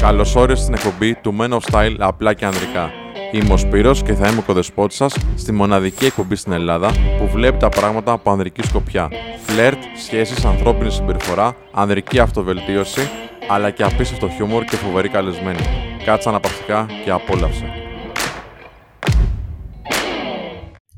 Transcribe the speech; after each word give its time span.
Καλώς 0.00 0.36
όρισες 0.36 0.62
στην 0.62 0.74
εκπομπή 0.74 1.14
του 1.14 1.36
Men 1.40 1.48
of 1.48 1.58
Style 1.70 1.96
απλά 1.98 2.34
και 2.34 2.44
ανδρικά. 2.44 2.90
Είμαι 3.32 3.52
ο 3.52 3.56
Σπύρος 3.56 4.02
και 4.02 4.14
θα 4.14 4.28
είμαι 4.28 4.38
ο 4.38 4.42
κοδεσπότης 4.42 4.96
σας 4.96 5.16
στη 5.36 5.52
μοναδική 5.52 6.04
εκπομπή 6.04 6.36
στην 6.36 6.52
Ελλάδα 6.52 6.90
που 7.18 7.28
βλέπει 7.28 7.56
τα 7.56 7.68
πράγματα 7.68 8.12
από 8.12 8.30
ανδρική 8.30 8.62
σκοπιά. 8.62 9.08
Φλερτ, 9.46 9.78
σχέσεις, 9.96 10.44
ανθρώπινη 10.44 10.90
συμπεριφορά, 10.90 11.56
ανδρική 11.72 12.18
αυτοβελτίωση, 12.18 13.10
αλλά 13.48 13.70
και 13.70 13.82
απίστευτο 13.82 14.28
χιούμορ 14.28 14.64
και 14.64 14.76
φοβερή 14.76 15.08
καλεσμένη. 15.08 15.62
Κάτσε 16.04 16.28
αναπαυτικά 16.28 16.86
και 17.04 17.10
απόλαυσε. 17.10 17.81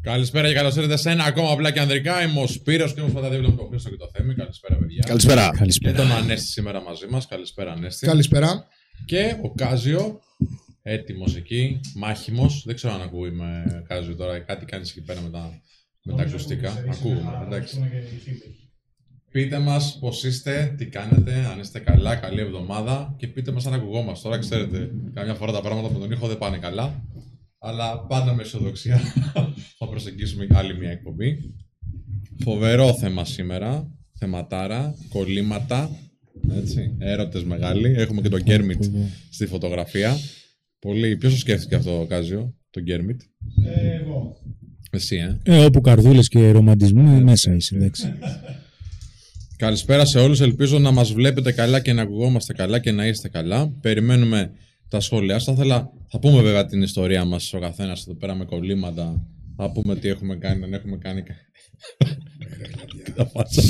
Καλησπέρα 0.05 0.49
και 0.49 0.55
καλώς 0.55 0.77
ήρθατε 0.77 0.97
σε 0.97 1.11
ένα 1.11 1.25
ακόμα 1.25 1.51
απλά 1.51 1.71
και 1.71 1.81
ανδρικά. 1.81 2.23
Είμαι 2.23 2.41
ο 2.41 2.47
Σπύρος 2.47 2.95
και 2.95 3.01
είμαι 3.01 3.11
στα 3.11 3.31
δίπλα 3.31 3.51
με 3.51 3.57
τον 3.57 3.69
Χρήστο 3.69 3.91
και 3.91 3.97
το 3.97 4.11
Θέμη. 4.13 4.35
Καλησπέρα, 4.35 4.77
παιδιά. 4.77 5.03
Καλησπέρα. 5.07 5.51
Και 5.81 5.93
τον 5.93 6.13
Ανέστη 6.13 6.47
σήμερα 6.47 6.83
μαζί 6.83 7.07
μας. 7.07 7.27
Καλησπέρα, 7.27 7.73
Ανέστη. 7.73 8.07
Καλησπέρα. 8.07 8.67
Και 9.05 9.37
ο 9.43 9.55
Κάζιο, 9.55 10.21
έτοιμος 10.83 11.37
εκεί, 11.37 11.81
μάχημος. 11.95 12.63
Δεν 12.67 12.75
ξέρω 12.75 12.93
αν 12.93 13.01
ακούγουμε 13.03 13.65
Κάζιο 13.89 14.15
τώρα. 14.17 14.39
Κάτι 14.39 14.65
κάνεις 14.65 14.91
εκεί 14.91 15.03
πέρα 15.03 15.21
με 15.21 15.31
τα, 15.31 15.61
με 16.03 16.15
τα 16.15 16.23
ακουστικά. 16.23 16.85
Ακούγουμε, 16.91 17.43
εντάξει. 17.47 17.79
Πείτε 19.31 19.59
μας 19.59 19.99
πώς 20.01 20.25
είστε, 20.25 20.75
τι 20.77 20.87
κάνετε, 20.87 21.49
αν 21.53 21.61
είστε 21.61 21.79
καλά, 21.79 22.17
καλή 22.17 22.41
εβδομάδα 22.41 23.15
και 23.19 23.27
πείτε 23.27 23.53
μας 23.53 23.67
αν 23.67 23.73
ακουγόμαστε. 23.73 24.29
Τώρα 24.29 24.41
ξέρετε, 24.41 24.91
καμιά 25.15 25.35
φορά 25.35 25.53
τα 25.53 25.61
πράγματα 25.61 25.93
με 25.93 25.99
τον 25.99 26.11
ήχο 26.11 26.27
δεν 26.27 26.39
πάνε 26.39 26.59
καλά. 26.59 27.03
Αλλά 27.67 28.07
πάντα 28.07 28.35
με 28.35 28.43
αισιοδοξία 28.43 29.01
θα 29.79 29.89
προσεγγίσουμε 29.89 30.47
άλλη 30.51 30.79
μια 30.79 30.91
εκπομπή. 30.91 31.39
Φοβερό 32.43 32.95
θέμα 32.95 33.25
σήμερα. 33.25 33.89
Θεματάρα, 34.19 34.95
κολλήματα, 35.09 35.91
έτσι, 36.51 36.97
έρωτες 36.99 37.45
μεγάλοι. 37.45 37.95
Έχουμε 37.97 38.21
και 38.21 38.29
τον 38.29 38.43
Γκέρμιτ 38.43 38.85
στη 39.31 39.47
φωτογραφία. 39.47 40.17
Πολύ. 40.79 41.17
Ποιος 41.17 41.33
το 41.33 41.39
σκέφτηκε 41.39 41.75
αυτό, 41.75 42.07
Κάζιο, 42.09 42.55
τον 42.71 42.83
Γκέρμιτ; 42.83 43.21
Εγώ. 44.01 44.37
Εσύ, 44.91 45.17
ε. 45.17 45.39
Ε, 45.43 45.65
όπου 45.65 45.81
καρδούλες 45.81 46.29
και 46.29 46.51
ρομαντισμού 46.51 47.23
μέσα 47.23 47.55
είσαι, 47.55 47.77
εντάξει. 47.77 48.13
Καλησπέρα 49.57 50.05
σε 50.05 50.19
όλους. 50.19 50.41
Ελπίζω 50.41 50.79
να 50.79 50.91
μας 50.91 51.13
βλέπετε 51.13 51.53
καλά 51.53 51.81
και 51.81 51.93
να 51.93 52.03
ακουγόμαστε 52.03 52.53
καλά 52.53 52.79
και 52.79 52.93
να 52.93 53.07
είστε 53.07 53.29
καλά. 53.29 53.73
Περιμένουμε 53.81 54.51
τα 54.95 55.01
σχόλιά 55.01 55.35
σας. 55.35 55.45
Θα, 55.45 55.53
ήθελα- 55.53 55.91
θα 56.09 56.19
πούμε 56.19 56.43
βέβαια 56.43 56.67
την 56.67 56.83
ιστορία 56.83 57.25
μας 57.25 57.53
ο 57.55 57.59
καθένας 57.59 58.01
εδώ 58.01 58.15
πέρα 58.15 58.35
με 58.35 58.45
κολλήματα. 58.45 59.27
Θα 59.57 59.71
πούμε 59.73 59.97
τι 59.97 60.09
έχουμε 60.09 60.37
κάνει, 60.37 60.65
αν 60.65 60.73
έχουμε 60.75 60.97
κάνει... 60.97 61.23
κα- 61.23 61.35
Τα 63.15 63.27
φάτσα. 63.27 63.63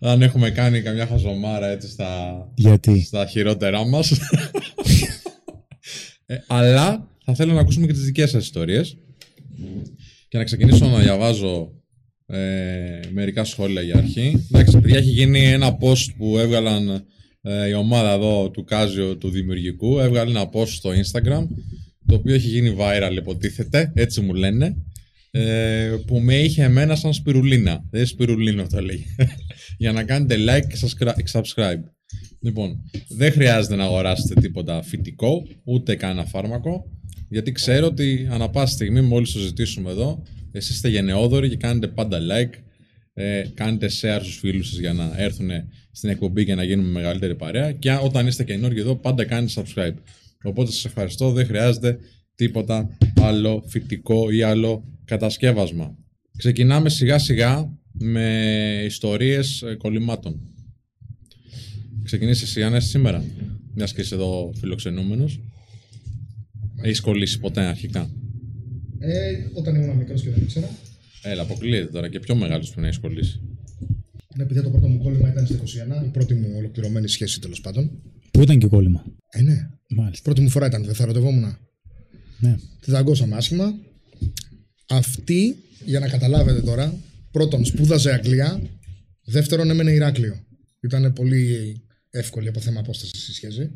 αν 0.00 0.22
έχουμε 0.22 0.50
κάνει 0.50 0.82
καμιά 0.82 1.06
χαζομάρα 1.06 1.66
έτσι 1.68 1.88
στα, 1.88 2.36
Γιατί; 2.54 3.02
στα 3.02 3.26
χειρότερά 3.26 3.84
μας. 3.86 4.10
ε, 6.26 6.36
αλλά 6.46 7.08
θα 7.24 7.34
θέλω 7.34 7.52
να 7.52 7.60
ακούσουμε 7.60 7.86
και 7.86 7.92
τις 7.92 8.04
δικές 8.04 8.30
σας 8.30 8.42
ιστορίες. 8.44 8.96
Και 10.28 10.38
να 10.38 10.44
ξεκινήσω 10.44 10.86
να 10.88 10.98
διαβάζω 10.98 11.72
ε, 12.26 13.00
μερικά 13.10 13.44
σχόλια 13.44 13.82
για 13.82 13.96
αρχή. 13.96 14.46
Εντάξει, 14.52 14.78
παιδιά, 14.80 14.98
έχει 14.98 15.10
γίνει 15.10 15.44
ένα 15.46 15.78
post 15.80 16.06
που 16.16 16.38
έβγαλαν 16.38 16.88
ε, 16.88 17.04
η 17.68 17.74
ομάδα 17.74 18.12
εδώ 18.12 18.50
του 18.50 18.64
Κάζιο 18.64 19.16
του 19.16 19.28
δημιουργικού. 19.28 19.98
Έβγαλε 19.98 20.30
ένα 20.30 20.48
post 20.52 20.68
στο 20.68 20.90
Instagram, 20.90 21.46
το 22.06 22.14
οποίο 22.14 22.34
έχει 22.34 22.48
γίνει 22.48 22.76
viral 22.78 23.16
υποτίθεται, 23.16 23.92
έτσι 23.94 24.20
μου 24.20 24.34
λένε, 24.34 24.76
ε, 25.30 25.94
που 26.06 26.20
με 26.20 26.34
είχε 26.34 26.62
εμένα 26.64 26.96
σαν 26.96 27.12
σπιρουλίνα. 27.12 27.84
Δεν 27.90 28.06
σπιρουλίνο 28.06 28.66
το 28.66 28.80
λέει. 28.80 29.06
για 29.78 29.92
να 29.92 30.04
κάνετε 30.04 30.36
like 30.36 30.66
και 30.66 30.78
subscri- 30.80 31.40
subscribe. 31.40 31.82
Λοιπόν, 32.40 32.76
δεν 33.08 33.32
χρειάζεται 33.32 33.76
να 33.76 33.84
αγοράσετε 33.84 34.40
τίποτα 34.40 34.82
φυτικό, 34.82 35.46
ούτε 35.64 35.94
κανένα 35.94 36.24
φάρμακο, 36.24 36.84
γιατί 37.28 37.52
ξέρω 37.52 37.86
ότι 37.86 38.28
ανά 38.30 38.50
πάση 38.50 38.72
στιγμή, 38.72 39.00
μόλις 39.00 39.32
το 39.32 39.38
ζητήσουμε 39.38 39.90
εδώ, 39.90 40.22
εσείς 40.52 40.74
είστε 40.74 40.88
γενναιόδοροι 40.88 41.48
και 41.48 41.56
κάνετε 41.56 41.88
πάντα 41.88 42.18
like, 42.18 42.65
ε, 43.18 43.44
κάνετε 43.54 43.86
share 44.00 44.18
στους 44.22 44.36
φίλους 44.38 44.68
σας 44.68 44.78
για 44.78 44.92
να 44.92 45.12
έρθουν 45.16 45.50
στην 45.90 46.08
εκπομπή 46.10 46.44
και 46.44 46.54
να 46.54 46.64
γίνουμε 46.64 46.88
μεγαλύτερη 46.88 47.34
παρέα 47.34 47.72
και 47.72 47.90
αν- 47.90 48.00
όταν 48.04 48.26
είστε 48.26 48.44
καινούργιοι 48.44 48.78
εδώ, 48.80 48.96
πάντα 48.96 49.24
κάνετε 49.24 49.52
subscribe. 49.56 49.94
Οπότε 50.42 50.70
σας 50.70 50.84
ευχαριστώ, 50.84 51.32
δεν 51.32 51.46
χρειάζεται 51.46 51.98
τίποτα 52.34 52.96
άλλο 53.16 53.64
φυτικό 53.66 54.30
ή 54.30 54.42
άλλο 54.42 54.84
κατασκεύασμα. 55.04 55.96
Ξεκινάμε 56.36 56.88
σιγά 56.88 57.18
σιγά 57.18 57.78
με 57.92 58.82
ιστορίες 58.84 59.62
ε, 59.62 59.74
κολλημάτων. 59.74 60.40
Ξεκινήσεις 62.02 62.42
εσύ, 62.48 62.62
Ανέστη, 62.62 62.90
σήμερα. 62.90 63.24
Μιας 63.74 63.92
και 63.92 64.00
είσαι 64.00 64.14
εδώ 64.14 64.52
φιλοξενούμενος. 64.58 65.40
Έχεις 66.82 67.00
κολλήσει 67.00 67.38
ποτέ 67.38 67.60
αρχικά; 67.60 68.10
Ε, 68.98 69.32
όταν 69.54 69.74
ήμουν 69.74 69.96
μικρός 69.96 70.22
και 70.22 70.30
δεν 70.30 70.42
ήξερα. 70.42 70.70
Έλα, 71.28 71.42
αποκλείεται 71.42 71.90
τώρα 71.92 72.08
και 72.08 72.20
πιο 72.20 72.34
μεγάλος 72.34 72.70
που 72.70 72.80
να 72.80 72.86
έχεις 72.86 72.98
κολλήσει. 72.98 73.40
Ναι, 74.36 74.42
επειδή 74.42 74.62
το 74.62 74.70
πρώτο 74.70 74.88
μου 74.88 74.98
κόλλημα 74.98 75.28
ήταν 75.28 75.46
στα 75.46 75.56
21, 76.02 76.04
η 76.04 76.08
πρώτη 76.08 76.34
μου 76.34 76.52
ολοκληρωμένη 76.56 77.08
σχέση 77.08 77.40
τέλος 77.40 77.60
πάντων. 77.60 77.90
Πού 78.30 78.42
ήταν 78.42 78.58
και 78.58 78.66
κόλλημα; 78.66 79.04
Ε, 79.30 79.42
ναι. 79.42 79.68
Μάλιστα. 79.88 80.22
Πρώτη 80.22 80.40
μου 80.40 80.50
φορά 80.50 80.66
ήταν, 80.66 80.84
δεν 80.84 80.94
θα 80.94 81.02
ερωτευόμουν. 81.02 81.56
Ναι. 82.38 82.56
Τη 82.80 82.90
δαγκώσαμε 82.90 83.36
άσχημα. 83.36 83.74
Αυτή, 84.88 85.56
για 85.84 86.00
να 86.00 86.08
καταλάβετε 86.08 86.60
τώρα, 86.60 86.94
πρώτον 87.30 87.64
σπούδαζε 87.64 88.12
Αγγλία, 88.12 88.60
δεύτερον 89.24 89.70
έμενε 89.70 89.90
Ηράκλειο. 89.90 90.36
Ήταν 90.80 91.12
πολύ 91.12 91.76
εύκολη 92.10 92.48
από 92.48 92.60
θέμα 92.60 92.80
απόστασης 92.80 93.28
η 93.28 93.34
σχέση. 93.34 93.70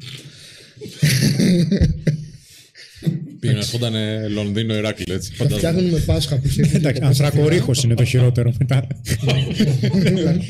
Πήγαινε, 3.40 3.58
ερχόταν 3.58 3.94
ε, 3.94 4.28
Λονδίνο, 4.28 4.74
Ηράκλειο, 4.74 5.14
έτσι. 5.14 5.30
Τα 5.30 5.36
φαντάζομαι. 5.36 5.58
φτιάχνουν 5.58 5.90
με 5.90 5.98
Πάσχα 5.98 6.38
που 6.38 6.46
είχε 6.46 6.70
Εντάξει, 6.72 7.02
ανθρακορίχος 7.04 7.82
είναι 7.82 7.94
το 7.94 8.04
χειρότερο 8.04 8.54
μετά. 8.58 8.86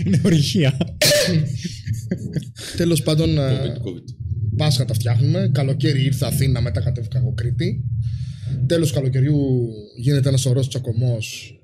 είναι 0.06 0.20
ορυχία. 0.24 0.76
Τέλος 2.76 3.02
πάντων, 3.02 3.38
ε, 3.38 3.42
COVID, 3.42 3.88
COVID. 3.88 4.04
Πάσχα 4.56 4.84
τα 4.84 4.94
φτιάχνουμε. 4.94 5.50
Καλοκαίρι 5.54 6.04
ήρθα 6.04 6.26
Αθήνα, 6.26 6.60
μετά 6.60 6.80
κατέβηκα 6.80 7.18
εγώ 7.18 7.32
Κρήτη. 7.32 7.84
Τέλος 8.66 8.92
καλοκαιριού 8.92 9.68
γίνεται 9.96 10.28
ένας 10.28 10.40
σωρό 10.40 10.66
τσακωμός. 10.66 11.54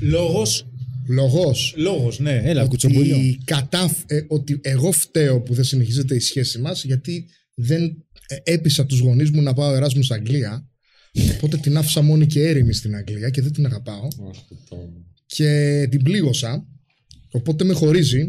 Λόγος. 0.00 0.66
Λογό. 1.08 1.54
Λόγος, 1.76 2.18
ναι, 2.18 2.40
έλα, 2.44 2.66
κουτσομπολιό. 2.66 3.16
ότι, 3.16 3.40
κατά, 3.44 3.96
ε, 4.06 4.20
ότι 4.28 4.60
εγώ 4.62 4.92
φταίω 4.92 5.40
που 5.40 5.54
δεν 5.54 5.64
συνεχίζεται 5.64 6.14
η 6.14 6.18
σχέση 6.18 6.58
μας 6.58 6.84
γιατί 6.84 7.26
δεν 7.54 7.82
ε, 7.82 7.94
έπεισα 8.42 8.86
τους 8.86 8.98
γονείς 8.98 9.30
μου 9.30 9.42
να 9.42 9.52
πάω 9.54 9.74
Εράσμους 9.74 10.04
στην 10.04 10.16
Αγγλία. 10.16 10.68
Οπότε 11.34 11.56
την 11.56 11.76
άφησα 11.76 12.02
μόνη 12.02 12.26
και 12.26 12.42
έρημη 12.48 12.72
στην 12.72 12.94
Αγγλία 12.94 13.30
και 13.30 13.42
δεν 13.42 13.52
την 13.52 13.66
αγαπάω. 13.66 14.04
Αχ, 14.06 14.36
το- 14.68 14.92
και 15.26 15.86
την 15.90 16.02
πλήγωσα. 16.02 16.66
Οπότε 17.30 17.64
με 17.64 17.72
χωρίζει. 17.72 18.26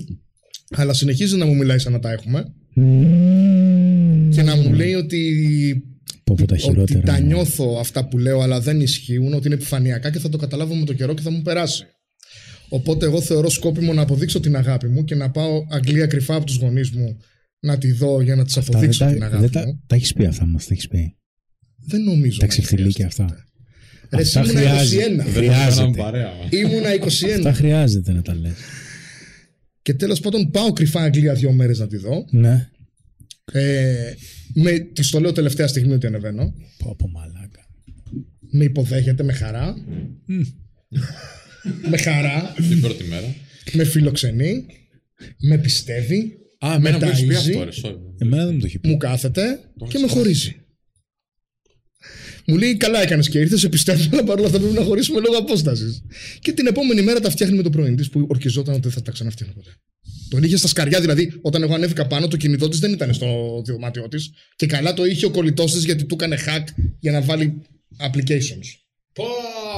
Αλλά 0.76 0.94
συνεχίζει 0.94 1.36
να 1.38 1.46
μου 1.46 1.56
μιλάει 1.56 1.80
σαν 1.80 1.92
να 1.92 2.00
τα 2.00 2.12
έχουμε. 2.12 2.46
Και 4.36 4.42
να 4.42 4.56
μου 4.56 4.74
λέει 4.74 4.94
ότι, 4.94 5.22
Πω 6.24 6.36
πω 6.38 6.46
τα 6.46 6.54
ότι 6.56 6.62
χειρότερα. 6.64 7.02
τα 7.02 7.20
νιώθω 7.20 7.78
αυτά 7.80 8.08
που 8.08 8.18
λέω 8.18 8.40
αλλά 8.40 8.60
δεν 8.62 8.82
ισχύουν 8.82 9.34
ότι 9.34 9.46
είναι 9.46 9.56
επιφανειακά 9.56 10.12
και 10.12 10.20
θα 10.20 10.30
το 10.30 10.38
καταλάβω 10.38 10.76
με 10.76 10.86
το 10.86 10.94
καιρό 10.94 11.14
και 11.14 11.22
θα 11.22 11.30
μου 11.30 11.42
περάσει. 11.42 11.84
Οπότε 12.70 13.06
εγώ 13.06 13.22
θεωρώ 13.22 13.50
σκόπιμο 13.50 13.94
να 13.94 14.02
αποδείξω 14.02 14.40
την 14.40 14.56
αγάπη 14.56 14.88
μου 14.88 15.04
και 15.04 15.16
να 15.16 15.32
πάω 15.32 15.66
Αγγλία 15.70 16.06
κρυφά 16.06 16.36
από 16.36 16.46
τους 16.46 16.56
γονείς 16.56 16.90
μου 16.90 17.18
να 17.66 17.78
τη 17.78 17.92
δω 17.92 18.22
για 18.22 18.36
να 18.36 18.46
της 18.46 18.54
Τα, 18.54 18.62
δεν 18.62 18.70
αποδείξω 18.74 19.06
τα, 19.06 19.12
την 19.12 19.24
αγάπη 19.24 19.42
δεν 19.42 19.52
τα, 19.52 19.66
μου. 19.66 19.84
τα 19.88 19.96
έχεις 19.96 20.14
πει 20.14 20.26
αυτά 20.26 20.46
μα, 20.46 20.60
τα 20.60 20.66
έχεις 20.70 20.88
πει. 20.88 21.16
Δεν 21.88 22.04
νομίζω. 22.04 22.38
Τα 22.40 22.46
να 22.46 22.52
ξεφτιλίκια 22.52 23.10
χρειάζεται. 23.10 23.24
αυτά. 23.24 23.46
Ρε, 24.10 24.22
εσύ 24.22 24.40
Αυτά 24.40 24.52
ήμουνα 24.52 24.70
χρειάζεται. 24.70 25.06
21. 25.06 25.16
Δεν 25.16 25.26
θα 25.26 25.32
Χρειάζεται. 25.32 25.76
κάναμε 25.76 25.98
παρέα. 25.98 26.26
μα. 26.28 26.58
Ήμουνα 26.58 26.90
Αυτά 26.90 27.52
21. 27.52 27.54
χρειάζεται 27.56 28.12
να 28.14 28.22
τα 28.22 28.36
λες. 28.36 28.54
και 29.82 29.94
τέλος 29.94 30.20
πάντων 30.20 30.52
πάω 30.52 30.74
κρυφά 30.74 31.02
Αγγλία 31.02 31.34
δύο 31.34 31.52
μέρες 31.52 31.80
να 31.80 31.88
τη 31.88 31.98
δω. 31.98 32.26
Ναι. 32.32 32.70
Ε, 33.52 34.14
με, 34.54 34.72
της 34.80 35.10
το 35.10 35.20
λέω 35.20 35.32
τελευταία 35.32 35.68
στιγμή 35.68 35.94
ότι 35.94 36.08
ανεβαίνω. 36.08 36.54
Πω 36.78 36.96
πω 36.98 37.10
μαλάκα. 37.10 37.68
Με 38.52 38.64
υποδέχεται 38.64 39.24
με 39.24 39.34
χαρά. 39.34 39.76
με 41.90 41.98
χαρά. 41.98 42.54
Την 42.70 42.82
πρώτη 42.82 43.04
μέρα. 43.04 43.36
με 43.74 43.84
φιλοξενεί. 43.84 44.66
Με 45.40 45.58
πιστεύει. 45.58 46.38
Α, 46.66 46.74
εμένα 46.74 46.98
μου 46.98 47.12
έχεις 47.12 47.26
πει 47.26 47.36
ταΐζει. 47.36 47.38
αυτό, 47.38 47.64
ρε, 47.64 47.70
sorry. 47.84 47.98
Εμένα 48.18 48.46
δεν 48.46 48.54
μου 48.54 48.60
το 48.60 48.66
έχει 48.66 48.80
πει. 48.80 48.90
μου 48.90 48.98
κάθεται 48.98 49.60
και 49.78 49.84
έχεις 49.86 50.02
με 50.02 50.08
χάσει. 50.08 50.18
χωρίζει. 50.20 50.56
Μου 52.48 52.58
λέει: 52.58 52.78
Καλά 52.78 53.02
έκανες 53.02 53.30
και 53.30 53.40
ήρθες, 53.40 53.60
σε 53.60 53.70
πιστεύω, 53.70 54.10
αλλά 54.12 54.24
παρόλα 54.24 54.48
αυτά 54.48 54.60
πρέπει 54.60 54.74
να 54.74 54.84
χωρίσουμε 54.84 55.20
λόγω 55.20 55.38
απόστασης. 55.38 56.02
Και 56.40 56.52
την 56.52 56.68
επόμενη 56.68 57.02
μέρα 57.02 57.20
τα 57.20 57.30
φτιάχνει 57.30 57.56
με 57.56 57.64
το 57.64 57.70
πρωί 57.70 57.96
της 57.96 58.10
που 58.10 58.26
ορκιζόταν 58.30 58.74
ότι 58.74 58.84
δεν 58.84 58.92
θα 58.92 59.02
τα 59.02 59.12
ξαναφτιάχνει 59.12 59.56
ποτέ. 59.56 59.70
Τον 60.30 60.44
είχε 60.44 60.58
στα 60.58 60.68
σκαριά, 60.68 61.00
δηλαδή 61.02 61.40
όταν 61.42 61.64
εγώ 61.64 61.74
ανέβηκα 61.74 62.08
πάνω, 62.08 62.28
το 62.28 62.38
κινητό 62.38 62.70
της 62.70 62.80
δεν 62.80 62.92
ήταν 62.94 63.14
στο 63.14 63.62
δωμάτιό 63.66 64.08
της. 64.08 64.32
Και 64.56 64.66
καλά 64.66 64.94
το 64.94 65.06
είχε 65.06 65.26
ο 65.26 65.32
κολλητός 65.32 65.74
της 65.74 65.86
γιατί 65.86 66.06
του 66.06 66.16
έκανε 66.16 66.38
hack 66.46 66.64
για 67.00 67.12
να 67.12 67.22
βάλει 67.22 67.62
applications. 68.00 68.66
Πω 69.14 69.26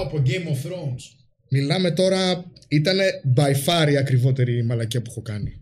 από 0.02 0.24
Game 0.26 0.30
of 0.30 0.68
Thrones. 0.70 1.02
Μιλάμε 1.50 1.92
τώρα. 1.92 2.52
Ήταν 2.70 2.98
by 3.36 3.52
far 3.66 3.92
η 3.92 3.98
ακριβότερη 3.98 4.64
μαλακία 4.64 5.02
που 5.02 5.10
έχω 5.12 5.22
κάνει. 5.22 5.62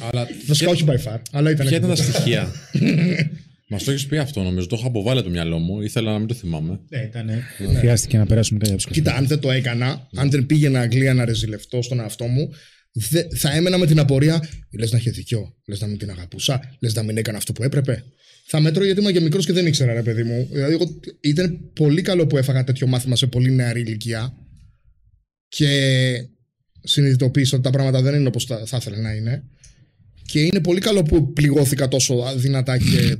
Αλλά 0.00 0.26
Βασικά 0.46 0.70
όχι 0.70 0.84
by 0.86 0.96
far, 1.12 1.20
αλλά 1.30 1.50
ήταν. 1.50 1.66
ποια 1.66 1.76
ήταν 1.76 1.88
τα 1.88 2.02
ακριβότερη. 2.02 2.22
στοιχεία. 2.22 2.52
Μας 3.68 3.84
το 3.84 3.90
έχεις 3.90 4.06
πει 4.06 4.18
αυτό 4.18 4.42
νομίζω. 4.42 4.66
Το 4.66 4.76
έχω 4.78 4.86
αποβάλει 4.86 5.18
από 5.18 5.26
το 5.28 5.32
μυαλό 5.34 5.58
μου. 5.58 5.80
Ήθελα 5.80 6.12
να 6.12 6.18
μην 6.18 6.28
το 6.28 6.34
θυμάμαι. 6.34 6.80
Ναι, 6.88 6.98
ήταν. 6.98 7.30
Χρειάστηκε 7.78 8.18
να 8.18 8.26
περάσουμε 8.26 8.58
κάποια 8.58 8.76
ψυχολογία. 8.76 9.04
Κοίτα, 9.04 9.18
αν 9.20 9.26
δεν 9.26 9.38
το 9.38 9.50
έκανα, 9.50 10.08
αν 10.14 10.30
δεν 10.30 10.46
πήγαινα 10.46 10.80
Αγγλία 10.80 11.14
να 11.14 11.24
ρεζιλευτώ 11.24 11.82
στον 11.82 12.00
εαυτό 12.00 12.26
μου, 12.26 12.50
δε- 12.92 13.24
θα 13.36 13.52
έμενα 13.54 13.78
με 13.78 13.86
την 13.86 13.98
απορία. 13.98 14.48
Λες 14.78 14.92
να 14.92 14.98
είχε 14.98 15.10
δίκιο, 15.10 15.54
λες 15.66 15.80
να 15.80 15.86
μην 15.86 15.98
την 15.98 16.10
αγαπούσα, 16.10 16.76
λες 16.80 16.94
να 16.94 17.02
μην 17.02 17.16
έκανα 17.16 17.38
αυτό 17.38 17.52
που 17.52 17.62
έπρεπε. 17.62 18.04
Θα 18.46 18.60
μέτρω 18.60 18.84
γιατί 18.84 19.00
ήμουν 19.00 19.12
και 19.12 19.20
μικρός 19.20 19.46
και 19.46 19.52
δεν 19.52 19.66
ήξερα, 19.66 19.92
ρε 19.92 20.02
παιδί 20.02 20.22
μου. 20.22 20.48
Δηλαδή, 20.52 20.72
εγώ, 20.72 21.00
ήταν 21.20 21.70
πολύ 21.74 22.02
καλό 22.02 22.26
που 22.26 22.36
έφαγα 22.36 22.64
τέτοιο 22.64 22.86
μάθημα 22.86 23.16
σε 23.16 23.26
πολύ 23.26 23.50
νεαρή 23.50 23.80
ηλικία 23.80 24.34
και 25.48 25.68
συνειδητοποίησα 26.82 27.54
ότι 27.54 27.64
τα 27.64 27.70
πράγματα 27.70 28.02
δεν 28.02 28.14
είναι 28.14 28.28
όπως 28.28 28.44
θα, 28.44 28.66
θα 28.66 28.76
ήθελα 28.76 29.00
να 29.00 29.12
είναι. 29.12 29.44
Και 30.26 30.40
είναι 30.40 30.60
πολύ 30.60 30.80
καλό 30.80 31.02
που 31.02 31.32
πληγώθηκα 31.32 31.88
τόσο 31.88 32.32
δυνατά 32.36 32.78
και 32.78 33.16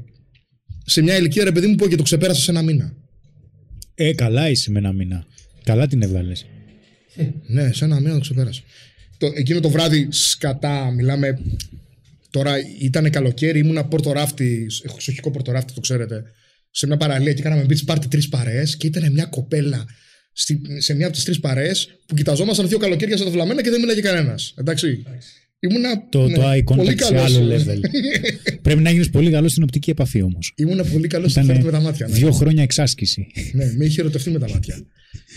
σε 0.85 1.03
μια 1.03 1.17
ηλικία, 1.17 1.45
ρε 1.45 1.53
παιδί 1.53 1.67
μου, 1.67 1.75
που 1.75 1.89
και 1.89 1.97
το 1.97 2.03
ξεπέρασα 2.03 2.41
σε 2.41 2.51
ένα 2.51 2.63
μήνα. 2.63 2.97
Ε, 3.95 4.13
καλά 4.15 4.51
είσαι 4.51 4.71
με 4.71 4.79
ένα 4.79 4.93
μήνα. 4.93 5.27
Καλά 5.65 5.87
την 5.87 6.03
έβγαλες. 6.03 6.47
Ναι, 7.47 7.73
σε 7.73 7.85
ένα 7.85 8.01
μήνα 8.01 8.15
το 8.15 8.21
ξεπέρασα. 8.21 8.63
Το, 9.19 9.33
εκείνο 9.35 9.61
το 9.61 9.71
βράδυ 9.71 10.07
σκατά, 10.11 10.91
μιλάμε. 10.91 11.39
Τώρα 12.31 12.55
ήταν 12.81 13.11
καλοκαίρι, 13.11 13.59
ήμουνα 13.59 13.85
πορτοράφτη, 13.85 14.67
εξοχικό 14.85 15.31
πορτοράφτη, 15.31 15.73
το 15.73 15.81
ξέρετε, 15.81 16.23
σε 16.71 16.87
μια 16.87 16.97
παραλία 16.97 17.33
και 17.33 17.43
κάναμε 17.43 17.67
beach 17.69 17.95
party 17.95 18.05
τρεις 18.09 18.29
παρέες 18.29 18.77
και 18.77 18.87
ήταν 18.87 19.13
μια 19.13 19.25
κοπέλα 19.25 19.85
στη, 19.85 19.87
σε 20.79 20.95
μια 20.95 21.07
από 21.07 21.15
τις 21.15 21.25
τρεις 21.25 21.41
παρέες 21.41 21.89
που 22.07 22.15
κοιταζόμασταν 22.15 22.69
δύο 22.69 22.79
καλοκαίρια 22.79 23.17
σαν 23.17 23.27
τα 23.27 23.33
βλαμμένα 23.33 23.63
και 23.63 23.71
δεν 23.71 23.81
μίλαγε 23.81 24.01
κανένας. 24.01 24.55
Εντάξει. 24.59 25.03
Ήμουνα. 25.61 26.09
Το, 26.09 26.29
ναι, 26.29 26.35
το 26.37 26.51
eye 26.51 26.65
πολύ 26.65 26.81
contact 26.91 27.03
σε 27.03 27.13
καλός. 27.13 27.37
άλλο 27.37 27.57
level. 27.57 27.79
Πρέπει 28.63 28.81
να 28.83 28.91
γίνεις 28.91 29.11
πολύ 29.11 29.31
καλό 29.31 29.49
στην 29.49 29.63
οπτική 29.63 29.91
επαφή 29.91 30.23
όμως. 30.23 30.53
Ήμουνα 30.57 30.85
πολύ 30.85 31.09
καλός 31.09 31.31
στη 31.31 31.43
φέρτη 31.43 31.65
με 31.65 31.71
τα 31.71 31.81
μάτια. 31.81 32.09
ναι. 32.09 32.15
δύο 32.15 32.33
χρόνια 32.33 32.63
εξάσκηση. 32.63 33.27
Ναι, 33.53 33.73
με 33.77 33.85
είχε 33.85 34.01
ερωτευτεί 34.01 34.31
με 34.31 34.39
τα 34.39 34.49
μάτια. 34.49 34.83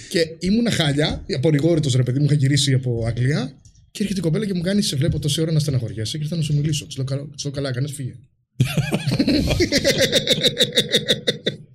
και 0.10 0.20
ήμουνα 0.40 0.72
χάλια, 0.72 1.26
απορριγόρητο 1.36 1.90
ρε 1.96 2.04
παιδί 2.04 2.20
μου, 2.20 2.26
είχα 2.26 2.34
γυρίσει 2.34 2.74
από 2.74 3.04
Αγγλία. 3.08 3.52
Και 3.92 4.02
έρχεται 4.02 4.20
η 4.20 4.24
κοπέλα 4.24 4.46
και 4.46 4.54
μου 4.54 4.62
κάνει: 4.62 4.82
Σε 4.82 4.96
βλέπω 4.96 5.20
τόση 5.20 5.42
ώρα 5.42 5.52
να 5.52 5.60
στεναχωριέσαι 5.60 6.18
και 6.18 6.24
ήρθα 6.24 6.36
να 6.36 6.42
σου 6.42 6.56
μιλήσω. 6.56 6.86
Της 6.86 6.96
λέω, 6.96 7.06
«Καλό- 7.06 7.30
της 7.36 7.44
λέω 7.44 7.54
καλά, 7.54 7.70
έκανες 7.70 7.92
φύγε. 7.92 8.14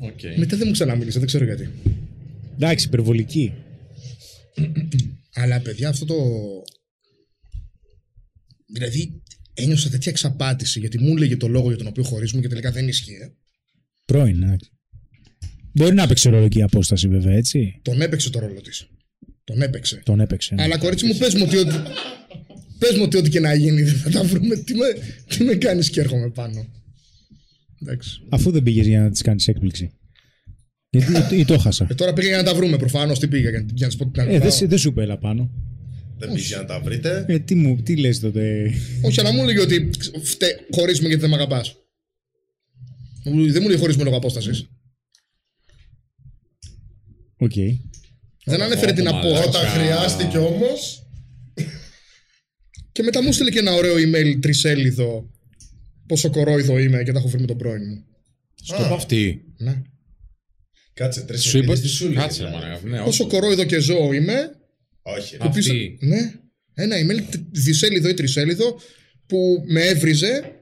Okay. 0.00 0.36
Μετά 0.36 0.56
δεν 0.56 0.66
μου 0.66 0.72
ξαναμίλησες, 0.72 1.18
δεν 1.18 1.26
ξέρω 1.26 1.44
γιατί. 1.44 1.70
Εντάξει, 2.54 2.86
υπερβολική. 2.86 3.52
Αλλά 5.34 5.60
παιδιά, 5.60 5.88
αυτό 5.88 6.04
το. 6.04 6.14
Δηλαδή, 8.72 9.22
ένιωσα 9.54 9.90
τέτοια 9.90 10.10
εξαπάτηση 10.12 10.80
γιατί 10.80 10.98
μου 10.98 11.16
έλεγε 11.16 11.36
το 11.36 11.48
λόγο 11.48 11.68
για 11.68 11.76
τον 11.76 11.86
οποίο 11.86 12.02
χωρίζουμε 12.02 12.42
και 12.42 12.48
τελικά 12.48 12.70
δεν 12.70 12.88
ισχύει. 12.88 13.32
Πρώην, 14.04 14.42
εντάξει. 14.42 14.70
Μπορεί 15.72 15.94
να 15.94 16.02
έπαιξε 16.02 16.30
ρόλο 16.30 16.48
και 16.48 16.58
η 16.58 16.62
απόσταση, 16.62 17.08
βέβαια, 17.08 17.34
έτσι. 17.34 17.80
Τον 17.82 18.00
έπαιξε 18.00 18.30
το 18.30 18.38
ρόλο 18.38 18.60
της. 18.60 18.86
Τον 19.44 19.62
έπαιξε. 19.62 20.00
Τον 20.04 20.20
έπαιξε. 20.20 20.54
ναι. 20.54 20.62
Αλλά 20.62 20.78
κορίτσι 20.78 21.06
μου, 21.06 21.16
πες 21.16 21.34
μου 21.34 21.44
ότι 21.46 21.56
ό,τι, 21.56 21.74
πες 22.78 22.96
μου 22.96 23.02
ότι 23.02 23.16
ό,τι 23.16 23.30
και 23.30 23.40
να 23.40 23.54
γίνει 23.54 23.82
δεν 23.82 23.94
θα 23.94 24.10
τα 24.10 24.24
βρούμε. 24.24 24.56
Τι 24.56 24.74
με, 24.74 24.86
τι 25.28 25.44
με 25.44 25.54
κάνεις 25.54 25.90
και 25.90 26.00
έρχομαι 26.00 26.30
πάνω. 26.30 26.66
Εντάξει. 27.82 28.20
Αφού 28.28 28.50
δεν 28.50 28.62
πήγες 28.62 28.86
για 28.86 29.00
να 29.00 29.10
της 29.10 29.22
κάνεις 29.22 29.48
έκπληξη. 29.48 29.90
Γιατί 30.90 31.36
ή 31.36 31.44
το 31.44 31.58
'χασα. 31.58 31.86
Ε, 31.90 31.94
τώρα 31.94 32.12
πήγα 32.12 32.28
για 32.28 32.36
να 32.36 32.42
τα 32.42 32.54
βρούμε 32.54 32.76
προφανώς. 32.76 33.18
Τι 33.18 33.28
πήγα 33.28 33.50
για, 33.50 33.66
για 33.74 33.86
να 33.86 33.92
σου 33.92 33.98
πω 33.98 34.06
τι 34.06 34.18
να 34.18 34.24
Ε, 34.24 34.38
δεν 34.38 34.50
σε- 34.52 34.66
δεν 34.66 34.78
σου 34.78 34.88
είπε 34.88 35.02
έλα 35.02 35.18
πάνω. 35.18 35.50
Δεν 36.18 36.32
πήγες 36.32 36.50
να 36.50 36.64
τα 36.64 36.80
βρείτε. 36.80 37.24
Ε, 37.28 37.38
τι, 37.38 37.54
μου, 37.54 37.82
τι 37.82 37.96
λες 37.96 38.20
τότε; 38.20 38.72
Όχι, 39.02 39.20
αλλά 39.20 39.32
μου 39.32 39.42
έλεγε 39.42 39.60
ότι 39.60 39.90
φτε, 40.22 40.46
χωρίζουμε 40.70 41.06
γιατί 41.08 41.20
δεν 41.22 41.30
με 41.30 41.36
αγαπάς. 41.36 41.76
Μου- 43.24 43.52
Δεν 43.52 43.62
μου 43.62 43.68
λέει 43.68 43.78
χωρίζουμε 43.78 44.04
λόγω 44.04 44.16
απόστασης. 44.16 44.68
Οκ. 47.36 47.52
Δεν 48.44 48.62
ανέφερε 48.62 48.92
την 48.92 49.04
μαλάκα. 49.04 49.26
απόσταση. 49.28 49.48
Όταν 49.48 49.66
χρειάστηκε 49.70 50.38
όμως. 50.38 51.06
Και 52.92 53.02
μετά 53.02 53.22
μου 53.22 53.32
'στειλε 53.32 53.50
και 53.50 53.58
ένα 53.58 53.72
ωραίο 53.72 53.94
email 53.94 54.38
τρισέλιδο. 54.40 55.30
Πόσο 56.06 56.30
κορόιδο 56.30 56.78
είμαι 56.78 57.02
και 57.02 57.12
τα 57.12 57.18
έχω 57.18 57.28
βρει 57.28 57.40
με 57.40 57.46
τον 57.46 57.56
πρώην 57.58 57.82
μου. 57.88 58.04
Στο 58.62 58.74
είπα 58.84 58.94
αυτή. 58.94 59.44
Ναι. 59.56 59.82
Κάτσε 60.94 61.20
τρεις 61.20 61.42
Σου 61.42 61.58
είπα. 61.58 61.74
τι 61.74 61.88
σου 61.88 62.04
λέει, 62.04 62.14
Κάτσε, 62.14 62.44
δηλαδή. 62.44 62.56
μάνα. 62.56 62.80
Ναι, 62.84 62.96
όχι. 62.96 63.04
Πόσο 63.04 63.26
κορόιδο 63.26 63.64
και 63.64 63.78
ζώο 63.78 64.12
είμαι. 64.12 64.50
Όχι. 65.02 65.36
Α. 65.36 65.38
που 65.38 65.50
πίσω- 65.54 65.72
Αυτή. 65.72 65.98
Ναι. 66.00 66.32
Ένα 66.74 66.96
email 66.96 67.22
τ- 67.30 67.40
δισέλιδο 67.50 68.08
ή 68.08 68.14
τρισέλιδο 68.14 68.80
που 69.26 69.62
με 69.66 69.80
έβριζε 69.86 70.52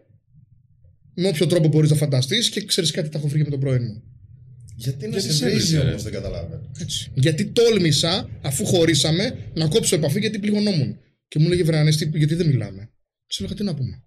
με 1.14 1.28
όποιο 1.28 1.46
τρόπο 1.46 1.68
μπορείς 1.68 1.90
να 1.90 1.96
φανταστείς 1.96 2.48
και 2.48 2.64
ξέρεις 2.64 2.90
κάτι, 2.90 3.08
τα 3.08 3.18
έχω 3.18 3.28
βρει 3.28 3.38
και 3.38 3.44
με 3.44 3.50
τον 3.50 3.60
πρώην 3.60 3.82
μου. 3.82 4.02
Γιατί 4.76 5.06
να 5.06 5.18
Γιατί 5.18 5.26
σε 5.26 5.32
σε 5.32 5.44
βρίζει 5.44 5.56
έβριζε, 5.74 5.82
ρε; 5.82 5.90
όμω, 5.90 6.02
δεν 6.02 6.12
καταλαβαίνω. 6.12 6.70
Έτσι. 6.80 7.10
Γιατί 7.14 7.44
τόλμησα, 7.46 8.28
αφού 8.42 8.64
χωρίσαμε, 8.66 9.38
να 9.54 9.68
κόψω 9.68 9.94
επαφή 9.96 10.20
γιατί 10.20 10.38
πληγωνόμουν. 10.38 10.98
Και 11.28 11.38
μου 11.38 11.48
λέγε 11.48 11.62
Βρανέστη, 11.62 12.10
γιατί 12.14 12.34
δεν 12.34 12.46
μιλάμε. 12.46 12.90
Της 13.26 13.38
έλεγα 13.38 13.54
τι 13.54 13.62
να 13.62 13.74
πούμε. 13.74 14.02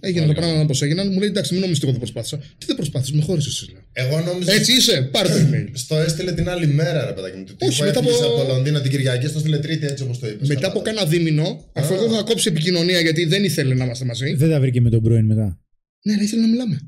Έγιναν 0.00 0.26
τα 0.28 0.34
πράγματα 0.34 0.60
όπως 0.62 0.82
έγιναν. 0.82 1.12
Μου 1.12 1.18
λέει 1.18 1.28
εντάξει, 1.28 1.52
μην 1.52 1.60
νομίζετε 1.62 1.86
εγώ 1.86 1.94
δεν 1.98 2.02
προσπάθησα. 2.06 2.36
Τι 2.58 2.66
δεν 2.66 2.76
προσπάθησες, 2.76 3.14
με 3.16 3.22
χώρισες 3.22 3.52
εσύ. 3.52 3.72
λέω. 3.72 3.82
Εγώ 3.92 4.20
νόμιζα. 4.20 4.52
Έτσι 4.52 4.72
είσαι, 4.72 5.08
πάρε 5.12 5.28
το 5.28 5.34
email. 5.34 5.68
Στο 5.72 5.96
έστειλε 5.96 6.32
την 6.32 6.48
άλλη 6.48 6.66
μέρα, 6.66 7.04
ρε 7.04 7.12
παιδάκι 7.12 7.36
μου. 7.36 7.44
Τι 7.44 7.66
Όχι, 7.66 7.78
που 7.78 7.84
μετά 7.84 7.98
έφυγες 7.98 8.20
από- 8.20 8.26
από 8.34 8.42
το 8.42 8.52
Λονδίνο 8.52 8.80
την 8.80 8.90
Κυριακή, 8.90 9.26
στο 9.26 9.36
έστειλε 9.38 9.58
Τρίτη 9.58 9.86
έτσι 9.86 10.02
όπως 10.02 10.18
το 10.18 10.26
είπες. 10.28 10.48
Μετά 10.48 10.66
από 10.66 10.80
κάνα 10.80 11.04
δίμηνο, 11.04 11.64
αφού 11.72 11.94
εγώ 11.94 12.04
είχα 12.12 12.22
κόψει 12.22 12.48
επικοινωνία 12.48 13.00
γιατί 13.00 13.24
δεν 13.24 13.44
ήθελε 13.44 13.74
να 13.74 13.84
είμαστε 13.84 14.04
μαζί. 14.04 14.32
Δεν 14.34 14.50
τα 14.50 14.60
βρήκε 14.60 14.80
με 14.80 14.90
τον 14.90 15.02
πρώην 15.02 15.24
μετά. 15.24 15.58
Ναι, 16.02 16.12
αλλά 16.12 16.22
ήθελε 16.22 16.40
να 16.42 16.48
μιλάμε. 16.48 16.80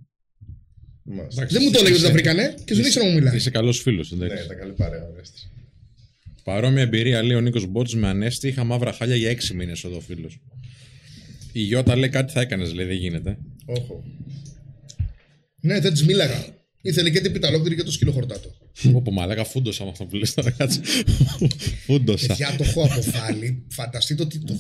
Εντάξει, 1.33 1.55
Δεν 1.55 1.63
μου 1.65 1.71
το 1.71 1.79
έλεγε 1.79 1.95
ότι 1.95 2.03
είσαι- 2.03 2.07
τα 2.07 2.13
βρήκανε 2.13 2.55
και 2.65 2.75
δεν 2.75 2.85
ήξερα 2.85 3.05
να 3.05 3.11
μου 3.11 3.17
μιλάει. 3.19 3.37
Είσαι 3.37 3.51
καλός 3.51 3.81
φίλος. 3.81 4.11
Ναι, 4.11 4.25
ήταν 4.27 4.59
καλή 4.59 4.73
παρέα. 4.73 5.03
ωραίος. 5.13 5.29
Παρόμοια 6.45 6.83
εμπειρία 6.83 7.23
λέει 7.23 7.37
ο 7.37 7.41
Νίκος 7.41 7.67
Μπότζ 7.67 7.95
με 7.95 8.09
ανέστη. 8.09 8.49
Είχα 8.49 8.65
μαύρα 8.65 8.93
χάλια 8.93 9.17
για 9.17 9.31
έξι 9.31 9.55
μήνες 9.55 9.85
εδώ 9.85 10.01
φίλο. 10.01 10.31
Η 11.53 11.61
Γιώτα 11.61 11.97
λέει 11.97 12.09
κάτι 12.09 12.33
θα 12.33 12.41
έκανες, 12.41 12.75
λέει 12.75 12.87
δεν 12.87 12.97
γίνεται. 12.97 13.39
Όχο. 13.65 14.05
Ναι, 15.61 15.81
δεν 15.81 15.93
της 15.93 16.05
μίλαγα. 16.05 16.45
Ήθελε 16.83 17.11
και 17.11 17.21
την 17.21 17.33
πιταλόκτηρη 17.33 17.77
και 17.77 17.83
το 17.83 17.93
σκύλο 17.93 18.13
χορτάτο. 18.13 18.51
Όπω 18.95 19.13
μαλάκα, 19.13 19.45
φούντοσα 19.45 19.85
με 19.85 19.91
αυτό 19.91 20.05
που 20.05 20.17
λες 20.17 20.35
τώρα. 20.35 20.51
Κάτσε. 20.51 20.81
Φούντοσα. 21.87 22.27
Παιδιά, 22.27 22.55
το 22.59 22.65
έχω 22.65 22.85
αποβάλει. 22.85 23.67
Φανταστείτε 23.71 24.23
ότι 24.23 24.39
το 24.39 24.57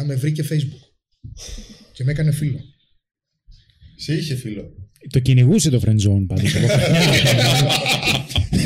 2014 0.00 0.04
με 0.04 0.14
βρήκε 0.14 0.44
Facebook. 0.50 0.80
Και 1.92 2.04
με 2.04 2.12
έκανε 2.12 2.32
φίλο. 2.32 2.60
Σε 3.96 4.14
είχε 4.14 4.34
φίλο. 4.34 4.74
Το 5.10 5.18
κυνηγούσε 5.18 5.70
το 5.70 5.80
friend 5.84 6.08
zone 6.08 6.24
πάντως. 6.26 6.52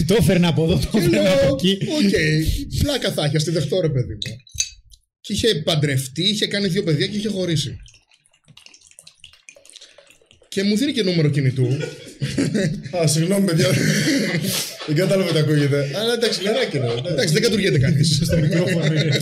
το 0.07 0.15
έφερνα 0.19 0.49
από 0.49 0.65
εδώ, 0.65 0.79
το 0.79 0.89
Και 0.91 0.99
έφερνα 0.99 1.23
λέω, 1.23 1.33
από 1.33 1.53
οκ, 1.53 1.63
εκεί. 1.63 1.79
πλάκα 2.79 3.13
θα 3.13 3.25
έχει, 3.25 3.37
ας 3.37 3.45
τη 3.45 3.51
δεχτώ 3.51 3.81
ρε 3.81 3.89
παιδί 3.89 4.13
μου. 4.13 4.19
Και 5.27 5.33
είχε 5.33 5.55
παντρευτεί, 5.55 6.23
είχε 6.23 6.47
κάνει 6.47 6.69
δύο 6.69 6.83
παιδιά 6.83 7.07
και 7.07 7.17
είχε 7.17 7.29
χωρίσει. 7.29 7.79
Και 10.49 10.63
μου 10.63 10.77
δίνει 10.77 10.93
και 10.93 11.03
νούμερο 11.03 11.29
κινητού. 11.31 11.77
Α, 13.03 13.07
συγγνώμη, 13.07 13.47
παιδιά. 13.47 13.69
Δεν 14.87 14.97
κατάλαβα 14.97 15.33
τι 15.33 15.39
ακούγεται. 15.39 15.91
Αλλά 16.01 16.13
εντάξει, 16.13 16.43
νεράκι 16.43 16.77
είναι. 16.77 16.87
Εντάξει, 17.09 17.33
δεν 17.33 17.43
κατουριέται 17.43 17.79
κανείς. 17.79 18.21
Στο 18.25 18.37
μικρόφωνο 18.37 18.85
είναι. 18.87 19.19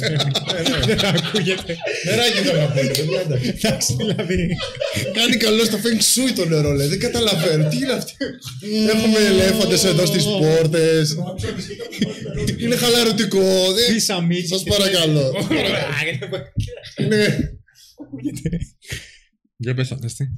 Δεν 0.86 0.98
ακούγεται. 1.04 1.76
Νεράκι 2.04 2.38
θέλω 2.44 2.58
να 2.60 2.66
πω. 2.66 2.80
παιδιά, 2.80 3.20
εντάξει. 3.20 3.54
Εντάξει, 3.62 3.94
δηλαδή. 3.98 4.48
Κάνει 5.12 5.36
καλό 5.36 5.64
στο 5.64 5.78
feng 5.82 6.00
shui 6.12 6.32
το 6.36 6.44
νερό, 6.46 6.72
λέει. 6.72 6.86
Δεν 6.86 6.98
καταλαβαίνω. 7.00 7.68
Τι 7.68 7.76
είναι 7.76 7.92
αυτό. 7.92 8.12
Έχουμε 8.94 9.18
ελέφαντες 9.26 9.84
εδώ 9.84 10.06
στις 10.06 10.24
πόρτες. 10.24 11.16
Είναι 12.58 12.76
χαλαρωτικό. 12.76 13.72
δεν- 13.72 13.92
Φύσαμε. 13.92 14.34
Σας 14.48 14.62
παρακαλώ. 14.62 15.48
Είναι. 16.96 17.52
Για 19.56 19.74
πες 19.74 19.90
ανέστη. 19.90 20.28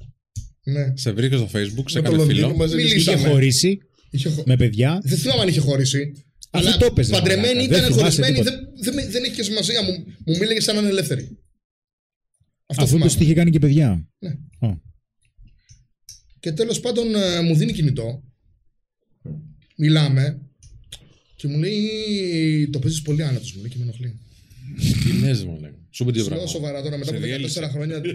Ναι. 0.73 0.93
Σε 0.97 1.13
βρήκε 1.13 1.37
στο 1.37 1.49
facebook, 1.53 1.85
σε 1.87 2.01
Με 2.01 2.09
το 2.09 2.15
έκανε 2.15 2.17
Λονδίνο 2.17 2.47
φίλο. 2.47 2.57
μαζί 2.57 2.77
Μιλήσα. 2.77 2.95
Είχε 2.97 3.11
Είχαμε. 3.11 3.29
χωρίσει 3.29 3.79
Είχε 4.11 4.29
χω- 4.29 4.47
με 4.47 4.57
παιδιά. 4.57 5.01
Δεν 5.03 5.19
θυμάμαι 5.19 5.41
αν 5.43 5.49
είχε 5.49 5.61
χωρίσει. 5.61 6.13
Αφού 6.51 6.67
Αλλά 6.67 6.77
το 6.77 6.85
έπαιζε, 6.87 7.11
παντρεμένη 7.13 7.47
μαλάκα. 7.55 7.69
Δεν 7.69 7.79
ήταν 7.79 7.93
θυμάσαι 7.97 8.03
χωρισμένη. 8.23 8.33
τίποτα. 8.39 8.57
Δεν, 8.57 8.73
δεν, 8.81 8.95
με- 8.95 9.07
δεν 9.13 9.25
έχει 9.25 9.35
και 9.35 9.43
σημασία. 9.43 9.83
Μου, 9.83 10.05
μου 10.27 10.37
μίλαγε 10.39 10.61
σαν 10.61 10.75
να 10.75 10.81
είναι 10.81 10.91
ελεύθερη. 10.91 11.39
Αυτό 12.67 12.83
Αφού 12.83 12.93
θυμάμαι. 12.93 13.11
το 13.13 13.19
είχε 13.21 13.35
κάνει 13.35 13.51
και 13.51 13.59
παιδιά. 13.59 14.09
Ναι. 14.19 14.29
Α. 14.69 14.75
Και 16.41 16.53
τέλος 16.53 16.81
πάντων 16.81 17.15
ε, 17.15 17.41
μου 17.41 17.55
δίνει 17.57 17.73
κινητό. 17.73 18.23
Μιλάμε. 19.77 20.41
Και 21.37 21.49
μου 21.49 21.59
λέει: 21.59 22.69
Το 22.73 22.79
παίζεις 22.79 23.03
πολύ 23.03 23.23
άνετος. 23.23 23.53
Μου 23.53 23.61
λέει 23.61 23.71
και 23.71 23.77
με 23.79 23.83
ενοχλεί. 23.83 24.19
Τι 25.05 25.13
λες 25.21 25.45
μου 25.45 25.59
λέει. 25.61 25.75
Σου 25.97 26.05
πει 26.05 26.11
τι 26.13 26.19
Λέω 26.19 26.27
πράγμα. 26.29 26.47
σοβαρά 26.47 26.83
τώρα 26.83 26.97
μετά 26.97 27.11
Σε 27.11 27.17
από 27.17 27.25
14 27.25 27.29
διέλυσε. 27.29 27.67
χρόνια. 27.73 28.01
τι, 28.01 28.15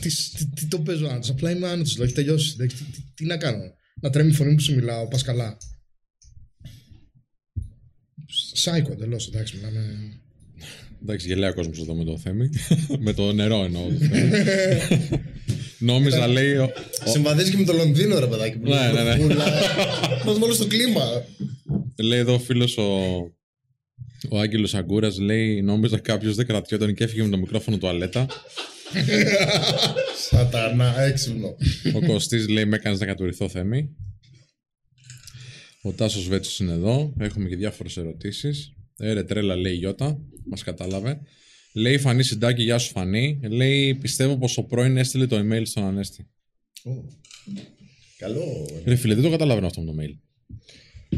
τι, 0.00 0.46
τι 0.54 0.66
το 0.66 0.78
παίζω 0.80 1.06
άνετο. 1.06 1.32
Απλά 1.32 1.50
είμαι 1.50 1.68
άνετο. 1.68 2.02
Έχει 2.02 2.12
τελειώσει. 2.12 2.52
Εντάξει, 2.54 2.76
Τι, 2.76 2.82
τι, 2.84 3.00
τι 3.14 3.24
να 3.24 3.36
κάνω. 3.36 3.62
Να 4.00 4.10
τρέμει 4.10 4.30
η 4.30 4.34
φωνή 4.34 4.50
μου 4.50 4.56
που 4.56 4.62
σου 4.62 4.74
μιλάω. 4.74 5.08
Πας 5.08 5.22
καλά. 5.22 5.56
Σάικο 8.52 8.92
εντελώς, 8.92 9.26
εντάξει, 9.28 9.56
μιλάμε. 9.56 10.12
Εντάξει, 11.02 11.26
γελάει 11.26 11.50
ο 11.50 11.54
κόσμος 11.54 11.78
εδώ 11.80 11.94
με 11.94 12.04
το 12.04 12.18
Θέμη. 12.18 12.48
με 13.04 13.12
το 13.12 13.32
νερό 13.32 13.64
εννοώ. 13.64 13.86
το 13.88 13.94
Θέμη. 14.06 14.30
Νόμιζα, 15.78 16.26
λέει. 16.26 16.56
ο- 16.56 16.70
Συμβαδίζει 17.04 17.50
και 17.50 17.56
με 17.56 17.64
το 17.64 17.72
Λονδίνο, 17.72 18.18
ρε 18.18 18.26
παιδάκι. 18.26 18.58
που 18.58 18.68
Ναι, 18.68 18.74
λέει 18.74 18.92
ναι, 18.92 19.02
ναι. 19.02 19.14
βροχούλα. 19.16 19.44
Να 20.24 20.32
βάλω 20.34 20.52
στο 20.52 20.66
κλίμα. 20.66 21.24
Λέει 22.02 22.18
εδώ 22.18 22.34
ο 22.34 22.38
φίλος 22.38 22.76
ο, 22.78 22.84
ο 24.30 24.38
Άγγελος 24.38 24.74
Αγκούρας, 24.74 25.18
λέει: 25.18 25.62
Νόμιζα 25.62 25.98
κάποιος 25.98 26.34
δεν 26.36 26.46
κρατιόταν 26.46 26.94
και 26.94 27.04
έφυγε 27.04 27.22
με 27.22 27.28
το 27.28 27.38
μικρόφωνο 27.38 27.78
τουαλέτα. 27.78 28.26
Σατανά, 30.28 31.00
έξυπνο. 31.00 31.56
Ο 31.94 32.06
Κωστής 32.06 32.48
λέει: 32.48 32.64
Με 32.64 32.76
έκανες 32.76 32.98
να 32.98 33.06
κατουρηθώ 33.06 33.48
Θέμη. 33.48 33.96
Ο 35.82 35.92
Τάσος 35.92 36.28
Βέτσος 36.28 36.58
είναι 36.58 36.72
εδώ. 36.72 37.14
Έχουμε 37.18 37.48
και 37.48 37.56
διάφορες 37.56 37.96
ερωτήσεις. 37.96 38.72
Έρε 38.98 39.22
τρέλα, 39.22 39.56
λέει 39.56 39.72
η 39.72 39.76
Γιώτα. 39.76 40.18
Μας 40.44 40.62
κατάλαβε. 40.62 41.20
Λέει 41.74 41.98
Φανή 41.98 42.22
Συντάκη, 42.22 42.62
γεια 42.62 42.78
σου 42.78 42.90
Φανή. 42.90 43.40
Λέει: 43.42 43.94
Πιστεύω 43.94 44.38
πως 44.38 44.58
ο 44.58 44.64
πρώην 44.64 44.96
έστειλε 44.96 45.26
το 45.26 45.38
email 45.38 45.62
στον 45.64 45.84
Ανέστη. 45.84 46.28
Ω. 46.84 46.90
Καλό. 48.18 48.68
Ρε 48.84 48.96
φίλε, 48.96 49.14
δεν 49.14 49.22
το 49.22 49.30
καταλαβαίνω 49.30 49.66
αυτό 49.66 49.80
με 49.80 49.86
το 49.86 49.94
mail. 50.00 50.16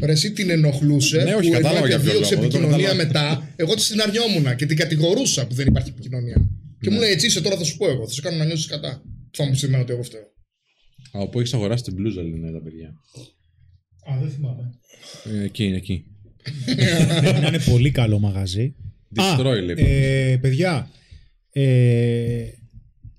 Ρε, 0.01 0.11
εσύ 0.11 0.31
την 0.31 0.49
ενοχλούσε. 0.49 1.23
Ναι, 1.23 1.33
όχι, 1.33 1.47
που 1.47 1.53
κατάλαβα 1.53 1.77
ενώ 1.77 1.87
για 1.87 1.99
ποιο 1.99 2.05
επιδίωξε 2.09 2.35
λόγο, 2.35 2.41
δεν 2.47 2.51
το 2.51 2.57
επικοινωνία 2.57 2.87
κατάλαβα. 2.87 3.35
μετά. 3.37 3.53
Εγώ 3.55 3.73
της 3.75 3.87
την 3.87 4.01
αρνιόμουν 4.01 4.55
και 4.55 4.65
την 4.65 4.77
κατηγορούσα 4.77 5.47
που 5.47 5.53
δεν 5.53 5.67
υπάρχει 5.67 5.89
επικοινωνία. 5.89 6.49
Και 6.79 6.89
Ναι. 6.89 6.95
μου 6.95 7.01
λέει 7.01 7.11
έτσι 7.11 7.25
είσαι 7.25 7.41
τώρα 7.41 7.57
θα 7.57 7.63
σου 7.63 7.77
πω 7.77 7.89
εγώ. 7.89 8.07
Θα 8.07 8.13
σου 8.13 8.21
κάνω 8.21 8.37
να 8.37 8.45
νιώσεις 8.45 8.65
κατά. 8.65 9.03
Θα 9.31 9.43
μου 9.45 9.51
πει 9.51 9.65
εμένα 9.65 9.81
ότι 9.83 9.91
εγώ 9.93 10.03
φταίω. 10.03 10.33
Από 11.11 11.29
πού 11.29 11.39
έχεις 11.39 11.53
αγοράσει 11.53 11.83
την 11.83 11.93
μπλούζα, 11.93 12.21
λένε 12.21 12.51
τα 12.51 12.61
παιδιά. 12.61 12.87
Α, 14.11 14.19
δεν 14.21 14.29
θυμάμαι. 14.29 14.71
Ε, 15.33 15.43
εκεί 15.43 15.63
είναι, 15.63 15.75
εκεί. 15.75 16.05
Πρέπει 17.21 17.39
να 17.39 17.47
είναι 17.47 17.59
πολύ 17.59 17.91
καλό 17.91 18.19
μαγαζί. 18.19 18.75
Destroy, 19.15 19.45
Α, 19.45 19.61
λέει. 19.61 19.75
ε, 19.77 20.37
παιδιά, 20.41 20.89
ε, 21.51 22.45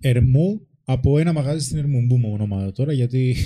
Ερμού, 0.01 0.67
από 0.85 1.19
ένα 1.19 1.33
μαγαζί 1.33 1.65
στην 1.65 1.77
Ερμού. 1.79 1.99
Μην 1.99 2.09
πούμε 2.09 2.29
ονόματα 2.29 2.73
τώρα, 2.73 2.93
γιατί 2.93 3.37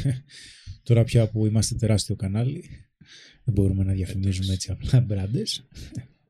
τώρα 0.83 1.05
πια 1.05 1.29
που 1.29 1.47
είμαστε 1.47 1.75
τεράστιο 1.75 2.17
κανάλι, 2.17 2.65
δεν 3.45 3.55
μπορούμε 3.55 3.85
να 3.85 3.93
διαφημίζουμε 3.93 4.53
έτσι 4.53 4.71
απλά 4.71 5.01
μπράντες. 5.01 5.63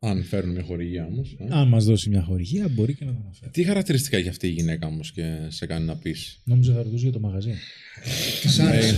Αν 0.02 0.24
φέρουν 0.24 0.50
μια 0.50 0.62
χορηγία 0.62 1.06
όμως. 1.06 1.36
Αν 1.48 1.68
μας 1.68 1.84
δώσει 1.84 2.08
μια 2.08 2.22
χορηγία, 2.22 2.68
μπορεί 2.68 2.94
και 2.94 3.04
να 3.04 3.12
το 3.12 3.18
αναφέρει. 3.24 3.50
Τι 3.50 3.64
χαρακτηριστικά 3.64 4.16
έχει 4.16 4.28
αυτή 4.28 4.46
η 4.46 4.50
γυναίκα 4.50 4.86
όμως 4.86 5.12
και 5.12 5.36
σε 5.48 5.66
κάνει 5.66 5.84
να 5.86 5.96
πεις; 5.96 6.40
Νόμιζα 6.44 6.72
θα 6.72 6.82
ρωτούσε 6.82 7.02
για 7.02 7.12
το 7.12 7.20
μαγαζί. 7.20 7.50
Τη 8.42 8.62
άρεσε. 8.62 8.96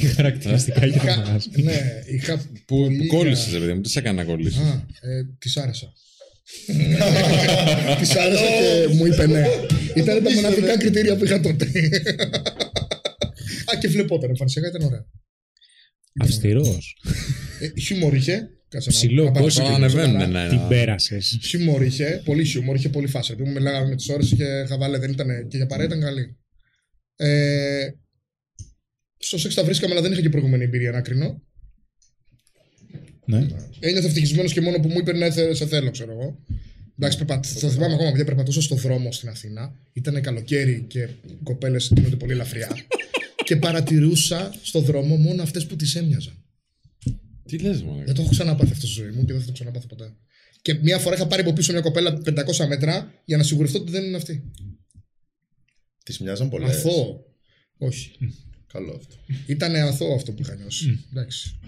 Τι 0.00 0.06
χαρακτηριστικά 0.06 0.86
για 0.86 0.98
το 1.00 1.04
μαγαζί. 1.06 1.48
ναι, 1.62 1.80
είχα. 2.10 2.38
Που, 2.38 2.48
πολύ 2.64 2.96
που 2.96 3.02
για- 3.04 3.16
κόλλησες, 3.16 3.52
ρε 3.52 3.58
παιδί 3.58 3.72
μου, 3.72 3.80
τι 3.80 3.88
σε 3.88 3.98
έκανε 3.98 4.22
να 4.22 4.24
κολλήσει. 4.28 4.58
Α, 4.58 4.86
ε, 5.00 5.22
της 5.38 5.56
άρεσα. 5.56 5.92
Της 7.98 8.14
άρεσα 8.16 8.44
και 8.44 8.94
μου 8.94 9.06
είπε 9.06 9.26
ναι. 9.26 9.44
Ήταν 9.96 10.22
τα 10.22 10.32
μοναδικά 10.32 10.78
κριτήρια 10.78 11.16
που 11.16 11.24
είχα 11.24 11.40
τότε. 11.40 11.64
Α, 13.74 13.78
και 13.80 13.88
βλεπόταν. 13.88 14.28
Εμφανισιακά 14.30 14.68
ήταν 14.68 14.82
ωραία. 14.82 15.06
Αυστηρός. 16.20 16.96
Ε, 17.64 17.80
χιούμορ 17.80 18.14
είχε. 18.14 18.48
Κάτσε 18.68 18.90
να- 18.90 18.96
Ψηλό 18.96 19.24
να 19.24 19.30
πάω 19.30 19.42
κόσμο. 19.42 19.64
στο 19.64 19.72
Τώρα 19.74 19.74
κοινό, 19.88 20.00
ανεβαίνουν, 20.02 20.20
σοβαρά. 20.26 20.42
ναι. 20.44 20.48
Την 20.48 20.58
ναι. 20.58 20.68
πέρασες. 20.68 21.38
Χιούμορ 21.42 21.82
είχε, 21.82 22.22
πολύ 22.24 22.44
χιούμορ, 22.44 22.76
είχε 22.76 22.88
πολύ 22.88 23.06
φάση. 23.06 23.32
Επειδή 23.32 23.48
μου 23.48 23.54
μιλάγαμε 23.54 23.88
με 23.88 23.96
τις 23.96 24.08
ώρες, 24.08 24.30
είχε 24.30 24.64
χαβάλε, 24.68 24.98
δεν 24.98 25.10
ήταν 25.10 25.48
και 25.48 25.56
για 25.56 25.66
παρέα 25.66 25.86
ήταν 25.86 26.00
καλή. 26.00 26.36
Ε, 27.16 27.88
στο 29.18 29.38
σεξ 29.38 29.54
τα 29.54 29.64
βρίσκαμε, 29.64 29.92
αλλά 29.92 30.02
δεν 30.02 30.12
είχα 30.12 30.20
και 30.20 30.28
προηγούμενη 30.28 30.64
εμπειρία 30.64 30.90
να 30.90 31.00
κρίνω. 31.00 31.42
Ναι. 33.26 33.46
Ένιωθα 33.80 34.06
ευτυχισμένος 34.06 34.52
και 34.52 34.60
μόνο 34.60 34.78
που 34.78 34.88
μου 34.88 34.98
είπε 34.98 35.12
ναι, 35.12 35.30
θε- 35.30 35.54
σε 35.54 35.66
θέλω, 35.66 35.90
ξέρω 35.90 36.12
εγώ. 36.12 36.38
Εντάξει, 36.98 37.18
περπα... 37.18 37.40
θα 37.42 37.68
θυμάμαι 37.68 37.94
ακόμα, 37.94 38.08
παιδιά, 38.10 38.24
περπατούσα 38.24 38.60
στο 38.62 38.74
δρόμο 38.74 39.12
στην 39.12 39.28
Αθήνα. 39.28 39.74
Ήταν 39.92 40.20
καλοκαίρι 40.22 40.84
και 40.88 40.98
οι 41.00 41.38
κοπέλες 41.42 41.90
γίνονται 41.94 42.16
πολύ 42.16 42.32
ελαφριά. 42.32 42.68
και 43.46 43.56
παρατηρούσα 43.56 44.54
στο 44.62 44.80
δρόμο 44.80 45.16
μόνο 45.16 45.42
αυτές 45.42 45.66
που 45.66 45.76
τις 45.76 45.94
έμοιαζαν. 45.94 46.44
Τι 47.56 47.58
λες, 47.62 47.82
μόνο. 47.82 48.02
Δεν 48.04 48.14
το 48.14 48.20
έχω 48.22 48.30
ξαναπάθει 48.30 48.72
αυτό 48.72 48.86
στη 48.86 49.00
ζωή 49.00 49.10
μου 49.10 49.24
και 49.24 49.32
δεν 49.32 49.40
θα 49.40 49.46
το 49.46 49.52
ξαναπάθω 49.52 49.86
ποτέ. 49.86 50.12
Και 50.62 50.74
μία 50.74 50.98
φορά 50.98 51.14
είχα 51.16 51.26
πάρει 51.26 51.42
από 51.42 51.52
πίσω 51.52 51.72
μια 51.72 51.80
κοπέλα 51.80 52.20
500 52.24 52.66
μέτρα 52.68 53.12
για 53.24 53.36
να 53.36 53.42
σιγουρευτώ 53.42 53.78
ότι 53.78 53.90
δεν 53.90 54.04
είναι 54.04 54.16
αυτή. 54.16 54.50
Τη 56.04 56.22
μοιάζαν 56.22 56.48
πολλές. 56.48 56.76
Αθώο. 56.76 57.24
Όχι. 57.78 58.10
Καλό 58.72 58.94
αυτό. 58.94 59.14
Ήταν 59.46 59.74
αθώο 59.74 60.14
αυτό 60.14 60.32
που 60.32 60.42
είχα 60.42 60.54
νιώσει. 60.54 61.04
Εντάξει. 61.10 61.58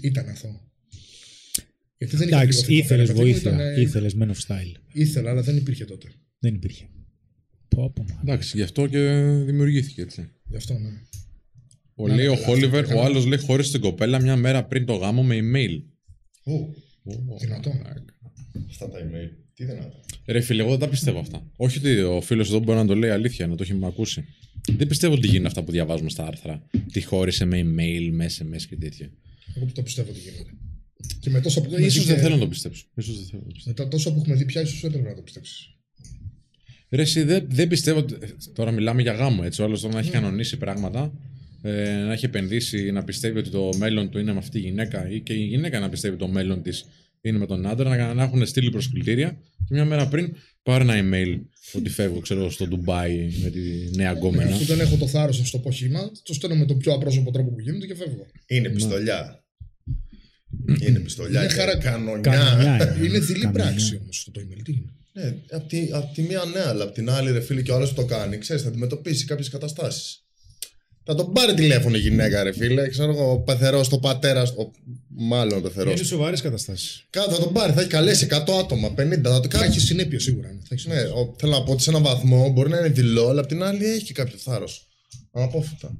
Ήταν 0.00 0.28
αθώο. 0.28 0.60
Γιατί 1.98 2.16
δεν 2.16 2.28
είχα 2.28 2.40
Εντάξει, 2.42 2.64
πληγωθεί 2.64 2.88
ποτέ, 2.88 2.94
ήθελες 2.94 3.06
ρε 3.08 3.12
παιδί 3.14 3.24
μου, 3.28 3.32
βοήθεια. 3.32 3.50
ήτανε- 3.52 3.78
Ήθελες 3.78 4.14
men 4.18 4.26
of 4.30 4.46
style. 4.46 4.72
Ήθελα, 4.92 5.30
αλλά 5.30 5.42
δεν 5.42 5.56
υπήρχε 5.56 5.84
τότε. 5.84 6.08
Δεν 6.38 6.54
υπήρχε. 6.54 6.88
Πω, 7.68 7.90
πω, 7.90 8.02
μα. 8.08 8.20
Εντάξει, 8.22 8.56
γι' 8.56 8.62
αυτό 8.62 8.86
και 8.86 8.98
δημιουργήθηκε 9.46 10.02
έτσι. 10.02 10.30
Γι' 10.48 10.56
αυτό 10.56 10.78
ναι. 10.78 10.90
Ο 11.98 12.08
Να, 12.08 12.14
λέει 12.14 12.26
ο 12.26 12.34
καλά, 12.34 12.46
Χόλιβερ, 12.46 12.86
καλά. 12.86 13.00
ο 13.00 13.04
άλλος 13.04 13.26
λέει 13.26 13.38
χώρισε 13.38 13.72
την 13.72 13.80
κοπέλα 13.80 14.20
μια 14.20 14.36
μέρα 14.36 14.64
πριν 14.64 14.86
το 14.86 14.94
γάμο 14.94 15.22
με 15.22 15.36
email. 15.36 15.82
Δυνατό. 17.40 17.72
Αυτά 18.68 18.88
τα 18.90 18.98
email. 18.98 19.30
Τι 19.54 19.64
δυνατά. 19.64 19.92
Ρε 20.26 20.40
φίλε, 20.40 20.60
εγώ 20.62 20.70
δεν 20.70 20.78
τα 20.78 20.88
πιστεύω 20.88 21.18
αυτά. 21.18 21.50
Όχι 21.56 21.78
ότι 21.78 22.00
ο 22.00 22.20
φίλος 22.20 22.48
εδώ 22.48 22.58
μπορεί 22.58 22.78
να 22.78 22.86
το 22.86 22.94
λέει 22.94 23.10
αλήθεια, 23.10 23.46
να 23.46 23.54
το 23.56 23.62
έχει 23.62 23.74
με 23.74 23.86
ακούσει. 23.86 24.24
Δεν 24.76 24.86
πιστεύω 24.86 25.14
ότι 25.14 25.26
γίνουν 25.28 25.46
αυτά 25.46 25.62
που 25.62 25.70
διαβάζουμε 25.70 26.10
στα 26.10 26.26
άρθρα. 26.26 26.62
Τι 26.92 27.02
χώρισε 27.02 27.44
με 27.44 27.60
email, 27.60 28.08
με 28.12 28.26
SMS 28.38 28.62
και 28.68 28.76
τέτοια. 28.76 29.10
Εγώ 29.56 29.64
που 29.66 29.72
το 29.72 29.82
πιστεύω 29.82 30.10
ότι 30.10 30.18
γίνεται. 30.20 30.50
Και 31.20 31.30
με 31.30 31.40
τόσα 31.40 31.60
που 31.60 31.70
έχουμε 31.74 31.88
σω 31.88 32.00
δει 32.00 32.06
δεν 32.06 32.14
και- 32.14 32.22
θέλω 32.22 32.34
να 32.34 32.40
το 32.40 32.48
πιστέψω. 32.48 32.84
Ίσως 32.96 33.16
δεν 33.16 33.26
θέλω 33.26 33.42
να 33.42 33.48
το 33.48 33.54
πιστέψω. 33.54 33.80
Μετά 33.80 33.88
τόσα 33.88 34.12
που 34.12 34.18
έχουμε 34.20 34.34
δει 34.36 34.44
πια, 34.44 34.60
ίσως 34.60 34.84
έπρεπε 34.84 35.08
να 35.08 35.14
το 35.14 35.22
πιστέψεις. 35.22 35.70
Ρε, 36.90 37.02
εσύ, 37.02 37.22
δεν, 37.22 37.46
δεν 37.50 37.68
πιστεύω. 37.68 37.98
ότι- 37.98 38.16
Τώρα 38.54 38.70
μιλάμε 38.70 39.02
για 39.02 39.12
γάμο, 39.12 39.42
έτσι. 39.44 39.62
Ο 39.62 39.64
άλλος 39.64 39.80
τώρα 39.80 39.94
να 39.94 40.00
έχει 40.00 40.10
κανονίσει 40.10 40.56
πράγματα, 40.56 41.12
ε, 41.66 41.96
να 41.96 42.12
έχει 42.12 42.24
επενδύσει, 42.24 42.90
να 42.90 43.04
πιστεύει 43.04 43.38
ότι 43.38 43.50
το 43.50 43.70
μέλλον 43.76 44.10
του 44.10 44.18
είναι 44.18 44.32
με 44.32 44.38
αυτή 44.38 44.50
τη 44.50 44.58
γυναίκα 44.58 45.10
ή 45.10 45.20
και 45.20 45.32
η 45.32 45.44
γυναίκα 45.44 45.80
να 45.80 45.88
πιστεύει 45.88 46.16
το 46.16 46.28
μέλλον 46.28 46.62
της 46.62 46.84
είναι 47.20 47.38
με 47.38 47.46
τον 47.46 47.66
άντρα, 47.66 47.96
να, 47.96 48.14
να 48.14 48.22
έχουν 48.22 48.46
στείλει 48.46 48.70
προσκλητήρια 48.70 49.30
και 49.56 49.74
μια 49.74 49.84
μέρα 49.84 50.08
πριν 50.08 50.34
πάρει 50.62 50.84
ένα 50.88 50.94
email 51.02 51.40
ότι 51.72 51.88
φεύγω, 51.90 52.20
ξέρω, 52.20 52.50
στο 52.50 52.66
Ντουμπάι 52.66 53.28
με 53.42 53.50
τη 53.50 53.60
νέα 53.96 54.12
γκόμενα. 54.12 54.54
Αφού 54.54 54.64
δεν 54.64 54.80
έχω 54.80 54.96
το 54.96 55.06
θάρρος 55.06 55.38
να 55.38 55.44
στο 55.44 55.58
πω 55.58 55.70
χήμα, 55.72 56.10
το 56.22 56.34
στέλνω 56.34 56.56
με 56.56 56.64
τον 56.64 56.78
πιο 56.78 56.92
απρόσωπο 56.92 57.30
τρόπο 57.30 57.50
που 57.50 57.60
γίνεται 57.60 57.86
και 57.86 57.94
φεύγω. 57.94 58.26
Είναι 58.46 58.68
πιστολιά. 58.68 59.44
Είναι 60.80 60.98
πιστολιά. 60.98 61.38
Είναι 61.40 61.48
και 61.48 61.54
χαρα- 61.54 61.76
Κανονιά. 61.76 62.20
Κανονιά 62.20 62.96
Είναι 63.04 63.18
δειλή 63.26 63.40
Κανονιά. 63.40 63.62
πράξη 63.64 63.98
όμως 64.02 64.28
το 64.32 64.40
email. 64.40 64.60
Τι 64.64 64.72
είναι; 64.72 64.92
Ναι, 65.12 65.34
απ' 65.50 65.68
τη, 65.68 65.88
απ' 65.92 66.14
τη 66.14 66.22
μία 66.22 66.44
ναι, 66.54 66.60
αλλά 66.60 66.84
απ' 66.84 66.94
την 66.94 67.10
άλλη, 67.10 67.30
ρε 67.32 67.40
φίλε, 67.40 67.62
και 67.62 67.70
ο 67.70 67.74
άλλος 67.74 67.88
που 67.88 67.94
το 68.00 68.04
κάνει, 68.04 68.38
ξέρεις, 68.38 68.62
θα 68.62 68.68
αντιμετωπίσει 68.68 69.24
κάποιες 69.24 69.48
καταστάσεις. 69.48 70.25
Θα 71.08 71.14
τον 71.14 71.32
πάρει 71.32 71.54
τηλέφωνο 71.54 71.96
η 71.96 72.00
γυναίκα, 72.00 72.42
ρε 72.42 72.52
φίλε. 72.52 72.88
Ξέρω 72.88 73.10
εγώ, 73.12 73.30
ο 73.32 73.38
πεθερός, 73.40 73.88
το 73.88 73.98
πατέρα, 73.98 74.42
ο... 74.42 74.70
μάλλον 75.08 75.58
ο 75.58 75.60
πεθερός. 75.60 75.94
Είναι 75.94 76.04
σοβαρές 76.04 76.40
καταστάσεις. 76.40 77.06
Κάτω 77.10 77.30
θα 77.34 77.38
τον 77.42 77.52
πάρει, 77.52 77.72
θα 77.72 77.80
έχει 77.80 77.88
καλέσει 77.90 78.26
100 78.30 78.34
άτομα, 78.60 78.88
50. 78.88 78.94
Θα 78.94 79.20
το 79.22 79.30
Θα 79.32 79.46
κάνει. 79.48 79.66
έχει 79.66 79.80
συνέπειο 79.80 80.18
σίγουρα. 80.18 80.52
ναι. 80.52 80.58
Θα 80.68 80.74
έχει 80.74 80.88
Ναι, 80.88 80.94
συνέπειο. 80.94 81.20
ο, 81.20 81.34
θέλω 81.38 81.52
να 81.52 81.62
πω 81.62 81.72
ότι 81.72 81.82
σε 81.82 81.90
έναν 81.90 82.02
βαθμό 82.02 82.50
μπορεί 82.52 82.68
να 82.70 82.78
είναι 82.78 82.88
δειλό, 82.88 83.28
αλλά 83.28 83.40
απ' 83.40 83.46
την 83.46 83.62
άλλη 83.62 83.84
έχει 83.84 84.04
και 84.04 84.12
κάποιο 84.12 84.38
θάρρος. 84.38 84.86
Αναπόφευκτα. 85.32 85.98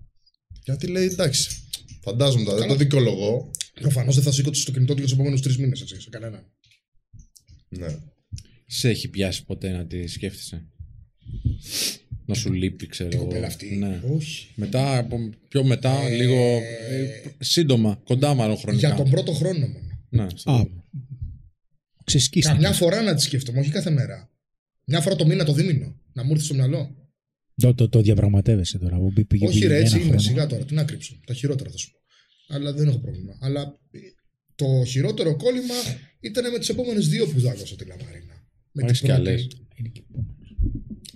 Γιατί 0.64 0.86
λέει 0.86 1.04
εντάξει. 1.04 1.50
Φαντάζομαι 2.02 2.44
τώρα, 2.44 2.58
δεν 2.58 2.68
το 2.68 2.75
δικαιολογώ. 2.75 3.50
Προφανώς 3.80 4.14
δεν 4.14 4.25
θα 4.25 4.32
σήκω 4.32 4.54
στο 4.54 4.72
κινητό 4.72 4.92
του 4.92 4.98
για 4.98 5.08
τους 5.08 5.12
επόμενους 5.18 5.40
τρεις 5.42 5.58
μήνες, 5.58 5.80
έτσι, 5.80 6.00
σε 6.00 6.08
κανέναν. 6.10 6.42
Ναι. 7.68 7.96
Σε 8.66 8.88
έχει 8.88 9.08
πιάσει 9.08 9.44
ποτέ 9.44 9.70
να 9.70 9.86
τη 9.86 10.06
σκέφτεσαι; 10.06 10.66
Να 12.26 12.35
σου 12.35 12.52
λείπει, 12.52 12.87
ξέρω. 12.87 13.11
Η 13.12 13.16
κοπέλα 13.16 13.47
αυτή. 13.47 13.76
Ναι. 13.76 14.00
Όχι. 14.14 14.49
Μετά, 14.54 14.99
από, 14.99 15.18
πιο 15.49 15.64
μετά, 15.64 16.09
λίγο 16.09 16.37
ε, 16.90 17.09
σύντομα, 17.38 18.00
κοντά 18.04 18.35
μάλλον 18.35 18.56
χρονικά. 18.56 18.87
Για 18.88 18.97
τον 18.97 19.11
πρώτο 19.11 19.33
χρόνο 19.33 19.66
μόνο. 19.66 19.80
Ναι, 20.09 20.26
στο- 20.35 20.50
Α, 20.52 20.66
ξεσκίστηκε. 22.04 22.54
Καμιά 22.54 22.73
φορά 22.73 23.02
να 23.02 23.14
τη 23.14 23.23
σκέφτομαι, 23.23 23.61
όχι 23.61 23.71
κάθε 23.71 23.90
μέρα. 23.90 24.30
Μια 24.85 25.00
φορά 25.00 25.16
το 25.16 25.26
μήνα, 25.26 25.45
το 25.45 25.52
δίμηνο. 25.52 26.00
Να 26.12 26.25
μου 26.25 26.30
έρθει 26.33 26.45
στο 26.45 26.54
μυαλό. 26.54 26.95
Το, 27.54 27.75
το, 27.75 27.88
το 27.88 28.00
διαπραγματεύεσαι 28.00 28.78
τώρα. 28.78 28.97
που 28.99 29.12
πήγε- 29.12 29.49
όχι, 29.49 29.59
πήγε 29.59 29.66
ρε, 29.66 29.75
ένα 29.76 29.83
έτσι 29.85 29.97
είναι. 29.97 30.04
χρόνο. 30.04 30.21
Σιγά 30.21 30.47
τώρα, 30.47 30.64
τι 30.64 30.75
να 30.75 30.85
κρύψω. 30.85 31.21
Τα 31.26 31.35
χειρότερα 31.35 31.71
θα 31.71 31.76
σου 31.76 31.90
πω. 31.90 31.99
Αλλά 32.54 32.73
δεν 32.73 32.88
έχω 32.88 32.99
πρόβλημα. 32.99 33.37
Αλλά 33.40 33.61
ε, 33.90 33.99
το 34.54 34.85
χειρότερο 34.87 35.37
κόλλημα 35.37 35.75
ήταν 36.21 36.52
με 36.52 36.59
τις 36.59 36.68
επόμενες 36.68 37.09
δύο 37.09 37.26
που 37.26 37.40
δάκωσα 37.40 37.76
τη 37.76 37.85
Λαμαρίνα. 37.85 38.35
Με 38.73 38.83
Έχεις 38.85 39.00
κι 39.00 39.11
άλλες. 39.11 39.47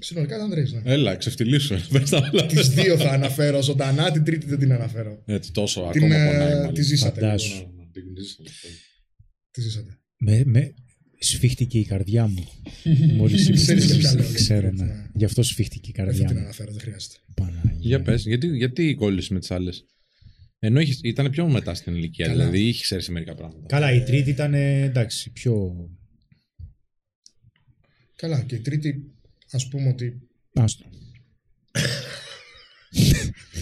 Είναι 0.00 0.24
και- 0.24 0.28
Συνολικά 0.30 0.36
ήταν 0.36 0.50
τρει, 0.50 0.62
ναι. 0.72 0.92
Έλα, 0.92 1.16
ξεφτυλίσου. 1.16 1.76
Πες 1.92 2.10
τα 2.10 2.30
όλα. 2.32 2.46
Τις 2.46 2.68
δύο 2.68 2.96
θα 2.98 3.10
αναφέρω 3.10 3.62
ζωντανά, 3.62 4.10
την 4.10 4.24
τρίτη 4.24 4.46
δεν 4.46 4.58
την 4.58 4.72
αναφέρω. 4.72 5.22
Έτσι, 5.26 5.52
τόσο 5.52 5.88
Την, 5.92 6.02
ακόμα 6.04 6.14
ε, 6.22 6.30
πονάει. 6.32 6.54
μάλλον. 6.54 6.74
τη 6.74 6.82
ζήσατε. 6.82 7.20
Φαντάσου. 7.20 7.54
λίγο. 7.54 7.72
Ναι, 7.76 7.82
ναι, 7.82 7.90
την 7.92 8.02
ζήσαμε. 8.16 8.48
Τη 9.50 9.60
ζήσατε. 9.60 9.98
Με, 10.18 10.42
με, 10.44 10.74
σφίχτηκε 11.18 11.78
η 11.78 11.84
καρδιά 11.84 12.26
μου. 12.26 12.44
Μόλις 13.16 13.50
Ξέρεις 13.50 13.84
για 13.84 13.96
ποια 13.98 14.12
λέω, 14.14 14.22
είπες. 14.28 14.34
Ξέρω, 14.42 14.60
γιατί, 14.60 14.76
ναι. 14.76 14.84
ναι. 14.84 15.06
Γι' 15.14 15.24
αυτό 15.24 15.42
σφίχτηκε 15.42 15.90
η 15.90 15.92
Δεν 15.96 16.04
θα 16.04 16.10
καρδιά 16.10 16.26
την 16.26 16.36
μου. 16.36 16.42
αναφέρω, 16.42 16.70
δεν 16.72 16.80
χρειάζεται. 16.80 17.14
Παναγία. 17.34 17.72
Για 17.78 18.02
πες, 18.02 18.24
γιατί, 18.26 18.46
γιατί 18.56 18.94
κόλλησε 18.94 19.32
με 19.32 19.38
τις 19.40 19.50
άλλες; 19.50 19.84
Ενώ 20.58 20.80
είχε- 20.80 20.98
ήταν 21.02 21.30
πιο 21.30 21.48
μετά 21.48 21.74
στην 21.74 21.94
ηλικία, 21.94 22.26
Καλά. 22.26 22.36
δηλαδή 22.44 22.68
είχες 22.68 22.82
ξέρει 22.82 23.04
μερικά 23.12 23.34
πράγματα. 23.34 23.66
Καλά, 23.66 23.92
η 23.94 24.02
τρίτη 24.02 24.30
ήταν 24.30 24.54
ε, 24.54 24.80
εντάξει, 24.82 25.30
πιο. 25.30 25.74
Καλά, 28.16 28.42
και 28.42 28.54
η 28.54 28.58
τρίτη, 28.58 29.14
ας 29.50 29.68
πούμε 29.68 29.88
ότι. 29.88 30.20
Άστο. 30.54 30.84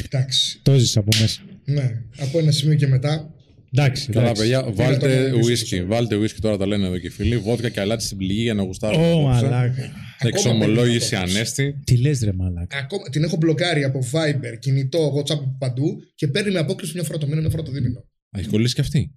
Εντάξει. 0.04 0.60
Το 0.62 0.78
ζήσα 0.78 1.00
από 1.00 1.08
μέσα. 1.20 1.40
Ναι, 1.64 2.02
από 2.18 2.38
ένα 2.38 2.50
σημείο 2.50 2.74
και 2.74 2.86
μετά. 2.86 3.32
Εντάξει. 3.72 4.12
Καλά, 4.12 4.24
εντάξει. 4.24 4.42
παιδιά, 4.42 4.62
το 4.62 4.74
βάλτε 4.74 5.16
αναλύσω 5.16 5.48
ουίσκι. 5.48 5.74
αυτό. 5.74 5.86
Βάλτε 5.88 6.16
ουίσκι 6.16 6.40
τώρα, 6.40 6.56
τα 6.56 6.66
λένε 6.66 6.86
εδώ 6.86 6.98
και 6.98 7.06
οι 7.06 7.10
φίλοι. 7.10 7.36
Βόδκα 7.36 7.68
και 7.68 7.80
αλάτι 7.80 8.04
στην 8.04 8.16
πληγή 8.16 8.42
για 8.42 8.54
να 8.54 8.62
γουστάρω. 8.62 9.16
Ω, 9.16 9.20
μαλάκα. 9.20 9.92
Εξομολόγηση 10.18 11.14
Ακόμα 11.14 11.26
δεν 11.26 11.36
ανέστη. 11.36 11.80
Τι 11.84 11.96
λες, 11.96 12.20
ρε 12.20 12.32
μαλάκα. 12.32 12.78
Ακόμα, 12.78 13.08
την 13.08 13.24
έχω 13.24 13.36
μπλοκάρει 13.36 13.84
από 13.84 13.98
Viber, 14.12 14.58
κινητό, 14.58 15.14
WhatsApp 15.16 15.40
παντού 15.58 16.02
και 16.14 16.28
παίρνει 16.28 16.50
με 16.52 16.58
απόκριση 16.58 16.92
μια 16.94 17.02
φορά 17.02 17.18
το 17.18 17.26
μήνα, 17.26 17.40
μια 17.40 17.50
φορά 17.50 17.62
το 17.62 17.70
δίμηνο. 17.70 17.98
Α, 18.30 18.38
Έχει 18.38 18.48
κολλήσει 18.48 18.74
και 18.74 18.80
αυτή. 18.80 19.14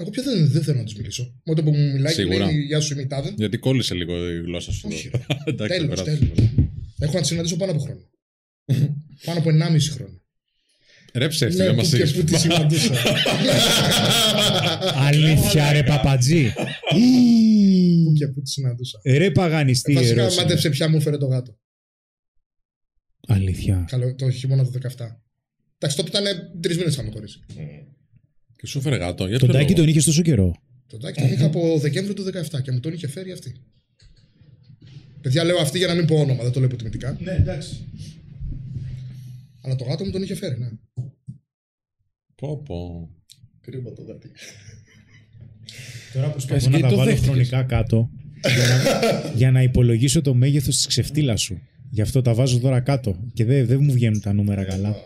Εγώ 0.00 0.10
πια 0.10 0.22
δεν, 0.22 0.50
δεν 0.50 0.62
θέλω 0.62 0.78
να 0.78 0.84
τους 0.84 0.94
μιλήσω. 0.94 1.40
Μόνο 1.44 1.62
που 1.62 1.70
μου 1.70 1.92
μιλάει 1.92 2.14
και 2.14 2.20
Σίγουρα. 2.20 2.44
λέει 2.44 2.60
Γεια 2.60 2.80
σου, 2.80 2.92
είμαι 2.92 3.02
η 3.02 3.06
τάδε. 3.06 3.34
Γιατί 3.36 3.58
κόλλησε 3.58 3.94
λίγο 3.94 4.30
η 4.30 4.40
γλώσσα 4.40 4.72
σου. 4.72 4.88
Όχι. 4.92 5.10
εδώ. 5.12 5.24
Εντάξει, 5.44 5.78
Τέλος, 5.78 6.02
περάσει. 6.02 6.18
τέλος. 6.26 6.50
Έχω 6.98 7.12
να 7.14 7.20
τη 7.20 7.26
συναντήσω 7.26 7.56
πάνω 7.56 7.72
από 7.72 7.80
χρόνο. 7.80 8.00
πάνω 9.24 9.38
από 9.38 9.50
1,5 9.50 9.78
χρόνο. 9.90 10.18
Ρε 11.14 11.28
ψεύτη, 11.28 11.56
Ναι, 11.56 11.64
δεν 11.64 11.74
που 11.74 11.76
μας 11.80 11.88
και 11.94 12.06
που 12.06 12.24
τη 12.24 12.38
συναντούσα. 12.38 12.94
Αλήθεια, 15.08 15.72
ρε 15.72 15.82
παπατζή. 15.82 16.52
Που 18.04 18.12
και 18.12 18.26
που 18.28 18.42
τη 18.42 18.50
συναντούσα. 18.50 18.98
Ρε 19.04 19.30
παγανιστή 19.30 19.92
Βασικά, 19.92 20.20
ερώτηση. 20.20 20.40
μάντεψε 20.40 20.70
πια 20.70 20.88
μου 20.88 20.96
έφερε 20.96 21.16
το 21.16 21.26
γάτο. 21.26 21.58
Αλήθεια. 23.26 23.84
Καλό, 23.88 24.14
το 24.14 24.30
χειμώνα 24.30 24.64
του 24.64 24.70
17. 24.70 24.78
Εντάξει, 25.78 25.96
τότε 25.96 26.08
ήταν 26.08 26.24
τρεις 26.60 26.76
μήνες 26.76 26.92
είχαμε 26.92 27.10
χωρίσει. 27.10 27.40
Και 28.60 28.66
σου 28.66 28.78
έφερε 28.78 28.96
γάτο. 28.96 29.26
Για 29.26 29.38
Τον 29.38 29.48
ποιο 29.48 29.58
τάκι 29.58 29.70
λόγο; 29.70 29.80
τον 29.80 29.88
είχες 29.88 30.04
τόσο 30.04 30.22
καιρό. 30.22 30.54
Τον 30.86 31.00
τάκι 31.00 31.20
τον 31.20 31.32
είχα 31.32 31.44
από 31.44 31.78
Δεκέμβριο 31.78 32.14
του 32.14 32.24
17 32.50 32.62
και 32.62 32.72
μου 32.72 32.80
τον 32.80 32.92
είχε 32.92 33.08
φέρει 33.08 33.32
αυτή. 33.32 33.54
Παιδιά, 35.20 35.44
λέω 35.44 35.58
αυτή 35.58 35.78
για 35.78 35.86
να 35.86 35.94
μην 35.94 36.06
πω 36.06 36.16
όνομα, 36.16 36.42
δεν 36.42 36.52
το 36.52 36.60
λέω 36.60 36.68
υποτιμητικά. 36.68 37.16
Ναι, 37.20 37.32
εντάξει. 37.32 37.86
Αλλά 39.60 39.76
το 39.76 39.84
γάτο 39.84 40.04
μου 40.04 40.10
τον 40.10 40.22
είχε 40.22 40.34
φέρει, 40.34 40.58
ναι. 40.58 40.68
Πω, 42.34 42.62
πω. 42.62 43.08
Κρίμα 43.60 43.92
το 43.92 44.04
δάτι. 44.04 44.30
Τώρα 46.12 46.30
προσπαθώ 46.30 46.56
Εσύ 46.56 46.68
να 46.68 46.76
και 46.76 46.82
τα 46.82 46.88
το 46.88 46.96
βάλω 46.96 47.10
δέχτηκες; 47.10 47.28
χρονικά 47.28 47.62
κάτω 47.62 48.10
για 48.42 48.66
να, 48.68 49.32
για 49.34 49.50
να 49.50 49.62
υπολογίσω 49.62 50.22
το 50.22 50.34
μέγεθος 50.34 50.76
της 50.76 50.86
ξεφτύλας 50.86 51.40
σου. 51.42 51.60
Γι' 51.90 52.00
αυτό 52.00 52.22
τα 52.22 52.34
βάζω 52.34 52.58
τώρα 52.58 52.80
κάτω 52.80 53.28
και 53.32 53.44
δεν, 53.44 53.66
δεν 53.66 53.82
μου 53.82 53.92
βγαίνουν 53.92 54.20
τα 54.20 54.32
νούμερα 54.32 54.64
καλά. 54.64 54.96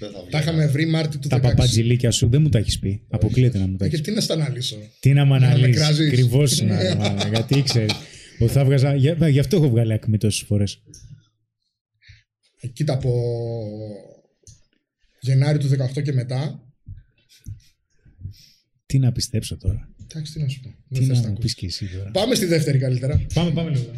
Δεν 0.00 0.10
θα 0.12 0.20
βγει. 0.20 0.30
Τα 0.30 0.38
είχαμε 0.38 0.66
βρει 0.66 0.86
Μάρτι 0.86 1.18
του 1.18 1.26
16. 1.28 1.30
Τα 1.30 1.40
παπατζηλίκια 1.40 2.10
σου 2.10 2.28
δεν 2.28 2.42
μου 2.42 2.48
τα 2.48 2.58
έχεις 2.58 2.78
πει. 2.78 3.02
Αποκλείεται 3.08 3.58
να 3.58 3.66
μου 3.66 3.76
τα 3.76 3.84
Ε, 3.84 3.88
έχεις 3.88 4.00
Και 4.00 4.04
τι 4.10 4.14
να 4.14 4.20
στα 4.20 4.34
αναλύσω. 4.34 4.76
Τι 5.00 5.12
να 5.12 5.24
με 5.26 5.38
να 5.38 5.40
με 5.40 5.46
αναλύσεις. 5.46 5.76
κράζεις. 5.76 6.06
Ακριβώς 6.12 6.60
να. 6.60 6.80
Γιατί 7.32 7.58
ήξερες. 7.58 7.92
Ότι 8.38 8.52
θα 8.52 8.64
βγάζα. 8.64 8.94
Γι' 8.94 9.14
γι' 9.30 9.38
αυτό 9.38 9.56
έχω 9.56 9.68
βγάλει 9.68 9.92
ακμή 9.92 10.18
τόσες 10.18 10.46
φορές. 10.46 10.82
Ε, 12.60 12.66
Κοίτα 12.66 12.92
από 12.92 13.12
Γενάρη 15.20 15.58
του 15.58 15.68
18 15.96 16.02
και 16.02 16.12
μετά. 16.12 16.60
Τι 18.86 18.98
να 18.98 19.12
πιστέψω 19.12 19.56
τώρα. 19.56 19.88
Εντάξει, 20.02 20.32
τι 20.32 20.40
να 20.40 20.48
σου 20.48 20.60
πω. 20.60 20.68
Τι 20.68 20.98
Δεν 20.98 21.06
θες 21.06 21.16
να 21.16 21.22
να 21.22 21.28
μου 21.28 21.32
ακούσεις. 21.32 21.54
πεις 21.54 21.54
και 21.54 21.66
εσύ 21.84 21.96
τώρα. 21.96 22.10
Πάμε 22.10 22.34
στη 22.34 22.46
δεύτερη 22.46 22.78
καλύτερα. 22.78 23.26
Πάμε, 23.34 23.50
πάμε 23.50 23.70
λίγο. 23.70 23.90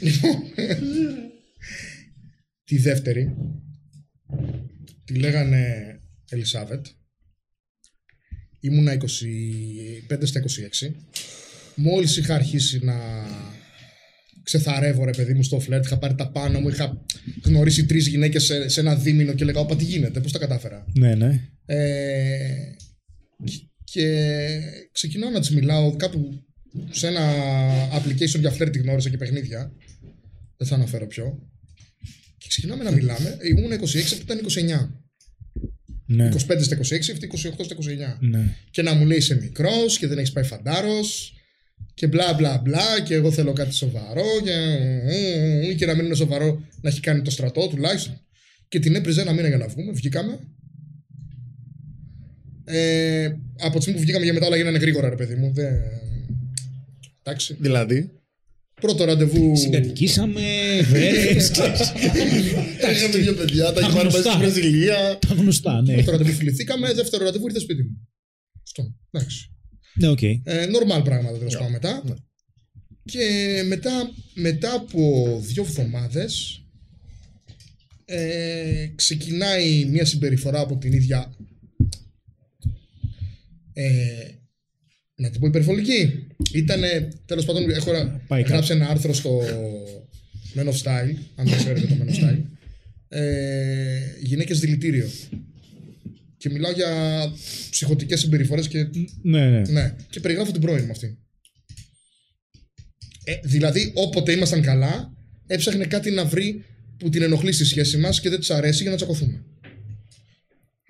Λοιπόν, 0.00 0.36
τη 2.68 2.78
δεύτερη 2.78 3.34
τη 5.06 5.14
λέγανε 5.14 5.94
Ελισάβετ. 6.28 6.86
Ήμουνα 8.60 8.96
25 8.96 9.06
στα 10.22 10.42
26. 10.84 10.94
Μόλις 11.74 12.16
είχα 12.16 12.34
αρχίσει 12.34 12.84
να 12.84 12.94
ξεθαρεύω 14.42 15.04
ρε 15.04 15.10
παιδί 15.10 15.34
μου 15.34 15.42
στο 15.42 15.60
φλερτ, 15.60 15.84
είχα 15.84 15.98
πάρει 15.98 16.14
τα 16.14 16.30
πάνω 16.30 16.60
μου, 16.60 16.68
είχα 16.68 17.04
γνωρίσει 17.44 17.86
τρεις 17.86 18.06
γυναίκες 18.06 18.44
σε, 18.44 18.68
σε 18.68 18.80
ένα 18.80 18.96
δίμηνο 18.96 19.32
και 19.32 19.44
λέγα 19.44 19.60
«Όπα 19.60 19.76
τι 19.76 19.84
γίνεται, 19.84 20.20
πώς 20.20 20.32
τα 20.32 20.38
κατάφερα». 20.38 20.84
Ναι, 20.94 21.14
ναι. 21.14 21.40
Ε, 21.66 22.74
και 23.84 24.06
ξεκινάω 24.92 25.30
να 25.30 25.40
τη 25.40 25.54
μιλάω 25.54 25.96
κάπου 25.96 26.44
σε 26.90 27.06
ένα 27.06 27.20
application 27.92 28.38
για 28.38 28.50
φλερ 28.50 28.70
τη 28.70 28.78
γνώρισα 28.78 29.10
και 29.10 29.16
παιχνίδια. 29.16 29.72
Δεν 30.56 30.68
θα 30.68 30.74
αναφέρω 30.74 31.06
ποιο. 31.06 31.50
Και 32.46 32.52
ξεκινάμε 32.52 32.84
να 32.84 32.90
μιλάμε. 32.90 33.38
Ήμουν 33.42 33.72
26, 33.72 33.82
αυτή 33.96 34.22
ήταν 34.22 34.40
29. 34.84 34.88
Ναι. 36.06 36.28
25 36.28 36.38
στα 36.60 36.76
26, 36.76 36.80
αυτή 36.82 37.30
28 37.34 37.64
στα 37.64 37.76
29. 37.76 38.16
ναι. 38.20 38.56
Και 38.70 38.82
να 38.82 38.94
μου 38.94 39.06
λέει 39.06 39.16
είσαι 39.16 39.34
μικρός 39.34 39.98
και 39.98 40.06
δεν 40.06 40.18
έχεις 40.18 40.32
πάει 40.32 40.44
φαντάρος. 40.44 41.34
Και 41.94 42.06
μπλα 42.06 42.34
μπλα 42.34 42.58
μπλα. 42.58 43.00
Και 43.04 43.14
εγώ 43.14 43.32
θέλω 43.32 43.52
κάτι 43.52 43.74
σοβαρό. 43.74 44.24
Και, 44.44 45.74
και 45.74 45.86
να 45.86 45.94
μην 45.94 46.04
είναι 46.04 46.14
σοβαρό 46.14 46.62
να 46.80 46.88
έχει 46.88 47.00
κάνει 47.00 47.22
το 47.22 47.30
στρατό 47.30 47.68
τουλάχιστον. 47.68 48.20
Και 48.68 48.78
την 48.78 48.94
έπριζε 48.94 49.20
ένα 49.20 49.32
μήνα 49.32 49.48
για 49.48 49.56
να 49.56 49.68
βγούμε. 49.68 49.92
Βγήκαμε. 49.92 50.38
Ε, 52.64 53.32
από 53.58 53.76
τη 53.76 53.80
στιγμή 53.80 53.98
που 53.98 54.04
βγήκαμε 54.04 54.24
για 54.24 54.32
μετά 54.32 54.46
όλα 54.46 54.56
γίνανε 54.56 54.78
γρήγορα, 54.78 55.08
ρε 55.08 55.16
παιδί 55.16 55.34
μου. 55.34 55.52
Δεν... 55.54 55.74
Εντάξει. 57.22 57.56
Δηλαδή; 57.58 58.10
Πρώτο 58.80 59.04
ραντεβού. 59.04 59.56
Συγκατοικήσαμε, 59.56 60.42
βρέφες, 60.90 61.50
Είχαμε 62.92 63.16
δύο 63.18 63.34
παιδιά, 63.34 63.64
τα 63.64 63.72
Τα 63.72 63.80
έχει 63.80 63.92
πάρει 63.94 64.08
γνωστά. 64.08 64.36
μαζί 64.38 64.50
στη 64.50 64.60
Βραζιλία. 64.60 65.18
τα 65.28 65.34
γνωστά, 65.34 65.82
ναι. 65.82 65.94
Πρώτο 65.94 66.10
ραντεβού 66.10 66.32
φιληθήκαμε. 66.32 66.92
Δεύτερο 66.92 67.24
ραντεβού 67.24 67.46
ήρθε 67.46 67.58
σπίτι 67.58 67.82
μου. 67.82 68.08
Αυτό. 68.62 68.94
Εντάξει. 69.10 69.50
Ναι, 69.94 70.08
οκ. 70.08 70.22
Ε, 70.22 70.38
normal 70.44 71.04
πράγματα 71.04 71.38
τέλος 71.38 71.54
πάντων 71.56 71.70
μετά. 71.72 72.02
Ναι. 72.06 72.14
Και 73.04 73.62
μετά, 73.66 74.10
μετά 74.34 74.72
από 74.74 75.38
δύο 75.42 75.62
εβδομάδες 75.62 76.62
ε, 78.04 78.86
ξεκινάει 78.94 79.84
μια 79.84 80.04
συμπεριφορά 80.04 80.60
από 80.60 80.76
την 80.76 80.92
ίδια 80.92 81.34
ε, 83.72 83.90
να 85.16 85.30
την 85.30 85.40
πω 85.40 85.46
υπερβολική. 85.46 86.26
Ήτανε, 86.52 87.08
τέλος 87.26 87.44
πάντων, 87.44 87.70
έχω 87.70 87.90
Πάει 88.26 88.42
γράψει 88.42 88.72
ένα 88.72 88.88
άρθρο 88.88 89.12
στο 89.12 89.40
Men 90.54 90.64
of 90.64 90.82
Style, 90.82 91.14
αν 91.34 91.46
δεν 91.46 91.56
ξέρετε 91.56 91.86
το 91.86 91.94
Men 92.00 92.10
of 92.10 92.24
Style, 92.24 92.42
ε, 93.08 93.98
γυναίκες 94.22 94.60
δηλητήριο. 94.60 95.10
Και 96.36 96.50
μιλάω 96.50 96.72
για 96.72 96.88
ψυχοτικές 97.70 98.20
συμπεριφορές 98.20 98.68
και 98.68 98.88
Ναι, 99.22 99.48
ναι. 99.50 99.60
ναι, 99.60 99.94
και 100.10 100.20
περιγράφω 100.20 100.52
την 100.52 100.60
πρώην 100.60 100.84
μου 100.84 100.90
αυτή. 100.90 101.18
Ε, 103.24 103.34
δηλαδή, 103.42 103.90
όποτε 103.94 104.32
ήμασταν 104.32 104.62
καλά, 104.62 105.12
έψαχνε 105.46 105.84
κάτι 105.84 106.10
να 106.10 106.24
βρει 106.24 106.64
που 106.96 107.08
την 107.08 107.22
ενοχλεί 107.22 107.52
στη 107.52 107.64
σχέση 107.64 107.96
μας 107.96 108.20
και 108.20 108.28
δεν 108.28 108.38
της 108.38 108.50
αρέσει 108.50 108.82
για 108.82 108.90
να 108.90 108.96
τσακωθούμε. 108.96 109.44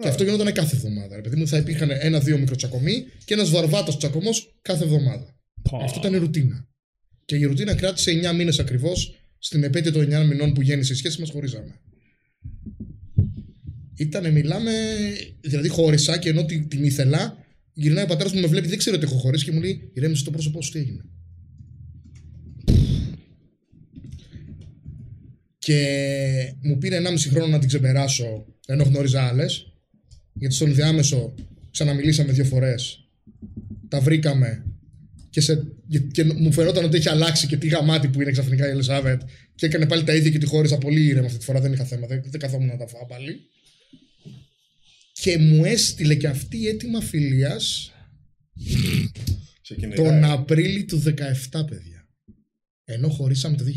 Και 0.03 0.09
αυτό 0.09 0.25
γινόταν 0.25 0.53
κάθε 0.53 0.77
εβδομάδα. 0.77 1.17
Ρε 1.17 1.23
παιδί 1.23 1.37
μου, 1.37 1.49
θα 1.49 1.57
υπήρχαν 1.57 1.91
ένα-δύο 1.91 2.39
μικροτσακωμοί 2.39 3.05
και 3.25 3.35
ένας 3.35 3.51
βαρβάτος 3.51 3.99
τσακωμός 3.99 4.55
κάθε 4.63 4.85
εβδομάδα. 4.85 5.39
Αυτό 5.83 5.99
ήταν 5.99 6.15
η 6.15 6.17
ρουτίνα. 6.17 6.69
Και 7.25 7.37
η 7.37 7.45
ρουτίνα 7.45 7.75
κράτησε 7.75 8.11
9 8.11 8.35
μήνες 8.35 8.59
ακριβώς 8.59 9.15
στην 9.39 9.63
επέτειο 9.63 9.93
των 9.93 10.03
9 10.03 10.25
μηνών 10.27 10.53
που 10.53 10.63
γέννησε 10.63 10.93
η 10.93 10.97
σχέση 10.97 11.21
μας, 11.21 11.31
χωρίζαμε. 11.31 11.81
Ήτανε, 13.97 14.31
μιλάμε, 14.31 14.73
δηλαδή 15.41 15.69
χώρισα 15.69 16.19
και 16.19 16.29
ενώ 16.29 16.45
την, 16.45 16.69
την 16.69 16.85
ήθελα, 16.85 17.37
γυρνάει 17.73 18.05
ο 18.05 18.07
πατέρας 18.07 18.33
μου, 18.33 18.41
με 18.41 18.47
βλέπει, 18.47 18.69
δεν 18.69 18.79
ξέρω 18.79 18.97
ότι 18.97 19.05
έχω 19.05 19.17
χωρίσει 19.17 19.45
και 19.45 19.53
μου 19.53 19.61
λέει: 19.61 19.91
Ηρέμησε 19.93 20.25
το 20.25 20.31
πρόσωπό 20.31 20.63
σου, 20.63 20.71
τι 20.71 20.79
έγινε. 20.79 21.05
Και 25.59 26.55
μου 26.63 26.79
πήρε 26.79 27.01
1,5 27.05 27.17
χρόνο 27.31 27.47
να 27.47 27.59
την 27.59 27.69
ξεπεράσω 27.69 28.47
ενώ 28.67 28.83
γνώριζα 28.83 29.23
άλλες. 29.23 29.76
Γιατί 30.39 30.55
στον 30.55 30.75
διάμεσο 30.75 31.35
ξαναμιλήσαμε 31.71 32.33
δύο 32.33 32.45
φορές. 32.45 33.09
Τα 33.89 34.01
βρήκαμε. 34.01 34.65
Και, 35.31 35.41
σε, 35.41 35.67
και 36.13 36.25
μου 36.25 36.53
φαινόταν 36.53 36.85
ότι 36.85 36.97
έχει 36.97 37.09
αλλάξει 37.09 37.47
και 37.47 37.57
τι 37.57 37.69
γαμάτι 37.69 38.09
που 38.09 38.21
είναι 38.21 38.31
ξαφνικά 38.31 38.67
η 38.67 38.71
Ελισάβετ. 38.71 39.23
Και 39.55 39.67
έκανε 39.67 39.87
πάλι 39.87 40.05
τα 40.05 40.15
ίδια 40.15 40.31
και 40.31 40.39
τη 40.39 40.47
χώρισα 40.47 40.79
πολύ 40.79 41.05
ήρεμα 41.05 41.27
αυτή 41.27 41.39
τη 41.39 41.45
φορά. 41.45 41.61
Δεν 41.61 41.73
είχα 41.73 41.85
θέμα. 41.85 42.07
Δεν, 42.07 42.23
δεν 42.27 42.41
καθόμουν 42.41 42.67
να 42.67 42.77
τα 42.77 42.87
φάω 42.87 43.07
πάλι. 43.07 43.41
Και 45.13 45.39
μου 45.39 45.65
έστειλε 45.65 46.15
και 46.15 46.27
αυτή 46.29 46.69
αίτημα 46.69 47.01
φιλίας 47.01 47.93
Σε 49.63 49.75
κυνηγάει. 49.75 50.07
τον 50.07 50.25
Απρίλη 50.25 50.85
του 50.85 51.03
17, 51.03 51.13
παιδιά. 51.67 52.09
Ενώ 52.85 53.09
χωρίσαμε 53.09 53.57
το 53.57 53.65
2006. 53.65 53.69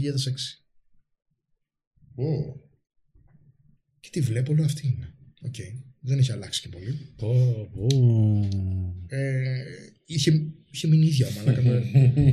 Ω. 2.15 2.55
Και 3.99 4.09
τη 4.11 4.21
βλέπω, 4.21 4.53
λέω 4.53 4.65
αυτή 4.65 4.87
είναι. 4.87 5.13
Οκ. 5.41 5.55
Δεν 6.01 6.17
έχει 6.19 6.31
αλλάξει 6.31 6.61
και 6.61 6.67
πολύ. 6.69 6.97
Πω, 7.15 7.69
πω. 7.73 7.87
Ε, 9.07 9.63
είχε, 10.05 10.43
είχε 10.71 10.87
μείνει 10.87 11.05
ίδια, 11.05 11.27
μαλάκα. 11.35 11.61
με- 11.61 11.83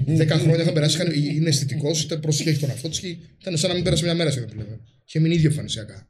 Δέκα 0.16 0.38
χρόνια 0.38 0.62
είχαν 0.62 0.74
περάσει, 0.74 0.96
είχαν, 0.96 1.12
είναι 1.36 1.48
αισθητικός, 1.48 2.02
ήταν 2.02 2.20
προσέχει 2.20 2.56
τον 2.56 2.68
εαυτό 2.70 2.88
της 2.88 3.00
και 3.00 3.16
ήταν 3.40 3.56
σαν 3.56 3.68
να 3.68 3.74
μην 3.74 3.84
πέρασε 3.84 4.04
μια 4.04 4.14
μέρα 4.14 4.30
σχεδόν 4.30 4.48
που 4.48 4.56
λέμε. 4.56 4.80
Είχε 5.06 5.18
μείνει 5.18 5.34
ίδια 5.34 5.48
εμφανισιακά. 5.48 6.08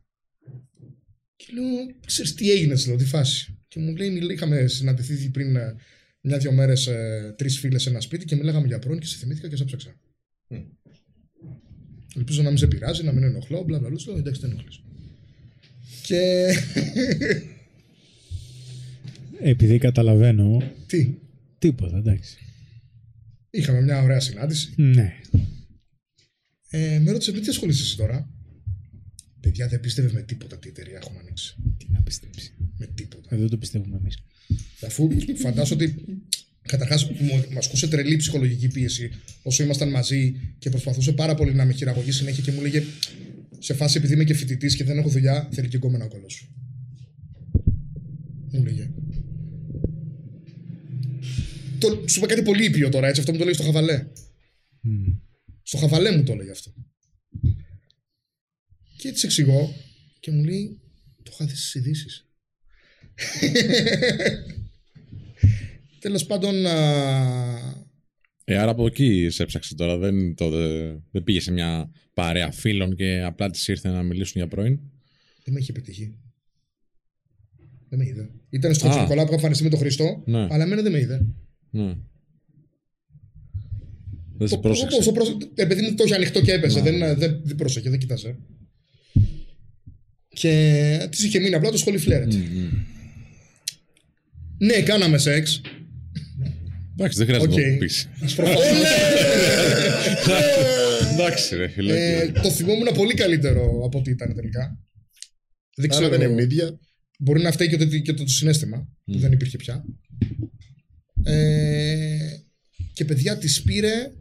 Και 1.36 1.46
λέω, 1.52 1.64
ξέρεις 2.06 2.34
τι 2.34 2.50
έγινε, 2.50 2.74
της 2.74 2.86
λέω, 2.86 2.96
τι 2.96 3.04
φάση. 3.04 3.58
Και 3.68 3.80
μου 3.80 3.96
λέει, 3.96 4.10
μιλ- 4.10 4.30
είχαμε 4.30 4.66
συναντηθεί 4.66 5.28
πριν 5.30 5.56
ε, 5.56 5.74
μια-δυο 6.20 6.52
μέρες 6.52 6.88
τρεις 7.36 7.58
φίλες 7.58 7.82
σε 7.82 7.88
ένα 7.88 8.00
σπίτι 8.00 8.24
και 8.24 8.36
μιλάγαμε 8.36 8.66
για 8.66 8.78
πρώην 8.78 9.00
και 9.00 9.06
σε 9.06 9.16
θυμήθηκα 9.16 9.48
και 9.48 9.56
σε 9.56 9.64
ψάξα. 9.64 9.94
Ελπίζω 12.16 12.42
να 12.42 12.48
μην 12.48 12.58
σε 12.58 12.66
πειράζει, 12.66 13.02
να 13.04 13.12
μην 13.12 13.22
ενοχλώ, 13.22 13.62
μπλα 13.62 13.78
μπλα. 13.78 13.88
Λέω, 14.06 14.16
εντάξει, 14.18 14.40
δεν 14.40 14.50
ενοχλείς. 14.50 14.80
Και. 16.02 16.46
Επειδή 19.40 19.78
καταλαβαίνω. 19.78 20.62
τι, 20.86 21.14
Τίποτα, 21.58 21.96
εντάξει. 21.96 22.36
είχαμε 23.50 23.82
μια 23.82 24.02
ωραία 24.02 24.20
συνάντηση. 24.20 24.72
Ναι. 24.76 25.14
Ε, 26.70 26.98
με 26.98 27.10
ρώτησε 27.10 27.32
με 27.32 27.40
τι 27.40 27.48
ασχολείσαι 27.48 27.82
εσύ 27.82 27.96
τώρα; 27.96 28.30
Παιδιά 29.46 29.68
δεν 29.68 29.80
πίστευε 29.80 30.10
με 30.12 30.22
τίποτα 30.22 30.58
τι 30.58 30.68
εταιρεία 30.68 30.96
έχουμε 30.96 31.18
ανοίξει. 31.18 31.56
Τι 31.78 31.86
να 31.88 32.00
πιστέψει. 32.00 32.52
Με 32.76 32.86
τίποτα. 32.86 33.34
Εδώ 33.34 33.48
το 33.48 33.56
πιστεύουμε 33.56 33.96
εμείς. 33.96 34.18
Αφού 34.86 35.10
φαντάζομαι 35.36 35.84
ότι 35.84 36.04
καταρχάς 36.62 37.10
μου 37.10 37.58
ασκούσε 37.58 37.88
τρελή 37.88 38.16
ψυχολογική 38.16 38.68
πίεση 38.68 39.10
όσο 39.42 39.62
ήμασταν 39.62 39.90
μαζί 39.90 40.36
και 40.58 40.70
προσπαθούσε 40.70 41.12
πάρα 41.12 41.34
πολύ 41.34 41.54
να 41.54 41.64
με 41.64 41.72
χειραγωγεί 41.72 42.12
συνέχεια 42.12 42.42
και 42.42 42.52
μου 42.52 42.60
λέγε 42.60 42.82
σε 43.58 43.74
φάση 43.74 43.98
επειδή 43.98 44.12
είμαι 44.12 44.24
και 44.24 44.34
φοιτητής 44.34 44.76
και 44.76 44.84
δεν 44.84 44.98
έχω 44.98 45.08
δουλειά, 45.08 45.48
θέλει 45.52 45.68
και 45.68 45.76
γκόμενα 45.76 46.04
ο 46.04 46.08
κόλλο 46.08 46.28
σου. 46.28 46.54
Μου 48.50 48.64
λέγε. 48.64 48.90
Το, 51.78 52.04
σου 52.08 52.18
είπα 52.18 52.26
κάτι 52.26 52.42
πολύ 52.42 52.64
ήπιο 52.64 52.88
τώρα, 52.88 53.08
έτσι. 53.08 53.20
Αυτό 53.20 53.32
μου 53.32 53.38
το 53.38 53.44
λέει 53.44 53.54
στο 53.54 53.62
χαβαλέ. 53.62 54.06
Στο 55.62 55.76
χαβαλέ 55.76 56.16
μου 56.16 56.22
το 56.22 56.34
λέει 56.34 56.50
αυτό. 56.50 56.74
Και 58.96 59.08
έτσι 59.08 59.26
εξηγώ 59.26 59.74
και 60.20 60.30
μου 60.30 60.44
λέει, 60.44 60.80
το 61.22 61.30
είχα 61.34 61.44
δει 61.44 61.56
στις 61.56 61.74
ειδήσεις. 61.74 62.26
Τέλος 66.00 66.26
πάντων, 66.26 66.66
α, 66.66 67.75
Ε, 68.48 68.56
άρα 68.56 68.70
από 68.70 68.86
εκεί 68.86 69.28
σε 69.30 69.42
έψαξε 69.42 69.74
τώρα. 69.74 69.96
Δεν, 69.98 70.34
το, 70.34 70.50
δεν, 70.50 71.02
δεν 71.10 71.24
πήγε 71.24 71.40
σε 71.40 71.52
μια 71.52 71.90
παρέα 72.14 72.50
φίλων 72.50 72.94
και 72.96 73.22
απλά 73.22 73.50
της 73.50 73.68
ήρθε 73.68 73.88
να 73.88 74.02
μιλήσουν 74.02 74.32
για 74.36 74.46
πρώην. 74.48 74.78
δεν 75.44 75.54
με 75.54 75.60
είχε 75.60 75.72
πετύχει. 75.72 76.14
Δεν 77.88 77.98
με 77.98 78.06
είδε. 78.06 78.30
Ήταν 78.50 78.74
στο 78.74 78.88
Α. 78.88 78.90
Τσικολά 78.90 79.20
που 79.22 79.26
είχα 79.26 79.34
εμφανιστεί 79.34 79.64
με 79.64 79.70
τον 79.70 79.78
Χριστό, 79.78 80.22
Ναι. 80.26 80.38
αλλά 80.50 80.64
εμένα 80.64 80.82
δεν 80.82 80.92
με 80.92 80.98
είδε. 80.98 81.26
Ναι. 81.70 81.94
Δεν 84.38 84.48
σε 84.48 84.54
Το- 84.54 84.60
πρόσεξε. 84.60 84.94
όπως 84.94 85.06
το 85.06 85.12
πρόσεξε- 85.12 85.50
Επειδή 85.54 85.82
μου 85.82 85.94
το 85.94 86.04
είχε 86.04 86.14
ανοιχτό 86.14 86.40
και 86.40 86.52
έπαιζε, 86.52 86.80
δεν, 86.80 86.98
δεν, 87.18 87.40
δεν 87.44 87.56
πρόσεχε, 87.56 87.90
δεν 87.90 87.98
κοιτάζε. 87.98 88.36
Και 90.28 91.06
της 91.10 91.24
είχε 91.24 91.38
μείνει 91.38 91.54
απλά 91.54 91.70
το 91.70 91.76
σχολείο 91.78 91.98
φλερετ. 92.00 92.32
Ναι, 94.58 94.82
κάναμε 94.82 95.18
σεξ. 95.18 95.60
Εντάξει, 96.98 97.24
δεν 97.24 97.26
χρειάζεται 97.26 97.60
να 97.60 97.66
Οκ. 97.66 97.78
το 97.78 97.78
πει. 97.78 97.90
Προφανώς. 98.34 98.64
Εντάξει, 101.12 101.56
ρε 101.56 101.68
φίλε. 101.68 102.18
ε, 102.20 102.32
το 102.32 102.50
θυμόμουν 102.50 102.88
πολύ 102.94 103.14
καλύτερο 103.14 103.80
από 103.84 103.98
ό,τι 103.98 104.10
ήταν 104.10 104.34
τελικά. 104.34 104.78
Δεν 105.76 105.92
Άρα 105.92 106.00
ξέρω. 106.00 106.08
δεν 106.08 106.20
είναι 106.20 106.30
ευνίδια. 106.32 106.78
Μπορεί 107.18 107.42
να 107.42 107.52
φταίει 107.52 107.68
και 107.68 107.76
το, 107.76 107.86
και 107.86 108.12
το 108.12 108.26
συνέστημα 108.26 108.88
που 109.04 109.18
δεν 109.18 109.32
υπήρχε 109.32 109.56
πια. 109.56 109.84
Ε, 111.24 112.18
και 112.92 113.04
παιδιά 113.04 113.38
τη 113.38 113.60
πήρε 113.64 114.12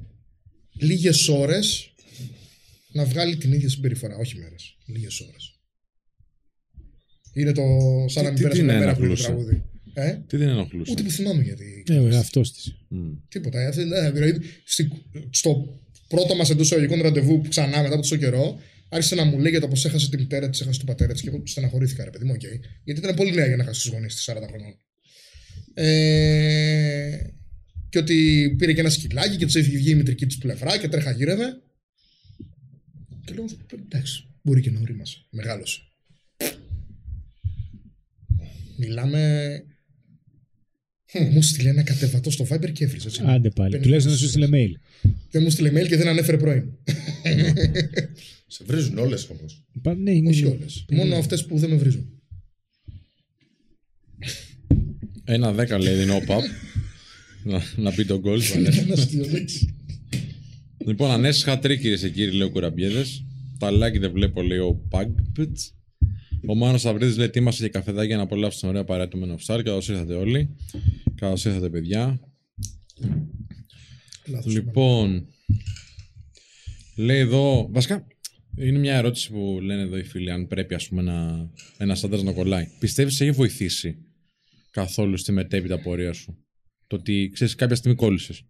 λίγες 0.80 1.28
ώρες 1.28 1.94
να 2.92 3.06
βγάλει 3.06 3.38
την 3.38 3.54
ίδια 3.54 3.70
συμπεριφορά. 3.70 4.16
Όχι 4.16 4.38
μέρες. 4.38 4.78
Λίγες 4.86 5.20
ώρες. 5.20 5.60
Είναι 7.34 7.52
το 7.52 7.62
σαν 8.08 8.24
να 8.24 8.30
μην 8.30 8.38
τι 8.38 8.42
πέρασε 8.44 8.62
την 8.62 8.70
μια 8.70 8.80
μέρα 8.80 8.96
που 8.96 9.04
είναι 9.04 9.14
το 9.16 9.24
ενοχλούσε; 9.24 9.26
τραγούδι. 9.28 9.64
Ε, 9.98 10.14
Τι 10.28 10.38
δεν 10.38 10.48
ενοχλούσε; 10.48 10.92
ούτε 10.92 11.04
που 11.04 11.10
θυμάμαι 11.10 11.42
γιατί. 11.44 11.84
Ε, 11.88 11.98
ο 11.98 12.08
εαυτό 12.08 12.42
της. 12.42 12.76
Μμ. 12.88 13.12
Τίποτα. 13.28 13.60
Ε, 13.62 13.68
αυτή- 13.68 13.84
ναι, 13.86 14.12
δηλαδή, 14.12 14.40
στη- 14.66 14.90
στο 15.30 15.80
πρώτο 16.08 16.36
μας 16.36 16.50
εντός 16.50 16.66
εισαγωγικών 16.66 17.02
ραντεβού 17.02 17.42
που 17.42 17.50
ξανά 17.50 17.78
μετά 17.82 17.94
από 17.94 17.96
τόσο 18.02 18.16
καιρό, 18.16 18.60
άρχισε 18.90 19.16
να 19.16 19.24
μου 19.24 19.40
λέει 19.40 19.52
για 19.52 19.60
το 19.62 19.68
πώς 19.68 19.86
έχασε 19.86 20.10
τη 20.10 20.18
μητέρα 20.18 20.50
της, 20.50 20.62
έχασε 20.62 20.78
τον 20.78 20.88
πατέρα 20.88 21.14
της 21.14 21.22
και 21.22 21.28
εγώ 21.30 21.42
στεναχωρήθηκα, 21.46 22.04
ρε 22.04 22.10
παιδί 22.10 22.26
μου, 22.26 22.32
οκ. 22.36 22.42
Γιατί 22.84 23.00
ήταν 23.00 23.16
πολύ 23.16 23.32
νέα 23.32 23.48
για 23.48 23.56
να 23.56 23.64
χάσει 23.64 23.82
τους 23.82 23.92
γονείς 23.92 24.16
της 24.16 24.24
40 24.24 24.48
χρονών. 24.48 24.80
Ε, 25.74 27.20
και 27.90 27.98
ότι 27.98 28.56
πήρε 28.58 28.74
και 28.74 28.80
ένα 28.80 28.90
σκυλάκι 28.90 29.38
και 29.38 29.46
της 29.46 29.56
έφυγε 29.56 29.78
βγει 29.78 29.90
η 29.92 29.96
μητρική 29.96 30.26
της 30.26 30.38
πλευρά 30.38 30.78
και 30.78 30.88
τρέχα 30.88 31.12
γύρευε. 31.12 31.46
Και 33.26 33.34
λέω, 33.34 33.46
εντάξει, 33.86 34.28
μπορεί 34.42 34.62
και 34.62 34.72
να 34.72 34.80
ωρίμασε. 34.80 35.18
Μεγάλωσε. 35.30 35.80
Μιλάμε. 38.78 39.64
Μου 41.32 41.42
'στειλε 41.42 41.70
ένα 41.70 41.84
κατεβατό 41.84 42.32
στο 42.32 42.46
Viber 42.50 42.72
και 42.74 42.84
έβριζε. 42.84 43.08
έτσι. 43.08 43.22
Άντε 43.26 43.50
πάλι. 43.50 43.80
Τουλάχιστον 43.80 44.12
να 44.12 44.18
σου 44.18 44.28
στείλε 44.28 44.48
mail. 44.52 44.72
Δεν 45.32 45.42
μου 45.44 45.50
στείλε 45.50 45.70
mail 45.70 45.88
και 45.88 45.96
δεν 45.98 46.08
ανέφερε 46.08 46.38
πρώην. 46.38 46.64
Σε 48.48 48.64
βρίζουν 48.68 48.98
όλες 48.98 49.30
όμως. 49.30 49.64
Πα- 49.82 49.96
Ναι, 49.96 50.12
είναι 50.12 50.30
Όχι 50.30 50.40
λίγο. 50.40 50.52
όλε. 50.52 50.66
Μόνο 51.04 51.16
αυτές 51.16 51.46
που 51.46 51.58
δεν 51.58 51.70
με 51.70 51.76
βρίζουν. 51.76 52.10
Ένα 55.24 55.52
δέκα 55.54 55.80
λέει 55.80 55.96
δίνω 55.96 56.18
pub. 56.28 56.42
να, 57.44 57.62
να 57.76 57.94
μπει 57.94 58.06
το 58.06 58.20
γκολ. 58.20 58.42
Ένας 58.56 59.00
αστείο 59.00 59.26
λέξη. 59.32 59.76
λοιπόν, 60.86 61.12
ανέσει 61.12 61.44
χατρί 61.44 61.78
κυρίε 61.78 61.98
και 61.98 62.10
κύριοι, 62.10 62.32
λέει 62.32 62.48
ο 62.48 62.52
Κουραμπιέδες. 62.52 63.24
Τα 63.60 63.70
like 63.72 64.00
δεν 64.00 64.12
βλέπω, 64.12 64.42
λέει 64.42 64.58
ο 64.58 64.82
Pagpit. 64.92 65.54
Ο 66.48 66.56
Μάνος 66.56 66.86
Αυρίδη 66.86 67.18
λέει: 67.18 67.30
Τίμασε 67.30 67.64
και 67.64 67.70
καφεδάκι 67.70 68.08
για 68.08 68.18
να 68.18 68.24
απολαύσουν 68.24 68.60
την 68.60 68.70
ωραία 68.70 68.84
παρέα 68.84 69.08
του 69.08 69.20
Men 69.24 69.30
of 69.30 69.56
Star. 69.56 69.62
Καλώ 69.64 69.84
ήρθατε 69.90 70.14
όλοι. 70.14 70.50
Καλώς 71.16 71.46
ήρθατε, 71.46 71.70
παιδιά. 71.70 72.20
Λάθος. 74.26 74.54
Λοιπόν, 74.54 75.28
λέει 76.96 77.20
εδώ. 77.20 77.68
Βασικά, 77.72 78.08
είναι 78.58 78.80
μια 78.80 78.96
ερώτηση 78.96 79.32
που 79.32 79.60
λένε 79.62 79.82
εδώ 79.82 79.98
οι 79.98 80.04
φίλοι, 80.04 80.32
αν 80.32 80.48
πρέπει 80.48 80.74
ας 80.74 80.88
πούμε 80.88 81.02
να, 81.02 81.50
ένας 81.78 82.04
άντρας 82.04 82.24
να 82.24 82.34
κολλάει. 82.34 82.68
Πιστεύεις 82.80 83.22
έχει 83.22 83.32
βοηθήσει 83.32 83.98
καθόλου 84.72 85.18
στη 85.18 85.32
μετέπειτα 85.32 85.82
πορεία 85.82 86.14
σου; 86.14 86.46
Το 86.88 86.96
ότι 86.96 87.30
ξέρεις 87.34 87.56
κάποια 87.56 87.76
στιγμή 87.76 87.98
κόλλησες. 87.98 88.46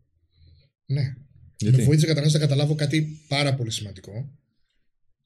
Ναι. 0.85 1.13
Γιατί; 1.57 1.77
Με 1.77 1.83
βοήθησε 1.83 2.07
καταρχά 2.07 2.29
να 2.31 2.39
καταλάβω 2.39 2.75
κάτι 2.75 3.21
πάρα 3.27 3.55
πολύ 3.55 3.71
σημαντικό. 3.71 4.39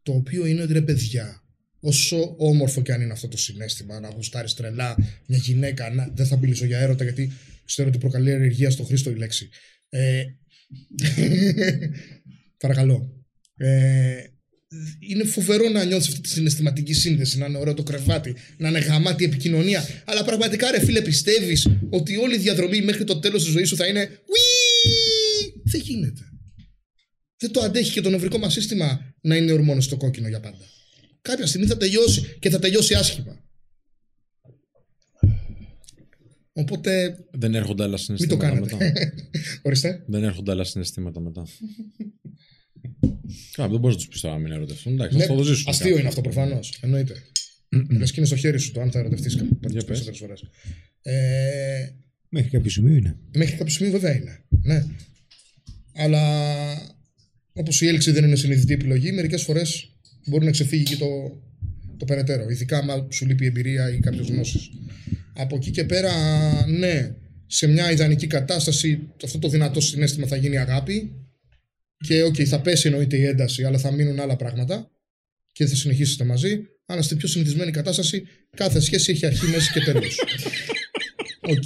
Το 0.04 0.14
οποίο 0.14 0.46
είναι 0.46 0.62
ότι 0.62 0.74
ρε 0.74 0.82
παιδιά, 0.82 1.44
όσο 1.80 2.36
όμορφο 2.38 2.82
και 2.82 2.94
αν 2.94 3.02
είναι 3.02 3.12
αυτό 3.12 3.28
το 3.28 3.38
συνέστημα, 3.38 4.00
να 4.00 4.10
γουστάρεις 4.10 4.54
τρελά 4.54 4.96
μια 5.28 5.38
γυναίκα, 5.38 5.90
να, 5.90 6.12
δεν 6.16 6.26
θα 6.26 6.38
μιλήσω 6.38 6.66
για 6.66 6.80
έρωτα 6.80 7.04
γιατί 7.04 7.32
ξέρω 7.66 7.90
ότι 7.90 7.98
προκαλεί 7.98 8.32
ενεργεία 8.32 8.70
στο 8.70 8.84
Χρήστο 8.84 9.10
η 9.10 9.16
λέξη. 9.16 9.50
Ε, 9.90 10.24
παρακαλώ. 12.64 13.14
Ε, 13.56 14.24
είναι 15.00 15.24
φοβερό 15.24 15.70
να 15.70 15.84
νιώθεις 15.84 16.08
αυτή 16.08 16.22
τη 16.22 16.30
συναισθηματική 16.30 16.94
σύνδεση, 16.94 17.38
να 17.38 17.46
είναι 17.46 17.58
ωραίο 17.58 17.74
το 17.74 17.84
κρεβάτι, 17.84 18.36
να 18.58 18.70
είναι 18.70 18.80
γαμάτη 18.80 19.24
η 19.24 19.26
επικοινωνία. 19.26 19.88
Αλλά 20.06 20.24
πραγματικά, 20.24 20.72
ρε 20.72 20.80
φίλε, 20.80 21.02
πιστεύεις 21.02 21.68
ότι 21.90 22.18
όλη 22.18 22.36
η 22.36 22.40
διαδρομή 22.40 22.82
μέχρι 22.82 23.04
το 23.04 23.20
τέλος 23.20 23.44
της 23.44 23.52
ζωής 23.52 23.68
σου 23.68 23.76
θα 23.76 23.88
είναι. 23.88 24.02
«Ουί!» 24.02 25.62
Δεν 25.64 25.82
γίνεται. 25.82 26.22
Δεν 27.38 27.52
το 27.52 27.60
αντέχει 27.60 27.92
και 27.92 28.02
το 28.02 28.10
νευρικό 28.10 28.38
μας 28.38 28.54
σύστημα 28.54 29.16
να 29.22 29.36
είναι 29.36 29.52
ορμόνος 29.52 29.86
στο 29.86 29.98
κόκκινο 29.98 30.28
για 30.28 30.40
πάντα. 30.40 30.66
Κάποια 31.22 31.46
στιγμή 31.46 31.68
θα 31.68 31.78
τελειώσει 31.78 32.38
και 32.40 32.50
θα 32.50 32.60
τελειώσει 32.60 32.94
άσχημα. 32.94 33.44
Οπότε 36.54 37.18
Δεν 37.32 37.56
έρχονται 37.56 37.84
άλλα 37.84 37.98
μην 38.10 38.18
το 38.18 38.18
συναισθήματα 38.18 38.48
κάνετε. 38.50 38.76
μετά. 38.76 38.94
Ορίστε. 39.62 40.04
δεν 40.08 40.24
έρχονται 40.24 40.52
άλλα 40.52 40.64
συναισθήματα 40.64 41.20
μετά. 41.20 41.48
Καλά, 43.52 43.70
δεν 43.70 43.80
μπορείς 43.80 43.96
να 43.96 44.02
τους 44.02 44.08
πεις 44.08 44.22
τώρα 44.22 44.36
να 44.36 44.42
μην 44.42 44.52
ερωτευτούν. 44.52 44.94
Εντάξει, 44.94 45.18
Ναι, 45.18 45.26
θα 45.26 45.36
το 45.36 45.44
ζήσουν. 45.44 45.66
αστείο 45.70 45.98
είναι 45.98 46.08
αυτό 46.08 46.22
προφανώς. 46.22 46.78
Εννοείται. 46.82 47.14
Λες 47.90 48.10
και 48.12 48.16
είναι 48.20 48.28
στο 48.28 48.36
χέρι 48.36 48.60
σου 48.60 48.72
το 48.72 48.82
αν 48.82 48.92
θα 48.92 49.00
ερωτευτείς 49.00 49.34
Για 49.34 49.46
πες. 49.72 49.86
περισσότερες 49.86 50.20
φορές. 50.20 50.44
Ε, 51.02 51.90
Μέχρι 52.30 52.50
κάποιο 52.50 52.70
σημείο 52.72 52.96
είναι. 52.96 53.18
Μέχρι 53.36 53.56
κάποιο 53.58 53.74
σημείο 53.74 53.92
βέβαια 53.92 54.16
είναι. 54.16 54.44
Ναι. 54.64 54.86
Αλλά 55.96 56.22
όπως 57.54 57.82
η 57.82 57.88
έλξη 57.88 58.12
δεν 58.12 58.24
είναι 58.24 58.36
συνειδητή 58.36 58.74
επιλογή, 58.74 59.12
μερικές 59.12 59.44
φορές 59.44 59.94
μπορεί 60.30 60.46
να 60.46 60.52
ξεφύγει 60.52 60.84
και 60.84 60.96
το, 60.96 61.08
το 61.98 62.06
περαιτέρω. 62.06 62.50
Ειδικά 62.50 62.78
άμα 62.78 63.08
σου 63.12 63.26
λείπει 63.26 63.44
η 63.44 63.48
εμπειρία 63.48 63.94
ή 63.96 64.00
κάποιες 64.00 64.28
γνώσεις. 64.28 64.70
Από 65.34 65.56
εκεί 65.56 65.72
και 65.72 65.84
πέρα, 65.84 66.12
ναι, 66.68 67.16
σε 67.48 67.68
μια 67.68 67.92
ιδανική 67.92 68.28
κατάσταση 68.28 69.10
αυτό 69.24 69.40
το 69.40 69.48
δυνατό 69.48 69.82
συναίσθημα 69.82 70.28
θα 70.28 70.36
γίνει 70.36 70.58
αγάπη. 70.58 71.14
Και 72.08 72.24
οκ, 72.24 72.36
θα 72.46 72.62
πέσει 72.62 72.88
εννοείται 72.88 73.18
η 73.18 73.26
ένταση, 73.26 73.64
αλλά 73.64 73.78
θα 73.78 73.92
μείνουν 73.92 74.20
άλλα 74.20 74.36
πράγματα 74.36 74.92
και 75.52 75.66
θα 75.66 75.76
συνεχίσετε 75.76 76.24
μαζί. 76.24 76.60
Αλλά 76.86 77.02
στην 77.02 77.18
πιο 77.18 77.28
συνηθισμένη 77.28 77.72
κατάσταση, 77.72 78.24
κάθε 78.56 78.80
σχέση 78.80 79.12
έχει 79.12 79.26
αρχή, 79.26 79.46
μέση 79.46 79.72
και 79.72 79.80
τέλος. 79.80 80.20
Οκ. 81.54 81.64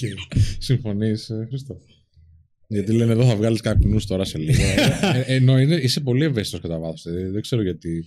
Συμφωνείς, 0.58 1.30
Χρήστο. 1.48 1.80
Γιατί 2.68 2.92
λένε 2.92 3.12
εδώ 3.12 3.26
θα 3.26 3.36
βγάλεις 3.36 3.62
καπνού 3.62 4.00
τώρα 4.08 4.26
σε 4.26 4.38
λίγο. 4.38 4.64
ε, 5.14 5.36
ενώ 5.36 5.60
είναι, 5.60 5.76
είσαι 5.76 6.00
πολύ 6.00 6.24
ευαίσθητος 6.24 6.62
κατά 6.62 6.80
βάθος. 6.80 7.02
δεν 7.32 7.42
ξέρω 7.42 7.62
γιατί 7.62 8.06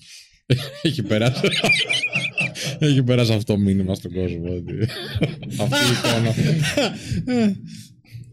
έχει 0.83 1.03
περάσει. 1.03 1.41
Έχει 2.79 3.03
περάσει 3.03 3.33
αυτό 3.33 3.53
το 3.53 3.59
μήνυμα 3.61 3.95
στον 3.95 4.13
κόσμο. 4.13 4.55
Ότι... 4.55 4.73
Αυτή 5.61 5.77
η 5.77 5.93
εικόνα. 5.99 6.35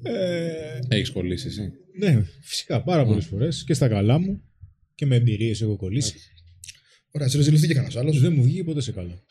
Ε, 0.06 0.80
Έχεις 0.88 1.10
κολλήσει 1.12 1.48
εσύ. 1.48 1.72
ναι, 2.00 2.26
φυσικά 2.42 2.84
πάρα 2.84 3.06
πολλές 3.06 3.26
φορές 3.26 3.64
και 3.64 3.74
στα 3.74 3.88
καλά 3.88 4.20
μου 4.20 4.42
και 4.96 5.06
με 5.06 5.16
εμπειρίες 5.16 5.62
έχω 5.62 5.76
κολλήσει. 5.76 6.14
Ωραία, 7.12 7.28
σε 7.28 7.38
ρεζιληθεί 7.38 7.68
και 7.68 7.74
κανένας 7.74 7.96
άλλος. 7.96 8.20
Δεν 8.20 8.34
μου 8.34 8.44
βγήκε 8.44 8.64
ποτέ 8.64 8.82
σε 8.82 8.92
καλό. 8.92 9.24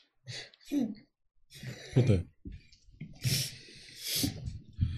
Ποτέ. 1.95 2.25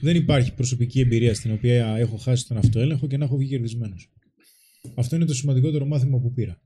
Δεν 0.00 0.16
υπάρχει 0.16 0.54
προσωπική 0.54 1.00
εμπειρία 1.00 1.34
στην 1.34 1.52
οποία 1.52 1.96
έχω 1.98 2.16
χάσει 2.16 2.46
τον 2.46 2.56
αυτοέλεγχο 2.56 3.06
και 3.06 3.16
να 3.16 3.24
έχω 3.24 3.36
βγει 3.36 3.48
κερδισμένος. 3.48 4.12
Αυτό 4.94 5.16
είναι 5.16 5.24
το 5.24 5.34
σημαντικότερο 5.34 5.86
μάθημα 5.86 6.18
που 6.20 6.32
πήρα. 6.32 6.60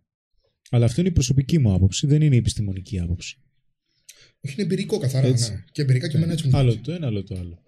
Αλλά 0.71 0.85
αυτό 0.85 1.01
είναι 1.01 1.11
η 1.11 1.13
προσωπική 1.13 1.59
μου 1.59 1.73
άποψη, 1.73 2.07
δεν 2.07 2.23
είναι 2.23 2.35
η 2.35 2.39
επιστημονική 2.39 2.99
άποψη. 3.01 3.39
Όχι, 4.41 4.55
είναι 4.55 4.63
εμπειρικό 4.63 4.99
καθαρά. 4.99 5.27
Έτσι. 5.27 5.53
Ναι. 5.53 5.65
Και 5.73 5.83
εμπειρικά 5.83 6.09
και 6.09 6.17
εμένα 6.17 6.33
έτσι 6.33 6.49
μου 6.49 6.57
Άλλο 6.57 6.71
φαίνεται. 6.71 6.91
το 6.91 6.97
ένα, 6.97 7.07
άλλο 7.07 7.25
το 7.25 7.35
άλλο. 7.39 7.63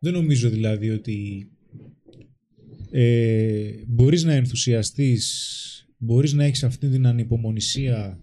Δεν 0.00 0.12
νομίζω 0.12 0.50
δηλαδή 0.50 0.90
ότι 0.90 1.48
ε, 2.90 3.70
μπορείς 3.86 4.24
να 4.24 4.32
ενθουσιαστείς, 4.32 5.26
μπορείς 5.96 6.32
να 6.32 6.44
έχεις 6.44 6.64
αυτή 6.64 6.88
την 6.88 7.06
ανυπομονησία 7.06 8.22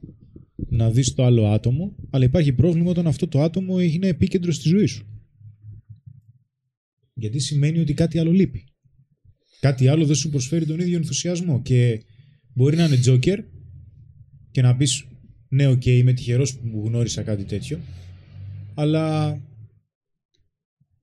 να 0.69 0.91
δεις 0.91 1.13
το 1.13 1.23
άλλο 1.23 1.47
άτομο, 1.47 1.95
αλλά 2.09 2.25
υπάρχει 2.25 2.53
πρόβλημα 2.53 2.89
όταν 2.89 3.07
αυτό 3.07 3.27
το 3.27 3.41
άτομο 3.41 3.79
είναι 3.79 4.07
επίκεντρο 4.07 4.51
στη 4.51 4.69
ζωή 4.69 4.85
σου. 4.85 5.09
Γιατί 7.13 7.39
σημαίνει 7.39 7.79
ότι 7.79 7.93
κάτι 7.93 8.19
άλλο 8.19 8.31
λείπει. 8.31 8.63
Κάτι 9.59 9.87
άλλο 9.87 10.05
δεν 10.05 10.15
σου 10.15 10.29
προσφέρει 10.29 10.65
τον 10.65 10.79
ίδιο 10.79 10.97
ενθουσιασμό 10.97 11.61
και 11.61 12.03
μπορεί 12.53 12.75
να 12.75 12.85
είναι 12.85 12.97
τζόκερ 12.97 13.39
και 14.55 14.61
να 14.61 14.75
πεις 14.75 15.07
ναι, 15.47 15.67
οκ, 15.67 15.85
είμαι 15.85 16.13
τυχερός 16.13 16.57
που 16.57 16.83
γνώρισα 16.85 17.23
κάτι 17.23 17.43
τέτοιο, 17.43 17.79
αλλά 18.73 19.33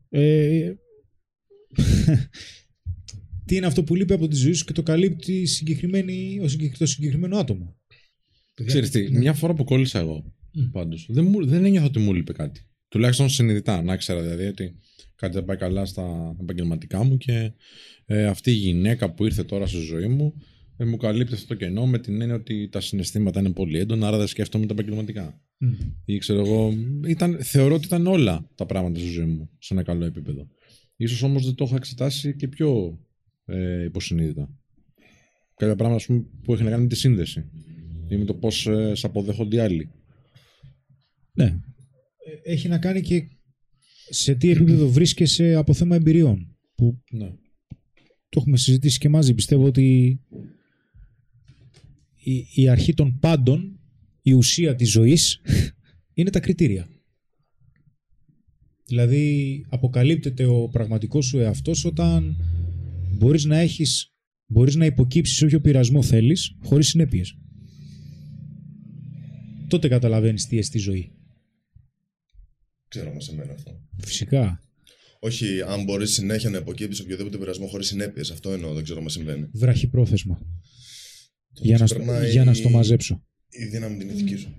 ε, 0.09 0.73
τι 3.47 3.57
είναι 3.57 3.67
αυτό 3.67 3.85
που 3.85 3.95
λείπει 3.95 4.13
από 4.13 4.29
τη 4.29 4.37
ζωή 4.37 4.53
σου 4.53 4.65
και 4.65 4.73
το 4.73 4.83
καλύπτει 4.83 5.41
η 5.41 5.47
συγκεκριμένη, 5.47 6.39
ο 6.43 6.49
συγκεκ- 6.49 6.79
το 6.79 6.87
συγκεκριμένο 6.87 7.37
άτομο; 7.37 7.77
Παιδιά, 8.55 8.73
Ξέρεις 8.73 8.91
τι, 8.91 9.11
ναι. 9.11 9.19
μια 9.19 9.33
φορά 9.33 9.55
που 9.55 9.65
κόλλησα 9.65 9.99
εγώ, 9.99 10.35
πάντως, 10.73 11.07
δεν, 11.11 11.25
μου, 11.25 11.47
δεν 11.47 11.65
ένιωθα 11.65 11.87
ότι 11.87 11.99
μου 11.99 12.15
λείπε 12.15 12.33
κάτι. 12.33 12.67
Τουλάχιστον 12.89 13.29
συνειδητά, 13.29 13.83
να 13.83 13.97
ξέρω 13.97 14.23
δηλαδή 14.23 14.45
ότι 14.45 14.79
κάτι 15.15 15.35
δεν 15.35 15.45
πάει 15.45 15.57
καλά 15.57 15.85
στα 15.85 16.37
επαγγελματικά 16.41 17.05
μου 17.05 17.17
και 17.17 17.53
ε, 18.05 18.27
αυτή 18.27 18.51
η 18.51 18.55
γυναίκα 18.55 19.15
που 19.15 19.25
ήρθε 19.25 19.45
τώρα 19.45 19.67
στη 19.67 19.79
ζωή 19.79 20.07
μου 20.07 20.35
ε, 20.83 20.85
μου 20.85 20.97
καλύπτει 20.97 21.35
αυτό 21.35 21.47
το 21.47 21.55
κενό 21.55 21.87
με 21.87 21.99
την 21.99 22.21
έννοια 22.21 22.37
ότι 22.37 22.69
τα 22.69 22.81
συναισθήματα 22.81 23.41
είναι 23.41 23.51
πολύ 23.53 23.79
έντονα, 23.79 24.07
άρα 24.07 24.19
δεν 24.19 24.27
σκέφτομαι 24.27 24.67
τα 24.67 24.73
επαγγελματικά. 24.73 25.41
Ή 26.05 26.19
ξέρω 26.19 26.41
εγώ, 26.41 26.73
ήταν, 27.07 27.39
θεωρώ 27.43 27.75
ότι 27.75 27.85
ήταν 27.85 28.07
όλα 28.07 28.51
τα 28.55 28.67
πράγματα 28.67 28.99
στη 28.99 29.09
ζωή 29.09 29.27
μου 29.27 29.51
σε 29.59 29.75
ένα 29.75 29.83
καλό 29.83 30.05
επίπεδο. 30.05 30.49
Ίσως 30.97 31.23
όμως 31.23 31.45
δεν 31.45 31.55
το 31.55 31.65
έχω 31.65 31.77
εξετάσει 31.77 32.37
και 32.37 32.49
πιο 32.49 32.99
ε, 33.45 33.85
υποσυνείδητα. 33.85 34.51
Κάποια 35.57 35.77
πράγματα 35.77 36.01
ας 36.01 36.07
πούμε, 36.07 36.25
που 36.43 36.55
έχει 36.55 36.63
να 36.63 36.71
κάνει 36.71 36.83
με 36.83 36.89
τη 36.89 36.97
σύνδεση 36.97 37.45
ή 38.09 38.17
με 38.17 38.25
το 38.25 38.35
πώς 38.35 38.67
ε, 38.67 38.95
σε 38.95 39.07
αποδέχονται 39.07 39.57
οι 39.57 39.59
άλλοι. 39.59 39.91
Ναι. 41.33 41.45
Ε, 41.45 42.53
Έχει 42.53 42.69
να 42.69 42.79
κάνει 42.79 43.01
και 43.01 43.29
σε 44.09 44.35
τι 44.35 44.51
επίπεδο 44.51 44.89
βρίσκεσαι 44.89 45.55
από 45.55 45.73
θέμα 45.73 45.97
εμπειριών. 45.97 46.57
Που 46.75 47.03
Ναι. 47.11 47.29
το 48.29 48.39
έχουμε 48.41 48.57
συζητήσει 48.57 48.99
και 48.99 49.09
μαζί. 49.09 49.35
Πιστεύω 49.35 49.65
ότι 49.67 50.21
η, 52.23 52.47
η 52.55 52.69
αρχή 52.69 52.95
των 52.95 53.19
πάντων, 53.19 53.81
η 54.23 54.33
ουσία 54.33 54.75
της 54.75 54.91
ζωής, 54.91 55.41
είναι 56.15 56.31
τα 56.31 56.41
κριτήρια. 56.41 56.89
Δηλαδή, 58.87 59.65
αποκαλύπτεται 59.69 60.45
ο 60.45 60.69
πραγματικός 60.69 61.27
σου 61.27 61.39
εαυτός 61.39 61.85
όταν 61.85 62.37
μπορείς 63.13 63.45
να 63.45 63.59
έχεις, 63.59 64.13
μπορείς 64.47 64.75
να 64.75 64.85
υποκύψεις 64.85 65.37
σε 65.37 65.45
όποιο 65.45 65.61
πειρασμό 65.61 66.03
θέλεις, 66.03 66.57
χωρίς 66.63 66.89
συνέπειες. 66.89 67.37
Τότε 69.69 69.89
καταλαβαίνεις 69.89 70.47
τι 70.47 70.59
εστί 70.59 70.79
ζωή. 70.79 71.13
Ξέρω 72.89 73.11
όμως 73.11 73.29
εμένα 73.29 73.53
αυτό. 73.53 73.81
Φυσικά. 73.99 74.63
Όχι, 75.21 75.63
αν 75.63 75.85
μπορείς 75.85 76.13
συνέχεια 76.13 76.51
να 76.51 76.59
υποκύπτει 76.59 77.03
οποιοδήποτε 77.03 77.39
πειρασμό 77.39 77.67
χωρίς 77.67 77.87
συνέπειες. 77.87 78.31
Αυτό 78.31 78.53
εννοώ, 78.53 78.73
δεν 78.75 78.85
ξέρω 78.85 79.01
αν 79.01 79.09
συμβαίνει. 79.09 79.49
Βραχυπρόθεσμα. 79.53 80.41
Το 81.55 81.61
Για 81.65 81.79
να, 81.79 81.87
στο, 81.87 81.99
ξεπερνάει 81.99 82.31
για 82.31 82.45
να 82.45 82.55
στο 82.55 82.69
μαζέψω. 82.69 83.23
Η 83.49 83.65
δύναμη 83.65 83.97
την 83.97 84.09
ηθική 84.09 84.37
σου. 84.37 84.55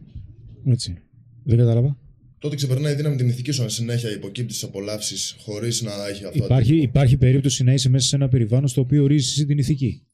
Έτσι. 0.65 0.97
Δεν 1.43 1.57
κατάλαβα. 1.57 1.97
Τότε 2.39 2.55
ξεπερνάει 2.55 2.93
η 2.93 2.95
δύναμη 2.95 3.15
την 3.15 3.27
ηθική 3.27 3.51
σου 3.51 3.63
αν 3.63 3.69
συνέχεια 3.69 4.11
υποκύπτεις 4.11 4.59
τι 4.59 4.67
απολαύσεις 4.67 5.35
χωρίς 5.39 5.81
να 5.81 6.07
έχει 6.07 6.25
αυτό. 6.25 6.43
Υπάρχει, 6.43 6.81
υπάρχει 6.81 7.17
περίπτωση 7.17 7.63
να 7.63 7.73
είσαι 7.73 7.89
μέσα 7.89 8.07
σε 8.07 8.15
ένα 8.15 8.27
περιβάλλον 8.27 8.67
στο 8.67 8.81
οποίο 8.81 9.03
ορίζεις 9.03 9.31
εσύ 9.31 9.45
την 9.45 9.57
ηθική. 9.57 10.05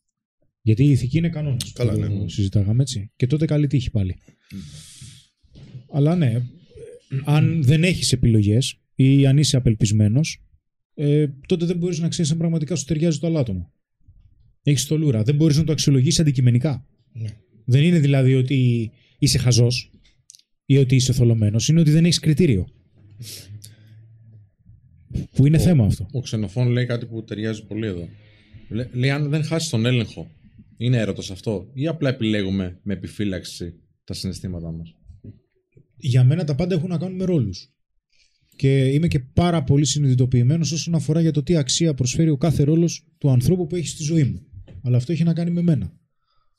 Γιατί 0.62 0.84
η 0.84 0.90
ηθική 0.90 1.18
είναι 1.18 1.30
κανόνας. 1.30 1.72
Καλά, 1.74 1.94
που 1.94 2.00
ναι. 2.00 2.08
το 2.08 2.28
συζητάγαμε 2.28 2.82
έτσι. 2.82 3.12
Και 3.16 3.28
τότε 3.28 3.46
καλή 3.46 3.68
τύχη 3.68 3.92
πάλι. 3.92 4.16
Αλλά 5.92 6.16
ναι, 6.16 6.42
αν 7.24 7.64
δεν 7.64 7.84
έχεις 7.84 8.12
επιλογές 8.12 8.80
ή 8.96 9.26
αν 9.26 9.38
είσαι 9.38 9.58
απελπισμένος, 9.58 10.44
ε, 10.94 11.28
τότε 11.48 11.66
δεν 11.66 11.78
μπορείς 11.78 12.00
να 12.00 12.08
ξέρεις 12.08 12.32
αν 12.32 12.38
πραγματικά 12.38 12.76
σου 12.76 12.86
ταιριάζει 12.86 13.20
το 13.20 13.28
άλλο 13.28 13.40
άτομο. 13.40 13.74
Έχεις 14.64 14.86
το 14.86 14.98
λούρα. 14.98 15.24
Δεν 15.24 15.36
μπορείς 15.36 15.58
να 15.58 15.64
το 15.64 15.72
αξιολογήσει 15.72 16.22
αντικειμενικά. 16.22 16.86
Ναι. 17.14 17.30
Δεν 17.66 17.84
είναι 17.84 18.00
δηλαδή 18.00 18.36
ότι 18.36 18.92
είσαι 19.20 19.38
χαζός 19.38 19.92
ή 20.66 20.78
ότι 20.78 20.96
είσαι 20.96 21.14
θολωμένος. 21.14 21.68
Είναι 21.68 21.80
ότι 21.80 21.92
δεν 21.92 22.06
έχεις 22.06 22.20
κριτήριο. 22.20 22.68
Που 25.36 25.46
είναι 25.46 25.58
θέμα 25.58 25.86
αυτό. 25.86 26.08
Ο 26.12 26.22
Ξενοφών 26.22 26.68
λέει 26.68 26.86
κάτι 26.86 27.06
που 27.06 27.24
ταιριάζει 27.24 27.66
πολύ 27.66 27.88
εδώ. 27.88 28.08
Λέ- 28.70 28.96
Λέει 28.96 29.10
αν 29.10 29.30
δεν 29.30 29.44
χάσει 29.44 29.70
τον 29.70 29.86
έλεγχο, 29.86 30.32
είναι 30.78 30.98
έρωτας 30.98 31.32
αυτό, 31.32 31.70
ή 31.74 31.88
απλά 31.88 32.10
επιλέγουμε 32.10 32.80
με 32.84 32.94
επιφύλαξη 32.94 33.74
τα 34.04 34.14
συναισθήματά 34.14 34.72
μας. 34.72 34.94
για 36.02 36.24
μένα 36.24 36.44
τα 36.44 36.56
πάντα 36.56 36.76
έχουν 36.76 36.90
να 36.90 36.98
κάνουν 36.98 37.16
με 37.18 37.24
ρόλους. 37.26 37.74
Και 38.56 38.88
είμαι 38.88 39.08
και 39.08 39.20
πάρα 39.20 39.64
πολύ 39.64 39.86
συνειδητοποιημένος 39.86 40.72
όσον 40.72 40.96
αφορά 40.96 41.22
για 41.22 41.32
το 41.32 41.44
τι 41.44 41.56
αξία 41.56 41.94
προσφέρει 41.94 42.30
ο 42.30 42.38
κάθε 42.38 42.64
ρόλος 42.64 43.06
του 43.18 43.30
ανθρώπου 43.30 43.68
που 43.68 43.76
έχει 43.76 43.88
στη 43.88 44.04
ζωή 44.04 44.24
μου. 44.24 44.42
Αλλά 44.84 44.98
αυτό 44.98 45.12
έχει 45.12 45.24
να 45.24 45.34
κάνει 45.34 45.52
με 45.52 45.62
μένα. 45.62 45.94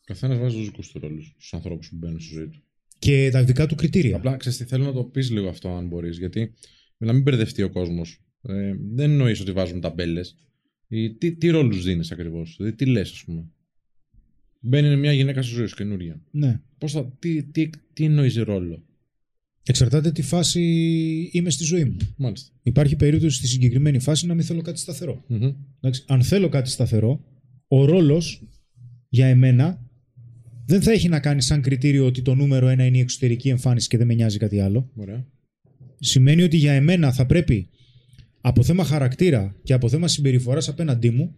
Καθένας 0.05 0.39
βάζει 0.39 0.57
τους 0.57 0.65
δικούς 0.65 0.91
του 0.91 0.99
ρόλους 0.99 1.27
στους 1.27 1.55
ανθρώπους 1.55 1.89
που 1.89 1.97
μπαίνουν 1.97 2.21
στη 2.21 2.35
ζωή 2.35 2.49
του. 2.49 2.63
Και 2.99 3.29
τα 3.33 3.45
δικά 3.45 3.67
του 3.67 3.75
κριτήρια. 3.75 4.17
Απλά 4.17 4.37
ξέρεις 4.37 4.59
τι, 4.59 4.65
θέλω 4.65 4.85
να 4.85 4.93
το 4.93 5.05
πεις 5.05 5.31
λίγο 5.31 5.49
αυτό, 5.49 5.69
αν 5.69 5.87
μπορείς, 5.89 6.19
γιατί 6.19 6.55
να 6.99 7.13
μην 7.13 7.23
μπερδευτεί 7.23 7.63
ο 7.63 7.71
κόσμος. 7.71 8.21
Ε, 8.43 8.73
δεν 8.93 9.11
εννοείς 9.11 9.41
ότι 9.41 9.53
βάζουμε 9.53 9.81
ταμπέλες. 9.81 10.37
Τι, 11.19 11.37
τι 11.37 11.49
ρόλους 11.49 11.83
δίνεις 11.83 12.11
ακριβώς, 12.11 12.55
δηλαδή 12.57 12.77
τι 12.77 12.87
λες, 12.87 13.11
ας 13.11 13.25
πούμε. 13.25 13.51
Μπαίνει 14.61 14.97
μια 14.97 15.13
γυναίκα 15.13 15.43
στη 15.43 15.55
ζωή 15.55 15.67
σου 15.67 15.77
καινούρια. 15.77 16.23
Ναι. 16.31 16.61
Πώς 16.79 16.93
θα, 16.93 17.17
τι, 17.19 17.43
τι, 17.43 17.71
τι 17.93 18.05
εννοείς 18.05 18.37
ρόλο; 18.37 18.85
Εξαρτάται 19.63 20.13
τι 20.13 20.23
φάση 20.23 20.63
είμαι 21.33 21.51
στη 21.51 21.65
ζωή 21.65 21.85
μου. 21.85 21.97
Μάλιστα. 22.17 22.53
Υπάρχει 22.63 22.97
περίπτωση 22.97 23.37
στη 23.37 23.47
συγκεκριμένη 23.47 23.99
φάση 23.99 24.27
να 24.27 24.35
μην 24.35 24.45
θέλω 24.45 24.63
κάτι 24.63 24.79
σταθερό. 24.79 25.25
Μμμ. 25.27 25.53
Εντάξει, 25.81 26.05
αν 26.07 26.23
θέλω 26.23 26.49
κάτι 26.49 26.71
σταθερό, 26.71 27.25
ο 27.73 27.85
ρόλος 27.85 28.43
για 29.09 29.27
εμένα 29.27 29.87
δεν 30.67 30.83
θα 30.83 30.93
έχει 30.93 31.09
να 31.09 31.21
κάνει 31.21 31.43
σαν 31.43 31.61
κριτήριο 31.61 32.07
ότι 32.07 32.23
το 32.23 32.35
νούμερο 32.35 32.69
ένα 32.69 32.85
είναι 32.85 32.97
η 32.97 33.01
εξωτερική 33.01 33.49
εμφάνιση 33.49 33.89
και 33.89 33.97
δεν 33.97 34.07
με 34.07 34.15
νοιάζει 34.15 34.39
κάτι 34.39 34.61
άλλο. 34.61 34.91
Ωραία. 34.95 35.27
σημαίνει 36.01 36.43
ότι 36.43 36.57
για 36.57 36.73
εμένα 36.73 37.13
θα 37.13 37.27
πρέπει 37.27 37.69
από 38.41 38.63
θέμα 38.63 38.85
χαρακτήρα 38.85 39.57
και 39.63 39.73
από 39.73 39.89
θέμα 39.89 40.09
συμπεριφοράς 40.09 40.69
απέναντί 40.69 41.11
μου 41.11 41.35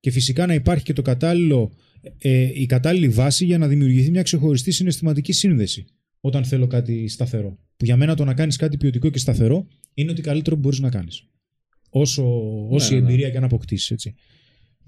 και 0.00 0.10
φυσικά 0.10 0.46
να 0.46 0.54
υπάρχει 0.54 0.84
και 0.84 0.92
το 0.92 1.02
κατάλληλο, 1.02 1.72
ε, 2.18 2.50
η 2.54 2.66
κατάλληλη 2.66 3.08
βάση 3.08 3.44
για 3.44 3.58
να 3.58 3.68
δημιουργηθεί 3.68 4.10
μια 4.10 4.22
ξεχωριστή 4.22 4.70
συναισθηματική 4.70 5.32
σύνδεση 5.32 5.84
όταν 6.20 6.44
θέλω 6.44 6.66
κάτι 6.66 7.08
σταθερό. 7.08 7.58
Που 7.76 7.84
για 7.84 7.96
μένα 7.96 8.14
το 8.14 8.24
να 8.24 8.34
κάνεις 8.34 8.56
κάτι 8.56 8.76
ποιοτικό 8.76 9.10
και 9.10 9.18
σταθερό 9.18 9.66
είναι 9.94 10.10
ότι 10.10 10.22
καλύτερο 10.22 10.56
που 10.56 10.62
μπορείς 10.62 10.80
να 10.80 10.90
κάνεις. 10.90 11.28
Όσο, 11.90 12.24
όση 12.68 12.94
ναι, 12.94 13.00
ναι. 13.00 13.06
εμπειρία 13.06 13.30
και 13.30 13.36
αν 13.36 13.44
αποκτήσεις, 13.44 13.90
έτσι. 13.90 14.14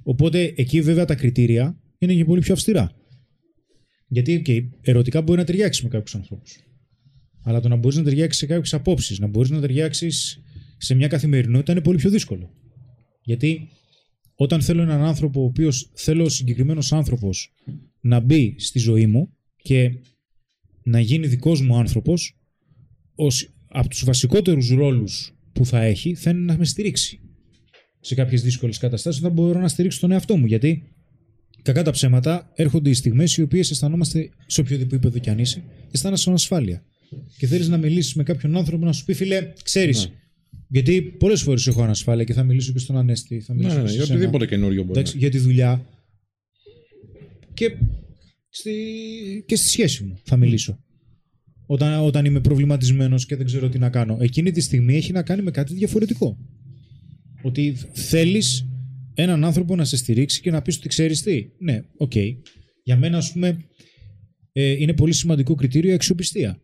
Οπότε 0.09 0.53
εκεί 0.57 0.81
βέβαια 0.81 1.05
τα 1.05 1.14
κριτήρια 1.14 1.81
είναι 1.99 2.14
και 2.14 2.25
πολύ 2.25 2.40
πιο 2.40 2.53
αυστηρά. 2.53 2.92
Γιατί 4.07 4.42
okay, 4.47 4.69
ερωτικά 4.81 5.23
μπορεί 5.23 5.38
να 5.38 5.45
ταιριάξει 5.45 5.83
με 5.83 5.88
κάποιους 5.88 6.14
ανθρώπους. 6.14 6.61
Αλλά 7.42 7.61
το 7.61 7.69
να 7.69 7.77
μπορείς 7.77 7.97
να 7.97 8.03
ταιριάξεις 8.03 8.40
σε 8.40 8.47
κάποιες 8.47 8.75
απόψεις, 8.75 9.19
να 9.19 9.27
μπορείς 9.27 9.51
να 9.51 9.61
ταιριάξεις 9.61 10.42
σε 10.77 10.95
μια 10.95 11.09
καθημερινότητα 11.09 11.73
είναι 11.73 11.81
πολύ 11.81 11.99
πιο 11.99 12.11
δύσκολο. 12.11 12.53
Γιατί 13.23 13.69
όταν 14.35 14.62
θέλω 14.62 14.83
έναν 14.83 15.01
άνθρωπο, 15.01 15.40
ο 15.40 15.45
οποίος 15.45 15.90
θέλω 15.95 16.25
ο 16.25 16.29
συγκεκριμένος 16.29 16.92
άνθρωπος 16.92 17.55
να 18.01 18.21
μπει 18.21 18.55
στη 18.59 18.79
ζωή 18.79 19.07
μου 19.07 19.33
και 19.57 19.90
να 20.83 21.01
γίνει 21.01 21.27
δικός 21.27 21.61
μου 21.61 21.77
άνθρωπος, 21.77 22.38
από 23.69 23.88
τους 23.88 24.05
βασικότερους 24.05 24.71
ρόλους 24.71 25.35
που 25.53 25.66
θα 25.66 25.83
έχει 25.83 26.14
θα 26.14 26.31
είναι 26.31 26.40
να 26.40 26.59
με 26.59 26.64
στηρίξει 26.64 27.21
σε 28.07 28.14
κάποιες 28.14 28.42
δύσκολες 28.42 28.79
καταστάσεις 28.79 29.21
όταν 29.21 29.33
μπορώ 29.33 29.61
να 29.61 29.69
στηρίξω 29.69 30.01
τον 30.01 30.11
εαυτό 30.11 30.37
μου. 30.37 30.47
Γιατί 30.47 30.83
κακά 31.62 31.83
τα 31.83 31.90
ψέματα 31.90 32.51
έρχονται 32.55 32.90
οι 32.90 32.95
στιγμές 32.95 33.37
οι 33.37 33.42
οποίες 33.42 33.71
αισθανόμαστε 33.71 34.31
σε 34.47 34.61
οποιοδήποτε 34.61 34.95
επίπεδο 34.97 35.19
κι 35.19 35.31
αν 35.31 35.38
είσαι, 35.38 35.62
αισθάνεσαι 35.90 36.29
ανασφάλεια. 36.29 36.83
και 37.38 37.47
θέλεις 37.47 37.69
να 37.69 37.77
μιλήσεις 37.77 38.14
με 38.14 38.23
κάποιον 38.23 38.57
άνθρωπο 38.57 38.85
να 38.85 38.92
σου 38.92 39.05
πει, 39.05 39.14
φίλε, 39.14 39.53
ξέρεις. 39.62 40.07
Ναι. 40.09 40.14
Γιατί 40.69 41.03
πολλές 41.03 41.42
φορές 41.42 41.66
έχω 41.66 41.83
ανασφάλεια 41.83 42.25
και 42.25 42.33
θα 42.33 42.42
μιλήσω 42.42 42.73
και 42.73 42.79
στον 42.79 42.97
Ανέστη. 42.97 43.40
Θα 43.40 43.55
Ναι, 43.55 43.59
μιλήσω 43.59 43.77
ναι, 43.77 43.83
και 43.83 43.87
ναι, 43.87 43.90
σε 43.90 43.97
για 43.97 44.05
σένα. 44.07 44.19
οτιδήποτε 44.19 44.47
καινούριο 44.47 44.83
μπορεί. 44.85 44.99
Εντάξει, 44.99 45.19
για 45.19 45.31
τη 45.31 45.38
δουλειά. 45.38 45.87
Και 47.55 47.71
στη, 48.49 48.73
και 49.47 49.57
στη 49.57 49.69
σχέση 49.69 50.05
μου 50.05 50.19
θα 50.25 50.37
μιλήσω. 50.37 50.79
Όταν, 51.66 52.05
όταν 52.05 52.25
είμαι 52.25 52.40
προβληματισμένος 52.40 53.27
και 53.27 53.37
δεν 53.37 53.47
ξέρω 53.47 53.69
τι 53.69 53.79
να 53.79 53.90
κάνω. 53.90 54.16
Εκείνη 54.21 54.51
τη 54.51 54.61
στιγμή 54.61 54.97
έχει 54.97 55.12
να 55.12 55.23
κάνει 55.23 55.42
με 55.42 55.51
κάτι 55.51 55.75
διαφορετικό. 55.75 56.38
Ότι 57.42 57.77
θέλεις 57.92 58.66
έναν 59.14 59.44
άνθρωπο 59.44 59.77
να 59.77 59.85
σε 59.85 59.96
στηρίξει 59.96 60.40
και 60.40 60.51
να 60.51 60.62
πεις 60.62 60.77
ότι 60.77 60.88
ξέρεις 60.88 61.22
τι. 61.22 61.49
Ναι, 61.59 61.83
οκ. 61.96 62.12
Για 62.83 62.96
μένα, 62.96 63.16
ας 63.16 63.33
πούμε, 63.33 63.64
ε, 64.53 64.70
είναι 64.70 64.92
πολύ 64.92 65.12
σημαντικό 65.12 65.55
κριτήριο 65.55 65.90
η 65.90 65.94
αξιοπιστία. 65.94 66.61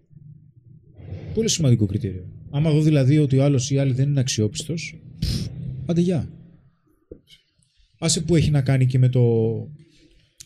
Πολύ 1.34 1.48
σημαντικό 1.48 1.86
κριτήριο. 1.86 2.28
Άμα 2.50 2.70
δω 2.70 2.82
δηλαδή 2.82 3.18
ότι 3.18 3.38
ο 3.38 3.44
άλλος 3.44 3.70
ή 3.70 3.74
η 3.74 3.78
άλλη 3.78 3.92
δεν 3.92 4.08
είναι 4.08 4.20
αξιόπιστος, 4.20 5.00
πφ, 5.18 5.46
άντε 5.86 6.00
γεια. 6.00 6.28
Άσε 7.98 8.20
που 8.20 8.36
έχει 8.36 8.50
να 8.50 8.62
κάνει 8.62 8.86
και 8.86 8.98
με 8.98 9.08
το 9.08 9.22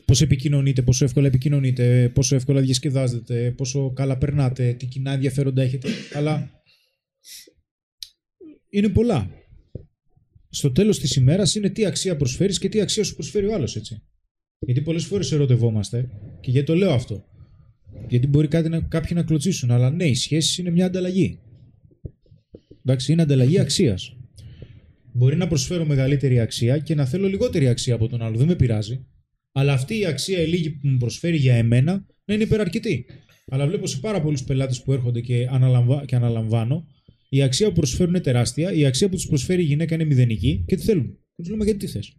πώς 0.05 0.21
επικοινωνείτε, 0.23 0.83
πόσο 0.83 1.05
εύκολα 1.05 1.27
επικοινωνείτε, 1.27 2.09
πόσο 2.15 2.35
εύκολα 2.35 2.61
διασκεδάζετε, 2.61 3.51
πόσο 3.51 3.93
καλά 3.93 4.19
περνάτε, 4.19 4.73
τι 4.73 4.87
κοινά 4.87 5.13
ενδιαφέροντα 5.13 5.63
έχετε. 5.63 5.89
Αλλά 6.15 6.51
είναι 8.71 8.89
πολλά. 8.89 9.31
Στο 10.57 10.73
τέλος 10.73 10.99
της 10.99 11.17
ημέρας 11.17 11.55
είναι 11.55 11.69
τι 11.69 11.87
αξία 11.87 12.17
προσφέρεις 12.17 12.59
και 12.59 12.69
τι 12.69 12.81
αξία 12.81 13.05
σου 13.05 13.15
προσφέρει 13.15 13.47
ο 13.47 13.55
άλλος, 13.55 13.77
έτσι. 13.77 14.03
Γιατί 14.59 14.81
πολλές 14.81 15.05
φορές 15.05 15.33
ερωτευόμαστε 15.33 16.11
και 16.41 16.51
γιατί 16.51 16.67
το 16.67 16.75
λέω 16.75 16.93
αυτό. 16.93 17.25
Γιατί 18.09 18.27
μπορεί 18.27 18.49
κάτι 18.49 18.69
να, 18.69 18.81
κάποιοι 18.81 19.11
να 19.15 19.23
κλωτσίσουν, 19.23 19.71
αλλά 19.71 19.91
ναι, 19.91 20.05
οι 20.05 20.15
σχέσεις 20.15 20.59
είναι 20.59 20.71
μια 20.71 20.87
ανταλλαγή. 20.87 21.41
Εντάξει, 22.85 23.13
είναι 23.13 23.23
ανταλλαγή 23.23 23.59
αξίας. 23.59 24.17
Μπορεί 25.13 25.37
να 25.37 25.47
προσφέρω 25.47 25.85
μεγαλύτερη 25.85 26.41
αξία 26.41 26.79
και 26.79 26.95
να 26.95 27.05
θέλω 27.05 27.29
λιγότερη 27.29 27.69
αξία 27.69 27.95
από 27.95 28.09
τον 28.09 28.23
άλλο. 28.23 28.37
Δεν 28.37 28.47
με 28.47 28.55
πειράζει. 28.55 29.07
Αλλά 29.53 29.73
αυτή 29.73 29.99
η 29.99 30.07
αξία 30.07 30.41
η 30.41 30.47
λίγη 30.47 30.71
που 30.71 30.89
μου 30.89 30.97
προσφέρει 30.97 31.37
για 31.37 31.55
εμένα 31.55 32.07
να 32.25 32.35
είναι 32.35 32.43
υπεραρκετή. 32.43 33.07
Αλλά 33.49 33.67
βλέπω 33.67 33.87
σε 33.87 33.99
πάρα 33.99 34.23
πολλούς 34.23 34.45
πελάτες 34.45 34.83
που 34.83 34.93
έρχονται 34.93 35.21
και, 35.21 35.49
αναλαμβα... 35.51 36.05
και 36.05 36.17
αναλαμβάνω, 36.17 36.87
η 37.29 37.43
αξία 37.43 37.69
που 37.69 37.75
προσφέρουν 37.75 38.15
είναι 38.15 38.23
τεράστια, 38.23 38.73
η 38.73 38.85
αξία 38.85 39.09
που 39.09 39.15
τους 39.15 39.27
προσφέρει 39.27 39.63
η 39.63 39.65
γυναίκα 39.65 39.95
είναι 39.95 40.05
μηδενική 40.05 40.65
και 40.67 40.77
τι 40.77 40.83
θέλουν. 40.83 41.07
Και 41.07 41.43
τους 41.43 41.49
λέμε 41.49 41.65
γιατί 41.65 41.79
τι 41.79 41.87
θες; 41.87 42.17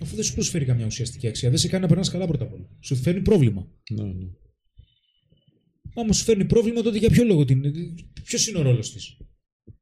Αφού 0.00 0.14
δεν 0.14 0.24
σου 0.24 0.34
προσφέρει 0.34 0.64
καμιά 0.64 0.86
ουσιαστική 0.86 1.26
αξία, 1.26 1.48
δεν 1.48 1.58
σε 1.58 1.68
κάνει 1.68 1.82
να 1.82 1.88
περνάς 1.88 2.10
καλά 2.10 2.26
πρώτα 2.26 2.44
απ' 2.44 2.52
όλα. 2.52 2.68
Σου 2.80 2.96
φέρνει 2.96 3.20
πρόβλημα. 3.20 3.68
Ναι, 3.90 4.02
ναι. 4.02 4.26
Άμα 5.94 6.12
σου 6.12 6.24
φέρνει 6.24 6.44
πρόβλημα, 6.44 6.82
τότε 6.82 6.98
για 6.98 7.10
ποιο 7.10 7.24
λόγο 7.24 7.44
την. 7.44 7.62
Ποιος 8.24 8.48
είναι 8.48 8.58
ο 8.58 8.62
ρόλος 8.62 8.92
της; 8.92 9.16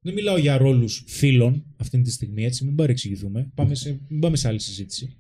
Δεν 0.01 0.15
μιλάω 0.15 0.39
για 0.39 0.57
ρόλους 0.57 1.05
φίλων 1.07 1.75
αυτή 1.77 2.01
τη 2.01 2.11
στιγμή, 2.11 2.45
έτσι, 2.45 2.65
μην 2.65 2.75
παρεξηγηθούμε. 2.75 3.51
Πάμε 3.55 3.75
σε, 3.75 4.01
μην 4.09 4.21
πάμε 4.21 4.37
σε 4.37 4.49
άλλη 4.49 4.61
συζήτηση. 4.61 5.17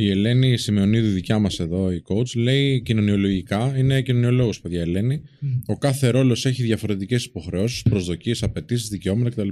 Η 0.00 0.10
Ελένη 0.10 0.56
Σιμεωνίδη, 0.56 1.08
δικιά 1.08 1.38
μας 1.38 1.60
εδώ, 1.60 1.92
η 1.92 2.02
coach, 2.08 2.36
λέει 2.36 2.82
κοινωνιολογικά, 2.82 3.76
είναι 3.76 4.02
κοινωνιολόγος, 4.02 4.60
παιδιά, 4.60 4.78
η 4.78 4.82
Ελένη. 4.82 5.22
Ο 5.66 5.78
κάθε 5.78 6.08
ρόλος 6.08 6.46
έχει 6.46 6.62
διαφορετικές 6.62 7.24
υποχρεώσεις, 7.24 7.82
προσδοκίες, 7.82 8.42
απαιτήσεις, 8.42 8.88
δικαιώματα 8.88 9.30
κτλ. 9.30 9.48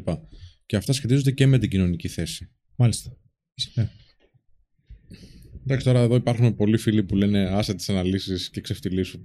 Και 0.66 0.76
αυτά 0.76 0.92
σχετίζονται 0.92 1.30
και 1.30 1.46
με 1.46 1.58
την 1.58 1.70
κοινωνική 1.70 2.08
θέση. 2.08 2.48
Μάλιστα. 2.76 3.16
Ναι. 3.74 3.88
Εντάξει, 5.64 5.84
τώρα 5.84 6.00
εδώ 6.00 6.14
υπάρχουν 6.14 6.56
πολλοί 6.56 6.76
φίλοι 6.76 7.02
που 7.02 7.16
λένε 7.16 7.48
άσε 7.50 7.74
τις 7.74 7.88
αναλύσεις 7.88 8.50
και 8.50 8.60
ξεφτυλίσου. 8.60 9.20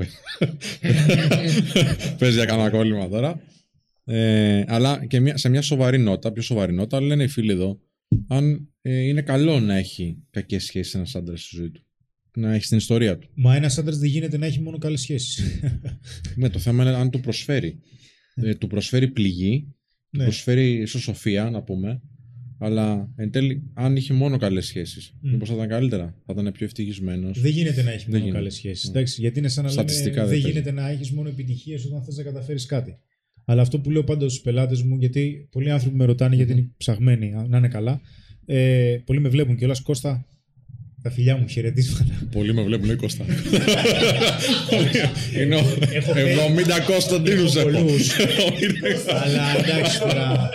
Πες 2.18 2.34
για 2.34 2.46
κανένα 2.46 2.70
κόλλημα 2.70 3.10
τώρα. 3.10 3.42
Ε, 4.04 4.64
αλλά 4.68 5.06
και 5.06 5.20
μια, 5.20 5.38
σε 5.38 5.50
μια 5.50 5.62
σοβαρή 5.62 6.00
νότα, 6.00 6.32
πιο 6.32 6.42
σοβαρή 6.42 6.74
νότα, 6.74 7.02
λένε 7.02 7.24
οι 7.24 7.28
φίλοι 7.28 7.52
εδώ, 7.52 7.80
αν 8.28 8.69
ε, 8.82 9.00
είναι 9.00 9.21
καλό 9.21 9.60
να 9.60 9.76
έχει 9.78 10.17
κακές 10.30 10.63
σχέσεις 10.63 10.93
ένας 10.95 11.15
άντρας 11.15 11.41
στη 11.43 11.56
ζωή 11.56 11.69
του. 11.71 11.86
Να 12.36 12.54
έχει 12.54 12.63
στην 12.65 12.78
ιστορία 12.78 13.17
του. 13.17 13.30
Μα 13.36 13.56
ένας 13.56 13.78
άντρας 13.78 13.97
δεν 13.97 14.10
γίνεται 14.10 14.38
να 14.38 14.45
έχει 14.45 14.62
μόνο 14.62 14.78
καλές 14.78 15.02
σχέσεις. 15.02 15.39
Ναι, 16.36 16.50
το 16.50 16.60
θέμα 16.60 16.84
είναι 16.84 16.95
αν 16.95 17.10
του 17.10 17.19
προσφέρει. 17.19 17.80
Ε, 18.36 18.56
του 18.56 18.67
προσφέρει 18.67 19.08
πληγή, 19.08 19.62
του 20.12 20.17
Ναι. 20.17 20.24
προσφέρει 20.24 20.71
ισοσοφία, 20.74 21.50
να 21.50 21.62
πούμε. 21.63 22.02
Αλλά 22.60 23.13
εν 23.15 23.32
τέλει, 23.32 23.63
αν 23.74 23.95
είχε 23.95 24.13
μόνο 24.13 24.38
καλές 24.38 24.65
σχέσεις, 24.65 25.13
Μμ. 25.21 25.32
μήπως 25.32 25.47
θα 25.50 25.56
ήταν 25.56 25.67
καλύτερα. 25.67 26.15
Θα 26.26 26.34
ήταν 26.39 26.52
πιο 26.52 26.65
ευτυχισμένος. 26.65 27.39
δεν 27.41 27.52
γίνεται 27.52 27.82
να 27.84 27.89
έχει 27.91 27.97
Δεν 28.00 28.10
μόνο 28.10 28.17
γίνεται. 28.24 28.38
καλές 28.38 28.54
σχέσεις. 28.56 28.84
Ναι. 28.86 28.91
Εντάξει, 28.91 29.21
γιατί 29.21 29.39
είναι 29.39 29.47
σαν 29.47 29.63
να 29.63 29.69
λέμε 29.69 29.82
Στατιστικά 29.82 30.13
δεν, 30.26 30.30
δεν 30.30 30.41
παίζει. 30.41 30.47
γίνεται 30.47 30.71
να 30.71 30.89
έχεις 30.89 31.12
μόνο 31.12 31.30
επιτυχίες 31.30 31.86
όταν 31.86 32.04
θες 32.04 32.17
να 32.17 32.24
καταφέρεις 32.24 32.65
κάτι. 32.65 32.97
Αλλά 33.45 33.62
αυτό 33.62 33.80
που 33.80 33.91
λέω 33.91 34.04
πάντα 34.04 34.30
στους 34.30 34.41
πελάτες 34.41 34.82
μου, 34.82 34.95
γιατί 34.99 35.47
πολλοί 35.51 35.71
άνθρωποι 35.71 35.95
με 35.95 36.06
ρωτάνε 36.06 36.36
γιατί 36.36 36.51
είναι 36.51 36.69
ψαγμένοι 36.77 37.34
να 37.47 37.58
είναι 37.58 37.67
καλά. 37.67 38.01
Ε, 38.45 38.95
πολλοί 39.06 39.19
με 39.19 39.30
βλέπουν 39.30 39.56
κιόλα 39.58 39.75
Κώστα. 39.84 40.25
Τα 41.04 41.12
φιλιά 41.12 41.38
μου, 41.38 41.47
χαιρετίσματα. 41.47 42.27
Πολλοί 42.32 42.54
με 42.54 42.63
βλέπουν, 42.63 42.86
λέει 42.86 42.95
Κώστα. 42.95 43.25
είναι 45.41 45.56
ο- 45.56 45.77
Έχω 45.91 46.12
70 46.13 46.86
Κωνσταντίνους 46.86 47.56
έχω. 47.56 47.69
πολλούς. 47.69 48.10
Αλλά 49.23 49.58
εντάξει 49.60 49.99
τώρα. 49.99 50.49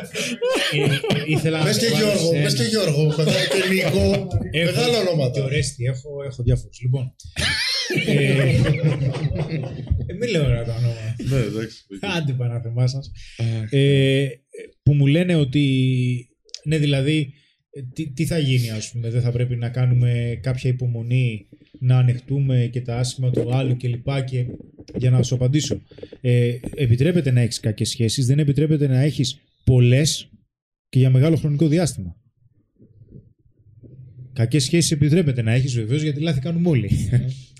ε, 0.73 0.83
ε, 0.83 0.89
ήθελα 1.27 1.63
Πες 1.63 1.77
να 1.77 1.83
και 1.83 1.89
το 1.89 1.95
βάλω 1.95 2.07
Γιώργο, 2.07 2.33
σε 2.35 2.43
πες 2.43 2.53
ένα. 2.55 2.63
και 2.63 2.69
Γιώργο, 2.69 3.07
παιδιά, 3.17 3.33
και 3.53 3.75
Νίκο. 3.75 4.29
Έχω 4.51 4.73
Μεγάλα 4.75 5.03
Και 5.03 5.09
ονόματα. 5.09 5.45
Ορέστη, 5.45 5.85
έχω, 5.85 6.11
έχω 6.31 6.43
διάφορους. 6.43 6.79
Λοιπόν. 6.83 7.15
Ε, 8.07 8.15
ε, 10.07 10.15
μην 10.19 10.31
λέω 10.31 10.43
τώρα 10.43 10.65
τα 10.65 10.75
ονόματα. 10.75 11.15
Ναι, 11.29 11.37
εντάξει. 11.37 11.85
Άντε 12.01 12.33
πανάθεμά 12.33 12.87
σα. 12.87 12.99
Ε, 13.77 14.41
που 14.83 14.95
μου 14.95 15.07
λένε 15.07 15.35
ότι. 15.35 16.29
Ναι, 16.65 16.79
δηλαδή, 16.79 17.33
ε, 17.71 17.81
τι, 17.83 18.13
τι 18.13 18.27
θα 18.27 18.39
γίνει, 18.39 18.71
ας 18.71 18.91
πούμε, 18.91 19.11
δεν 19.11 19.21
θα 19.21 19.33
πρέπει 19.33 19.57
να 19.57 19.69
κάνουμε 19.69 20.39
κάποια 20.43 20.71
υπομονή, 20.71 21.49
να 21.81 21.99
ανεχτούμε 21.99 22.69
και 22.73 22.81
τα 22.81 22.97
άσχημα 22.97 23.31
του 23.31 23.55
άλλου 23.55 23.77
κλπ. 23.77 24.25
Και, 24.25 24.47
για 24.97 25.11
να 25.11 25.23
σου 25.23 25.35
απαντήσω. 25.35 25.83
Ε, 26.21 26.59
επιτρέπεται 26.75 27.31
να 27.31 27.41
έχεις 27.41 27.61
κακές 27.61 27.89
σχέσεις, 27.89 28.27
δεν 28.27 28.39
επιτρέπεται 28.39 28.87
να 28.87 29.01
έχεις 29.01 29.41
πολλές 29.65 30.31
και 30.89 30.99
για 30.99 31.11
μεγάλο 31.11 31.37
χρονικό 31.37 31.69
διάστημα. 31.69 32.17
Κακές 34.37 34.63
σχέσεις 34.65 34.91
επιτρέπεται 34.91 35.43
να 35.43 35.53
έχεις 35.53 35.75
βεβαίως 35.75 36.03
γιατί 36.03 36.21
λάθη 36.21 36.41
κάνουμε 36.41 36.69
όλοι. 36.69 36.91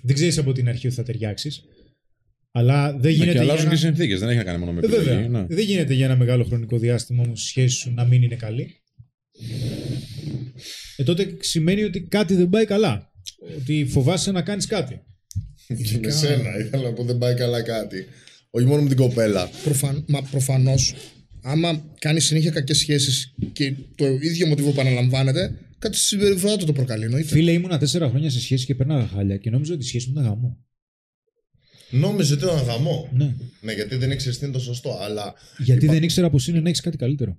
δεν 0.03 0.15
ξέρεις 0.15 0.37
από 0.37 0.51
την 0.51 0.67
αρχή 0.69 0.87
ότι 0.87 0.95
θα 0.95 1.03
ταιριάξεις. 1.03 1.63
Αλλά 2.51 2.91
δεν 2.91 2.99
Ναι, 3.01 3.09
γίνεται. 3.09 3.25
και 3.25 3.31
για 3.31 3.41
αλλάζουν 3.41 3.63
να- 3.63 3.69
και 3.69 3.75
οι 3.75 3.79
συνθήκες. 3.79 4.19
Δεν 4.19 4.29
έχει 4.29 4.37
να 4.37 4.43
κάνει 4.43 4.59
μόνο 4.59 4.71
με 4.71 4.79
ε, 4.83 4.87
Βέβαια. 4.87 5.13
επιλογή. 5.13 5.27
ναι. 5.29 5.45
Δεν 5.49 5.65
γίνεται 5.65 5.93
για 5.93 6.05
ένα 6.05 6.15
μεγάλο 6.15 6.43
χρονικό 6.43 6.77
διάστημα 6.77 7.23
όμως 7.23 7.43
η 7.43 7.47
σχέση 7.47 7.75
σου 7.75 7.93
να 7.93 8.03
μην 8.05 8.23
είναι 8.23 8.35
καλή. 8.35 8.81
Ε, 10.95 11.03
τότε 11.03 11.37
σημαίνει 11.39 11.83
ότι 11.83 12.01
κάτι 12.01 12.35
δεν 12.35 12.49
πάει 12.49 12.65
καλά. 12.65 13.11
Ότι 13.59 13.85
φοβάσαι 13.89 14.31
να 14.31 14.41
κάνεις 14.41 14.65
κάτι. 14.65 15.01
Και 15.67 15.99
με 16.03 16.11
σένα, 16.11 16.59
ήθελα 16.59 16.83
να 16.83 16.93
πω 16.93 17.03
δεν 17.03 17.17
πάει 17.17 17.33
καλά 17.35 17.61
κάτι. 17.61 18.05
Όχι 18.49 18.65
μόνο 18.65 18.81
με 18.81 18.87
την 18.87 18.97
κοπέλα. 18.97 19.49
Προφαν... 19.63 20.05
Μα 20.07 20.21
προφανώς, 20.21 20.93
άμα 21.41 21.85
κάνεις 21.99 22.25
συνέχεια 22.25 22.51
κακές 22.51 22.77
σχέσεις 22.77 23.33
και 23.53 23.73
το 23.95 24.05
ίδιο 24.05 24.47
μοτίβο 24.47 24.69
επαναλαμβάνεται, 24.69 25.57
κάτι 25.79 25.97
στη 25.97 26.05
συμπεριφορά 26.07 26.57
του 26.57 26.65
το 26.65 26.73
προκαλεί. 26.73 27.03
Εννοείται. 27.03 27.27
Φίλε, 27.27 27.51
ήμουνα 27.51 27.77
τέσσερα 27.77 28.09
χρόνια 28.09 28.29
σε 28.29 28.39
σχέση 28.41 28.65
και 28.65 28.75
περνάγα 28.75 29.07
χάλια 29.07 29.37
και 29.37 29.49
νόμιζα 29.49 29.73
ότι 29.73 29.83
η 29.83 29.87
σχέση 29.87 30.07
μου 30.07 30.13
ήταν 30.13 30.25
γαμό. 30.29 30.57
Νόμιζε 31.91 32.33
ότι 32.33 32.43
ήταν 32.43 32.63
γαμό. 32.63 33.09
Ναι. 33.13 33.35
Ναι, 33.61 33.73
γιατί 33.73 33.95
δεν 33.95 34.11
ήξερες 34.11 34.37
τι 34.37 34.45
είναι 34.45 34.53
το 34.53 34.59
σωστό. 34.59 34.97
Αλλά. 35.01 35.33
Γιατί 35.57 35.83
Είπα- 35.83 35.93
δεν 35.93 36.03
ήξερα 36.03 36.29
πως 36.29 36.47
είναι 36.47 36.59
να 36.59 36.67
έχεις 36.69 36.81
κάτι 36.81 36.97
καλύτερο. 36.97 37.37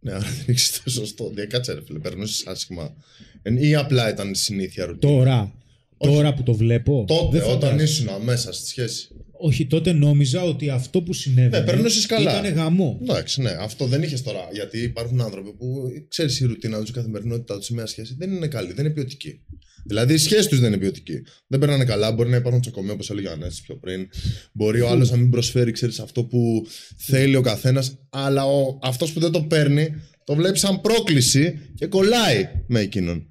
Ναι, 0.00 0.12
αλλά 0.12 0.20
δεν 0.24 0.44
ήξερες 0.46 0.82
το 0.84 0.90
σωστό. 0.90 1.30
Διακάτσε, 1.34 1.72
ρε 1.72 1.82
φίλε, 1.84 1.98
περνούσες 1.98 2.46
άσχημα. 2.46 2.94
Ε, 3.42 3.66
Ή 3.68 3.74
απλά 3.74 4.10
ήταν 4.10 4.34
συνήθεια 4.34 4.84
ρουτίνα. 4.86 5.12
Τώρα, 5.12 5.54
Όχι. 5.96 6.12
τώρα 6.14 6.34
που 6.34 6.42
το 6.42 6.54
βλέπω. 6.54 7.04
Τότε, 7.06 7.38
δεν 7.38 7.48
όταν 7.50 7.60
φαντάζομαι. 7.70 7.82
ήσουν 7.82 8.24
μέσα 8.24 8.52
στη 8.52 8.68
σχέση. 8.68 9.08
Όχι, 9.38 9.66
τότε 9.66 9.92
νόμιζα 9.92 10.42
ότι 10.42 10.70
αυτό 10.70 11.02
που 11.02 11.12
συνέβαινε. 11.12 11.58
Ναι, 11.58 11.64
περνούσες 11.64 12.06
καλά. 12.06 12.38
Ήταν 12.38 12.54
γαμό. 12.54 12.98
Εντάξει, 13.02 13.42
ναι, 13.42 13.50
αυτό 13.60 13.86
δεν 13.86 14.02
είχες 14.02 14.22
τώρα. 14.22 14.48
Γιατί 14.52 14.78
υπάρχουν 14.78 15.20
άνθρωποι 15.20 15.52
που 15.52 15.82
ξέρεις 16.08 16.40
η 16.40 16.44
ρουτίνα 16.44 16.80
τους, 16.80 16.88
η 16.88 16.92
καθημερινότητά 16.92 17.56
τους 17.56 17.66
σε 17.66 17.74
μια 17.74 17.86
σχέση 17.86 18.14
δεν 18.18 18.32
είναι 18.32 18.46
καλή, 18.46 18.72
δεν 18.72 18.84
είναι 18.84 18.94
ποιοτική. 18.94 19.40
Δηλαδή 19.84 20.14
η 20.14 20.18
σχέση 20.18 20.48
τους 20.48 20.60
δεν 20.60 20.68
είναι 20.68 20.80
ποιοτική. 20.80 21.22
Δεν 21.46 21.60
περνάνε 21.60 21.84
καλά, 21.84 22.12
μπορεί 22.12 22.28
να 22.28 22.36
υπάρχουν 22.36 22.60
τσακωμία 22.60 22.92
όπως 22.92 23.10
έλεγε 23.10 23.28
ο 23.28 23.32
Ανέστη 23.32 23.62
πιο 23.66 23.76
πριν. 23.76 24.08
Μπορεί 24.52 24.80
ο 24.80 24.88
άλλος 24.88 25.10
να 25.10 25.16
μην 25.16 25.30
προσφέρει, 25.30 25.72
ξέρεις, 25.72 26.00
αυτό 26.00 26.24
που 26.24 26.66
θέλει 26.96 27.36
ο 27.36 27.40
καθένας, 27.40 27.98
αλλά 28.10 28.42
αυτός 28.82 29.12
που 29.12 29.20
δεν 29.20 29.30
το 29.30 29.42
παίρνει 29.42 29.94
το 30.26 30.34
βλέπεις 30.34 30.60
σαν 30.60 30.80
πρόκληση 30.80 31.58
και 31.74 31.86
κολλάει 31.86 32.48
με 32.66 32.80
εκείνον. 32.80 33.26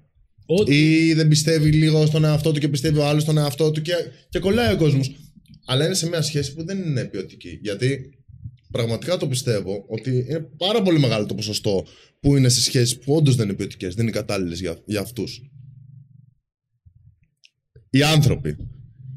Ό,τι 0.46 0.76
Ή 0.76 1.14
δεν 1.14 1.28
πιστεύει 1.28 1.72
λίγο 1.72 2.06
στον 2.06 2.24
εαυτό 2.24 2.52
του 2.52 2.60
και 2.60 2.68
πιστεύει 2.68 2.98
ο 2.98 3.06
άλλος 3.06 3.22
στον 3.22 3.38
εαυτό 3.38 3.72
του 3.72 3.82
και, 3.82 3.94
και 4.30 4.40
κολλάει 4.40 4.74
ο 4.74 4.78
κόσμος. 4.78 5.16
Αλλά 5.66 5.86
είναι 5.86 5.94
σε 5.94 6.08
μια 6.08 6.22
σχέση 6.22 6.54
που 6.54 6.66
δεν 6.66 6.78
είναι 6.78 7.06
ποιοτική. 7.06 7.60
Γιατί 7.62 8.10
πραγματικά 8.72 9.18
το 9.18 9.28
πιστεύω 9.28 9.86
ότι 9.88 10.10
είναι 10.10 10.48
πάρα 10.58 10.82
πολύ 10.82 11.00
μεγάλο 11.00 11.26
το 11.26 11.36
ποσοστό 11.36 11.86
που 12.20 12.38
είναι 12.38 12.50
σε 12.50 12.62
σχέσεις 12.62 12.98
που 12.98 13.16
όντως 13.16 13.36
δεν 13.36 13.46
είναι 13.48 13.56
ποιοτικές, 13.58 13.96
δεν 13.96 14.04
είναι 14.04 14.16
κατάλληλες 14.16 14.60
για, 14.60 14.82
για 14.86 15.00
αυτούς. 15.00 15.42
Οι 17.90 18.04
άνθρωποι. 18.04 18.56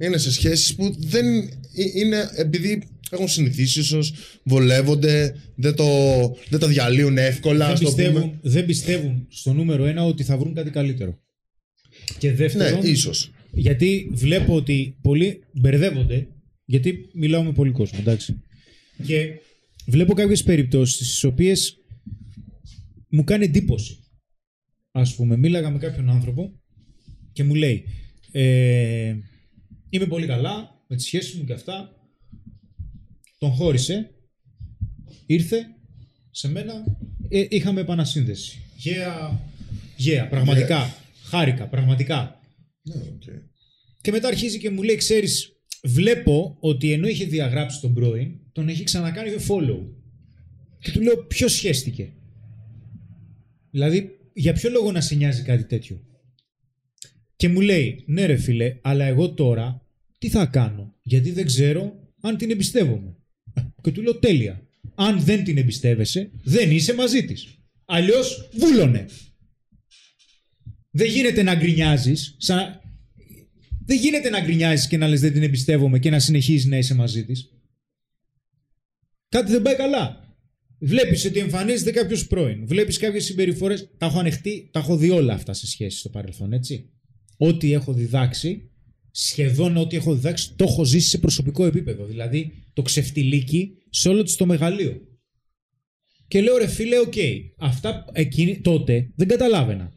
Είναι 0.01 0.19
σε 0.19 0.33
σχέσεις 0.33 0.75
που 0.75 0.95
δεν 0.99 1.27
ε- 1.75 1.91
είναι 1.95 2.31
επειδή 2.35 2.83
έχουν 3.11 3.29
συνηθίσει 3.29 3.81
ίσως, 3.81 4.13
βολεύονται, 4.45 5.35
δεν, 5.55 5.75
το, 5.75 5.85
δεν 6.49 6.59
τα 6.59 6.67
διαλύουν 6.67 7.19
εύκολα. 7.19 7.65
δεν, 7.65 7.75
ας 7.75 7.81
το 7.81 7.91
πούμε. 7.91 8.03
πιστεύουν, 8.03 8.39
δεν 8.43 8.67
πιστεύουν 8.67 9.27
στο 9.29 9.53
νούμερο 9.53 9.85
ένα 9.85 10.05
ότι 10.05 10.23
θα 10.23 10.37
βρουν 10.37 10.55
κάτι 10.55 10.71
καλύτερο. 10.71 11.19
Και 12.19 12.29
Ναι, 12.29 12.35
δεύτερον, 12.35 12.81
ίσως. 12.85 13.31
γιατί 13.53 14.09
βλέπω 14.13 14.55
ότι 14.55 14.97
πολλοί 15.03 15.43
μπερδεύονται, 15.53 16.27
γιατί 16.69 17.11
μιλάω 17.15 17.43
με 17.43 17.53
πολύ 17.53 17.71
κόσμο, 17.71 17.99
εντάξει. 18.03 18.43
Και 19.05 19.41
βλέπω 19.87 20.15
κάποιες 20.15 20.43
περιπτώσεις 20.43 21.07
στις 21.07 21.25
οποίες 21.25 21.77
μου 23.09 23.25
κάνει 23.25 23.45
εντύπωση. 23.45 23.99
Ας 24.91 25.15
πούμε, 25.15 25.37
μίλαγα 25.37 25.71
με 25.71 25.79
κάποιον 25.79 26.11
άνθρωπο 26.11 26.61
και 27.33 27.45
μου 27.45 27.55
λέει 27.55 27.85
ε, 28.33 29.17
είμαι 29.91 30.07
πολύ 30.07 30.27
καλά 30.27 30.85
με 30.89 30.97
τις 30.97 31.05
σχέσεις 31.05 31.35
μου 31.35 31.45
και 31.45 31.53
αυτά. 31.53 31.93
Τον 33.39 33.51
χώρισε, 33.51 34.11
ήρθε 35.27 35.67
σε 36.31 36.49
μένα, 36.49 36.73
ε, 37.29 37.47
είχαμε 37.49 37.81
επανασύνδεση. 37.81 38.59
Yeah, 38.85 39.37
yeah, 40.07 40.27
πραγματικά, 40.31 40.95
χάρηκα, 41.23 41.69
πραγματικά. 41.69 42.41
Ναι, 42.83 42.95
οκ. 42.95 43.23
Και 44.01 44.11
μετά 44.11 44.29
αρχίζει 44.29 44.59
και 44.59 44.71
μου 44.71 44.83
λέει, 44.83 44.97
ξέρεις, 44.97 45.58
βλέπω 45.83 46.57
ότι 46.61 46.93
ενώ 46.93 47.07
είχε 47.07 47.25
διαγράψει 47.25 47.81
τον 47.81 47.95
πρώην, 47.95 48.39
τον 48.53 48.69
έχει 48.69 48.85
ξανακάνει 48.85 49.31
follow. 49.49 49.87
Και 50.81 50.91
του 50.91 51.01
λέω, 51.01 51.17
ποιος 51.17 51.53
χέστηκε; 51.53 52.13
Δηλαδή, 53.71 54.11
για 54.33 54.53
ποιο 54.53 54.71
λόγο 54.71 54.93
να 54.93 55.01
σε 55.01 55.15
νοιάζει 55.15 55.43
κάτι 55.43 55.65
τέτοιο; 55.65 56.01
Και 57.37 57.49
μου 57.49 57.61
λέει, 57.61 58.03
ναι 58.07 58.27
ρε 58.27 58.37
φίλε, 58.37 58.79
αλλά 58.83 59.05
εγώ 59.05 59.35
τώρα 59.35 59.87
τι 60.19 60.29
θα 60.29 60.47
κάνω, 60.47 60.95
γιατί 61.03 61.31
δεν 61.31 61.47
ξέρω 61.47 61.93
αν 62.21 62.37
την 62.37 62.51
εμπιστεύομαι. 62.51 63.17
Και 63.83 63.91
του 63.91 64.03
λέω, 64.03 64.19
τέλεια. 64.19 64.63
Αν 64.95 65.21
δεν 65.21 65.45
την 65.45 65.59
εμπιστεύεσαι, 65.59 66.31
δεν 66.43 66.71
είσαι 66.71 66.95
μαζί 66.95 67.25
της. 67.25 67.47
Αλλιώς 67.85 68.49
βούλωνε. 68.53 69.07
Δεν 70.91 71.07
γίνεται 71.07 71.43
να 71.43 71.55
γκρινιάζεις, 71.55 72.35
σαν... 72.39 72.81
Δεν 73.89 73.99
γίνεται 73.99 74.31
να 74.31 74.41
γκρινιάζεις 74.41 74.87
και 74.87 74.97
να 74.97 75.09
λες 75.09 75.21
δεν 75.21 75.33
την 75.33 75.43
εμπιστεύομαι 75.43 75.99
και 75.99 76.11
να 76.11 76.19
συνεχίζεις 76.19 76.67
να 76.67 76.77
είσαι 76.79 76.95
μαζί 76.95 77.25
της. 77.25 77.53
Κάτι 79.29 79.51
δεν 79.51 79.63
πάει 79.63 79.77
καλά. 79.77 80.37
Βλέπεις 80.79 81.25
ότι 81.25 81.39
εμφανίζεται 81.39 81.91
κάποιος 81.91 82.27
πρώην. 82.27 82.67
Βλέπεις 82.67 82.99
κάποιες 82.99 83.25
συμπεριφορές. 83.25 83.91
Τα 83.99 84.07
έχω 84.07 84.19
ανεχτεί, 84.19 84.69
τα 84.73 84.79
έχω 84.79 84.97
δει 84.97 85.11
όλα 85.11 85.35
αυτά 85.35 85.53
σε 85.53 85.67
σχέση 85.67 85.99
στο 85.99 86.09
παρελθόν, 86.09 86.53
έτσι. 86.53 86.91
Ό,τι 87.37 87.73
έχω 87.73 87.93
διδάξει, 87.93 88.71
σχεδόν 89.11 89.77
ό,τι 89.77 89.97
έχω 89.97 90.15
διδάξει, 90.15 90.55
το 90.57 90.65
έχω 90.65 90.85
ζήσει 90.85 91.09
σε 91.09 91.19
προσωπικό 91.19 91.65
επίπεδο. 91.65 92.05
Δηλαδή 92.05 92.53
το 92.73 92.83
ξεφτιλίκι 92.83 93.73
σε 93.91 94.09
όλο 94.09 94.23
της 94.23 94.37
το 94.37 94.47
μεγαλείο. 94.47 95.01
Και 96.29 96.41
λέω 96.41 96.57
ρε 96.57 96.67
φίλε, 96.67 96.99
οκ, 96.99 97.15
αυτά 97.59 98.05
εκείνη, 98.13 98.61
τότε 98.61 99.13
δεν 99.17 99.29
καταλάβαινα. 99.29 99.93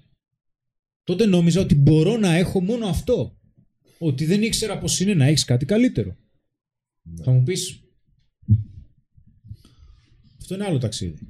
Τότε 1.03 1.25
νόμιζα 1.25 1.61
ότι 1.61 1.75
μπορώ 1.75 2.17
να 2.17 2.35
έχω 2.35 2.61
μόνο 2.61 2.87
αυτό. 2.87 3.35
Ότι 4.03 4.25
δεν 4.25 4.43
ήξερα 4.43 4.77
πως 4.77 4.99
είναι 4.99 5.13
να 5.13 5.25
έχεις 5.25 5.45
κάτι 5.45 5.65
καλύτερο. 5.65 6.17
Θα 7.23 7.31
μου 7.31 7.43
πεις, 7.43 7.79
αυτό 10.41 10.55
είναι 10.55 10.63
άλλο 10.65 10.77
ταξίδι. 10.77 11.27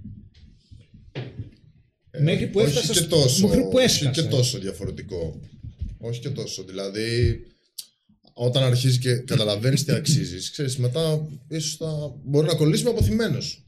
Μέχρι 2.19 2.47
που 2.47 2.59
όχι 2.59 2.67
έφτασα 2.67 2.93
και 2.93 2.99
στο- 2.99 3.07
τόσο, 3.07 3.47
μέχρι 3.47 3.61
που 3.63 3.72
όχι 3.74 3.84
έσκασα. 3.86 4.22
και 4.22 4.28
τόσο 4.28 4.59
διαφορετικό. 4.59 5.39
Όχι 5.97 6.19
και 6.19 6.30
τόσο. 6.30 6.63
Δηλαδή, 6.63 7.41
όταν 8.34 8.63
αρχίζεις 8.63 8.97
και 8.99 9.15
καταλαβαίνεις 9.15 9.84
τι 9.84 9.91
αξίζεις, 9.91 10.51
ξέρεις, 10.51 10.78
μετά 10.78 11.28
ίσως 11.49 11.76
θα 11.76 12.15
μπορεί 12.24 12.47
να 12.47 12.55
κολλήσεις 12.55 12.84
με 12.84 12.89
αποθυμένος. 12.89 13.65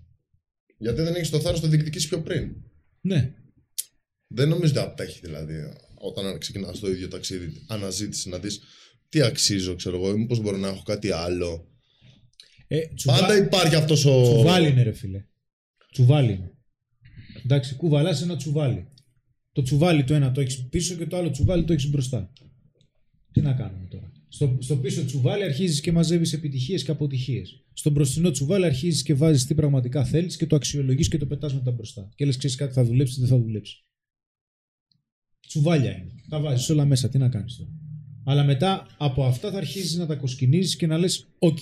Γιατί 0.78 1.02
δεν 1.02 1.16
έχεις 1.16 1.30
το 1.30 1.40
θάρρος 1.40 1.60
να 1.62 1.66
το 1.66 1.72
διεκδικήσεις 1.72 2.08
πιο 2.10 2.22
πριν. 2.22 2.56
Ναι. 3.02 3.34
Δεν 4.28 4.50
νομίζω 4.50 4.72
ότι 4.72 4.80
απέχει 4.80 5.20
δηλαδή 5.20 5.54
όταν 5.96 6.38
ξεκινάς 6.38 6.80
το 6.80 6.90
ίδιο 6.90 7.08
ταξίδι, 7.08 7.64
αναζήτηση 7.68 8.30
να 8.30 8.40
δεις 8.40 8.60
τι 9.14 9.22
αξίζω, 9.22 9.76
ξέρω 9.76 9.96
εγώ, 9.96 10.18
μήπως 10.18 10.40
μπορώ 10.40 10.58
να 10.58 10.68
έχω 10.68 10.84
κάτι 10.84 11.12
άλλο. 11.12 11.68
Ε, 12.68 12.80
τσουβά... 12.96 13.20
Πάντα 13.20 13.38
υπάρχει 13.38 13.76
αυτός 13.76 14.06
ο. 14.06 14.22
Τσουβάλι 14.22 14.70
είναι, 14.70 14.84
ρε 14.84 14.92
φίλε. 14.92 15.26
Τσουβάλι 15.92 16.32
είναι. 16.32 16.52
Εντάξει, 17.44 17.76
κουβαλάς 17.76 18.22
ένα 18.22 18.36
τσουβάλι. 18.36 18.88
Το 19.52 19.62
τσουβάλι 19.62 20.04
το 20.04 20.14
ένα 20.14 20.32
το 20.32 20.42
έχεις 20.42 20.68
πίσω 20.68 20.96
και 20.96 21.06
το 21.06 21.18
άλλο 21.18 21.30
τσουβάλι 21.32 21.64
το 21.64 21.74
έχεις 21.74 21.90
μπροστά. 21.90 22.32
Τι 23.32 23.42
να 23.42 23.54
κάνουμε 23.54 23.88
τώρα. 23.88 24.12
Στο, 24.28 24.58
στο 24.60 24.78
πίσω 24.78 25.06
τσουβάλι 25.06 25.44
αρχίζεις 25.44 25.82
και 25.82 25.92
μαζεύεις 25.92 26.34
επιτυχίες 26.34 26.84
και 26.84 26.92
αποτυχίες. 26.92 27.66
Στο 27.74 27.90
μπροστινό 27.90 28.32
τσουβάλι 28.32 28.66
αρχίζεις 28.66 29.04
και 29.04 29.14
βάζεις 29.14 29.46
τι 29.46 29.56
πραγματικά 29.56 30.06
θέλεις 30.06 30.38
και 30.38 30.46
το 30.46 30.56
αξιολογείς 30.56 31.08
και 31.08 31.18
το 31.18 31.26
πετάς 31.26 31.54
μετά 31.54 31.72
μπροστά. 31.72 32.10
Και 32.16 32.26
λες, 32.26 32.38
ξέρεις 32.38 32.56
κάτι 32.56 32.74
θα 32.74 32.84
δουλέψει, 32.84 33.20
δεν 33.20 33.30
θα 33.30 33.38
δουλέψει. 33.38 33.86
Τσουβάλια 35.48 35.98
είναι. 35.98 36.12
Τα 36.30 36.40
βάζεις 36.40 36.70
όλα 36.70 36.86
μέσα. 36.86 37.10
Τι 37.10 37.18
να 37.18 37.30
κάνεις 37.30 37.56
τώρα. 37.56 37.83
Αλλά 38.24 38.44
μετά 38.44 38.88
από 38.98 39.24
αυτά 39.24 39.52
θα 39.52 39.58
αρχίσει 39.58 39.98
να 39.98 40.06
τα 40.06 40.16
κοσκινίζεις 40.16 40.76
και 40.76 40.88
να 40.88 40.98
λες: 40.98 41.28
Οκ, 41.40 41.60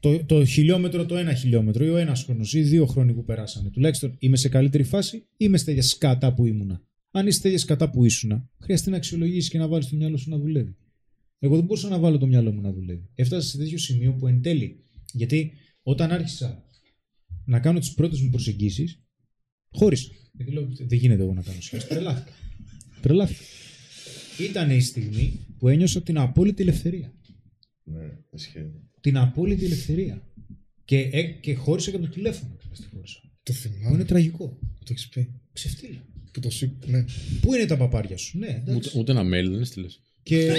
το, 0.00 0.24
το 0.24 0.44
χιλιόμετρο, 0.44 1.06
το 1.06 1.16
ένα 1.16 1.34
χιλιόμετρο 1.34 1.84
ή 1.84 1.88
ο 1.88 1.96
ένας 1.96 2.22
χρόνος 2.24 2.54
ή 2.54 2.58
οι 2.58 2.62
δύο 2.62 2.86
χρόνοι 2.86 3.12
που 3.12 3.24
περάσανε. 3.24 3.70
Τουλάχιστον 3.70 4.16
είμαι 4.18 4.36
σε 4.36 4.48
καλύτερη 4.48 4.82
φάση 4.82 5.16
ή 5.16 5.22
είμαι 5.36 5.56
στα 5.56 5.70
ίδια 5.70 5.82
σκατά 5.82 6.34
που 6.34 6.46
ήμουνα. 6.46 6.82
Αν 7.10 7.26
είσαι 7.26 7.38
στα 7.38 7.48
ίδια 7.48 7.60
σκατά 7.60 7.90
που 7.90 8.04
ήσουνα, 8.04 8.48
χρειάζεται 8.60 8.90
να 8.90 8.96
αξιολογήσεις 8.96 9.50
και 9.50 9.58
να 9.58 9.68
βάλεις 9.68 9.88
το 9.88 9.96
μυαλό 9.96 10.16
σου 10.16 10.30
να 10.30 10.38
δουλεύει. 10.38 10.76
Εγώ 11.38 11.56
δεν 11.56 11.64
μπορούσα 11.64 11.88
να 11.88 11.98
βάλω 11.98 12.18
το 12.18 12.26
μυαλό 12.26 12.52
μου 12.52 12.60
να 12.60 12.72
δουλεύει. 12.72 13.08
Έφτασα 13.14 13.48
σε 13.48 13.56
τέτοιο 13.56 13.78
σημείο 13.78 14.12
που 14.12 14.26
εν 14.26 14.42
τέλει. 14.42 14.84
Γιατί 15.12 15.52
όταν 15.82 16.12
άρχισα 16.12 16.64
να 17.44 17.60
κάνω 17.60 17.78
τις 17.78 17.94
πρώτες 17.94 18.20
μου 18.20 18.30
προσεγγίσεις, 18.30 19.00
χώρισα. 19.70 20.10
Γιατί 20.32 20.52
λέω: 20.52 20.66
Δεν 20.78 20.98
γίνεται 20.98 21.22
εγώ 21.22 21.34
να 21.34 21.42
κάνω 21.42 21.60
σχέση. 21.60 21.86
Τρελάθηκα. 21.86 22.32
Τρελάθηκα. 23.00 23.40
Ήταν 24.38 24.70
η 24.70 24.80
στιγμή 24.80 25.32
που 25.58 25.68
ένιωσα 25.68 26.02
την 26.02 26.18
απόλυτη 26.18 26.62
ελευθερία 26.62 27.12
Ναι, 27.84 28.18
ισχύει. 28.30 28.72
την 29.00 29.16
απόλυτη 29.16 29.64
ελευθερία. 29.64 30.22
Και, 30.84 30.98
ε, 31.12 31.22
και 31.22 31.54
χώρισα 31.54 31.90
και 31.90 31.96
από 31.96 32.04
το 32.04 32.10
τηλέφωνο. 32.12 32.56
κιόλας 32.58 32.78
τη 32.80 32.86
χώρισα. 32.94 33.20
Το 33.42 33.52
Που 33.52 33.58
είναι 33.68 33.76
θυμάμαι. 33.78 34.04
τραγικό. 34.04 34.58
Το 34.78 34.86
έχεις 34.90 35.08
πει. 35.08 35.40
Ξεφτύλα. 35.52 36.04
Που 36.32 36.40
το 36.40 36.50
σήκω. 36.50 36.86
Ναι. 36.86 37.04
Πού 37.40 37.54
είναι 37.54 37.66
τα 37.66 37.76
παπάρια 37.76 38.16
σου, 38.16 38.38
ναι. 38.38 38.46
εντάξει. 38.46 38.72
Ούτε, 38.88 38.98
ούτε 38.98 39.12
ένα 39.12 39.22
mail 39.22 39.50
δεν 39.50 39.60
έστειλες. 39.60 40.00
Και 40.22 40.36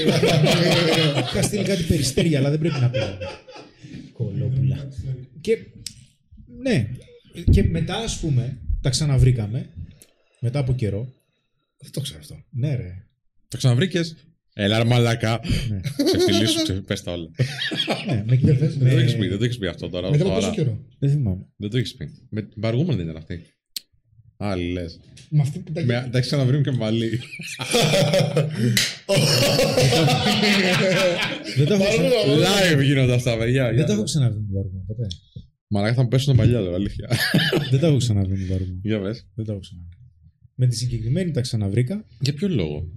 είχα 1.24 1.42
στείλει 1.42 1.64
κάτι 1.64 1.84
περιστέρια, 1.84 2.40
αλλά 2.40 2.50
δεν 2.50 2.60
πρέπει 2.60 2.80
να 2.80 2.90
πει. 2.90 3.00
Κολόπουλα. 4.14 4.88
Και 5.42 5.58
ναι. 6.62 6.92
Και 7.52 7.64
μετά, 7.64 7.96
ας 7.98 8.20
πούμε, 8.20 8.58
τα 8.82 8.90
ξαναβρήκαμε. 8.90 9.70
Μετά 10.42 10.60
από 10.60 10.74
καιρό. 10.74 11.14
Δεν 11.78 11.92
το 11.92 12.02
ξέρω 12.02 12.20
αυτό. 12.20 12.44
Ναι, 12.50 12.76
ρε. 12.76 13.07
Το 13.48 13.58
ξαναβρήκες. 13.58 14.16
Έλα, 14.54 14.78
ρε 14.78 14.84
μαλακά. 14.84 15.40
Ναι. 15.70 15.80
Ξεφτυλίσου, 16.06 16.84
πες 16.84 17.04
τα 17.04 17.12
όλα. 17.12 17.30
ναι 18.08 18.24
με, 18.28 18.40
με, 18.42 18.54
Δεν 18.54 18.90
το 18.90 18.98
έχεις 18.98 19.16
πει, 19.16 19.28
δεν 19.28 19.38
το 19.38 19.44
έχεις 19.44 19.58
πει 19.58 19.68
αυτό 19.68 19.90
τώρα. 19.90 20.10
Μετά 20.10 20.24
από 20.24 20.34
σοβαρά. 20.34 20.50
πόσο 20.50 20.64
καιρό; 20.64 20.86
δεν 21.00 21.10
θυμάμαι. 21.10 21.46
Δεν 21.56 21.70
το 21.70 21.78
έχεις 21.78 21.94
πει. 21.96 22.10
Με 22.30 22.42
την 22.42 22.62
παργούμενη 22.62 22.96
δεν 22.96 23.06
ήταν 23.06 23.18
αυτή. 23.18 23.42
Άλλη 24.38 24.72
λες. 24.72 25.00
Με 25.30 25.42
αυτή 25.42 25.60
που 25.60 25.72
τα 25.72 25.86
Τα 25.86 26.18
έχεις 26.18 26.28
ξαναβρει 26.28 26.62
και 26.62 26.72
μαλλί. 26.72 27.10
Δεν 31.58 31.68
τα 31.68 31.74
έχω, 31.74 31.84
ξανα... 31.84 32.10
Live 32.80 32.84
γίνονται 32.84 33.14
αυτά, 33.14 33.38
παιδιά. 33.38 33.74
δεν 33.74 33.86
τα 33.86 33.94
έχω 33.94 34.04
ξαναβρει 34.04 34.40
με 34.40 34.48
βαρμό, 34.54 34.84
ποτέ. 34.88 35.08
Μαλακά 35.68 35.94
θα 35.94 36.02
μου 36.02 36.08
πέσουν 36.08 36.36
τα 36.36 36.42
παλιά 36.42 36.60
τώρα, 36.60 36.76
αλήθεια. 36.76 37.10
δεν 37.72 37.80
τα 37.80 37.88
έχω 37.88 37.98
ξαναβρει 37.98 38.38
με 38.38 38.46
βαρμό. 38.46 38.80
Για 38.82 39.02
πες. 39.02 39.28
Δεν 39.36 39.46
τα 39.46 39.52
έχω 39.52 39.62
ξαναβρει. 39.62 39.98
Με 40.56 40.68
τη 40.68 40.76
συγκεκριμένη 40.76 41.32
τα 41.32 41.42
ξαναβρήκα. 41.42 42.06
Για 42.20 42.34
ποιο 42.34 42.48
λόγο; 42.48 42.88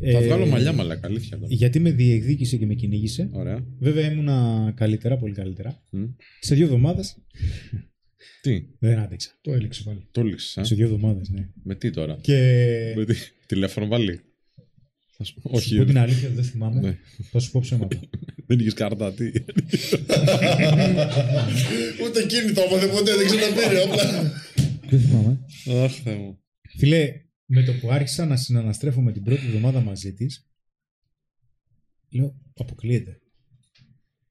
Ε, 0.00 0.12
Θα 0.12 0.20
βγάλω 0.20 0.46
μαλλιά, 0.46 0.72
μαλακά, 0.72 1.06
αλήθεια. 1.06 1.36
τώρα. 1.36 1.54
Γιατί 1.54 1.78
με 1.80 1.90
διεκδίκησε 1.90 2.56
και 2.56 2.66
με 2.66 2.74
κυνήγησε. 2.74 3.28
Ωραία. 3.32 3.64
Βέβαια 3.78 4.12
ήμουνα 4.12 4.72
καλύτερα, 4.76 5.16
πολύ 5.16 5.34
καλύτερα. 5.34 5.82
Μμ. 5.90 6.04
Σε 6.40 6.54
δύο 6.54 6.64
εβδομάδες 6.64 7.16
Τι, 8.42 8.62
δεν 8.78 8.98
άντεξα. 8.98 9.30
Το 9.40 9.52
έλειξε 9.52 9.82
πάλι. 9.82 10.06
το 10.10 10.22
λήξε. 10.22 10.64
Σε 10.64 10.74
δύο 10.74 10.84
εβδομάδες, 10.84 11.28
ναι. 11.28 11.48
Με 11.62 11.74
τι 11.74 11.90
τώρα; 11.90 12.18
Και. 12.20 12.92
Με 12.96 13.04
τι; 13.04 13.14
Τηλέφωνο 13.46 13.86
βάλει. 13.86 14.20
Θα 15.16 15.24
σου 15.24 15.34
πω, 15.34 15.40
Σου 15.48 15.54
Όχι, 15.56 15.76
πω 15.76 15.84
την 15.84 15.98
αλήθεια, 15.98 16.28
δεν 16.28 16.44
θυμάμαι. 16.44 16.80
Ναι. 16.80 16.98
Θα 17.30 17.38
σου 17.38 17.50
πω 17.50 17.60
ψέματα. 17.60 18.00
δεν 18.46 18.58
είχες 18.58 18.72
κάρτα, 18.74 19.12
τι; 19.12 19.24
Ούτε 22.04 22.20
εκείνη 22.22 22.52
το 22.52 22.60
έπαθε 22.60 22.86
ποτέ, 22.86 23.16
δεν 23.16 23.26
ξέρω 23.26 23.40
τα 23.40 23.68
πήρε. 23.68 23.82
Απλά. 23.82 24.32
δεν 24.90 25.00
θυμάμαι. 25.00 25.38
Αχ, 25.84 25.92
Θεέ 25.92 26.16
μου. 26.16 26.38
Φίλε, 26.78 27.12
με 27.50 27.62
το 27.62 27.72
που 27.74 27.90
άρχισα 27.92 28.26
να 28.26 28.36
συναναστρέφω 28.36 29.00
με 29.00 29.12
την 29.12 29.22
πρώτη 29.22 29.46
εβδομάδα 29.46 29.80
μαζί 29.80 30.14
της, 30.14 30.46
λέω 32.08 32.34
αποκλείεται. 32.54 33.20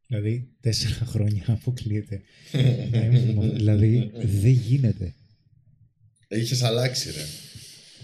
Δηλαδή, 0.07 0.49
τέσσερα 0.59 1.05
χρόνια 1.05 1.43
αποκλείεται. 1.47 2.21
Να 2.91 3.05
είμαι- 3.05 3.49
δηλαδή, 3.53 4.11
δεν 4.13 4.51
γίνεται. 4.51 5.15
Είχες 6.27 6.61
αλλάξει, 6.61 7.11
ρε. 7.11 7.23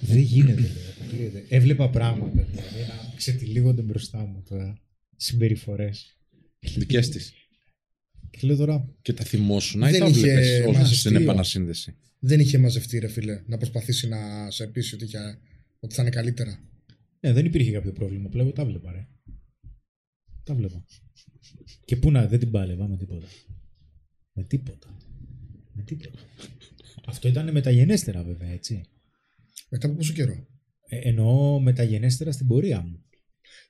Δεν 0.01 0.19
γίνεται. 0.19 0.61
ρε, 0.61 0.67
αποκλείεται. 1.01 1.45
Έβλεπα 1.49 1.89
πράγματα 1.89 2.43
δηλαδή, 2.43 2.79
να 2.87 3.13
ξετυλίγονται 3.15 3.81
μπροστά 3.81 4.25
μου 4.25 4.43
τώρα. 4.49 4.81
συμπεριφορές. 5.15 6.17
Δικές 6.59 7.09
της. 7.09 7.33
Και 8.29 8.39
λέω 8.47 8.55
τώρα, 8.55 8.89
Και 9.01 9.13
τα 9.13 9.23
θυμόσουν. 9.23 9.79
Να 9.79 9.87
ή 9.89 9.91
Δεν 9.91 9.99
τα 9.99 10.07
είχε 10.07 10.19
βλέπεις. 10.19 10.49
Όχι 10.65 10.77
μαζευτεί, 10.77 10.95
στην 10.95 11.15
ο- 11.15 11.19
επανασύνδεση. 11.19 11.95
Δεν 12.25 12.39
είχε 12.39 12.57
μαζευτεί, 12.57 12.99
ρε 12.99 13.07
φίλε, 13.07 13.43
να 13.47 13.57
προσπαθήσει 13.57 14.07
να 14.07 14.51
σε 14.51 14.67
πείσει 14.67 14.95
ότι, 14.95 15.03
είχε- 15.03 15.39
ότι 15.79 15.95
θα 15.95 16.01
είναι 16.01 16.11
καλύτερα. 16.11 16.63
Ε, 17.19 17.33
δεν 17.33 17.45
υπήρχε 17.45 17.71
κάποιο 17.71 17.91
πρόβλημα. 17.91 18.29
Πλέον 18.29 18.53
τα 18.53 18.65
βλέπα, 18.65 18.91
ρε. 18.91 19.07
Τα 20.43 20.55
βλέπα. 20.55 20.85
Και 21.85 21.95
πού 21.95 22.11
να, 22.11 22.27
δεν 22.27 22.39
την 22.39 22.51
πάλευα 22.51 22.87
με 22.87 22.97
τίποτα. 22.97 23.27
Με 24.33 24.43
τίποτα. 24.43 24.97
Με 25.73 25.83
τίποτα. 25.83 26.19
Αυτό 27.05 27.27
ήταν 27.27 27.51
μεταγενέστερα, 27.51 28.23
βέβαια, 28.23 28.49
έτσι. 28.49 28.83
Μετά 29.69 29.87
από 29.87 29.95
πόσο 29.95 30.13
καιρό; 30.13 30.47
Ε, 30.87 30.97
εννοώ 31.09 31.59
μεταγενέστερα 31.59 32.31
στην 32.31 32.47
πορεία 32.47 32.81
μου. 32.81 33.03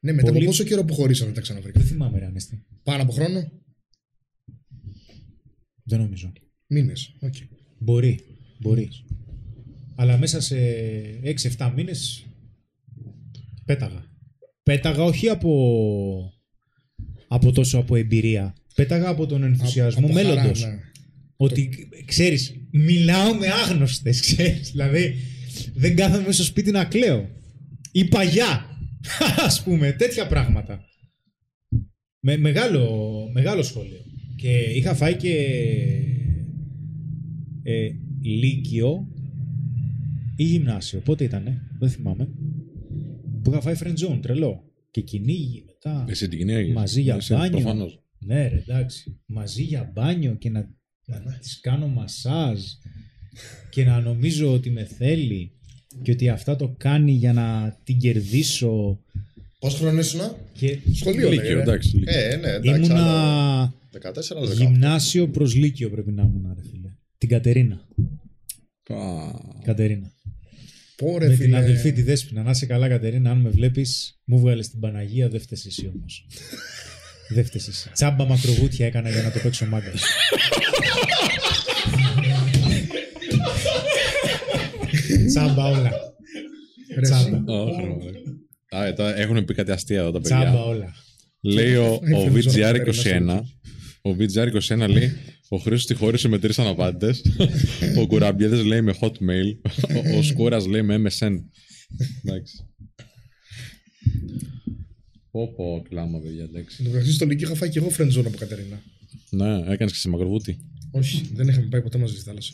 Ναι, 0.02 0.12
μετά 0.12 0.26
Πολύ- 0.28 0.38
από 0.38 0.46
πόσο 0.46 0.64
καιρό 0.64 0.84
που 0.86 0.94
χωρίσατε 0.94 1.28
τα 1.30 1.34
Δεν 1.34 1.44
ξαναβρήκατε. 1.44 1.86
θυμάμαι, 1.86 2.20
ρε 2.20 2.26
Ανέστη. 2.26 2.66
Πάνω 2.84 3.04
από 3.04 3.12
χρόνο; 3.12 3.52
Δεν 5.84 6.00
νομίζω. 6.00 6.32
Μήνες. 6.68 7.16
Οκ. 7.22 7.34
Μπορεί. 7.80 8.20
Μπορεί. 8.60 8.90
Αλλά 9.96 10.18
μέσα 10.18 10.42
σε 10.42 10.56
6-7 11.58 11.72
μήνες 11.76 12.26
πέταγα. 13.66 14.06
Πέταγα 14.64 15.04
όχι 15.04 15.30
από, 15.30 16.34
από 17.28 17.52
τόσο 17.52 17.78
από 17.78 17.96
εμπειρία. 17.96 18.56
Πέταγα 18.76 19.10
από 19.10 19.26
τον 19.26 19.44
ενθουσιασμό 19.44 20.06
Από 20.06 20.14
χαρά, 20.16 20.28
μέλλοντος. 20.34 20.62
ναι. 20.62 20.80
Ότι 21.36 21.70
ξέρεις, 22.06 22.56
μιλάω 22.72 23.34
με 23.36 23.48
άγνωστες, 23.48 24.20
ξέρεις. 24.28 24.72
Δηλαδή, 24.72 25.16
δεν 25.74 25.96
κάθομαι 25.96 26.32
στο 26.32 26.44
σπίτι 26.44 26.72
να 26.72 26.86
κλαίω. 26.86 27.30
Ή 27.92 28.06
παγιά, 28.06 28.66
ας 29.48 29.64
πούμε, 29.64 29.92
τέτοια 29.92 30.28
πράγματα. 30.28 30.86
Με, 32.20 32.38
μεγάλο, 32.38 33.12
μεγάλο 33.34 33.64
σχόλιο. 33.64 34.06
Και 34.36 34.58
είχα 34.60 34.96
φάει 34.96 35.16
και 35.16 35.34
ε, 37.64 37.90
λύκειο 38.30 39.08
ή 40.36 40.44
γυμνάσιο. 40.44 41.00
Πότε 41.00 41.24
ήτανε, 41.24 41.62
δεν 41.80 41.90
θυμάμαι. 41.90 42.28
Που 43.42 43.52
είχα 43.52 43.62
φάει 43.62 43.76
friend 43.80 43.96
zone, 43.98 44.20
τρελό. 44.22 44.64
Και 44.92 45.02
κυνήγι 45.02 45.64
μετά. 45.66 46.06
Εσύ 46.10 46.28
την 46.28 46.38
κοινή 46.38 46.54
έγινες. 46.54 46.76
Μαζί 46.76 47.02
για 47.02 47.16
Εσύ, 47.16 47.34
μπάνιο. 47.34 47.50
προφανώς. 47.50 48.04
Ναι, 48.20 48.48
ρε, 48.48 48.64
εντάξει. 48.68 49.20
Μαζί 49.26 49.64
για 49.64 49.92
μπάνιο 49.94 50.36
και 50.36 50.50
να, 50.50 50.70
να 51.06 51.38
της 51.42 51.60
κάνω 51.60 51.88
μασάζ 51.88 52.60
και 53.70 53.84
να 53.84 54.00
νομίζω 54.00 54.54
ότι 54.54 54.70
με 54.70 54.84
θέλει 54.84 55.52
και 56.02 56.12
ότι 56.12 56.30
αυτά 56.30 56.56
το 56.56 56.76
κάνει 56.78 57.12
για 57.12 57.34
να 57.34 57.78
την 57.84 57.98
κερδίσω 58.00 59.00
Πόσο 59.60 59.78
χρόνο 59.78 60.00
ήσουν, 60.00 60.22
και 60.54 60.80
Σχολείο 60.94 61.30
Λύκειο, 61.30 61.44
λέγε, 61.44 61.54
ρε. 61.54 61.62
εντάξει. 61.62 61.98
λύκειο. 61.98 62.14
Ε, 62.18 62.36
ναι, 62.36 62.48
εντάξει. 62.48 62.70
άλλο 62.70 62.86
ήμουνα 62.86 63.74
14, 64.02 64.36
άλλο 64.36 64.48
18. 64.50 64.56
γυμνάσιο 64.56 65.28
προς 65.30 65.56
Λύκειο 65.56 65.90
πρέπει 65.90 66.12
να 66.12 66.22
ήμουν, 66.22 66.54
ρε 66.56 66.62
φίλε. 66.70 66.90
Την 67.24 67.32
Κατερίνα. 67.32 67.88
Πα. 68.84 69.32
Κατερίνα. 69.64 70.12
Πω, 70.96 71.18
ρε, 71.18 71.28
με 71.28 71.36
φίλε. 71.36 71.46
την 71.46 71.56
αδελφή 71.56 71.92
τη 71.92 72.02
Δέσποινα. 72.02 72.44
Να 72.44 72.52
είσαι 72.52 72.66
καλά, 72.66 72.88
Κατερίνα. 72.88 73.32
Αν 73.32 73.38
με 73.38 73.50
βλέπεις, 73.50 74.20
μου 74.26 74.40
βγάλες 74.40 74.70
την 74.70 74.80
Παναγία, 74.80 75.30
δεν 75.30 75.40
φταίει 75.40 75.62
εσύ 75.66 75.92
όμως. 75.96 76.28
δεν 77.36 77.46
φταίει 77.46 77.62
εσύ. 77.68 77.90
Τσάμπα 77.94 78.26
μακροβούτια 78.26 78.86
έκανα 78.86 79.10
για 79.10 79.22
να 79.22 79.32
το 79.32 79.40
παίξω 79.40 79.66
μάγκα. 79.66 79.92
Τσάμπα 85.28 85.66
όλα. 85.66 85.92
Ρε, 86.96 87.02
Τσάμπα. 87.02 87.54
Όχι, 87.54 87.82
ρε, 87.82 87.88
μαλάκα. 87.88 88.38
Α, 88.70 88.86
ε, 88.86 88.94
τώρα 88.94 89.20
έχουν 89.20 89.46
πει 89.46 89.54
κάτι 89.54 89.72
αστεία 89.72 90.00
εδώ 90.00 90.12
τα 90.12 90.20
παιδιά. 90.20 90.40
Τσάμπα 90.40 90.64
όλα. 90.64 90.94
Λέει 91.40 91.76
ο, 91.76 92.00
Έχει 92.04 92.14
ο 92.14 92.32
φρενζόν 92.32 92.54
VGR21, 92.54 92.86
Κατερίνα, 92.86 93.46
ο 94.02 94.16
VGR21 94.20 94.90
λέει 94.90 95.12
ο 95.54 95.58
Χρήστος 95.58 95.86
τη 95.86 95.94
χώρισε 95.94 96.28
με 96.28 96.40
τρεις 96.40 96.60
αναπάντητες, 96.60 97.22
ο 98.00 98.08
Κουραμπιέδες 98.08 98.64
λέει 98.64 98.82
με 98.82 98.94
hotmail, 99.00 99.70
ο, 100.14 100.18
ο 100.18 100.22
Σκούρας 100.22 100.66
λέει 100.66 100.82
με 100.82 100.96
MSN. 100.96 101.34
Εντάξει. 102.24 102.68
Πω 105.32 105.54
πω, 105.56 105.86
κλάμα 105.90 106.20
παιδιά, 106.20 106.44
εντάξει. 106.44 106.76
Εν 106.80 106.86
τω 106.86 106.92
μεταξύ 106.92 107.14
στο 107.14 107.26
Λυκείο 107.26 107.48
είχα 107.48 107.56
φάει 107.56 107.70
και 107.70 107.80
εγώ 107.80 107.92
friendzone 107.98 108.26
από 108.26 108.38
Κατερίνα. 108.38 108.82
Ναι, 109.30 109.72
έκανες 109.72 109.92
και 109.92 109.98
σε 110.00 110.10
μακροβούτι. 110.10 110.58
Όχι, 110.92 111.30
δεν 111.34 111.48
είχαμε 111.48 111.68
πάει 111.68 111.82
ποτέ 111.82 111.98
μαζί 111.98 112.14
στη 112.14 112.24
θάλασσα. 112.24 112.54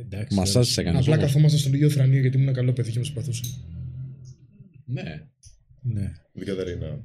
Εντάξει. 0.00 0.36
Μασάζ 0.36 0.68
σε 0.68 0.80
έκανες 0.80 1.00
Απλά 1.00 1.14
όμως. 1.14 1.26
καθόμασταν 1.26 1.60
στο 1.60 1.70
Λυκείο 1.70 1.90
Θρανείο 1.90 2.20
γιατί 2.20 2.36
ήμουν 2.38 2.54
καλό 2.54 2.72
παιδί 2.72 2.90
και 2.90 2.98
με 2.98 3.04
συμπαθούσε. 3.04 3.42
Ναι. 4.84 5.26
Ναι. 5.80 6.12
Την 6.32 6.46
Κατερίνα. 6.46 7.00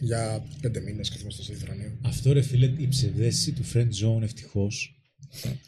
Για 0.00 0.44
πέντε 0.60 0.80
μήνες 0.80 1.08
καθόμασταν 1.08 1.44
στο 1.44 1.54
Θρανείο. 1.54 1.98
Αυτό 2.02 2.32
ρε 2.32 2.42
φίλε, 2.42 2.72
η 2.76 2.88
ψευδέστηση 2.88 3.52
του 3.52 3.64
friend 3.72 3.88
zone 4.04 4.22
ευτυχώς 4.22 5.00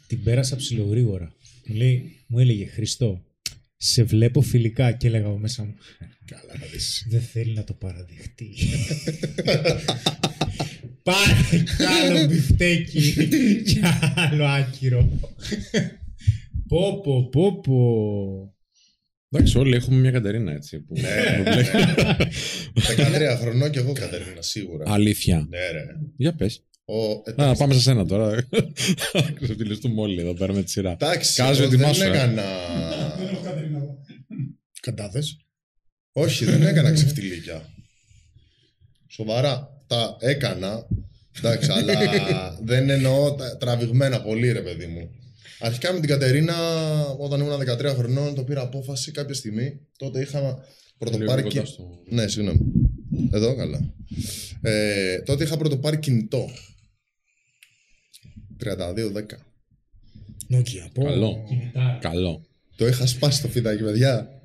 την 0.07 0.23
πέρασα 0.23 0.55
ψιλογρήγορα. 0.55 1.33
Μου, 1.65 1.75
λέει, 1.75 2.15
μου 2.27 2.39
έλεγε 2.39 2.65
Χριστό, 2.65 3.25
σε 3.77 4.03
βλέπω 4.03 4.41
φιλικά 4.41 4.91
και 4.91 5.07
έλεγα 5.07 5.25
από 5.25 5.37
μέσα 5.37 5.63
μου. 5.63 5.75
Καλά, 6.25 6.53
θα 6.59 6.65
δεις. 6.71 7.05
Δεν 7.09 7.21
θέλει 7.21 7.53
να 7.53 7.63
το 7.63 7.73
παραδεχτεί. 7.73 8.49
Πάρε 11.03 11.63
κι 11.77 11.83
άλλο 11.83 12.25
μπιφτέκι 12.25 13.13
κι 13.63 13.79
άλλο 14.15 14.45
άκυρο. 14.45 15.09
Πω 16.67 17.01
πω 17.01 17.29
πω 17.29 17.59
πω. 17.59 18.55
Εντάξει, 19.33 19.57
όλοι 19.57 19.75
έχουμε 19.75 19.97
μια 19.99 20.11
Κατερίνα 20.11 20.51
έτσι. 20.51 20.79
Που... 20.79 20.93
Ναι. 20.99 21.43
που 21.43 21.49
μπλέκει. 21.51 21.69
13 23.35 23.37
χρονών 23.39 23.71
και 23.71 23.79
εγώ 23.79 23.93
Κατερίνα, 23.93 24.41
σίγουρα. 24.41 24.83
Αλήθεια. 24.87 25.45
Ναι, 25.49 25.57
ρε. 25.71 25.85
Για 26.17 26.35
πες. 26.35 26.63
Ο, 26.85 27.11
Α, 27.11 27.21
εντάξει, 27.25 27.59
πάμε 27.59 27.73
σε 27.73 27.79
σένα 27.79 28.05
τώρα. 28.05 28.47
Ξεφτυλιστούμε 29.41 30.01
όλοι 30.01 30.19
εδώ 30.21 30.33
πέρα 30.33 30.53
με 30.53 30.63
τη 30.63 30.69
σειρά. 30.71 30.91
Εντάξει, 30.91 31.35
Κάζο, 31.35 31.63
εγώ 31.63 31.73
ετοιμάσου, 31.73 31.99
δεν 31.99 32.13
ε. 32.13 32.15
έκανα... 32.17 32.43
Καντάδες. 34.81 35.37
Όχι, 36.11 36.45
δεν 36.45 36.61
έκανα 36.61 36.91
ξεφτιλίκια. 36.91 37.69
Σοβαρά. 39.07 39.69
Τα 39.87 40.17
έκανα. 40.19 40.87
Εντάξει, 41.37 41.71
αλλά 41.71 41.93
δεν 42.63 42.89
εννοώ 42.89 43.33
τα- 43.35 43.57
τραβηγμένα 43.57 44.21
πολύ, 44.21 44.51
ρε 44.51 44.61
παιδί 44.61 44.85
μου. 44.85 45.09
Αρχικά 45.61 45.93
με 45.93 45.99
την 45.99 46.09
Κατερίνα, 46.09 46.55
όταν 47.17 47.39
ήμουν 47.39 47.59
13 47.59 47.93
χρονών, 47.97 48.35
το 48.35 48.43
πήρα 48.43 48.61
απόφαση 48.61 49.11
κάποια 49.11 49.35
στιγμή. 49.35 49.79
Τότε 49.97 50.21
είχα 50.21 50.63
πρωτοπάρει. 50.97 51.37
Λίγο 51.41 51.49
κι- 51.49 51.57
κοντά 51.57 51.69
στο- 51.69 52.03
Ναι, 52.09 52.27
συγγνώμη. 52.27 52.59
Εδώ, 53.31 53.55
καλά. 53.55 53.93
Ε, 54.61 55.19
τότε 55.19 55.43
είχα 55.43 55.57
πρωτοπάρει 55.57 55.97
κινητό. 55.99 56.49
32-10. 58.57 59.37
Νόκια. 60.47 60.89
Πω. 60.93 61.03
Καλό. 61.03 61.43
Καλό. 62.01 62.45
Το 62.75 62.87
είχα 62.87 63.05
σπάσει 63.07 63.41
το 63.41 63.47
φιδάκι, 63.47 63.83
παιδιά. 63.83 64.41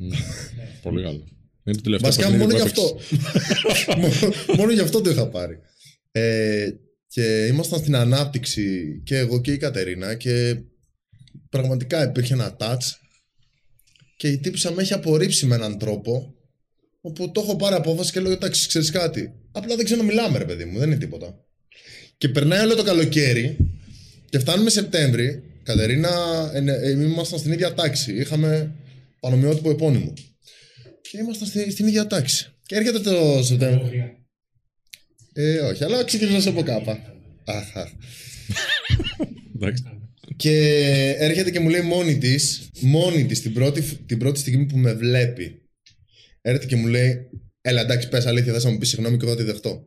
Πολύ 0.83 1.03
καλό. 1.03 1.25
Είναι 1.65 1.77
το 1.77 1.83
τελευταίο 1.83 2.11
Βασικά 2.11 2.29
παιχνίδι 2.31 2.43
μόνο 2.53 2.55
που 2.55 2.61
γι' 2.63 2.63
αυτό. 2.63 2.99
μόνο, 4.01 4.15
μόνο 4.57 4.73
γι' 4.73 4.81
αυτό 4.81 5.01
το 5.01 5.11
είχα 5.11 5.29
πάρει. 5.29 5.59
Ε, 6.13 6.69
και 7.09 7.47
ήμασταν 7.47 7.79
στην 7.79 7.97
ανάπτυξη 7.97 9.01
και 9.05 9.17
εγώ 9.17 9.41
και 9.41 9.53
η 9.53 9.57
Κατερίνα 9.57 10.15
και 10.15 10.57
πραγματικά 11.51 12.03
υπήρχε 12.05 12.33
ένα 12.35 12.57
touch 12.61 12.79
και 14.17 14.29
η 14.29 14.39
τύπησα 14.39 14.71
με 14.73 14.83
έχει 14.83 14.93
απορρίψει 14.93 15.47
με 15.47 15.55
έναν 15.55 15.79
τρόπο 15.79 16.35
όπου 17.01 17.31
το 17.33 17.41
έχω 17.41 17.57
πάρει 17.57 17.75
απόφαση 17.75 18.13
και 18.13 18.21
λέω 18.21 18.33
εντάξει 18.33 18.69
ξέρεις 18.69 18.91
κάτι 18.91 19.33
απλά 19.53 19.77
δεν 19.77 19.85
ξέρω 19.85 20.01
να 20.01 20.07
μιλάμε 20.07 20.39
ρε 20.39 20.45
παιδί 20.45 20.65
μου 20.65 20.79
δεν 20.79 20.91
είναι 20.91 20.99
τίποτα 21.01 21.35
και 22.19 22.29
περνάει 22.29 22.61
όλο 22.65 22.75
το 22.75 22.83
καλοκαίρι 22.83 23.57
και 24.31 24.39
φτάνουμε 24.39 24.71
Σεπτέμβρη 24.71 25.43
Κατερίνα 25.63 26.11
ε, 26.55 26.61
ναι, 26.61 26.73
ε, 26.73 26.91
ήμασταν 26.91 27.39
στην 27.39 27.53
ίδια 27.53 27.75
τάξη 27.75 28.15
είχαμε 28.17 28.75
πανομοιότυπο 29.21 29.71
επώνυμο 29.71 30.13
και 31.11 31.19
ήμασταν 31.19 31.49
στη- 31.49 31.71
στην 31.71 31.87
ίδια 31.87 32.07
τάξη. 32.07 32.53
Και 32.67 32.77
έρχεται 32.77 32.99
το 33.01 33.43
Σεπτέμβριο. 33.43 34.05
Ε, 35.33 35.59
όχι, 35.59 35.85
αλλά 35.85 36.05
ξεκινήσω 36.05 36.51
από 36.51 36.63
κάπα. 36.63 37.15
Αχ, 37.45 37.77
αχ. 37.77 37.91
Εντάξει. 39.55 39.83
Και 40.37 40.53
έρχεται 41.19 41.51
και 41.51 41.61
μου 41.61 41.69
λέει 41.69 41.81
μόνη 41.81 42.19
της, 42.19 42.71
μόνη 42.81 43.27
της 43.27 43.43
την 43.43 43.53
πρώτη, 43.53 43.83
την 43.83 44.19
πρώτη 44.19 44.39
στιγμή 44.39 44.67
που 44.67 44.77
με 44.79 44.93
βλέπει. 44.95 45.63
Έρχεται 46.41 46.67
και 46.67 46.77
μου 46.77 46.87
λέει, 46.87 47.29
Έλα 47.61 47.81
εντάξει, 47.81 48.09
πες 48.09 48.27
αλήθεια, 48.27 48.53
δεν 48.53 48.61
θα 48.61 48.71
μου 48.71 48.79
πεις 48.79 48.89
συγγνώμη 48.89 49.17
και 49.17 49.25
εγώ 49.25 49.35
θα 49.35 49.41
τη 49.41 49.47
δεχτώ. 49.47 49.87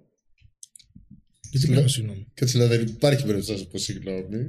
Γιατί 1.51 1.65
πρέπει 1.67 1.81
να 1.81 1.87
συγγνώμη. 1.87 2.27
Και 2.33 2.43
έτσι 2.43 2.57
λέω, 2.57 2.67
Δεν 2.67 2.81
υπάρχει 2.81 3.23
περίπτωση 3.23 3.51
να 3.51 3.57
σου 3.57 3.67
πω 3.67 3.77
συγγνώμη. 3.77 4.45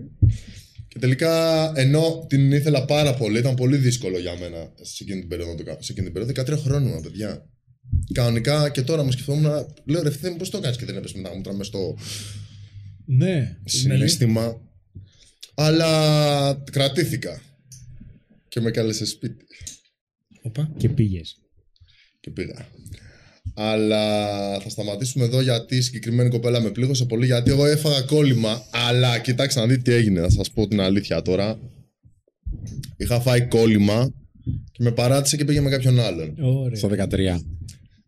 Και 0.89 0.99
τελικά, 0.99 1.33
ενώ 1.77 2.27
την 2.29 2.53
ήθελα 2.53 2.85
πάρα 2.85 3.15
πολύ, 3.15 3.39
ήταν 3.39 3.55
πολύ 3.55 3.77
δύσκολο 3.77 4.19
για 4.19 4.37
μένα 4.39 4.73
σε 4.81 5.03
εκείνη 5.03 5.19
την 5.21 5.29
περίοδο. 5.29 5.51
να 5.51 5.57
το 5.57 5.65
κάνω. 5.65 5.79
Σε 5.81 5.93
εκείνη 5.93 6.11
την 6.11 6.15
περίοδο, 6.15 6.55
13 6.55 6.63
χρόνων, 6.65 7.03
παιδιά. 7.03 7.51
Κανονικά 8.13 8.71
και 8.71 8.83
τώρα 8.83 9.03
μου 9.03 9.11
σκεφτόμουν, 9.11 9.67
λέω 9.85 10.03
ρε 10.03 10.11
Θεέ 10.11 10.31
μου, 10.31 10.37
πώς 10.37 10.51
το 10.51 10.61
κάνεις 10.61 10.77
και 10.77 10.85
δεν 10.85 10.97
έπεσε 10.97 11.17
με 11.17 11.23
τα 11.23 11.35
μούτρα 11.35 11.55
μες 11.55 11.67
στο 11.67 11.97
Ναι. 13.05 13.57
συναίσθημα. 13.65 14.61
Αλλά 15.63 16.63
κρατήθηκα. 16.73 17.43
Και 18.49 18.61
με 18.61 18.71
κάλεσε 18.71 19.07
σπίτι 19.07 19.45
Οπα. 20.43 20.71
Και 20.77 20.89
πήγες. 20.89 21.37
και 22.21 22.31
πήγα. 22.31 22.67
Αλλά 23.55 24.61
θα 24.61 24.69
σταματήσουμε 24.69 25.25
εδώ 25.25 25.41
γιατί 25.41 25.77
η 25.77 25.81
συγκεκριμένη 25.81 26.29
κοπέλα 26.31 26.61
με 26.61 26.71
πλήγωσε 26.71 27.05
πολύ. 27.05 27.27
Γιατί 27.27 27.51
εγώ 27.51 27.67
έφαγα 27.67 28.01
κόλλημα. 28.01 28.63
Αλλά 28.71 29.19
κοιτάξτε 29.19 29.61
να 29.61 29.67
δείτε 29.67 29.81
τι 29.83 29.93
έγινε. 29.93 30.21
Θα 30.21 30.31
σας 30.31 30.51
πω 30.51 30.69
την 30.69 30.81
αλήθεια 30.81 31.23
τώρα. 31.23 31.59
Είχα 32.97 33.21
φάει 33.21 33.43
κόλλημα 33.47 34.13
και 34.73 34.83
με 34.83 34.93
παράτησε 34.93 35.37
και 35.37 35.45
πήγε 35.45 35.61
με 35.61 35.71
κάποιον 35.71 36.01
άλλον. 36.01 36.37
Ωραία. 36.41 36.77
Στο 36.77 36.89
13. 36.89 37.41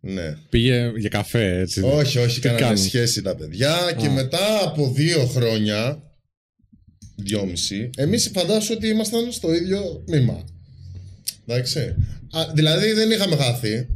Ναι. 0.00 0.36
Πήγε 0.50 0.92
για 0.96 1.08
καφέ, 1.08 1.58
έτσι. 1.58 1.80
Όχι, 1.80 2.18
όχι, 2.18 2.34
Τι 2.34 2.40
κάνανε 2.40 2.60
κάνουν; 2.60 2.76
σχέση 2.76 3.22
τα 3.22 3.36
παιδιά 3.36 3.76
και 3.96 4.08
μετά 4.08 4.64
από 4.64 4.92
δύο 4.92 5.26
χρόνια, 5.26 6.02
δυόμιση, 7.22 7.90
εμείς 7.96 8.30
φαντάσου 8.34 8.74
ότι 8.76 8.88
ήμασταν 8.88 9.32
στο 9.32 9.54
ίδιο 9.54 10.02
τμήμα. 10.06 10.44
Εντάξει. 11.46 11.80
Α, 12.30 12.40
δηλαδή 12.54 12.92
δεν 12.92 13.10
είχαμε 13.10 13.36
χάθει, 13.36 13.88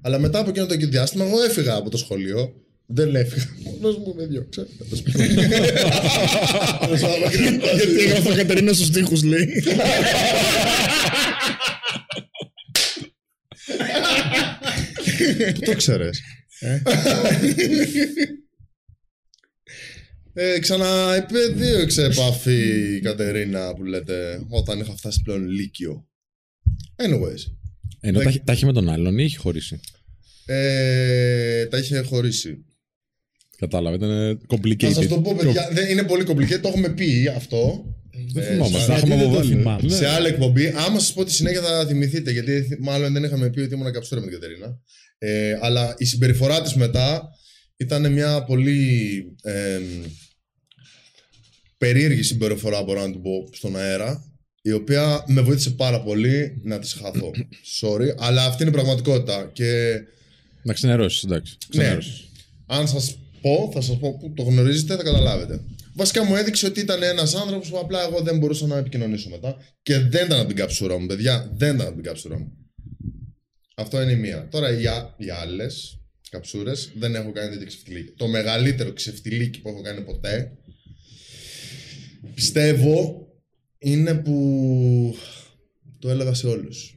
αλλά 0.00 0.18
μετά 0.18 0.38
από 0.38 0.50
εκείνο 0.50 0.66
το 0.66 0.76
διάστημα 0.76 1.24
εγώ 1.24 1.42
έφυγα 1.42 1.74
από 1.74 1.90
το 1.90 1.96
σχολείο. 1.96 2.54
Δεν 2.90 3.14
έφυγα. 3.14 3.46
Μόνος 3.64 3.98
μου 3.98 4.14
με 4.16 4.26
διώξε. 4.26 4.66
Γιατί 7.74 8.04
έγραφα 8.04 8.34
Κατερίνα 8.34 8.72
στους 8.72 8.90
τοίχους, 8.90 9.22
λέει. 9.22 9.62
Πού 15.54 15.60
το 15.64 15.76
ξέρεις. 15.76 16.20
Ε, 20.32 20.58
ξαναεπίδειωξε 20.58 22.04
επαφή 22.04 22.94
η 22.96 23.00
Κατερίνα 23.00 23.74
που 23.74 23.84
λέτε 23.84 24.40
όταν 24.48 24.80
είχα 24.80 24.96
φτάσει 24.96 25.20
πλέον 25.24 25.48
Λύκειο. 25.48 26.06
Anyways. 26.96 27.52
Ενώ 28.00 28.20
τα, 28.20 28.28
έχει- 28.28 28.40
τα 28.44 28.52
έχει 28.52 28.64
με 28.64 28.72
τον 28.72 28.88
άλλον 28.88 29.18
ή 29.18 29.22
έχει 29.24 29.36
χωρίσει; 29.36 29.80
Ε, 30.46 31.66
τα 31.66 31.78
είχε 31.78 31.98
χωρίσει. 32.00 32.64
Κατάλαβα, 33.58 33.96
ήταν 33.96 34.38
Θα 34.48 34.56
complicated. 34.56 34.92
σας 34.92 35.06
το 35.06 35.20
πω, 35.20 35.34
παιδιά. 35.34 35.68
Δεν, 35.72 35.90
είναι 35.90 36.02
πολύ 36.02 36.24
complicated. 36.28 36.58
Το 36.62 36.68
έχουμε 36.68 36.88
πει 36.88 37.28
αυτό. 37.36 37.84
Δεν 38.32 38.42
Ε, 38.42 38.46
θυμάμαι, 38.46 38.78
σε- 38.78 38.86
τα 38.86 38.94
έχουμε 38.94 39.14
γιατί 39.14 39.22
δεν 39.22 39.32
το 39.32 39.38
αποβάλει. 39.38 39.48
θυμάμαι. 39.60 39.80
Ναι. 39.82 39.94
Σε 39.94 40.06
άλλη 40.08 40.26
εκπομπή. 40.26 40.66
Άμα 40.76 40.98
σας 40.98 41.12
πω 41.12 41.24
τη 41.24 41.32
συνέχεια 41.32 41.60
θα 41.62 41.86
θυμηθείτε. 41.86 42.30
Γιατί 42.30 42.68
μάλλον 42.80 43.12
δεν 43.12 43.24
είχαμε 43.24 43.50
πει 43.50 43.60
ότι 43.60 43.74
ήμουν 43.74 43.92
καψούρα 43.92 44.20
με 44.20 44.26
την 44.26 44.40
Κατερίνα. 44.40 44.78
Ε, 45.18 45.58
αλλά 45.60 45.94
η 45.98 46.04
συμπεριφορά 46.04 46.62
της 46.62 46.74
μετά 46.74 47.28
ήταν 47.78 48.12
μια 48.12 48.44
πολύ 48.44 49.22
ε, 49.42 49.80
περίεργη 51.78 52.22
συμπεριφορά, 52.22 52.82
μπορώ 52.82 53.00
να 53.00 53.10
την 53.10 53.22
πω, 53.22 53.48
στον 53.52 53.76
αέρα. 53.76 54.22
Η 54.62 54.72
οποία 54.72 55.24
με 55.26 55.40
βοήθησε 55.40 55.70
πάρα 55.70 56.02
πολύ 56.02 56.60
να 56.62 56.78
της 56.78 56.92
χαθώ. 56.92 57.30
Sorry, 57.80 58.08
αλλά 58.18 58.44
αυτή 58.44 58.62
είναι 58.62 58.70
η 58.70 58.74
πραγματικότητα. 58.74 59.50
Και 59.52 60.00
Να 60.62 60.72
ξενερώσεις, 60.72 61.22
εντάξει. 61.22 61.56
Ναι. 61.74 61.82
Ξενερώσεις. 61.82 62.30
Αν 62.66 62.88
σας 62.88 63.18
πω, 63.40 63.70
θα 63.74 63.80
σας 63.80 63.98
πω 63.98 64.16
που 64.16 64.32
το 64.36 64.42
γνωρίζετε, 64.42 64.96
θα 64.96 65.02
καταλάβετε. 65.02 65.60
Βασικά 65.94 66.24
μου 66.24 66.36
έδειξε 66.36 66.66
ότι 66.66 66.80
ήταν 66.80 67.02
ένας 67.02 67.34
άνθρωπος 67.34 67.68
που 67.68 67.78
απλά 67.78 68.02
εγώ 68.02 68.20
δεν 68.20 68.38
μπορούσα 68.38 68.66
να 68.66 68.76
επικοινωνήσω 68.76 69.28
μετά. 69.28 69.56
Και 69.82 69.98
δεν 69.98 70.26
ήταν 70.26 70.38
από 70.38 70.48
την 70.48 70.56
καψούρα 70.56 70.98
μου, 70.98 71.06
παιδιά. 71.06 71.50
Δεν 71.54 71.74
ήταν 71.74 71.86
από 71.86 71.94
την 71.94 72.04
καψούρα 72.04 72.38
μου. 72.38 72.52
Αυτό 73.74 74.02
είναι 74.02 74.12
η 74.12 74.16
μία. 74.16 74.48
Τώρα 74.50 74.80
οι, 74.80 74.86
α- 74.86 75.14
οι 75.16 75.30
άλλες 75.30 75.98
καψούρες 76.30 76.90
δεν 76.94 77.14
έχω 77.14 77.32
κάνει 77.32 77.50
τέτοιο 77.50 77.66
ξεφτιλίκι. 77.66 78.12
Το 78.16 78.28
μεγαλύτερο 78.28 78.92
ξεφτιλίκι 78.92 79.60
που 79.60 79.68
έχω 79.68 79.80
κάνει 79.82 80.00
ποτέ 80.00 80.52
πιστεύω 82.34 83.26
είναι 83.78 84.14
που 84.14 85.16
το 85.98 86.10
έλεγα 86.10 86.34
σε 86.34 86.46
όλους. 86.46 86.92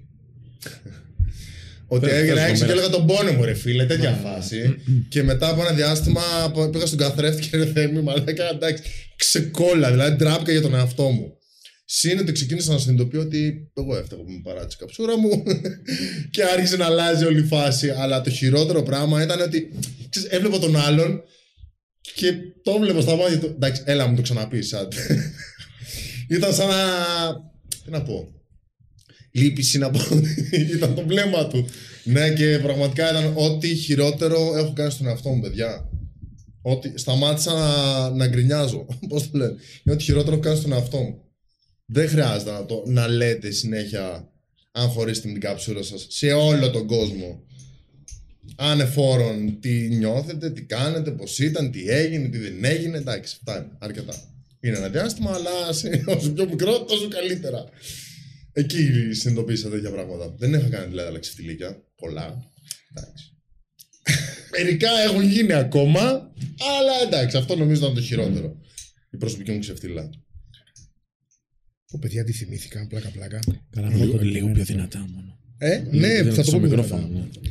Ότι 1.87 2.05
Θες- 2.05 2.17
έγινε 2.21 2.35
θες 2.35 2.49
έξω 2.49 2.65
και 2.65 2.71
κομμένα. 2.71 2.81
έλεγα 2.81 2.89
τον 2.97 3.07
πόνο 3.07 3.31
μου, 3.31 3.43
ρε 3.43 3.53
φίλε, 3.53 3.85
τέτοια 3.85 4.11
φάση. 4.11 4.75
και 5.09 5.23
μετά 5.23 5.49
από 5.49 5.61
ένα 5.61 5.73
διάστημα 5.73 6.21
π- 6.53 6.69
πήγα 6.71 6.85
στον 6.85 6.99
καθρέφτη 6.99 7.49
και 7.49 7.57
ρε 7.57 7.65
Θεέ 7.65 7.87
μου, 7.87 8.03
μαλάκα, 8.03 8.49
εντάξει, 8.49 8.83
ξεκόλα, 9.15 9.91
δηλαδή 9.91 10.15
τράπηκα 10.17 10.51
για 10.51 10.61
τον 10.61 10.73
εαυτό 10.75 11.09
μου. 11.09 11.33
Συν 11.93 12.19
ότι 12.19 12.31
ξεκίνησα 12.31 12.71
να 12.71 12.77
συνειδητοποιώ 12.77 13.21
ότι 13.21 13.71
εγώ 13.73 13.97
έφταγα 13.97 14.23
που 14.23 14.31
με 14.31 14.41
παράτησε 14.43 14.77
η 14.79 14.79
καψούρα 14.79 15.17
μου 15.17 15.43
και 16.33 16.43
άρχισε 16.43 16.77
να 16.77 16.85
αλλάζει 16.85 17.25
όλη 17.25 17.39
η 17.39 17.43
φάση. 17.43 17.89
Αλλά 17.89 18.21
το 18.21 18.29
χειρότερο 18.29 18.83
πράγμα 18.83 19.23
ήταν 19.23 19.41
ότι 19.41 19.69
ξέρεις, 20.09 20.29
έβλεπα 20.29 20.59
τον 20.59 20.75
άλλον 20.75 21.21
και 22.15 22.33
το 22.63 22.71
έβλεπα 22.71 23.01
στα 23.01 23.15
μάτια 23.15 23.39
του. 23.39 23.45
Εντάξει, 23.45 23.81
έλα 23.85 24.07
μου 24.07 24.15
το 24.15 24.21
ξαναπείς. 24.21 24.73
άντε. 24.73 24.95
ήταν 26.35 26.53
σαν 26.53 26.67
να. 26.67 26.75
Τι 27.83 27.91
να 27.91 28.01
πω. 28.01 28.27
Λύπηση 29.31 29.77
να 29.77 29.89
πω. 29.89 29.99
ήταν 30.75 30.95
το 30.95 31.03
βλέμμα 31.07 31.47
του. 31.47 31.67
Ναι, 32.03 32.33
και 32.33 32.59
πραγματικά 32.61 33.09
ήταν 33.09 33.33
ό,τι 33.35 33.75
χειρότερο 33.75 34.53
έχω 34.57 34.73
κάνει 34.73 34.91
στον 34.91 35.07
εαυτό 35.07 35.29
μου, 35.29 35.41
παιδιά. 35.41 35.89
Ότι 36.61 36.93
σταμάτησα 36.95 37.53
να, 37.53 38.09
να 38.09 38.27
γκρινιάζω. 38.27 38.85
Πώς 39.07 39.31
το 39.31 39.37
λένε. 39.37 39.55
Είναι 39.83 39.95
ό,τι 39.95 40.03
χειρότερο 40.03 40.31
έχω 40.31 40.41
κάνει 40.41 40.57
στον 40.57 40.71
εαυτό 40.71 40.97
μου. 40.97 41.30
Δεν 41.91 42.07
χρειάζεται 42.09 42.51
να, 42.51 42.65
το, 42.65 42.83
να 42.87 43.07
λέτε 43.07 43.51
συνέχεια 43.51 44.29
αν 44.71 44.87
χωρίσετε 44.89 45.27
με 45.27 45.33
την 45.33 45.41
κάψουρα 45.41 45.83
σας 45.83 46.05
σε 46.09 46.31
όλο 46.31 46.69
τον 46.69 46.87
κόσμο. 46.87 47.43
Ανεφόρον 48.55 49.59
τι 49.59 49.69
νιώθετε, 49.89 50.49
τι 50.51 50.61
κάνετε, 50.61 51.11
πώς 51.11 51.39
ήταν, 51.39 51.71
τι 51.71 51.87
έγινε, 51.89 52.27
τι 52.29 52.37
δεν 52.37 52.63
έγινε. 52.63 52.97
Εντάξει, 52.97 53.35
φτάνει 53.35 53.67
αρκετά. 53.79 54.13
Είναι 54.59 54.77
ένα 54.77 54.89
διάστημα, 54.89 55.31
αλλά 55.33 55.73
σε- 55.73 56.03
όσο 56.17 56.31
πιο 56.31 56.45
μικρό, 56.49 56.83
τόσο 56.83 57.07
καλύτερα. 57.07 57.65
Εκεί 58.53 58.77
συνειδητοποίησα 59.13 59.69
τέτοια 59.69 59.91
πράγματα. 59.91 60.35
Δεν 60.37 60.53
είχα 60.53 60.69
κάνει 60.69 60.87
δηλαδή 60.87 61.07
άλλα 61.09 61.19
ξεφτιλίκια. 61.19 61.83
Πολλά. 61.95 62.51
Εντάξει. 62.91 63.25
Μερικά 64.57 64.89
έχουν 65.07 65.23
γίνει 65.23 65.53
ακόμα, 65.53 66.01
αλλά 66.79 66.93
εντάξει, 67.07 67.37
αυτό 67.37 67.55
νομίζω 67.55 67.81
ήταν 67.83 67.95
το 67.95 68.01
χειρότερο. 68.01 68.57
Η 69.11 69.17
προσωπική 69.17 69.51
μου 69.51 69.59
ξεφτύλα. 69.59 70.09
Πω 71.91 71.99
παιδιά, 72.01 72.23
τι 72.23 72.31
θυμήθηκα, 72.31 72.87
πλάκα-πλάκα. 72.89 73.39
Καλά, 73.69 73.87
Λίγο, 73.89 74.03
αυτό 74.03 74.17
το 74.17 74.23
λίγο 74.23 74.33
κείμενο. 74.37 74.53
πιο 74.53 74.63
δυνατά 74.63 74.99
μόνο. 74.99 75.37
Ε, 75.57 75.83
ναι, 75.91 76.07
Λίγο 76.21 76.29
θα 76.29 76.35
το 76.35 76.49
στο 76.49 76.51
πω 76.51 76.59
πιο 76.59 76.69
μικρόφωνο. 76.69 77.07
δυνατά. 77.07 77.27
ναι. 77.41 77.49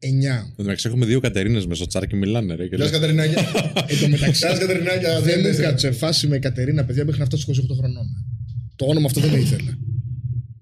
Εν 0.00 0.52
τω 0.56 0.62
μεταξύ 0.62 0.88
έχουμε 0.88 1.06
δύο 1.06 1.20
Κατερίνες 1.20 1.66
με 1.66 1.74
στο 1.74 1.86
τσάρ 1.86 2.06
και 2.06 2.16
μιλάνε. 2.16 2.54
Ρε, 2.54 2.68
και 2.68 2.76
Γεια 2.76 2.84
σας 2.84 2.90
λες, 2.92 3.00
Κατερινάκια. 3.00 3.40
Εν 3.90 3.98
τω 4.00 4.08
μεταξύ, 4.08 4.38
Γεια 4.46 4.50
σας 4.50 4.58
Κατερινάκια. 4.58 5.20
δεν 5.20 5.40
μου 5.40 5.48
είσαι. 5.48 5.62
κάτσε 5.62 5.90
φάση 5.90 6.26
με 6.26 6.38
Κατερίνα, 6.38 6.84
παιδιά, 6.84 7.04
μέχρι 7.04 7.20
να 7.20 7.26
φτάσω 7.26 7.42
στους 7.42 7.58
28 7.58 7.76
χρονών. 7.78 8.06
Το 8.76 8.84
όνομα 8.86 9.06
αυτό 9.06 9.20
δεν 9.20 9.30
με 9.30 9.36
ήθελε. 9.38 9.72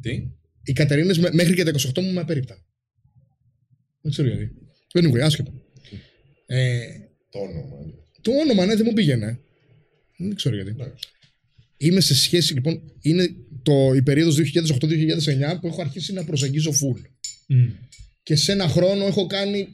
Τι; 0.00 0.28
Οι 0.62 0.72
Κατερίνες 0.72 1.18
μέχρι 1.18 1.54
και 1.54 1.62
τα 1.64 1.70
28 1.70 2.02
μου 2.02 2.12
με 2.12 2.20
απέριπταν. 2.20 2.56
Δεν 4.00 4.12
ξέρω 4.12 4.28
γιατί. 4.28 4.50
Anyway, 4.94 5.18
άσχετο. 5.18 5.52
Ε, 6.46 6.78
Το 7.30 7.38
όνομα. 7.38 7.64
το 8.20 8.30
όνομα, 8.32 8.66
ναι, 8.66 8.74
δεν 8.76 8.84
μου 8.88 8.92
πήγαινε. 8.92 9.38
Δεν 10.18 10.34
ξέρω 10.34 10.54
γιατί. 10.54 10.74
Είμαι 11.76 12.00
σε 12.00 12.14
σχέση, 12.14 12.54
λοιπόν, 12.54 12.82
είναι 13.00 13.28
το, 13.62 13.92
η 13.94 14.02
περίοδος 14.02 14.38
2008-2009 14.38 14.40
που 15.60 15.66
έχω 15.66 15.80
αρχίσει 15.80 16.12
να 16.12 16.24
προσεγγίζω 16.24 16.70
full. 16.70 17.00
Μμ. 17.48 17.68
Και 18.22 18.36
σε 18.36 18.52
ένα 18.52 18.68
χρόνο 18.68 19.06
έχω 19.06 19.26
κάνει 19.26 19.68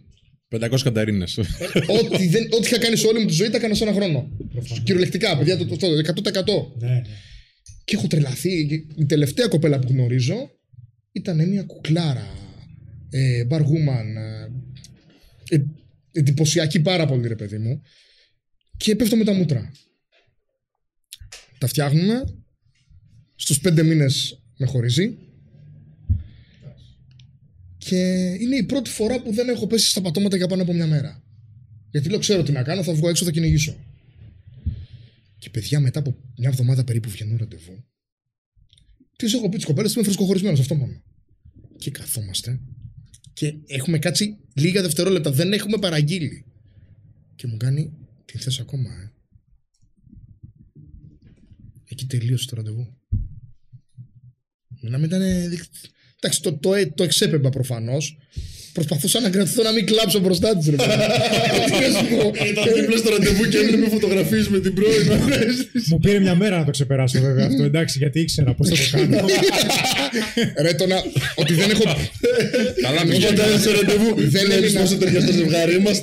500 0.59 0.79
Κατερίνε. 0.83 1.25
ό,τι, 1.99 2.29
δεν, 2.29 2.49
ό,τι 2.51 2.67
είχα 2.67 2.79
κάνει 2.79 2.97
σε 2.97 3.07
όλη 3.07 3.21
μου 3.21 3.27
τη 3.27 3.33
ζωή, 3.33 3.51
τα 3.51 3.57
έκανα 3.57 3.75
σε 3.75 3.85
ένα 3.85 3.93
χρόνο. 3.93 4.31
Κυριολεκτικά, 4.85 5.39
παιδιά, 5.39 5.57
το, 5.57 5.67
το, 5.67 5.77
το 5.77 5.87
100%. 5.87 6.81
Ναι, 6.81 6.89
ναι. 6.89 7.03
Και 7.85 7.97
έχω 7.97 8.07
τρελαθεί. 8.07 8.67
Και 8.67 8.75
Η 9.03 9.07
τελευταία 9.07 9.49
κοπέλα 9.49 9.79
που 9.79 9.89
γνωρίζω 9.91 10.51
ήταν 11.13 11.49
μια 11.49 11.63
κουκλάρα. 11.63 12.29
Ε, 13.11 13.47
bar 13.51 13.61
woman. 13.61 14.07
Ε, 15.49 15.55
ε, 15.55 15.65
εντυπωσιακή 16.13 16.81
πάρα 16.81 17.07
πολύ, 17.07 17.29
ρε 17.29 17.37
παιδί 17.37 17.59
μου. 17.59 17.83
Και 18.77 18.97
πέφτω 18.97 19.17
με 19.17 19.25
τα 19.25 19.33
μούτρα. 19.33 19.73
Τα 21.63 21.69
φτιάχνουμε. 21.69 22.25
Στους 23.35 23.61
πέντε 23.61 23.83
μήνες 23.83 24.43
με 24.57 24.67
χωρίζει. 24.67 25.19
Και 27.79 27.97
είναι 28.41 28.57
η 28.57 28.63
πρώτη 28.63 28.91
φορά 28.91 29.23
που 29.23 29.33
δεν 29.33 29.49
έχω 29.49 29.67
πέσει 29.67 29.89
στα 29.89 30.01
πατώματα 30.01 30.37
για 30.37 30.47
πάνω 30.47 30.63
από 30.63 30.73
μια 30.73 30.87
μέρα. 30.87 31.23
Γιατί 31.91 32.09
λέω, 32.09 32.19
ξέρω 32.19 32.43
τι 32.43 32.53
να 32.53 32.63
κάνω, 32.63 32.83
θα 32.83 32.95
βγω 32.95 33.09
έξω, 33.09 33.25
θα 33.25 33.31
κυνηγήσω. 33.31 33.77
Και 35.39 35.51
παιδιά, 35.51 35.81
μετά 35.81 35.99
από 35.99 36.17
μια 36.37 36.49
εβδομάδα 36.49 36.85
περίπου 36.85 37.11
βγαίνω 37.11 37.37
ραντεβού. 37.37 37.85
Τις 39.17 39.35
έχω 39.35 39.49
πει 39.49 39.59
τη 39.59 39.65
κοπέλα, 39.65 39.91
είμαι 39.95 40.05
φρεσκοχωρισμένος, 40.05 40.61
αυτό 40.61 40.75
μόνο. 40.75 41.03
Και 41.77 41.91
καθόμαστε 41.91 42.61
και 43.33 43.55
έχουμε 43.67 43.99
κάτσει 43.99 44.37
λίγα 44.55 44.83
δευτερόλεπτα, 44.83 45.31
δεν 45.33 45.53
έχουμε 45.53 45.79
παραγγείλει. 45.79 46.45
Και 47.35 47.47
μου 47.47 47.57
κάνει, 47.57 47.93
την 48.25 48.41
θες 48.41 48.61
ακόμα, 48.61 48.91
ε; 48.91 49.13
Εκεί 51.93 52.07
τελείωσε 52.07 52.47
το 52.47 52.57
ραντεβού. 52.57 52.97
Να 54.81 54.99
μην 54.99 55.05
ήταν. 55.05 55.23
Εντάξει, 55.23 56.43
το, 56.43 56.53
το, 56.59 56.71
το 56.95 57.03
εξέπεμπα 57.03 57.51
προφανώς. 57.51 58.19
Προσπαθούσα 58.73 59.21
να 59.21 59.31
κρατηθώ 59.31 59.63
να 59.63 59.73
μην 59.73 59.87
κλάψω 59.87 60.19
μπροστά 60.21 60.57
τη. 60.59 60.71
Ήταν 62.51 62.65
δίπλα 62.77 62.97
στο 62.97 63.11
ραντεβού 63.11 63.45
και 63.49 63.59
έβλεπε 63.59 63.89
φωτογραφίες 63.91 64.49
με 64.49 64.59
την 64.61 64.75
πρώην. 64.75 65.07
Μου 65.91 65.99
πήρε 65.99 66.19
μια 66.19 66.35
μέρα 66.35 66.59
να 66.59 66.65
το 66.65 66.71
ξεπεράσω 66.71 67.21
βέβαια 67.21 67.47
αυτό, 67.47 67.63
εντάξει, 67.63 67.99
γιατί 67.99 68.21
ήξερα 68.21 68.55
πώς 68.55 68.69
θα 68.69 68.75
το 68.75 68.83
κάνω. 68.93 69.27
Ρε 70.61 70.73
το 70.75 70.87
να. 70.87 70.97
Ότι 71.35 71.55
δεν 71.55 71.71
έχω. 71.71 71.83
Καλά, 72.83 73.05
μην 73.05 73.17
Όταν 73.23 73.35
γίνεται. 73.35 73.59
σε 73.59 73.71
ραντεβού, 73.71 74.15
Δεν 74.17 74.29
δεν 74.31 74.51
έμεινα- 74.51 74.67
είναι 74.69 74.81
πόσο 74.81 74.97
ταιριάζει 74.97 75.27
το 75.27 75.33
ζευγάρι 75.33 75.81
μας. 75.81 76.01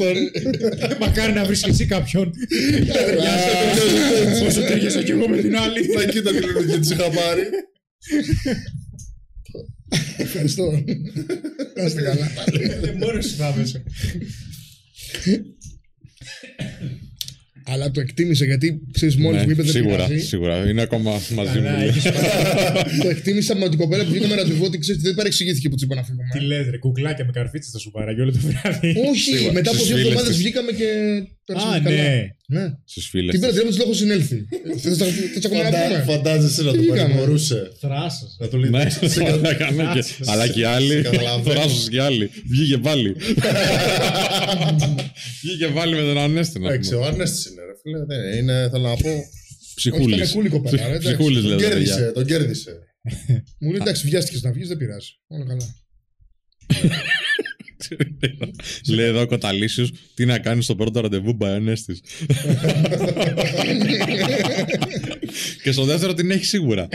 Μακάρι 0.99 1.33
να 1.33 1.43
βρεις 1.43 1.63
εσύ 1.63 1.85
κάποιον. 1.85 2.33
Όσο 4.47 4.61
ταιριάζα 4.61 5.03
κι 5.03 5.11
εγώ 5.11 5.27
με 5.27 5.37
την 5.37 5.57
άλλη. 5.57 5.79
Να 5.97 6.03
κοίτα 6.05 6.29
τι 6.31 6.39
λένε 6.45 6.65
γιατί 6.67 6.85
σε 6.85 6.93
είχα 6.93 7.09
πάρει. 7.09 7.41
Ευχαριστώ. 10.17 10.83
Να 11.75 11.83
είστε 11.83 12.01
καλά. 12.01 12.29
Μόνος 12.99 13.25
σου 13.25 13.35
θα 13.35 13.47
άμεσα. 13.47 13.83
Αλλά 17.71 17.91
το 17.91 17.99
εκτίμησε 17.99 18.45
γιατί 18.45 18.81
ξέρεις, 18.91 19.15
μόλις 19.17 19.39
Ναι, 19.39 19.45
μου 19.45 19.51
είπε 19.51 19.61
δεν 19.61 19.71
σίγουρα, 19.71 20.05
πειράζει. 20.05 20.25
σίγουρα. 20.25 20.69
Είναι 20.69 20.81
ακόμα 20.81 21.11
μαζί 21.11 21.59
μου. 21.59 21.65
Καλά, 21.65 21.77
λέει. 21.77 21.87
έχεις 21.87 22.03
Το 23.01 23.09
εκτίμησα 23.09 23.55
με 23.55 23.69
την 23.69 23.77
κοπέλα 23.77 24.03
που 24.03 24.09
βγήκαμε 24.11 24.35
ραντεβού 24.35 24.63
ότι 24.65 24.77
ξέρεις 24.77 25.01
δεν 25.01 25.13
παρεξηγήθηκε 25.15 25.69
που 25.69 25.75
της 25.75 25.83
είπα 25.83 25.95
να 25.95 26.01
Τι 26.01 26.07
φύγουμε. 26.07 26.55
λες 26.55 26.69
ρε, 26.69 26.77
κουκλάκια 26.77 27.25
με 27.25 27.31
καρφίτσε 27.31 27.69
θα 27.71 27.77
σου 27.79 27.91
πάραγε 27.91 28.21
όλο 28.21 28.31
το 28.31 28.39
βράδυ. 28.41 28.87
Όχι, 29.09 29.19
Σίγουρα. 29.35 29.53
μετά 29.53 29.69
από 29.69 29.79
Στις 29.79 29.87
δύο 29.89 29.97
φίλες 29.97 30.11
εβδομάδες 30.11 30.35
της. 30.35 30.43
βγήκαμε 30.43 30.71
και. 30.71 30.85
πέρασαμε 31.45 31.75
Α, 31.75 31.81
καλά. 31.81 31.95
ναι. 31.95 32.27
Ναι. 32.51 32.63
Στις 32.85 33.07
φίλες 33.09 33.31
Την 33.31 33.39
πήρα 33.39 33.51
της. 33.51 33.59
τηλέφωνο 33.61 33.71
τη 33.71 33.77
λόγω 33.77 33.93
συνέλθει. 33.93 34.45
Θες 34.81 34.97
να 34.97 35.05
τσακωμένα 35.39 36.03
Φαντάζεσαι 36.05 36.63
να 36.63 36.71
το 36.71 36.79
Φύγαμε. 36.79 36.99
παρηγορούσε. 37.01 37.71
Θράσος. 37.79 38.35
Να 38.39 38.47
του 38.47 38.57
λέει 38.57 38.69
Ναι, 38.69 38.89
σε 38.89 38.99
κα- 39.23 39.37
θα 39.37 39.53
κάνω 39.53 39.93
και- 39.93 40.03
αλλά 40.25 40.47
και 40.47 40.59
οι 40.59 40.63
άλλοι. 40.63 41.01
καταλαβαίνω. 41.01 41.59
Θράσος 41.59 41.89
και 41.89 41.95
οι 41.95 41.99
άλλοι. 41.99 42.29
Βγήκε 42.49 42.77
πάλι. 42.77 43.15
Βγήκε 45.41 45.67
πάλι 45.67 45.95
με 45.95 46.01
τον 46.01 46.17
Ανέστη 46.17 46.59
να 46.59 46.67
Εντάξει, 46.69 46.89
πούμε. 46.89 47.01
ο 47.01 47.07
Ανέστης 47.07 47.45
είναι 47.45 47.61
ρε 47.61 47.71
φίλε. 47.81 48.05
Δεν 48.05 48.37
είναι, 48.39 48.67
θέλω 48.71 48.87
να 48.87 48.95
πω. 48.95 49.09
Όχι, 49.09 49.23
Ψυχούλης. 49.75 50.17
ήταν 50.17 50.29
κούλη 50.31 50.49
κοπέλα, 50.49 50.81
ρε, 50.83 50.89
εντάξει. 50.89 51.07
Ψυχούλης 51.07 51.39
Τον 51.41 51.47
λέω. 51.47 51.57
παιδιά. 51.57 51.69
κέρδισε, 51.69 52.11
τον 52.13 52.25
κέρδισε. 52.25 52.71
Μου 53.59 53.69
λέει 53.71 53.79
εντάξει, 53.81 54.07
βιάστηκες 54.07 54.41
να 54.41 54.51
βγεις, 54.51 54.67
δεν 54.67 54.77
πειράζει. 54.77 55.09
Όλα 55.27 55.45
καλά. 55.45 55.65
Λέει 58.95 59.05
εδώ 59.05 59.21
ο 59.21 59.25
Κοταλήσιος 59.25 59.91
τι 60.13 60.25
να 60.25 60.39
κάνεις 60.39 60.63
στο 60.63 60.75
πρώτο 60.75 60.99
ραντεβού 60.99 61.33
μπαϊονέστης. 61.33 61.99
και 65.63 65.71
στο 65.71 65.83
δεύτερο 65.83 66.13
την 66.13 66.31
έχει 66.31 66.45
σίγουρα. 66.45 66.87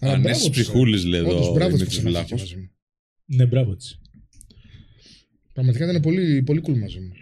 Αλλά 0.00 0.12
Ανέστης 0.12 0.22
μπράβο 0.22 0.38
της, 0.38 0.50
ψυχούλης 0.50 1.04
λέει 1.04 1.20
Όντως, 1.20 1.34
εδώ 1.34 1.50
ο 1.50 1.52
μπράβο 1.52 1.76
της 1.76 1.78
Δημήτρης 1.78 2.02
που 2.02 2.08
συναντήθηκε 2.08 2.34
Βλάχος. 2.34 2.40
μαζί 2.40 2.56
μου. 2.56 2.70
Ναι, 3.24 3.46
μπράβο 3.46 3.76
της. 3.76 3.98
Πραγματικά 5.52 5.90
ήταν 5.90 6.02
πολύ, 6.02 6.42
πολύ 6.42 6.62
cool 6.66 6.76
μαζί 6.76 6.98
μου. 7.00 7.12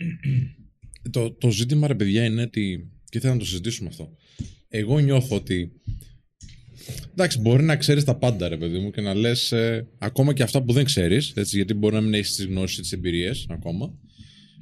Το, 1.11 1.31
το 1.31 1.51
ζήτημα 1.51 1.87
ρε 1.87 1.95
παιδιά 1.95 2.25
είναι 2.25 2.43
ότι. 2.43 2.91
και 3.05 3.21
θέλω 3.21 3.33
να 3.33 3.39
το 3.39 3.45
συζητήσουμε 3.45 3.89
αυτό. 3.89 4.17
Εγώ 4.69 4.99
νιώθω 4.99 5.37
ότι. 5.37 5.73
Εντάξει, 7.13 7.41
μπορεί 7.41 7.63
να 7.63 7.77
ξέρεις 7.77 8.05
τα 8.05 8.15
πάντα, 8.17 8.49
ρε 8.49 8.57
παιδί 8.57 8.79
μου, 8.79 8.91
και 8.91 9.01
να 9.01 9.15
λες 9.15 9.55
ακόμα 9.99 10.33
και 10.33 10.43
αυτά 10.43 10.63
που 10.63 10.73
δεν 10.73 10.85
ξέρεις, 10.85 11.33
γιατί 11.37 11.75
μπορεί 11.75 11.95
να 11.95 12.01
μην 12.01 12.15
έχεις 12.15 12.35
τις 12.35 12.45
γνώσεις, 12.45 12.79
τις 12.79 12.93
εμπειρίες 12.93 13.47
ακόμα, 13.51 13.99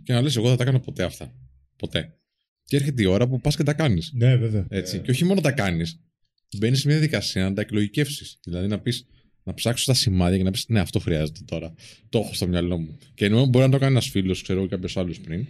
και 0.02 0.12
να 0.12 0.20
λες: 0.20 0.36
Εγώ 0.36 0.48
δεν 0.48 0.56
τα 0.56 0.62
έκανα 0.62 0.80
ποτέ 0.80 1.02
αυτά. 1.02 1.34
Ποτέ. 1.76 2.16
Και 2.64 2.76
έρχεται 2.76 3.02
η 3.02 3.04
ώρα 3.04 3.28
που 3.28 3.40
πας 3.40 3.56
και 3.56 3.62
τα 3.62 3.72
κάνεις. 3.72 4.10
Ναι, 4.14 4.36
βέβαια. 4.36 4.66
Έτσι. 4.68 4.98
Και 4.98 5.10
όχι 5.10 5.24
μόνο 5.24 5.40
τα 5.40 5.52
κάνεις. 5.52 6.00
Μπαίνεις 6.58 6.80
σε 6.80 6.86
μια 6.86 6.96
διαδικασία 6.96 7.44
να 7.44 7.52
τα 7.54 7.60
εκλογικεύσεις. 7.60 8.38
Δηλαδή 8.44 8.66
να 8.66 8.78
πεις, 8.78 9.06
να 9.42 9.54
ψάξει 9.54 9.86
τα 9.86 9.94
σημάδια 9.94 10.36
και 10.36 10.42
να 10.42 10.50
πεις: 10.50 10.64
Ναι, 10.68 10.80
αυτό 10.80 10.98
χρειάζεται 10.98 11.40
τώρα. 11.44 11.74
Το 12.08 12.18
έχω 12.18 12.34
στο 12.34 12.46
μυαλό 12.48 12.78
μου. 12.78 12.98
Και 13.14 13.24
ενώ 13.24 13.46
μπορεί 13.46 13.64
να 13.64 13.70
το 13.70 13.78
κάνει 13.78 13.92
ένας 13.92 14.08
φίλος, 14.08 14.42
ξέρω 14.42 14.58
εγώ, 14.58 14.68
κάποιος 14.68 14.96
άλλος 14.96 15.20
πριν, 15.20 15.46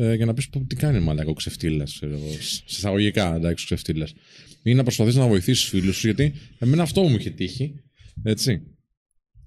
ε, 0.00 0.14
για 0.14 0.26
να 0.26 0.34
πεις: 0.34 0.48
Τι 0.66 0.74
κάνει 0.76 1.00
μαλάκα 1.00 1.30
ο 1.30 1.32
ξεφτύλας, 1.32 1.92
ξέρω 1.94 2.12
εγώ. 2.12 2.32
Σε 2.40 2.62
εισαγωγικά, 2.66 3.34
εντάξει, 3.34 3.64
ο 3.64 3.66
ξεφτύλας. 3.66 4.14
Ή 4.62 4.74
να 4.74 4.82
προσπαθείς 4.82 5.14
να 5.14 5.26
βοηθήσεις 5.26 5.68
φίλους 5.68 5.96
σου, 5.96 6.06
γιατί 6.06 6.32
εμένα 6.58 6.82
αυτό 6.82 7.02
μου 7.02 7.16
είχε 7.16 7.30
τύχει. 7.30 7.74
Έτσι. 8.22 8.62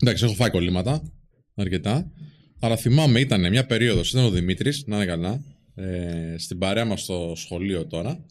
Εντάξει, 0.02 0.24
έχω 0.24 0.34
φάει 0.34 0.50
κολλήματα 0.50 1.12
αρκετά. 1.56 2.12
Αλλά 2.60 2.78
θυμάμαι, 2.78 3.20
ήταν 3.20 3.50
μια 3.50 3.66
περίοδος, 3.66 4.12
ήταν 4.12 4.24
ο 4.24 4.30
Δημήτρης, 4.30 4.84
να 4.86 4.96
είναι 4.96 5.06
καλά, 5.06 5.44
ε, 5.76 6.36
στην 6.38 6.58
παρέα 6.58 6.86
μας 6.86 7.02
στο 7.02 7.34
σχολείο 7.36 7.88
τώρα, 7.88 8.26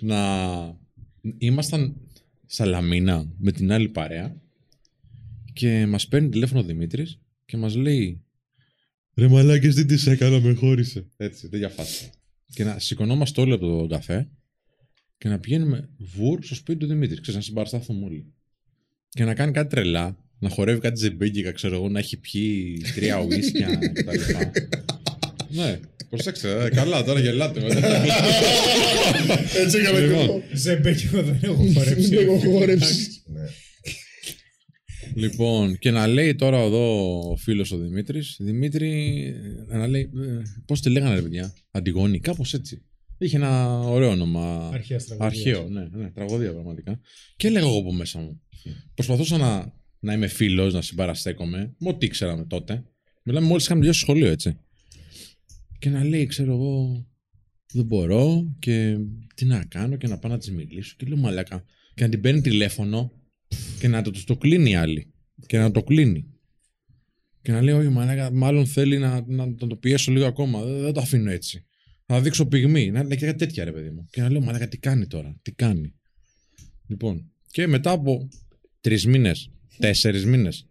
να 0.00 0.18
ήμασταν 1.38 1.96
Σαλαμίνα 2.46 3.32
με 3.38 3.52
την 3.52 3.72
άλλη 3.72 3.88
παρέα 3.88 4.36
και 5.52 5.86
μας 5.86 6.08
παίρνει 6.08 6.28
τηλέφωνο 6.28 6.60
ο 6.60 6.62
Δημήτρης 6.62 7.20
και 7.44 7.56
μας 7.56 7.74
λέει 7.74 8.22
«Ρε 9.18 9.28
μαλάκες, 9.28 9.74
τι 9.74 9.84
της 9.84 10.06
έκανα, 10.06 10.40
με 10.40 10.54
χώρισε». 10.54 11.06
Έτσι, 11.16 11.48
τέτοια 11.48 11.68
φάση. 11.68 12.10
Και 12.54 12.64
να 12.64 12.78
σηκωνόμαστε 12.78 13.40
όλοι 13.40 13.52
από 13.52 13.66
το 13.66 13.86
καφέ 13.86 14.28
και 15.18 15.28
να 15.28 15.38
πηγαίνουμε 15.38 15.88
βουρ 15.98 16.44
στο 16.44 16.54
σπίτι 16.54 16.78
του 16.78 16.86
Δημήτρης. 16.86 17.20
Ξέρεις, 17.20 17.38
να 17.40 17.44
συμπαραστάθουμε 17.46 18.04
όλοι. 18.04 18.32
Και 19.08 19.24
να 19.24 19.34
κάνει 19.34 19.52
κάτι 19.52 19.68
τρελά, 19.70 20.16
να 20.38 20.48
χορεύει 20.48 20.80
κάτι 20.80 20.98
ζεμπέγκικα, 20.98 21.52
ξέρω 21.52 21.74
εγώ, 21.74 21.88
να 21.88 21.98
έχει 21.98 22.16
πιει 22.16 22.82
τρία 22.94 23.20
ουίσκια 23.20 23.78
κτλ. 23.92 24.18
ναι, 25.48 25.80
προσέξτε, 26.08 26.64
ε, 26.64 26.68
καλά, 26.68 27.04
τώρα 27.04 27.20
γελάτε 27.20 27.60
μετά. 27.60 28.04
Έτσι 29.62 29.78
έκαμε 29.78 30.00
Λοιπόν. 30.00 30.18
και 30.18 30.24
εγώ. 30.24 30.42
Ζεμπέκιο 30.52 31.22
δεν 31.22 31.38
έχω 31.42 31.66
χορέψει. 31.74 32.08
Δεν 32.08 32.28
έχω 32.28 32.38
χορέψει. 32.38 33.17
Ναι. 35.18 35.26
Λοιπόν, 35.26 35.78
και 35.78 35.90
να 35.90 36.06
λέει 36.06 36.34
τώρα 36.34 36.58
εδώ 36.58 37.18
ο 37.30 37.36
φίλος 37.36 37.72
ο 37.72 37.78
Δημήτρης, 37.78 38.36
Δημήτρη, 38.40 39.24
ε, 39.68 39.76
να 39.76 39.86
λέει. 39.86 40.10
Πώς 40.66 40.80
τη 40.80 40.90
λέγανε, 40.90 41.14
ρε 41.14 41.22
παιδιά, 41.22 41.54
Αντιγόνη, 41.70 42.20
κάπως 42.20 42.54
έτσι. 42.54 42.82
Είχε 43.18 43.36
ένα 43.36 43.78
ωραίο 43.78 44.10
όνομα. 44.10 44.70
Αρχαίας 44.72 45.04
τραγωδίας. 45.06 45.32
Αρχαίο, 45.32 45.68
ναι, 45.68 45.88
ναι, 45.92 46.10
τραγωδία 46.10 46.52
πραγματικά. 46.52 47.00
Και 47.36 47.46
έλεγα 47.46 47.66
εγώ 47.66 47.78
από 47.78 47.92
μέσα 47.92 48.18
μου. 48.18 48.40
Προσπαθούσα 48.94 49.36
να, 49.36 49.74
να 49.98 50.12
είμαι 50.12 50.26
φίλος, 50.26 50.74
να 50.74 50.82
συμπαραστέκομαι, 50.82 51.74
με 51.78 51.88
ό,τι 51.88 52.08
ξέραμε 52.08 52.44
τότε. 52.44 52.84
Μιλάμε 53.22 53.46
μόλις 53.46 53.64
είχαμε 53.64 53.80
τελειώσει 53.80 54.00
σχολείο, 54.00 54.30
έτσι. 54.30 54.58
Και 55.78 55.90
να 55.90 56.04
λέει, 56.04 56.26
ξέρω 56.26 56.52
εγώ, 56.52 57.06
δεν 57.72 57.84
μπορώ 57.84 58.54
και 58.58 58.96
τι 59.34 59.44
να 59.44 59.64
κάνω 59.64 59.96
και 59.96 60.06
να 60.06 60.18
πάω 60.18 60.30
να 60.32 60.38
της 60.38 60.50
μιλήσω. 60.50 60.94
Και 60.98 61.06
λέω 61.06 61.16
μαλάκα. 61.16 61.64
Και 61.94 62.04
να 62.04 62.10
την 62.10 62.20
παίρνει 62.20 62.40
τηλέφωνο 62.40 63.12
και 63.78 63.88
να 63.88 64.02
το, 64.02 64.10
το, 64.10 64.24
το 64.24 64.36
κλείνει 64.36 64.70
η 64.70 64.74
άλλη. 64.74 65.12
Και 65.46 65.58
να 65.58 65.70
το 65.70 65.82
κλείνει. 65.82 66.26
Και 67.42 67.52
να 67.52 67.62
λέει, 67.62 67.74
Όχι, 67.74 67.88
μαλάκα, 67.88 68.30
μάλλον 68.32 68.66
θέλει 68.66 68.98
να, 68.98 69.24
να, 69.26 69.46
να 69.46 69.54
το 69.54 69.76
πιέσω 69.76 70.12
λίγο 70.12 70.26
ακόμα. 70.26 70.62
Δεν, 70.62 70.80
δεν 70.80 70.92
το 70.92 71.00
αφήνω 71.00 71.30
έτσι. 71.30 71.64
Θα 72.06 72.20
δείξω 72.20 72.46
πυγμή. 72.46 72.90
Να 72.90 73.02
λέει 73.02 73.18
και 73.18 73.26
κάτι 73.26 73.38
τέτοια, 73.38 73.64
ρε 73.64 73.72
παιδί 73.72 73.90
μου. 73.90 74.06
Και 74.10 74.20
να 74.20 74.30
λέω, 74.30 74.40
Μαλάκα, 74.40 74.68
τι 74.68 74.78
κάνει 74.78 75.06
τώρα, 75.06 75.36
τι 75.42 75.52
κάνει. 75.52 75.94
Λοιπόν, 76.86 77.30
και 77.50 77.66
μετά 77.66 77.90
από 77.90 78.28
τρεις 78.80 79.06
μήνες, 79.06 79.50
τέσσερις 79.78 80.24
μήνες, 80.24 80.66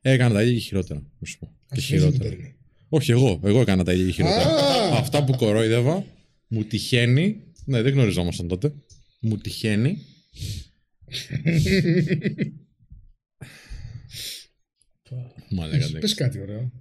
έκανα 0.00 0.34
τα 0.34 0.42
ίδια 0.42 0.54
και 0.54 0.60
χειρότερα. 0.60 1.02
Να 1.18 1.26
σου 1.26 1.38
πω. 1.38 1.52
Και 1.74 1.80
χειρότερα. 1.80 2.36
Όχι 2.88 3.10
εγώ, 3.10 3.40
εγώ 3.44 3.60
έκανα 3.60 3.84
τα 3.84 3.92
ίδια 3.92 4.04
και 4.04 4.12
χειρότερα. 4.12 4.44
Α! 4.44 4.98
Αυτά 4.98 5.24
που 5.24 5.36
κορόιδευα, 5.36 6.04
μου 6.48 6.64
τυχαίνει. 6.64 7.40
Ναι, 7.64 7.82
δεν 7.82 7.92
γνωριζόμασταν 7.92 8.48
τότε. 8.48 8.74
Μου 9.20 9.38
τυχαίνει. 9.38 9.98
Μαλάκα, 15.50 15.76
εντάξει. 15.76 15.98
Πες 15.98 16.14
κάτι 16.14 16.40
ωραίο. 16.40 16.72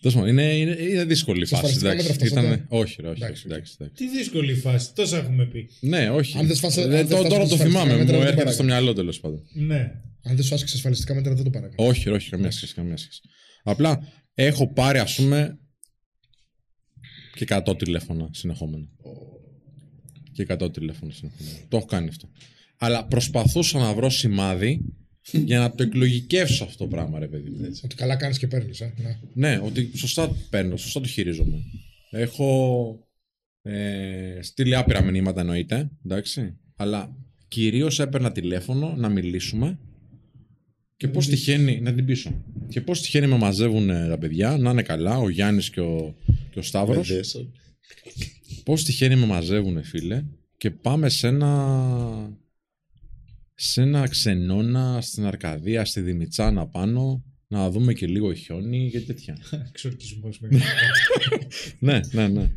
Τέλος 0.00 0.14
πάντων, 0.16 0.28
είναι, 0.28 0.56
είναι, 0.56 0.76
είναι 0.80 1.04
δύσκολη 1.04 1.42
η 1.42 1.44
Σε 1.46 1.54
φάση. 1.56 1.64
ασφαλιστικά 1.74 1.92
Εντάξει. 1.92 2.34
μέτρα 2.34 2.40
Ήτανε- 2.50 2.64
όχι, 2.68 3.02
ρε, 3.02 3.08
όχι, 3.08 3.22
Εντάξει, 3.22 3.46
όχι, 3.46 3.52
εντάξει, 3.54 3.76
εντάξει. 3.80 4.04
Τι 4.04 4.16
δύσκολη 4.18 4.54
φάση, 4.54 4.94
τόσα 4.94 5.18
έχουμε 5.18 5.46
πει. 5.46 5.70
Ναι, 5.80 6.10
όχι. 6.10 6.38
Αν 6.38 6.46
δεν 6.46 6.56
σφάσε- 6.56 6.84
αν 6.84 6.90
Δεν- 6.90 6.98
δεν 7.06 7.08
το- 7.08 7.16
φτάσει 7.16 7.28
τώρα 7.34 7.46
στα 7.46 7.48
το 7.48 7.54
ασφαλιστικά 7.54 7.80
θυμάμαι, 7.82 7.98
μέτρα, 7.98 8.16
μου 8.16 8.22
δεν 8.22 8.32
το 8.32 8.38
έρχεται 8.38 8.52
στο 8.52 8.62
παρακαλώ. 8.62 8.82
μυαλό 8.82 8.92
τέλος 9.00 9.20
πάντων. 9.20 9.42
Ναι. 9.52 9.80
Αν 10.22 10.36
δεν 10.36 10.44
σου 10.44 10.54
άσκησε 10.54 10.76
ασφαλιστικά 10.76 11.14
μέτρα, 11.14 11.34
δεν 11.34 11.44
το 11.44 11.50
παρακαλώ. 11.50 11.88
Όχι, 11.88 12.08
ρε, 12.08 12.14
όχι, 12.14 12.30
καμία 12.30 12.50
σχέση, 12.50 12.74
καμία 12.74 12.96
σχέση. 12.96 13.20
Απλά 13.62 14.00
έχω 14.34 14.72
πάρει, 14.72 14.98
ας 14.98 15.14
πούμε, 15.14 15.58
και 17.34 17.44
100 17.44 17.76
τηλέφωνα 17.76 18.28
συνεχόμενα. 18.32 18.86
Και 20.32 20.42
100 20.48 20.70
τηλέφωνα 20.72 21.12
συνεχόμενα. 21.12 21.56
Το 21.68 21.76
έχω 21.76 21.86
κάνει 21.86 22.08
αυτό. 22.08 22.28
Αλλά 22.78 23.06
προσπαθούσα 23.06 23.78
να 23.78 23.94
βρω 23.94 24.10
σημάδι 24.10 24.80
για 25.32 25.58
να 25.58 25.74
το 25.74 25.82
εκλογικεύσω 25.82 26.64
αυτό 26.64 26.84
το 26.84 26.86
πράγμα, 26.86 27.18
ρε 27.18 27.26
παιδί 27.28 27.50
μου. 27.50 27.70
Ότι 27.84 27.94
καλά 27.94 28.16
κάνεις 28.16 28.38
και 28.38 28.46
παίρνεις. 28.46 28.80
Ε. 28.80 28.94
Ναι. 28.96 29.18
Ναι, 29.34 29.60
ότι 29.64 29.90
σωστά 29.96 30.36
παίρνω, 30.50 30.76
σωστά 30.76 31.00
το 31.00 31.06
χειρίζομαι. 31.06 31.62
Έχω 32.10 33.08
ε, 33.62 34.38
στείλει 34.42 34.76
άπειρα 34.76 35.02
μηνύματα 35.02 35.40
εννοείται, 35.40 35.90
εντάξει. 36.04 36.56
Αλλά 36.76 37.16
κυρίως 37.48 38.00
έπαιρνα 38.00 38.32
τηλέφωνο 38.32 38.94
να 38.96 39.08
μιλήσουμε 39.08 39.78
και 40.96 41.08
πώς 41.08 41.26
τυχαίνει 41.26 41.80
να 41.80 41.94
την 41.94 42.04
πείσω. 42.04 42.44
Και 42.68 42.80
πώς 42.80 43.00
τυχαίνει 43.00 43.26
με 43.26 43.36
μαζεύουν 43.36 43.86
τα 43.86 44.18
παιδιά, 44.20 44.56
να 44.56 44.70
είναι 44.70 44.82
καλά, 44.82 45.18
ο 45.18 45.28
Γιάννης 45.28 45.70
και 45.70 45.80
ο, 45.80 46.14
και 46.50 46.58
ο 46.58 46.62
Σταύρος. 46.62 47.08
Παιδές. 47.08 47.48
Πώς 48.64 48.84
τυχαίνει 48.84 49.16
με 49.16 49.26
μαζεύουν 49.26 49.82
φίλε 49.84 50.24
και 50.56 50.70
πάμε 50.70 51.08
σε 51.08 51.26
ένα 51.26 52.38
σε 53.60 53.82
ένα 53.82 54.08
ξενώνα 54.08 55.00
στην 55.00 55.26
Αρκαδία, 55.26 55.84
στη 55.84 56.00
Δημητσάνα 56.00 56.66
πάνω 56.66 57.24
να 57.48 57.70
δούμε 57.70 57.92
και 57.92 58.06
λίγο 58.06 58.32
χιόνι 58.32 58.90
και 58.90 59.00
τέτοια. 59.00 59.38
Εξορκισμός 59.68 60.40
ναι, 61.78 62.00
ναι, 62.12 62.28
ναι. 62.28 62.50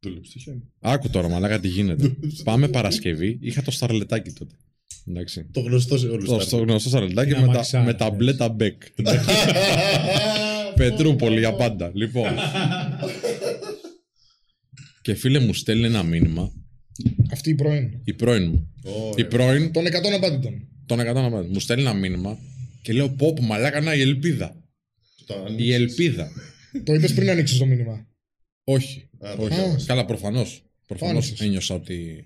Δούλεψε 0.00 0.32
το 0.32 0.38
χιόνι. 0.38 0.62
Άκου 0.78 1.10
τώρα, 1.10 1.28
μαλάκα 1.28 1.60
τι 1.60 1.68
γίνεται. 1.68 2.16
Πάμε 2.44 2.68
Παρασκευή, 2.68 3.38
είχα 3.40 3.62
το 3.62 3.70
σταρλετάκι 3.70 4.32
τότε. 4.32 4.54
Εντάξει. 5.08 5.46
Το 5.52 5.60
γνωστό 5.60 5.98
σε 5.98 6.08
όλους 6.08 6.28
Το 6.28 6.40
στο 6.40 6.56
γνωστό 6.56 6.88
σταρλετάκι 6.88 7.30
Είναι 7.30 7.40
με, 7.40 7.46
τα, 7.46 7.52
αμαξάρα, 7.52 7.84
με 7.84 7.94
τα 7.94 8.10
ναι. 8.10 8.16
μπλε 8.16 8.34
τα 8.34 8.48
μπέκ. 8.48 8.82
Πετρούπολη 10.74 11.38
για 11.38 11.54
πάντα. 11.54 11.90
Λοιπόν. 11.94 12.32
και 15.02 15.14
φίλε 15.14 15.38
μου 15.38 15.54
στέλνει 15.54 15.84
ένα 15.84 16.02
μήνυμα 16.02 16.52
Αυτή 17.32 17.50
η 17.50 17.54
πρώην. 17.54 18.00
η 18.04 18.12
πρώην 18.12 18.48
μου. 18.48 18.72
Η 19.16 19.24
πρώην 19.24 19.72
Των 19.72 19.86
100 19.86 19.90
απάντητων. 20.14 20.68
των 20.86 21.00
100 21.00 21.04
να 21.14 21.30
πάρει. 21.30 21.48
Μου 21.48 21.60
στέλνει 21.60 21.82
ένα 21.82 21.94
μήνυμα 21.94 22.38
και 22.82 22.92
λέω 22.92 23.08
πω 23.10 23.32
πω 23.32 23.42
μαλάκα 23.42 23.80
να 23.80 23.94
η 23.94 24.00
ελπίδα. 24.00 24.56
Η 25.56 25.72
ελπίδα. 25.72 26.30
Το 26.84 26.94
είπες 26.94 27.14
πριν 27.14 27.30
ανοίξεις 27.30 27.58
το 27.58 27.66
μήνυμα. 27.66 28.06
Όχι. 28.64 29.08
Α, 29.18 29.32
όχι. 29.38 29.54
α. 29.60 29.76
Καλά, 29.86 30.04
προφανώς. 30.04 30.62
Προφανώς 30.86 31.24
Άνοιξες. 31.24 31.46
ένιωσα 31.46 31.74
ότι. 31.74 32.24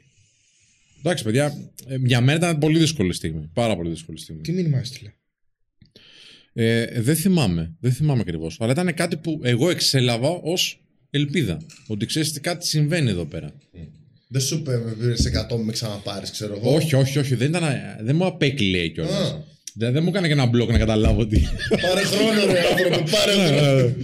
Εντάξει, 0.99 1.25
παιδιά, 1.25 1.73
ε, 1.87 1.97
για 2.05 2.21
μένα 2.21 2.39
ήταν 2.39 2.59
πολύ 2.59 2.79
δύσκολη 2.79 3.13
στιγμή. 3.13 3.51
Πάρα 3.53 3.77
πολύ 3.77 3.91
δύσκολη 3.91 4.19
στιγμή. 4.19 4.41
Τι 4.43 4.53
μήνυμα 4.53 4.79
έστειλε; 4.79 5.13
Ε, 6.53 7.01
δεν 7.01 7.17
θυμάμαι. 7.17 7.77
Δεν 7.81 7.93
θυμάμαι 7.93 8.21
ακριβώς. 8.21 8.57
Αλλά 8.61 8.73
ήταν 8.73 8.95
κάτι 8.95 9.17
που 9.17 9.41
εγώ 9.43 9.71
εξέλαβα 9.71 10.29
ως 10.29 10.81
ελπίδα. 11.11 11.61
Ότι 11.87 12.07
ξέρεις 12.07 12.29
ότι 12.31 12.41
κάτι 12.41 12.67
συμβαίνει 12.67 13.11
εδώ 13.11 13.25
πέρα. 13.25 13.55
Δεν 14.33 14.41
σου 14.41 14.57
είπε 14.57 14.77
με 14.79 14.93
πήρες 14.93 15.31
100 15.51 15.57
με 15.65 15.73
ξαναπάρεις, 15.73 16.31
ξέρω 16.31 16.57
εγώ. 16.57 16.75
Όχι, 16.75 16.95
όχι, 16.95 17.19
όχι. 17.19 17.35
Δεν, 17.35 17.49
ήταν, 17.49 17.63
δεν 18.01 18.17
μου 18.17 18.25
απέκλειε 18.27 18.89
κιόλας. 18.89 19.13
Α. 19.31 19.43
Δεν, 19.75 19.93
δεν 19.93 20.03
μου 20.03 20.09
έκανε 20.09 20.27
και 20.27 20.33
ένα 20.33 20.47
μπλοκ 20.47 20.71
να 20.71 20.79
καταλάβω 20.79 21.21
ότι. 21.21 21.41
Πάρε 21.83 22.01
χρόνο, 22.03 22.53
ρε 22.53 22.61
άνθρωπε, 22.71 23.11
πάρε 23.11 23.33
χρόνο. 23.33 23.95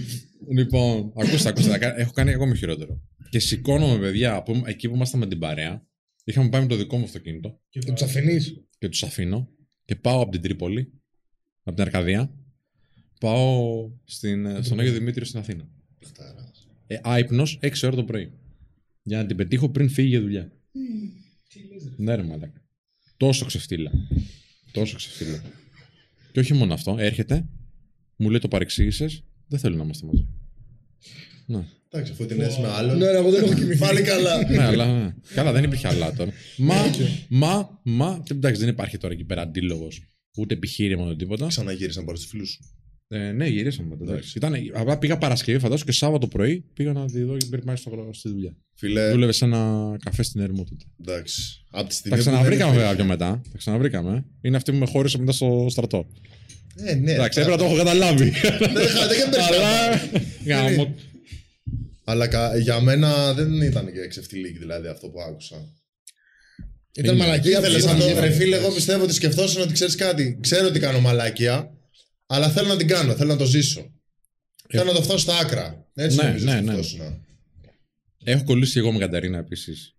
λοιπόν, 0.53 1.11
ακούστε, 1.17 1.49
ακούστε. 1.49 1.69
θα 1.69 1.77
κα- 1.77 1.99
Έχω 1.99 2.11
κάνει 2.11 2.33
ακόμη 2.33 2.57
χειρότερο. 2.57 3.01
Και 3.29 3.39
σηκώνομαι, 3.39 3.99
παιδιά, 3.99 4.43
που, 4.43 4.63
εκεί 4.65 4.87
που 4.89 4.95
ήμασταν 4.95 5.19
με 5.19 5.27
την 5.27 5.39
παρέα. 5.39 5.85
Είχαμε 6.23 6.49
πάει 6.49 6.61
με 6.61 6.67
το 6.67 6.75
δικό 6.75 6.97
μου 6.97 7.03
αυτοκίνητο 7.03 7.59
Και 7.69 7.79
τους 7.79 8.01
αφενεί. 8.01 8.37
και 8.77 8.89
τους 8.89 9.03
αφήνω 9.03 9.47
και 9.85 9.95
πάω 9.95 10.21
από 10.21 10.31
την 10.31 10.41
Τρίπολη, 10.41 10.91
από 11.63 11.75
την 11.75 11.85
Αρκαδία. 11.85 12.31
Πάω 13.19 13.89
στην, 14.05 14.63
στον 14.63 14.79
Άγιο 14.79 14.91
Δημήτριο 14.93 15.25
στην 15.25 15.39
Αθήνα. 15.39 15.67
Ε, 16.87 16.95
άϊπνος 17.03 17.59
6 17.61 17.69
ώρα 17.83 17.95
το 17.95 18.03
πρωί. 18.03 18.31
Για 19.07 19.17
να 19.17 19.25
την 19.25 19.35
πετύχω 19.35 19.69
πριν 19.69 19.89
φύγει 19.89 20.07
για 20.07 20.21
δουλειά. 20.21 20.51
Ναι, 21.97 22.15
ρε 22.15 22.23
μαλάκα. 22.23 22.61
Τόσο 23.17 23.45
ξεφτύλα. 23.45 23.91
Τόσο 24.71 24.95
ξεφτύλα. 24.95 25.43
Και 26.31 26.39
όχι 26.39 26.53
μόνο 26.53 26.73
αυτό, 26.73 26.95
έρχεται, 26.99 27.45
μου 28.15 28.29
λέει 28.29 28.39
το 28.39 28.47
παρεξήγησες, 28.47 29.23
δεν 29.47 29.59
θέλω 29.59 29.75
να 29.75 29.83
είμαστε 29.83 30.05
μαζί. 30.05 30.27
Ναι. 31.45 31.65
Εντάξει, 31.89 32.11
αφού 32.11 32.25
την 32.25 32.41
έζησε 32.41 32.61
με 32.61 32.67
άλλον. 32.67 32.97
Ναι, 32.97 33.11
ρε, 33.11 33.17
εγώ 33.17 33.31
δεν 33.31 33.43
έχω 33.43 33.53
κοιμηθεί. 33.53 33.79
Πάλι 33.79 34.01
καλά. 34.01 34.49
ναι, 34.49 34.63
αλλά. 34.63 34.99
ναι. 35.03 35.15
Καλά, 35.33 35.51
δεν 35.51 35.63
υπήρχε 35.63 35.87
άλλα 35.87 36.13
τώρα. 36.13 36.31
Μα, 36.57 36.75
μα, 37.29 37.79
μα. 37.83 38.23
Εντάξει, 38.31 38.59
δεν 38.59 38.69
υπάρχει 38.69 38.97
τώρα 38.97 39.13
εκεί 39.13 39.23
πέρα 39.23 39.41
αντίλογος. 39.41 40.01
Ούτε 40.37 40.53
επιχείρημα 40.53 41.05
ούτε 41.05 41.15
τίποτα. 41.15 41.47
Ξαναγύρισα 41.47 41.99
να 41.99 42.05
πάρεις 42.05 42.21
τους 42.21 42.29
φίλους 42.29 42.49
σου. 42.49 42.59
Ε, 43.09 43.31
ναι, 43.31 43.47
γυρίσαμε 43.47 43.95
μετά. 43.95 44.11
εντάξει. 44.11 44.33
Ήταν, 44.37 44.53
απλά 44.73 44.97
πήγα 44.97 45.17
Παρασκευή, 45.17 45.59
φαντάζομαι 45.59 45.85
και 45.91 45.97
Σάββατο 45.97 46.27
πρωί 46.27 46.63
πήγα 46.73 46.91
να 46.93 47.05
τη 47.05 47.21
δω 47.23 47.37
και 47.37 47.45
πριν 47.49 47.63
πάει 47.65 47.75
στο, 47.75 48.09
στη 48.13 48.29
δουλειά. 48.29 48.55
Φίλε, 48.75 49.11
Δούλευε 49.11 49.31
σε 49.31 49.45
ένα 49.45 49.95
καφέ 50.03 50.23
στην 50.23 50.41
Ερμό 50.41 50.63
τότε. 50.63 50.85
εντάξει. 51.01 51.41
Από 51.71 51.87
τη 51.87 51.93
στιγμή. 51.95 52.17
Τα 52.17 52.23
που 52.23 52.29
ξαναβρήκαμε 52.29 52.71
δεν 52.71 52.79
βέβαια 52.79 52.95
πιο 52.95 53.05
μετά. 53.05 53.41
Τα 53.51 53.57
ξαναβρήκαμε. 53.57 54.25
Είναι 54.41 54.57
αυτή 54.57 54.71
που 54.71 54.77
με 54.77 54.85
χώρισε 54.85 55.17
μετά 55.17 55.31
στο 55.31 55.65
στρατό. 55.69 56.07
Ε, 56.75 56.95
ναι. 56.95 57.11
Εντάξει, 57.11 57.39
έπρεπε 57.39 57.57
να 57.57 57.63
το 57.63 57.69
έχω 57.73 57.83
καταλάβει. 57.83 58.29
Δεν 58.29 58.83
είχα- 58.83 59.07
δεν 59.07 59.17
είχα 59.17 59.47
Αλλά. 59.47 59.99
περιστατικά. 59.99 60.55
Γάμο. 60.55 60.95
Αλλά 62.03 62.27
κα- 62.27 62.57
για 62.57 62.79
μένα 62.81 63.33
δεν 63.33 63.61
ήταν 63.61 63.85
και 63.93 64.07
ξεφτιλίκη 64.07 64.57
δηλαδή 64.57 64.87
αυτό 64.87 65.07
που 65.09 65.21
άκουσα. 65.21 65.55
Ήταν 66.97 67.15
Είναι. 67.15 67.23
μαλακία. 67.23 67.59
Ήθελε 67.59 67.79
που 67.79 67.85
να 67.85 67.95
το 67.97 68.09
ήταν- 68.09 68.23
ρε 68.23 68.29
φίλε, 68.31 68.55
εγώ 68.55 68.69
πιστεύω 68.71 69.03
ότι 69.03 69.13
σκεφτόσουν 69.13 69.61
ότι 69.61 69.73
ξέρεις 69.73 69.95
κάτι. 69.95 70.37
Ξέρω 70.41 70.67
ότι 70.67 70.79
κάνω 70.79 70.99
μαλακία, 70.99 71.71
αλλά 72.27 72.49
θέλω 72.49 72.67
να 72.67 72.75
την 72.77 72.87
κάνω, 72.87 73.13
θέλω 73.13 73.31
να 73.31 73.37
το 73.37 73.45
ζήσω. 73.45 73.91
Θέλω 74.69 74.83
να 74.83 74.93
το 74.93 75.01
φτάσω 75.01 75.17
στα 75.17 75.37
άκρα. 75.37 75.87
Έτσι 75.93 76.17
Ναι, 76.17 76.23
νομίζω 76.23 76.45
ναι, 76.45 76.53
ναι. 76.53 76.61
σκεφτόσουν. 76.61 77.25
Έχω 78.23 78.43
κολλήσει 78.43 78.73
και 78.73 78.79
εγώ 78.79 78.91
με 78.91 78.99
Κατερίνα 78.99 79.37
επίσης. 79.37 79.95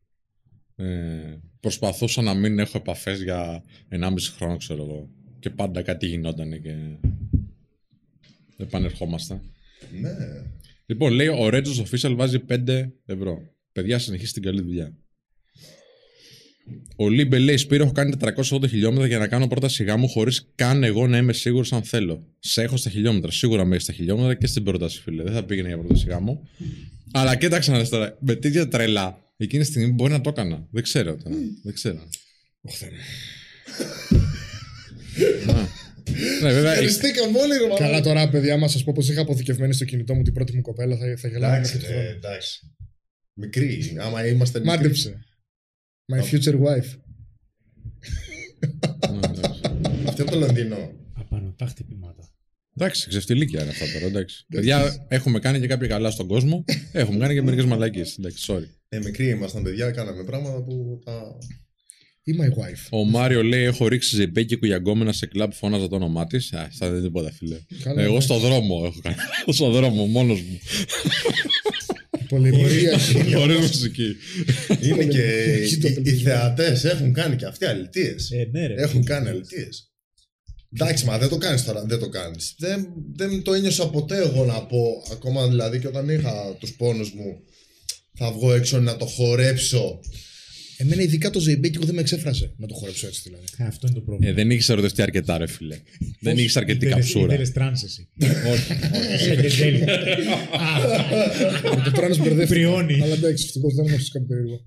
Ε, 0.76 1.36
προσπαθούσα 1.60 2.22
να 2.22 2.34
μην 2.34 2.58
έχω 2.58 2.78
επαφές 2.78 3.22
για 3.22 3.62
1,5 3.90 4.14
χρόνο, 4.36 4.56
ξέρω 4.56 4.82
εγώ. 4.82 5.10
Και 5.38 5.50
πάντα 5.50 5.82
κάτι 5.82 6.06
γινόταν 6.06 6.62
και. 6.62 6.76
Επανερχόμασταν. 8.56 9.40
Ναι. 10.00 10.10
Λοιπόν, 10.86 11.12
λέει 11.12 11.26
ο 11.26 11.48
Ρέτζο 11.48 11.84
Official 11.84 12.12
βάζει 12.16 12.38
5 12.48 12.88
ευρώ. 13.06 13.42
Παιδιά, 13.72 13.98
συνεχίστε 13.98 14.40
την 14.40 14.50
καλή 14.50 14.62
δουλειά. 14.62 14.96
Ο 16.96 17.08
Λίμπε 17.08 17.38
λέει: 17.38 17.56
Σπύρο, 17.56 17.84
έχω 17.84 17.92
κάνει 17.92 18.14
480 18.50 18.68
χιλιόμετρα 18.68 19.06
για 19.06 19.18
να 19.18 19.26
κάνω 19.28 19.46
πρόταση 19.46 19.68
γάμου 19.68 20.08
χωρίς 20.08 20.50
καν 20.54 20.84
εγώ 20.84 21.06
να 21.06 21.16
είμαι 21.16 21.32
σίγουρος 21.32 21.72
αν 21.72 21.82
θέλω. 21.82 22.26
Σε 22.38 22.62
έχω 22.62 22.76
στα 22.76 22.90
χιλιόμετρα. 22.90 23.30
Σίγουρα 23.30 23.64
με 23.64 23.70
έχεις 23.70 23.82
στα 23.84 23.92
χιλιόμετρα 23.92 24.34
και 24.34 24.46
στην 24.46 24.62
πρόταση, 24.62 25.00
φίλε. 25.00 25.22
Δεν 25.22 25.32
θα 25.32 25.44
πήγαινε 25.44 25.68
για 25.68 25.78
πρόταση 25.78 25.94
γάμου. 25.94 26.48
Αλλά 27.12 27.36
κοίταξε 27.36 27.70
να 27.70 27.78
δεις 27.78 27.88
τώρα. 27.88 28.16
Με 28.20 28.34
τέτοια 28.34 28.68
τρελά, 28.68 29.18
εκείνη 29.36 29.62
τη 29.62 29.68
στιγμή 29.68 29.92
μπορεί 29.92 30.12
να 30.12 30.20
το 30.20 30.28
έκανα. 30.30 30.66
Δεν 30.70 30.82
ξέρω 30.82 31.16
τώρα. 31.16 31.36
Δεν 31.62 31.74
ξέρω. 31.74 31.98
Ωχ, 32.60 32.76
Θεέ 32.76 32.88
μου. 32.90 32.96
ναι, 36.42 36.52
βέβαια. 36.52 36.70
Ευχαριστήκαμε 36.70 37.38
όλοι, 37.38 37.52
ρε 37.52 37.62
μαλάκα. 37.62 37.84
Καλά 37.84 38.00
τώρα, 38.00 38.28
παιδιά, 38.28 38.56
μας 38.56 38.72
σα 38.72 38.84
πω 38.84 38.92
πως 38.94 39.08
είχα 39.08 39.20
αποθηκευμένη 39.20 39.72
στο 39.72 39.84
κινητό 39.84 40.14
μου 40.14 40.22
την 40.22 40.32
πρώτη 40.32 40.56
μου 40.56 40.60
κοπέλα. 40.62 40.96
Θα, 40.96 41.16
θα 41.16 41.28
γελάμε 41.28 41.56
Εντάξει, 41.56 41.72
κάθε 41.72 41.86
χρόνο. 41.86 42.02
ρε, 42.02 42.08
εντάξει. 42.08 42.60
Μικρή. 43.34 43.96
Άμα 44.00 44.26
είμαστε 44.26 44.58
μικροί. 44.58 44.76
Μάντεψε. 44.76 45.18
My 46.12 46.20
future 46.30 46.54
wife. 46.54 46.90
ναι, 49.10 49.18
εντάξει. 49.24 49.60
Αυτή 50.06 50.20
από 50.22 50.30
το 50.30 50.38
Λονδίνο. 50.38 50.92
Απάνω 51.14 51.54
τα 51.58 51.66
χτυπήματα. 51.66 52.32
Εντάξει, 52.76 53.08
ξεφτιλίκια 53.08 53.60
είναι 53.62 53.70
αυτά 53.70 53.84
τώρα. 53.92 54.06
Εντάξει. 54.06 54.44
Παιδιά, 54.48 55.06
έχουμε 55.08 55.38
κάνει 55.38 55.60
και 55.60 55.66
κάποια 55.66 55.86
καλά 55.88 56.10
στον 56.10 56.26
κόσμο. 56.26 56.64
Έχουμε 56.92 57.18
κάνει 57.18 57.34
και 57.34 57.42
μερικές 57.42 57.64
μαλακίες. 57.64 58.16
Εντάξει, 58.18 58.44
sorry. 58.48 58.66
Ε, 58.88 58.98
μικροί 58.98 59.28
ήμασταν 59.28 59.62
παιδιά, 59.62 59.90
κάναμε 59.90 60.24
πράγματα 60.24 60.62
που 60.62 61.00
τα. 61.04 61.38
Ή 62.22 62.34
my 62.40 62.46
wife. 62.46 62.86
Ο 62.90 63.04
Μάριο 63.04 63.42
λέει: 63.42 63.64
Έχω 63.64 63.88
ρίξει 63.88 64.16
ζεμπέκι 64.16 64.56
κουγιαγκόμενα 64.56 65.12
σε 65.12 65.26
κλαμπ, 65.26 65.52
φώναζα 65.52 65.88
το 65.88 65.94
όνομά 65.96 66.26
της. 66.26 66.52
Α, 66.52 66.60
αυτά 66.60 66.86
δεν 66.86 66.96
είναι 66.96 67.06
τίποτα, 67.06 67.30
φίλε. 67.32 67.58
Καλά, 67.82 68.02
Εγώ 68.02 68.14
ναι. 68.14 68.20
στο 68.20 68.38
δρόμο 68.38 68.82
έχω 68.84 69.00
κάνει. 69.02 69.16
στο 69.56 69.70
δρόμο, 69.70 70.06
μόνος 70.06 70.40
μου. 70.40 70.58
Πολυμορία. 72.28 72.98
Χωρί 73.38 73.56
μουσική. 73.58 74.16
Είναι 74.88 75.04
και 75.04 75.22
Έχει 75.22 75.78
το 75.78 75.88
οι, 75.88 75.90
οι 75.90 75.92
απελπισμένο. 75.92 76.38
θεατές 76.38 76.84
έχουν 76.84 77.12
κάνει 77.12 77.36
και 77.36 77.44
αυτοί 77.46 77.64
αλητίες. 77.64 78.30
Ε, 78.30 78.48
ναι, 78.52 78.66
ρε. 78.66 78.74
Έχουν 78.82 79.04
κάνει 79.04 79.28
αλητίες. 79.28 79.92
Εντάξει, 80.74 81.04
μα 81.04 81.18
δεν 81.18 81.28
το 81.28 81.36
κάνεις 81.38 81.64
τώρα, 81.64 81.84
δεν 81.84 81.98
το 81.98 82.08
κάνεις. 82.08 82.54
Δεν, 82.58 82.86
δεν 83.14 83.42
το 83.42 83.52
ένιωσα 83.52 83.88
ποτέ 83.90 84.16
εγώ 84.18 84.44
να 84.44 84.66
πω, 84.66 85.02
ακόμα 85.12 85.48
δηλαδή 85.48 85.78
και 85.78 85.86
όταν 85.86 86.08
είχα 86.08 86.56
τους 86.58 86.72
πόνους 86.76 87.12
μου, 87.12 87.40
θα 88.14 88.32
βγω 88.32 88.52
έξω 88.54 88.80
να 88.80 88.96
το 88.96 89.06
χορέψω. 89.06 90.00
Εμένα 90.80 91.02
ειδικά 91.02 91.30
το 91.30 91.40
ζεϊμπέκι 91.40 91.78
δεν 91.84 91.94
με 91.94 92.00
εξέφρασε 92.00 92.52
να 92.56 92.66
το 92.66 92.74
χορέψω 92.74 93.06
έτσι 93.06 93.20
δηλαδή. 93.24 93.44
Ε, 93.56 93.64
Αυτό 93.64 93.86
είναι 93.86 93.96
το 93.96 94.02
πρόβλημα. 94.04 94.30
Ε, 94.30 94.34
δεν 94.34 94.50
είχε 94.50 94.72
ερωτευτεί 94.72 95.02
αρκετά, 95.02 95.38
ρε 95.38 95.46
φίλε. 95.46 95.76
δεν 96.20 96.38
είχε 96.38 96.58
αρκετή 96.58 96.86
καψούρα. 96.86 97.26
Ήθελες 97.32 97.52
τρανς 97.52 97.82
εσύ. 97.82 98.08
Όχι. 98.52 98.72
Ε, 99.30 99.40
και 99.42 99.48
τέλεια. 99.56 99.86
Με 101.76 101.82
το 101.84 101.90
τράνο 101.90 102.16
μπερδεύτηκα. 102.16 102.46
Πριώνει. 102.46 103.00
Αλλά 103.02 103.14
εντάξει, 103.14 103.44
ευτυχώ 103.44 103.68
δεν 103.74 103.86
έχω 103.86 103.96
κάτι 104.12 104.24
περίεργο. 104.26 104.62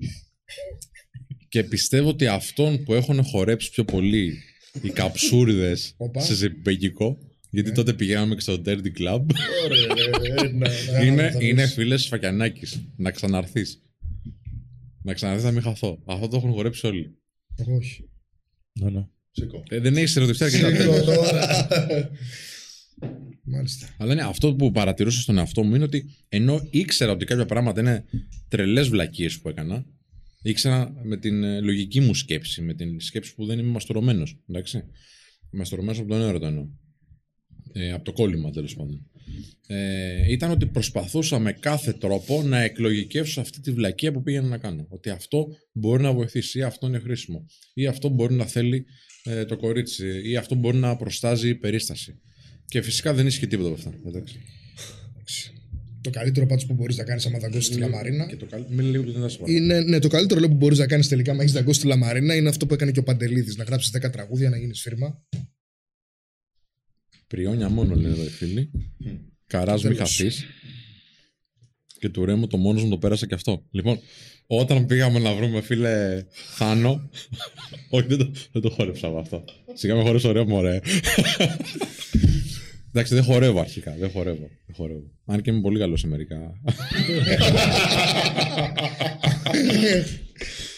Και 1.49 1.64
πιστεύω 1.64 2.09
ότι 2.09 2.28
αυτόν 2.28 2.84
που 2.84 2.93
έχουν 2.93 3.24
χορέψει 3.24 3.70
πιο 3.70 3.86
πολύ 3.86 4.34
οι 4.82 4.89
καψούριδε 4.89 5.78
Οπα. 5.97 6.22
σε 6.22 6.36
ζεμπέκικο, 6.36 7.18
γιατί 7.49 7.72
τότε 7.72 7.93
πηγαίναμε 7.93 8.36
και 8.36 8.41
στο 8.41 8.62
Dirty 8.66 8.70
Club, 8.99 9.22
Ωραία, 9.66 9.86
ναι, 10.51 10.70
ναι, 10.99 11.05
είναι, 11.05 11.32
θα 11.32 11.43
είναι 11.43 11.62
βρεις. 11.62 11.74
φίλε 11.74 11.97
Φακιανάκη. 11.97 12.68
Να 12.97 13.12
ξαναρθεί. 13.12 13.62
Να 15.03 15.13
ξαναρθεί 15.13 15.43
να 15.43 15.51
μην 15.51 15.61
χαθώ. 15.61 15.99
Αυτό 16.05 16.27
το 16.27 16.37
έχουν 16.37 16.51
χορέψει 16.51 16.87
όλοι. 16.87 17.17
Εγώ 17.55 17.75
όχι. 17.75 18.09
Ναι, 18.79 18.89
ναι. 18.89 19.07
Σήκω. 19.31 19.63
Ε, 19.69 19.79
δεν 19.79 19.97
έχεις 19.97 20.15
ερωτευτεί 20.15 20.43
αρκετά. 20.43 20.69
Σήκω 20.69 21.03
τώρα. 21.03 21.67
Μάλιστα. 23.43 23.95
Αλλά 23.97 24.13
ναι, 24.13 24.21
αυτό 24.21 24.55
που 24.55 24.71
παρατηρούσα 24.71 25.21
στον 25.21 25.37
εαυτό 25.37 25.63
μου 25.63 25.75
είναι 25.75 25.83
ότι 25.83 26.05
ενώ 26.29 26.67
ήξερα 26.69 27.11
ότι 27.11 27.25
κάποια 27.25 27.45
πράγματα 27.45 27.79
είναι 27.79 28.05
τρελές 28.47 28.89
βλακίες 28.89 29.39
που 29.39 29.49
έκανα, 29.49 29.85
ήξερα 30.41 30.93
με 31.03 31.17
την 31.17 31.43
ε, 31.43 31.59
λογική 31.59 31.99
μου 31.99 32.13
σκέψη, 32.13 32.61
με 32.61 32.73
την 32.73 32.99
σκέψη 32.99 33.35
που 33.35 33.45
δεν 33.45 33.59
είμαι 33.59 33.71
μαστουρωμένο. 33.71 34.23
Εντάξει. 34.49 34.83
Μαστουρωμένο 35.51 35.99
από 35.99 36.09
τον 36.09 36.21
έρωτα 36.21 36.47
εννοώ. 36.47 36.67
Ε, 37.73 37.91
από 37.91 38.03
το 38.03 38.11
κόλλημα 38.11 38.51
τέλος 38.51 38.75
πάντων. 38.75 39.11
Ε, 39.67 40.32
ήταν 40.32 40.51
ότι 40.51 40.65
προσπαθούσα 40.65 41.39
με 41.39 41.53
κάθε 41.53 41.93
τρόπο 41.93 42.43
να 42.43 42.61
εκλογικεύσω 42.61 43.41
αυτή 43.41 43.61
τη 43.61 43.71
βλακεία 43.71 44.11
που 44.11 44.21
πήγαινα 44.21 44.47
να 44.47 44.57
κάνω. 44.57 44.86
Ότι 44.89 45.09
αυτό 45.09 45.47
μπορεί 45.71 46.03
να 46.03 46.13
βοηθήσει, 46.13 46.59
ή 46.59 46.61
αυτό 46.61 46.88
είναι 46.88 46.99
χρήσιμο, 46.99 47.45
ή 47.73 47.88
αυτό 47.88 48.09
μπορεί 48.09 48.34
να 48.34 48.45
θέλει 48.45 48.86
ε, 49.23 49.45
το 49.45 49.57
κορίτσι, 49.57 50.21
ή 50.29 50.38
αυτό 50.38 50.55
μπορεί 50.55 50.77
να 50.77 50.95
προστάζει 50.95 51.49
η 51.49 51.55
περίσταση. 51.55 52.19
Και 52.65 52.82
φυσικά 52.82 53.13
δεν 53.13 53.27
ισχύει 53.27 53.47
τίποτα 53.47 53.69
από 53.69 53.77
αυτά. 53.77 53.93
Εντάξει. 54.07 54.39
Το 56.01 56.09
καλύτερο 56.09 56.45
πάντως 56.45 56.65
που 56.65 56.73
μπορείς 56.73 56.97
να 56.97 57.03
κάνεις 57.03 57.25
άμα 57.25 57.39
δαγκώσεις 57.39 57.69
τη 57.69 57.79
Λαμαρίνα. 57.79 58.25
Και 58.25 58.36
το 58.36 58.45
καλύτερο. 58.45 58.75
Μην 58.75 58.91
λίγο 58.91 59.03
δεν 59.11 59.21
θα 59.21 59.27
σου 59.27 59.38
πω. 59.38 59.45
Είναι, 59.47 59.82
ναι, 59.82 59.99
το 59.99 60.07
καλύτερο 60.07 60.39
λέω, 60.39 60.49
που 60.49 60.55
μπορείς 60.55 60.77
να 60.77 60.88
κάνεις 60.88 61.07
τελικά, 61.07 61.32
άμα 61.32 61.41
έχεις 61.41 61.53
δαγκώσει 61.53 61.79
τη 61.79 61.88
Λαμαρίνα, 61.88 62.36
είναι 62.36 62.49
αυτό 62.49 62.65
που 62.65 62.73
έκανε 62.73 62.91
και 62.91 62.99
ο 62.99 63.03
Παντελίδης. 63.03 63.55
Να 63.55 63.63
γράψεις 63.63 63.91
10 63.91 64.09
τραγούδια, 64.11 64.49
να 64.49 64.57
γίνεις 64.57 64.82
φίρμα. 64.82 65.23
Πριόνια 67.32 67.69
μόνο 67.69 67.95
λένε 67.95 68.13
εδώ 68.13 68.23
οι 68.23 68.29
φίλοι. 68.29 68.71
Καράζ 69.47 69.84
μη 69.84 69.93
Τέλος. 69.93 70.09
χαθείς. 70.09 70.45
Και 71.99 72.09
του 72.09 72.25
Ρέμου 72.25 72.47
το 72.47 72.57
μόνος 72.57 72.84
μου 72.84 72.89
το 72.89 72.97
πέρασε 72.97 73.25
και 73.25 73.34
αυτό. 73.34 73.65
Λοιπόν, 73.71 73.99
όταν 74.47 74.86
πήγαμε 74.86 75.19
να 75.19 75.34
βρούμε 75.34 75.61
φίλε 75.61 76.25
Θάνο. 76.55 77.09
Όχι, 77.89 78.07
δεν 78.07 78.17
το, 78.17 78.32
δεν 78.51 78.61
το 78.61 78.69
χόρεψα 78.69 79.09
με 79.09 79.19
αυτό. 79.19 79.43
Σιγά 79.73 79.95
με 79.95 80.01
χόρεψε 80.01 80.27
ωραίο 80.27 80.45
μωρέ. 80.45 80.79
Εντάξει, 82.89 83.13
δεν 83.13 83.23
χορεύω 83.23 83.59
αρχικά. 83.59 83.95
Δεν 83.99 84.09
χορεύω. 84.09 84.49
Δεν 84.65 84.75
χορεύω. 84.75 85.11
Αν 85.25 85.41
και 85.41 85.49
είμαι 85.49 85.61
πολύ 85.61 85.79
καλός 85.79 85.99
σε 85.99 86.07
μερικά. 86.07 86.38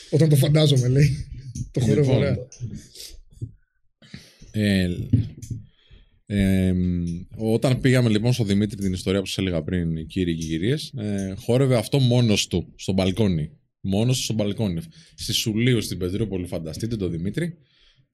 Όταν 0.09 0.29
το 0.29 0.35
φαντάζομαι, 0.35 0.87
λέει. 0.87 1.27
Το 1.71 1.79
χορεύω 1.79 2.01
Λοιπόν, 2.01 2.15
ωραία. 2.15 2.37
Ε, 4.51 4.89
ε, 6.25 6.73
όταν 7.35 7.79
πήγαμε 7.79 8.09
λοιπόν 8.09 8.33
στο 8.33 8.43
Δημήτρη 8.43 8.81
την 8.81 8.93
ιστορία 8.93 9.19
που 9.19 9.25
σας 9.25 9.37
έλεγα 9.37 9.63
πριν, 9.63 9.97
οι 9.97 10.05
κύριοι 10.05 10.35
και 10.35 10.45
οι 10.45 10.47
κυρίες, 10.47 10.93
ε, 10.97 11.33
χόρευε 11.37 11.77
αυτό 11.77 11.99
μόνος 11.99 12.47
του 12.47 12.73
στο 12.75 12.93
μπαλκόνι. 12.93 13.49
Μόνος 13.81 14.17
του 14.17 14.23
στο 14.23 14.33
μπαλκόνι. 14.33 14.81
Στη 15.15 15.33
Σουλίου 15.33 15.81
στην 15.81 15.97
Πετρούπολη, 15.97 16.45
φανταστείτε 16.45 16.95
το 16.95 17.07
Δημήτρη, 17.07 17.57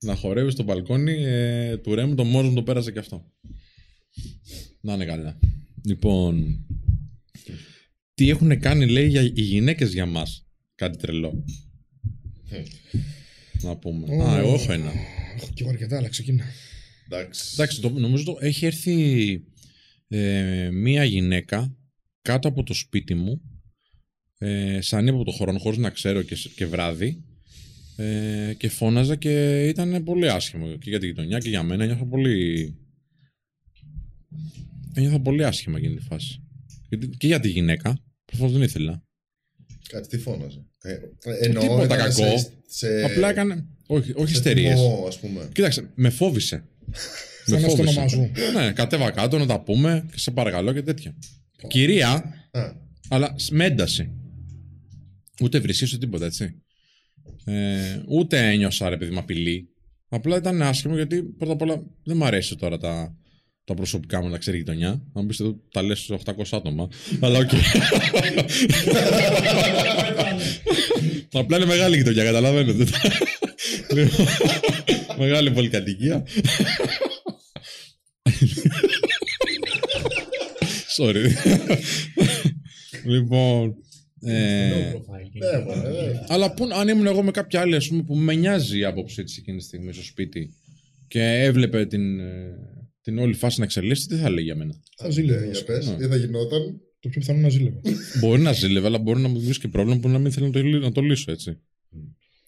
να 0.00 0.14
χορεύει 0.14 0.50
στο 0.50 0.62
μπαλκόνι 0.62 1.12
ε, 1.12 1.76
του 1.76 1.94
Ρέμου, 1.94 2.14
το 2.14 2.24
μόνος 2.24 2.48
μου 2.48 2.54
το 2.54 2.62
πέρασε 2.62 2.92
και 2.92 2.98
αυτό. 2.98 3.32
Να 4.80 4.94
είναι 4.94 5.04
καλά. 5.04 5.38
Λοιπόν, 5.84 6.64
τι 8.14 8.30
έχουν 8.30 8.60
κάνει 8.60 8.86
λέει 8.86 9.08
για 9.08 9.22
οι 9.22 9.42
γυναίκες 9.42 9.92
για 9.92 10.06
μας. 10.06 10.46
Κάτι 10.74 10.96
τρελό. 10.96 11.44
Να 13.62 13.76
πούμε. 13.76 14.24
Α, 14.24 14.38
εγώ 14.38 14.54
έχω 14.54 14.72
ένα. 14.72 14.92
Έχω 15.36 15.50
και 15.54 15.62
εγώ 15.62 15.70
αρκετά, 15.70 15.96
αλλά 15.96 16.08
ξεκινά. 16.08 16.44
Εντάξει. 17.10 17.50
Εντάξει, 17.52 17.80
το, 17.80 17.88
νομίζω 17.90 18.24
το 18.24 18.36
έχει 18.40 18.66
έρθει 18.66 19.42
ε, 20.08 20.68
μία 20.72 21.04
γυναίκα 21.04 21.76
κάτω 22.22 22.48
από 22.48 22.62
το 22.62 22.74
σπίτι 22.74 23.14
μου 23.14 23.40
ε, 24.38 24.80
σαν 24.80 25.08
από 25.08 25.24
το 25.24 25.30
χρόνο 25.30 25.58
χωρίς 25.58 25.78
να 25.78 25.90
ξέρω 25.90 26.22
και, 26.22 26.34
σ- 26.34 26.54
και 26.54 26.66
βράδυ 26.66 27.24
ε, 27.96 28.54
και 28.56 28.68
φώναζα 28.68 29.16
και 29.16 29.64
ήταν 29.68 30.02
πολύ 30.04 30.28
άσχημο 30.30 30.76
και 30.76 30.90
για 30.90 30.98
τη 30.98 31.06
γειτονιά 31.06 31.38
και 31.38 31.48
για 31.48 31.62
μένα 31.62 31.86
νιώθω 31.86 32.06
πολύ 32.06 32.74
ένιωθα 34.94 35.20
πολύ 35.20 35.44
άσχημα 35.44 35.78
εκείνη 35.78 35.94
τη 35.96 36.02
φάση 36.02 36.40
Γιατί- 36.88 37.08
και 37.16 37.26
για 37.26 37.40
τη 37.40 37.48
γυναίκα 37.48 38.02
προφανώς 38.24 38.52
δεν 38.52 38.62
ήθελα 38.62 39.02
Κάτι 39.88 40.08
τι 40.08 40.18
φώναζε; 40.18 40.64
Ε, 40.82 40.96
εννοώ, 41.40 41.62
Τίποτα 41.62 41.84
ήταν 41.84 41.98
κακό. 41.98 42.38
Σε, 42.38 42.52
σε, 42.66 43.02
απλά 43.04 43.30
έκανε 43.30 43.66
όχι, 43.86 44.12
όχι 44.14 44.26
σε 44.30 44.32
ιστερίες 44.36 44.74
θυμό, 44.80 45.04
ας 45.08 45.18
πούμε. 45.20 45.48
κοίταξε 45.52 45.90
με 45.94 46.10
φόβησε 46.10 46.64
Σαν 47.46 47.60
να 47.60 47.68
στο 47.68 47.82
όνομά 47.82 48.08
σου. 48.08 48.30
ναι 48.54 48.72
κατέβα 48.72 49.10
κάτω 49.10 49.38
να 49.38 49.46
τα 49.46 49.60
πούμε 49.60 50.06
και 50.12 50.18
σε 50.18 50.30
παρακαλώ 50.30 50.72
και 50.72 50.82
τέτοια 50.82 51.14
κυρία 51.68 52.10
Α, 52.50 52.60
αλλά 53.08 53.34
σ- 53.38 53.50
με 53.52 53.64
ένταση. 53.64 54.10
Ούτε 55.42 55.58
βρισιές 55.58 55.86
ούτε 55.90 55.98
τίποτα, 55.98 56.24
έτσι. 56.24 56.54
Ε, 57.44 58.00
ούτε 58.08 58.48
ένιωσα 58.50 58.88
ρε 58.88 58.96
παιδί 58.96 59.12
μου 59.12 59.18
απειλή. 59.18 59.68
Απλά 60.08 60.36
ήταν 60.36 60.62
άσχημο 60.62 60.94
γιατί 60.94 61.22
πρώτα 61.22 61.52
απ' 61.52 61.62
όλα 61.62 61.82
δεν 62.04 62.16
μου 62.16 62.24
αρέσει 62.24 62.56
τώρα 62.56 62.78
τα, 62.78 63.14
τα 63.64 63.74
προσωπικά 63.74 64.22
μου 64.22 64.28
να 64.28 64.38
ξέρει 64.38 64.56
η 64.56 64.60
γειτονιά. 64.60 64.88
Αν 64.88 65.00
μου 65.14 65.26
πεις 65.26 65.40
εδώ 65.40 65.56
τα 65.72 65.82
λες 65.82 65.98
σε 65.98 66.18
800 66.24 66.42
άτομα. 66.50 66.88
Αλλά 67.20 67.38
οκ. 67.38 67.50
Απλά 71.32 71.56
είναι 71.56 71.66
μεγάλη 71.66 71.96
γειτονιά, 71.96 72.24
καταλαβαίνετε. 72.24 72.86
Λοιπόν, 75.20 75.28
μεγάλη 75.28 75.50
πολυκατοικία. 75.50 76.26
Sorry. 80.98 81.26
λοιπόν. 83.04 83.74
Ε, 84.22 84.68
ναι, 84.68 85.64
μωρέ, 85.64 85.88
ναι. 85.90 86.20
αλλά 86.28 86.54
που, 86.54 86.68
αν 86.74 86.88
ήμουν 86.88 87.06
εγώ 87.06 87.22
με 87.22 87.30
κάποια 87.30 87.60
άλλη 87.60 87.74
ας 87.76 87.88
πούμε, 87.88 88.02
που 88.02 88.16
με 88.16 88.34
νοιάζει 88.34 88.78
η 88.78 88.84
άποψή 88.84 89.24
τη 89.24 89.34
εκείνη 89.38 89.58
τη 89.58 89.64
στιγμή 89.64 89.92
στο 89.92 90.02
σπίτι 90.02 90.54
και 91.08 91.22
έβλεπε 91.22 91.86
την, 91.86 92.20
ε, 92.20 92.56
την 93.02 93.18
όλη 93.18 93.34
φάση 93.34 93.58
να 93.58 93.64
εξελίσσεται, 93.64 94.14
τι 94.16 94.20
θα 94.20 94.30
λέει 94.30 94.44
για 94.44 94.54
μένα; 94.56 94.74
Θα 94.96 95.10
ζήλευε. 95.10 95.38
Ε, 95.38 95.42
Για 95.42 95.48
βασικά. 95.52 95.72
πες, 95.72 95.86
Ναι. 95.86 95.96
τι 95.96 96.06
θα 96.06 96.16
γινόταν. 96.16 96.80
Το 97.00 97.08
πιο 97.08 97.20
πιθανό 97.20 97.38
είναι 97.38 97.46
να 97.46 97.52
ζήλευε. 97.52 97.80
μπορεί 98.20 98.42
να 98.42 98.52
ζήλευε, 98.52 98.86
αλλά 98.86 98.98
μπορεί 98.98 99.16
να 99.20 99.26
μου 99.28 99.32
δημιουργήσει 99.34 99.60
και 99.60 99.68
πρόβλημα 99.68 100.00
που 100.00 100.08
να 100.08 100.18
μην 100.18 100.32
θέλω 100.32 100.46
να 100.46 100.52
το, 100.52 100.62
λύ- 100.62 100.82
να 100.82 100.92
το 100.92 101.00
λύσω 101.00 101.30
έτσι. 101.32 101.58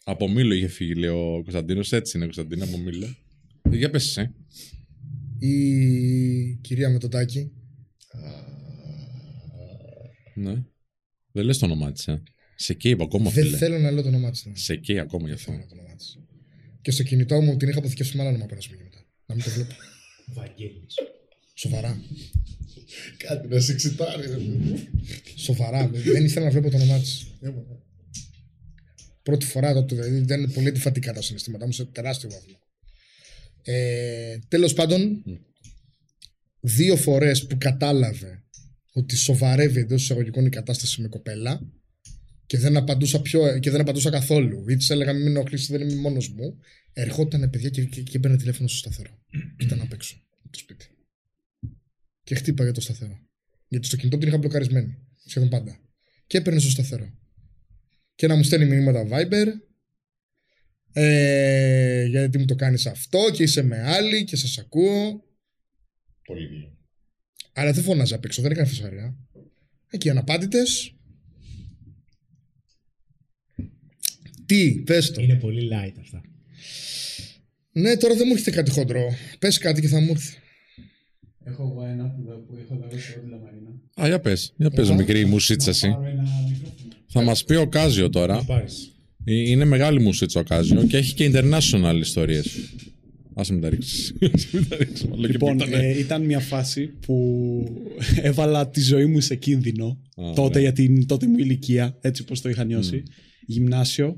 Από 0.04 0.28
Μήλο 0.28 0.54
είχε 0.54 0.66
φύγει, 0.68 0.94
λέει 0.94 1.10
ο 1.10 1.40
Κωνσταντίνος. 1.42 1.92
Έτσι 1.92 2.16
είναι, 2.16 2.24
Κωνσταντίνο, 2.26 2.64
από 2.64 2.78
Μήλο. 2.78 3.06
Ε, 3.62 3.76
Για 3.76 3.90
πες 3.90 4.06
εσύ. 4.18 4.30
Η 5.38 6.54
κυρία 6.60 6.90
με 6.90 6.98
το 6.98 7.08
τάκι. 7.08 7.50
Ναι. 10.34 10.64
Δεν 11.32 11.44
λες 11.44 11.58
το 11.58 11.66
όνομά 11.66 11.92
της, 11.92 12.08
ε. 12.08 12.22
Σε 12.56 12.74
καίει 12.74 12.96
ακόμα, 13.00 13.30
Δεν 13.30 13.44
φίλε. 13.44 13.56
θέλω 13.56 13.78
να 13.78 13.90
λέω 13.90 14.02
το 14.02 14.08
όνομά 14.08 14.30
της. 14.30 14.42
Δεν 14.42 14.56
Σε 14.56 14.76
καίει 14.76 14.98
ακόμα 14.98 15.28
γι' 15.28 15.36
θέλω 15.36 15.56
να 15.56 15.62
αυτό. 15.62 15.74
λέω 15.74 15.76
το 15.76 15.82
όνομά 15.82 15.96
της. 15.96 16.18
Και 16.82 16.90
στο 16.90 17.02
κινητό 17.02 17.40
μου 17.40 17.56
την 17.56 17.68
είχα 17.68 17.78
αποθηκεύσει 17.78 18.16
με 18.16 18.22
άλλο 18.22 18.30
όνομα 18.30 18.46
πέρασμα 18.46 18.76
και 18.76 18.82
μετά. 18.82 19.04
Να 19.26 19.34
μην 19.34 19.44
το 19.44 19.50
βλέπω. 19.50 19.74
Βαγγέλης. 20.26 20.94
Σοβαρά. 21.54 22.00
Κάτι 23.16 23.48
να 23.48 23.60
σε 23.60 23.72
εξητάρει. 23.72 24.22
ρε 24.22 24.28
παιδί. 24.28 24.88
Σοβαρά. 25.36 25.88
δεν 25.88 26.24
ήθελα 26.24 26.44
να 26.44 26.50
βλέπω 26.50 26.70
το 26.70 26.76
όνομά 26.76 26.98
της. 26.98 27.26
Ε, 29.24 29.30
μωρέ. 29.30 29.44
Πρώτη 29.44 29.46
φορά 29.46 29.74
τότε, 29.74 29.94
δηλαδή 29.94 30.16
ήταν 30.16 30.50
πολύ 30.54 30.68
αντιφατικά 30.68 31.12
τα 31.12 31.22
συναισθήματά 31.22 31.66
μου 31.66 31.72
σε 31.72 31.84
τεράστιο 31.84 32.30
βαθμό. 32.30 32.58
Ε, 33.62 34.38
τέλος 34.48 34.74
πάντων, 34.74 35.24
δύο 36.60 36.96
φορές 36.96 37.46
που 37.46 37.58
κατάλαβε 37.58 38.44
ότι 38.92 39.16
σοβαρεύει 39.16 39.80
εντός 39.80 40.02
εισαγωγικών 40.02 40.46
η 40.46 40.48
κατάσταση 40.48 41.02
με 41.02 41.08
κοπέλα 41.08 41.60
και 42.46 42.58
δεν 42.58 42.76
απαντούσα, 42.76 43.20
πιο, 43.20 43.58
και 43.58 43.70
δεν 43.70 43.80
απαντούσα 43.80 44.10
καθόλου. 44.10 44.68
Ή 44.68 44.76
της 44.76 44.90
έλεγα 44.90 45.12
μην 45.12 45.22
με 45.22 45.28
ενοχλήσει, 45.28 45.76
δεν 45.76 45.88
είμαι 45.88 46.00
μόνος 46.00 46.28
μου. 46.28 46.58
Ερχόταν 46.92 47.50
παιδιά 47.50 47.68
και, 47.68 47.84
και, 47.84 48.02
και 48.02 48.16
έμπαινε 48.16 48.36
τηλέφωνο 48.36 48.68
στο 48.68 48.78
σταθερό. 48.78 49.18
Και 49.30 49.64
ήταν 49.64 49.80
απ' 49.80 49.92
έξω 49.92 50.16
από 50.38 50.52
το 50.52 50.58
σπίτι. 50.58 50.86
Και 52.22 52.34
χτύπαγε 52.34 52.70
το 52.70 52.80
σταθερό. 52.80 53.18
Γιατί 53.68 53.86
στο 53.86 53.96
κινητό 53.96 54.18
την 54.18 54.28
είχα 54.28 54.38
μπλοκαρισμένη. 54.38 54.98
Σχεδόν 55.26 55.48
πάντα. 55.48 55.80
Και 56.26 56.38
έπαιρνε 56.38 56.60
στο 56.60 56.70
σταθερό 56.70 57.21
και 58.22 58.28
να 58.28 58.36
μου 58.36 58.42
στέλνει 58.42 58.66
μηνύματα 58.66 59.06
Viber 59.10 59.46
ε, 60.92 62.04
γιατί 62.06 62.38
μου 62.38 62.44
το 62.44 62.54
κάνεις 62.54 62.86
αυτό 62.86 63.18
και 63.32 63.42
είσαι 63.42 63.62
με 63.62 63.82
άλλη 63.82 64.24
και 64.24 64.36
σας 64.36 64.58
ακούω 64.58 65.24
Πολύ 66.24 66.46
γλυκό. 66.46 66.76
αλλά 67.52 67.72
δεν 67.72 67.82
φώναζε 67.84 68.14
απ' 68.14 68.24
έξω, 68.24 68.42
δεν 68.42 68.50
έκανε 68.50 68.66
φασαρία 68.66 69.16
εκεί 69.90 70.10
αναπάντητες 70.10 70.94
τι, 74.46 74.82
πες 74.86 75.10
το 75.10 75.22
Είναι 75.22 75.34
πολύ 75.34 75.68
light 75.72 75.94
αυτά. 76.00 76.22
ναι 77.72 77.96
τώρα 77.96 78.14
δεν 78.14 78.24
μου 78.26 78.32
έρχεται 78.32 78.50
κάτι 78.50 78.70
χοντρό 78.70 79.14
πες 79.38 79.58
κάτι 79.58 79.80
και 79.80 79.88
θα 79.88 80.00
μου 80.00 80.10
έρθει 80.10 80.36
Έχω 81.44 81.62
εγώ 81.62 81.84
ένα 81.84 82.10
που, 82.10 82.22
δω- 82.22 82.38
που 82.38 82.56
έχω 82.64 82.76
δώσει 82.76 83.12
εγώ 83.16 83.24
τη 83.24 83.28
Λαμαρίνα. 83.30 83.70
Α, 84.02 84.06
για 84.06 84.20
πες. 84.20 84.52
Για 84.56 84.70
πες, 84.70 84.88
Εγώ. 84.88 84.96
μικρή 84.96 85.24
μουσίτσα 85.24 85.70
εσύ. 85.70 85.88
Πάρω 85.88 86.04
ένα 86.06 86.22
μικρόφωνο. 86.22 86.61
Θα 87.12 87.22
μας 87.22 87.44
πει 87.44 87.54
ο 87.54 87.66
Κάζιο 87.68 88.02
Να 88.04 88.10
τώρα. 88.10 88.44
πάρεις. 88.44 88.92
Ε, 89.24 89.34
Είναι 89.50 89.64
μεγάλη 89.64 90.00
μουσίτσα 90.00 90.40
ο 90.40 90.42
Κάζιο 90.42 90.82
και 90.84 90.96
έχει 90.96 91.14
και 91.14 91.30
international 91.34 91.96
ιστορίες. 92.00 92.46
Ας 93.34 93.50
μην 93.50 93.60
τα 93.60 93.68
ρίξεις. 93.68 94.14
Ας 94.34 94.46
μην 94.52 94.68
τα 94.68 94.76
ρίξεις. 94.76 95.04
μάλλον 95.04 95.24
και 95.26 95.32
Λοιπόν, 95.32 95.56
που 95.56 95.64
ήταν. 95.68 95.80
ε, 95.80 95.98
ήταν 95.98 96.22
μια 96.24 96.40
φάση 96.40 96.86
που 96.86 97.16
έβαλα 98.22 98.68
τη 98.68 98.80
ζωή 98.80 99.06
μου 99.06 99.20
σε 99.20 99.34
κίνδυνο 99.34 99.86
Α, 99.86 100.32
τότε 100.34 100.40
ωραία. 100.42 100.60
για 100.62 100.72
την 100.72 101.06
τότε 101.06 101.26
μου 101.26 101.38
ηλικία, 101.38 101.98
έτσι 102.00 102.22
όπως 102.22 102.40
το 102.40 102.48
είχα 102.48 102.64
νιώσει. 102.64 103.02
Γυμνάσιο, 103.46 104.16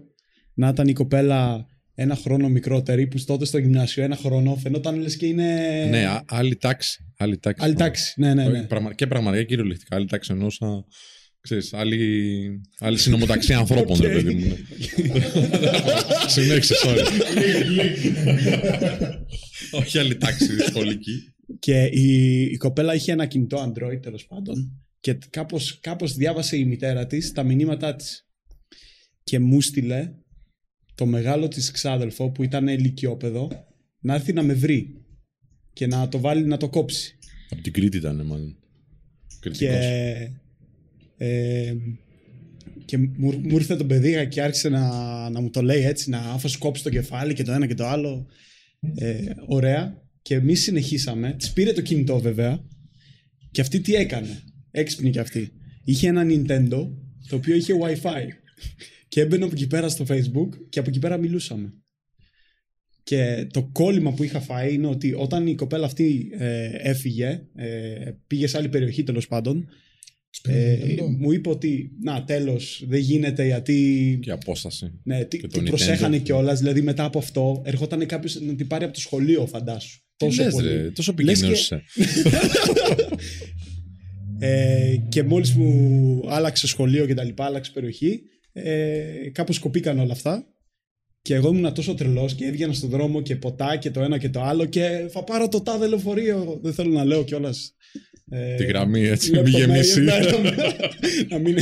να 0.54 0.68
ήταν 0.68 0.88
η 0.88 0.92
κοπέλα 0.92 1.66
ένα 1.94 2.16
χρόνο 2.16 2.48
μικρότερη, 2.48 3.06
που 3.06 3.24
τότε 3.24 3.44
στο 3.44 3.58
γυμνάσιο 3.58 4.02
ένα 4.04 4.16
χρόνο 4.16 4.56
φαινόταν 4.56 5.00
λες 5.00 5.16
και 5.16 5.26
είναι 5.26 5.58
Ναι, 5.90 6.06
α- 6.06 6.24
άλλη 6.26 6.56
τάξη. 6.56 6.98
Άλλη 7.16 7.38
τάξη. 7.38 7.64
άλλη 7.64 7.74
τάξη. 7.74 8.14
Ναι, 8.20 8.34
ναι, 8.34 8.42
Όχι, 8.42 8.52
ναι. 8.52 8.62
πραγμα- 8.62 8.94
Και 8.94 9.06
πραγματικά 9.06 9.44
κυριολεκτικά 9.44 9.96
άλλη 9.96 10.06
τάξη 10.06 10.32
εννοούσα. 10.32 10.84
Ξέρεις, 11.44 11.72
άλλη, 11.72 12.60
άλλη 12.78 12.98
συνομοταξία 12.98 13.58
ανθρώπων, 13.64 14.00
ρε 14.00 14.08
παιδί 14.12 14.34
μου. 14.34 14.46
ναι. 14.46 14.56
Συνέχισε, 16.28 16.74
sorry. 16.84 17.06
Όχι 19.72 19.98
άλλη 19.98 20.16
τάξη 20.16 20.58
σχολική. 20.58 21.34
Και 21.58 21.84
η, 21.84 22.40
η 22.42 22.56
κοπέλα 22.56 22.94
είχε 22.94 23.12
ένα 23.12 23.26
κινητό 23.26 23.72
Android 23.72 24.02
τέλος 24.02 24.26
πάντων 24.26 24.78
και 25.00 25.18
κάπως, 25.30 25.78
κάπως 25.80 26.14
διάβασε 26.14 26.56
η 26.56 26.64
μητέρα 26.64 27.06
της 27.06 27.32
τα 27.32 27.42
μηνύματά 27.42 27.96
της. 27.96 28.26
Και 29.24 29.38
μου 29.38 29.60
στείλε 29.60 30.10
το 30.94 31.06
μεγάλο 31.06 31.48
της 31.48 31.70
ξάδελφο 31.70 32.30
που 32.30 32.42
ήταν 32.42 32.68
ηλικιόπεδο 32.68 33.50
να 34.00 34.14
έρθει 34.14 34.32
να 34.32 34.42
με 34.42 34.54
βρει. 34.54 35.04
και 35.72 35.86
να 35.86 36.08
το 36.08 36.18
βάλει 36.20 36.44
να 36.46 36.56
το 36.56 36.68
κόψει. 36.68 37.18
Από 37.50 37.62
την 37.62 37.72
Κρήτη 37.72 37.96
ήταν, 37.96 38.26
μάλλον. 38.26 38.56
Κριτικός. 39.40 39.76
Και, 39.76 40.30
ε, 41.24 41.76
και 42.84 42.98
μου, 42.98 43.40
μου 43.42 43.56
ήρθε 43.56 43.76
το 43.76 43.84
παιδί 43.84 44.28
και 44.28 44.42
άρχισε 44.42 44.68
να, 44.68 44.90
να 45.30 45.40
μου 45.40 45.50
το 45.50 45.62
λέει 45.62 45.82
έτσι, 45.82 46.10
να 46.10 46.18
άφα 46.18 46.48
σου 46.48 46.58
κόψει 46.58 46.82
το 46.82 46.90
κεφάλι 46.90 47.34
και 47.34 47.42
το 47.42 47.52
ένα 47.52 47.66
και 47.66 47.74
το 47.74 47.86
άλλο. 47.86 48.26
Ε, 48.94 49.24
ωραία. 49.46 50.02
Και 50.22 50.34
εμείς 50.34 50.62
συνεχίσαμε. 50.62 51.34
Της 51.38 51.52
πήρε 51.52 51.72
το 51.72 51.80
κινητό 51.80 52.20
βέβαια. 52.20 52.64
Και 53.50 53.60
αυτή 53.60 53.80
τι 53.80 53.94
έκανε. 53.94 54.42
Έξυπνη 54.70 55.10
κι 55.10 55.18
αυτή. 55.18 55.52
Είχε 55.84 56.08
ένα 56.08 56.24
Nintendo 56.26 56.88
το 57.28 57.36
οποίο 57.36 57.54
είχε 57.54 57.72
Wi-Fi. 57.82 58.28
Και 59.08 59.20
έμπαινε 59.20 59.44
από 59.44 59.52
εκεί 59.54 59.66
πέρα 59.66 59.88
στο 59.88 60.04
Facebook 60.08 60.48
και 60.68 60.78
από 60.78 60.88
εκεί 60.88 60.98
πέρα 60.98 61.16
μιλούσαμε. 61.16 61.72
Και 63.02 63.46
το 63.52 63.68
κόλλημα 63.72 64.12
που 64.12 64.24
είχα 64.24 64.40
φάει 64.40 64.74
είναι 64.74 64.86
ότι 64.86 65.14
όταν 65.16 65.46
η 65.46 65.54
κοπέλα 65.54 65.86
αυτή 65.86 66.30
ε, 66.38 66.70
έφυγε, 66.72 67.40
ε, 67.54 68.10
πήγε 68.26 68.46
σε 68.46 68.58
άλλη 68.58 68.68
περιοχή 68.68 69.02
τέλος 69.02 69.28
πάντων, 69.28 69.68
ε, 70.42 70.78
μου 71.18 71.32
είπε 71.32 71.48
ότι 71.48 71.90
να 72.02 72.24
τέλος 72.24 72.84
δεν 72.88 73.00
γίνεται 73.00 73.44
γιατί 73.46 74.18
Και 74.22 74.30
απόσταση. 74.30 75.00
ναι, 75.02 75.24
τι, 75.24 75.38
και 75.38 75.46
τι 75.46 75.58
το 75.58 75.62
προσέχανε 75.62 76.16
Nintendo. 76.16 76.22
κιόλας. 76.22 76.58
Δηλαδή 76.58 76.82
μετά 76.82 77.04
από 77.04 77.18
αυτό 77.18 77.62
έρχονταν 77.64 78.06
κάποιος 78.06 78.40
να 78.40 78.54
την 78.54 78.66
πάρει 78.66 78.84
από 78.84 78.92
το 78.94 79.00
σχολείο, 79.00 79.46
φαντάσου. 79.46 79.98
Τι 80.16 80.26
Τόσο 80.26 80.42
λες, 80.42 80.52
πολύ. 80.52 80.68
ρε, 80.68 80.90
τόσο 80.90 81.14
Λες 81.22 81.42
επικίνδυνος 81.42 81.68
και- 81.68 82.02
είσαι. 82.02 82.06
Ε, 84.38 84.96
και 85.08 85.22
μόλις 85.22 85.52
μου 85.54 86.20
άλλαξε 86.28 86.66
σχολείο 86.66 87.06
και 87.06 87.14
τα 87.14 87.24
λοιπά, 87.24 87.44
άλλαξε 87.44 87.70
περιοχή, 87.74 88.20
ε, 88.52 89.30
κάπως 89.32 89.58
κοπήκαν 89.58 89.98
όλα 89.98 90.12
αυτά. 90.12 90.46
Και 91.22 91.34
εγώ 91.34 91.48
ήμουν 91.48 91.74
τόσο 91.74 91.94
τρελός 91.94 92.34
και 92.34 92.44
έβγαινα 92.44 92.72
στον 92.72 92.88
δρόμο 92.90 93.22
και 93.22 93.36
ποτά 93.36 93.76
και 93.76 93.90
το 93.90 94.00
ένα 94.00 94.18
και 94.18 94.28
το 94.28 94.42
άλλο 94.42 94.64
και 94.64 95.06
θα 95.10 95.24
πάρω 95.24 95.48
το 95.48 95.60
τάδε 95.60 95.86
λεωφορείο. 95.86 96.58
Δεν 96.62 96.72
θέλω 96.72 96.92
να 96.92 97.04
λέω 97.04 97.24
κιόλας. 97.24 97.74
Ε, 98.30 98.54
Τη 98.54 98.64
γραμμή 98.64 99.04
έτσι, 99.06 99.30
μη 99.30 99.36
λεπτομέρειες, 99.36 99.86
γεμίσει. 99.96 100.00
ναι, 100.00 100.18
να 100.18 100.38
μην- 100.38 100.54
να 101.28 101.38
μην 101.38 101.56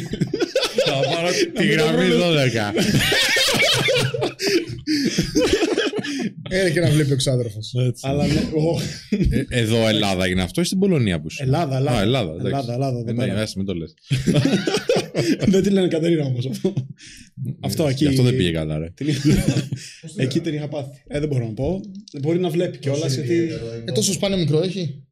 Θα 0.84 0.92
πάρω 1.14 1.28
τη 1.54 1.66
μην 1.66 1.76
το 1.78 1.84
γραμμή 1.84 2.08
βρω. 2.08 2.18
12. 2.18 2.72
Έρε 6.50 6.70
και 6.70 6.80
να 6.80 6.90
βλέπει 6.90 7.12
ο 7.12 7.16
ξάδερφο. 7.16 7.58
Αλλά 8.00 8.26
ναι, 8.26 8.32
ο- 8.40 8.80
Ε, 9.48 9.60
Εδώ 9.60 9.88
Ελλάδα 9.88 10.28
είναι 10.28 10.42
αυτό 10.42 10.60
ή 10.60 10.64
στην 10.64 10.78
Πολωνία 10.78 11.20
που 11.20 11.26
είσαι. 11.30 11.42
Ελλάδα, 11.42 11.76
Ελλάδα. 11.76 11.98
Α, 11.98 12.02
Ελλάδα, 12.02 12.30
εντάξει. 12.32 12.46
Ελλάδα, 12.48 12.72
Ελλάδα, 12.72 12.98
εδώ 12.98 13.10
Ε, 13.10 13.12
Ναι, 13.12 13.26
πέρα. 13.26 13.42
ας 13.42 13.54
μην 13.54 13.66
το 13.66 13.74
λες. 13.74 13.94
Δεν 15.46 15.62
τη 15.62 15.70
λένε 15.70 15.88
Κατερίνα 15.88 16.24
όμως 16.24 16.46
αυτό. 16.46 16.72
αυτό 17.60 17.86
εκεί. 17.88 18.04
Γι' 18.04 18.10
αυτό 18.10 18.22
δεν 18.22 18.36
πήγε 18.36 18.50
καλά, 18.50 18.78
ρε. 18.78 18.90
Την 18.94 19.08
είχα- 19.08 19.68
Εκεί 20.16 20.40
την 20.40 20.54
είχα 20.54 20.68
πάθει. 20.68 20.90
Ε, 21.08 21.18
δεν 21.20 21.28
μπορώ 21.28 21.46
να 21.46 21.52
πω. 21.52 21.80
Μπορεί 22.20 22.38
να 22.38 22.48
βλέπει 22.48 22.78
κιόλα 22.78 23.06
γιατί. 23.06 23.48
Ε, 23.84 23.92
τόσο 23.92 24.12
σπάνιο 24.12 24.38
μικρό 24.38 24.62
έχει. 24.62 25.04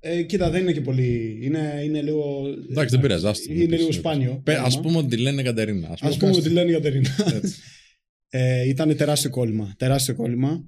Ε, 0.00 0.22
κοίτα, 0.22 0.50
δεν 0.50 0.62
είναι 0.62 0.72
και 0.72 0.80
πολύ. 0.80 1.38
Είναι, 1.42 1.80
είναι 1.84 2.02
λίγο. 2.02 2.46
Εντάξει, 2.70 2.90
δεν 2.96 3.00
πειράζει. 3.00 3.26
άστο. 3.26 3.52
Είναι 3.52 3.76
λίγο 3.76 3.92
σπάνιο. 3.92 4.40
Πε- 4.44 4.58
Ας 4.58 4.80
πούμε 4.80 4.96
ότι 4.96 5.08
τη 5.08 5.16
λένε 5.16 5.42
Κατερίνα. 5.42 5.88
ας 5.88 6.00
Α 6.02 6.06
πούμε. 6.08 6.16
πούμε 6.18 6.36
ότι 6.36 6.48
λένε 6.48 6.70
η 6.70 6.72
Κατερίνα. 6.72 7.08
ε, 8.28 8.68
ήταν 8.68 8.96
τεράστιο 8.96 9.30
κόλλημα. 9.30 9.74
Τεράστιο 9.78 10.14
κόλλημα. 10.14 10.64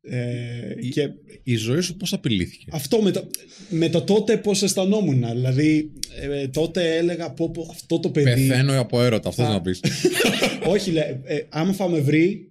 Ε, 0.00 0.74
και 0.90 1.08
Η 1.42 1.56
ζωή 1.56 1.80
σου 1.80 1.96
πώς 1.96 2.12
απειλήθηκε; 2.12 2.64
αυτό 2.72 3.02
με 3.02 3.10
το, 3.10 3.30
με 3.70 3.88
το 3.88 4.02
τότε 4.02 4.36
πώς 4.36 4.62
αισθανόμουν. 4.62 5.24
Δηλαδή, 5.32 5.92
ε, 6.20 6.48
τότε 6.48 6.96
έλεγα 6.96 7.30
πω, 7.32 7.50
πω, 7.50 7.66
αυτό 7.70 7.98
το 7.98 8.10
παιδί. 8.10 8.46
Πεθαίνω 8.48 8.80
από 8.80 9.02
έρωτα, 9.02 9.28
αυτός 9.28 9.46
Θα- 9.46 9.52
να 9.52 9.60
πεις. 9.60 9.80
Όχι, 10.74 10.90
λέ, 10.90 11.00
ε, 11.24 11.40
άμα 11.48 11.72
θα 11.72 11.88
με 11.88 12.00
βρει, 12.00 12.48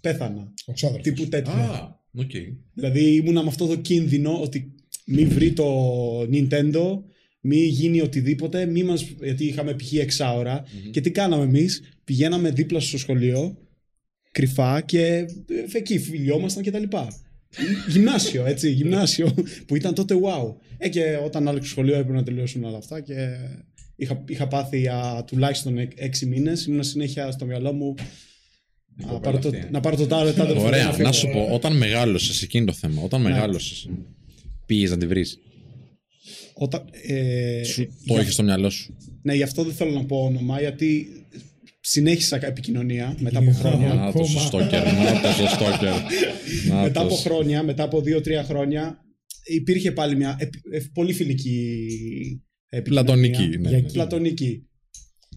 πέθανα. 0.00 0.52
Ο 0.66 0.72
ξάδερφο. 0.72 1.02
Τύπου 1.02 1.28
τέτοιο. 1.28 1.52
Α, 1.52 2.00
οκ. 2.14 2.30
Δηλαδή 2.74 3.14
ήμουνα 3.14 3.42
με 3.42 3.48
αυτό 3.48 3.66
το 3.66 3.76
κίνδυνο 3.76 4.40
ότι 4.42 4.74
μη 5.10 5.24
βρει 5.24 5.52
το 5.52 5.84
Nintendo, 6.20 6.98
μη 7.40 7.56
γίνει 7.56 8.00
οτιδήποτε, 8.00 8.66
μη 8.66 8.82
μας, 8.82 9.02
γιατί 9.22 9.44
είχαμε 9.44 9.74
π.χ. 9.74 9.92
εξάωρα. 9.92 10.64
Και 10.90 11.00
τι 11.00 11.10
κάναμε 11.10 11.44
εμείς, 11.44 11.82
πηγαίναμε 12.04 12.50
δίπλα 12.50 12.80
στο 12.80 12.98
σχολείο, 12.98 13.56
κρυφά 14.32 14.80
και 14.80 15.04
ε, 15.06 15.26
εκεί 15.72 15.98
φιλιόμασταν 15.98 16.62
και 16.62 16.70
τα 16.70 16.78
λοιπά. 16.78 17.08
γυμνάσιο, 17.88 18.46
έτσι, 18.46 18.70
γυμνάσιο, 18.78 19.34
που 19.66 19.76
ήταν 19.76 19.94
τότε 19.94 20.14
wow. 20.22 20.54
Ε, 20.78 20.88
και 20.88 21.18
όταν 21.24 21.42
άλλαξε 21.48 21.60
το 21.68 21.70
σχολείο 21.74 21.94
έπρεπε 21.94 22.12
να 22.18 22.22
τελειώσουν 22.22 22.64
όλα 22.64 22.76
αυτά 22.76 23.00
και 23.00 23.14
είχα, 23.96 24.24
είχα 24.28 24.48
πάθει 24.48 24.78
για 24.80 25.24
τουλάχιστον 25.26 25.78
εκ- 25.78 26.00
έξι 26.02 26.26
μήνες, 26.26 26.64
ήμουν 26.66 26.82
συνέχεια 26.82 27.30
στο 27.30 27.44
μυαλό 27.44 27.72
μου 27.72 27.94
να 28.96 29.20
πάρω, 29.20 29.38
το, 29.38 29.48
αυτή, 29.48 29.60
ε. 29.60 29.68
να 29.70 29.80
πάρω 29.80 29.96
το 29.96 30.06
τάδε, 30.06 30.32
τάδε 30.32 30.52
φορέ 30.54 30.66
Ωραία, 30.66 30.90
φύγω. 30.92 31.06
να 31.06 31.12
σου 31.12 31.28
πω, 31.28 31.48
όταν 31.52 31.76
μεγάλωσες 31.76 32.42
εκείνο 32.42 32.64
το 32.64 32.72
θέμα, 32.72 33.02
όταν 33.02 33.20
μεγάλωσες, 33.20 33.88
πήγες 34.70 34.90
να 34.90 34.96
τη 34.98 35.06
βρεις. 35.06 35.38
Όταν, 36.54 36.82
ε, 37.06 37.62
Σου 37.64 37.84
το 37.86 37.92
για- 38.12 38.20
έχεις 38.20 38.32
στο 38.32 38.42
μυαλό 38.42 38.70
σου. 38.70 38.96
Ναι, 39.22 39.34
γι' 39.34 39.42
αυτό 39.42 39.64
δεν 39.64 39.74
θέλω 39.74 39.90
να 39.90 40.04
πω 40.04 40.16
όνομα, 40.24 40.60
γιατί 40.60 41.06
συνέχισα 41.80 42.46
επικοινωνία 42.46 43.16
μετά 43.20 43.38
από 43.38 43.52
χρόνια. 43.52 43.88
Να 43.88 43.94
το 43.94 44.08
Ακόμα. 44.08 44.40
στόκερ, 44.40 44.84
να 44.84 45.20
το 45.20 45.46
στόκερ. 45.54 45.94
Να 46.68 46.82
μετά 46.82 47.00
από 47.00 47.08
τος. 47.08 47.20
χρόνια, 47.22 47.62
μετά 47.62 47.82
από 47.82 48.00
δύο-τρία 48.00 48.44
χρόνια, 48.44 49.04
υπήρχε 49.44 49.92
πάλι 49.92 50.16
μια 50.16 50.36
επι- 50.40 50.66
ε, 50.74 50.80
πολύ 50.94 51.12
φιλική 51.12 51.56
επικοινωνία. 52.68 53.04
Πλατωνική, 53.04 53.58
ναι. 53.58 53.68
Για- 53.68 53.82
Πλατωνική. 53.92 54.64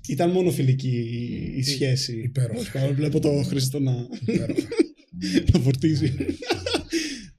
Ήταν 0.07 0.29
μόνο 0.31 0.51
φιλική 0.51 0.87
η- 0.89 1.57
η 1.57 1.63
σχέση. 1.63 2.21
Υπέροχα. 2.23 2.93
Βλέπω 2.93 3.19
το 3.19 3.43
Χρήστο 3.47 3.79
να, 3.79 3.91
να 5.53 5.59
φορτίζει. 5.59 6.13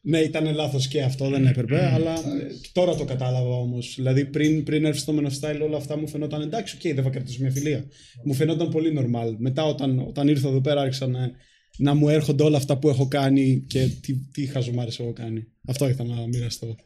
Ναι, 0.06 0.18
ήταν 0.18 0.54
λάθος 0.54 0.88
και 0.88 1.02
αυτό, 1.02 1.28
δεν 1.28 1.46
έπρεπε, 1.46 1.84
αλλά 1.92 2.12
ε, 2.12 2.46
τώρα 2.72 2.94
το 2.96 3.04
κατάλαβα 3.04 3.54
όμως. 3.54 3.92
Δηλαδή, 3.96 4.24
πριν, 4.24 4.62
πριν 4.62 4.84
έρθει 4.84 5.00
στο 5.00 5.14
Men 5.16 5.24
of 5.24 5.30
Style, 5.40 5.60
όλα 5.62 5.76
αυτά 5.76 5.98
μου 5.98 6.08
φαινόταν 6.08 6.42
εντάξει, 6.42 6.76
οκ, 6.76 6.94
δεν 6.94 7.04
θα 7.04 7.10
κρατήσω 7.10 7.38
μια 7.40 7.50
φιλία. 7.50 7.84
Μου 8.24 8.34
φαινόταν 8.34 8.68
πολύ 8.68 8.92
normal. 8.98 9.34
Μετά, 9.38 9.64
όταν, 9.64 9.98
όταν 9.98 10.28
ήρθα 10.28 10.48
εδώ 10.48 10.60
πέρα, 10.60 10.80
άρχισαν 10.80 11.14
ε, 11.14 11.32
να 11.78 11.94
μου 11.94 12.08
έρχονται 12.08 12.42
όλα 12.42 12.56
αυτά 12.56 12.78
που 12.78 12.88
έχω 12.88 13.08
κάνει 13.08 13.64
και 13.66 13.88
τι, 14.00 14.14
τι 14.32 14.46
χαζομάρες 14.46 14.98
έχω 14.98 15.12
κάνει. 15.12 15.46
Αυτό 15.66 15.88
ήθελα 15.88 16.14
να 16.14 16.26
μοιραστώ. 16.26 16.76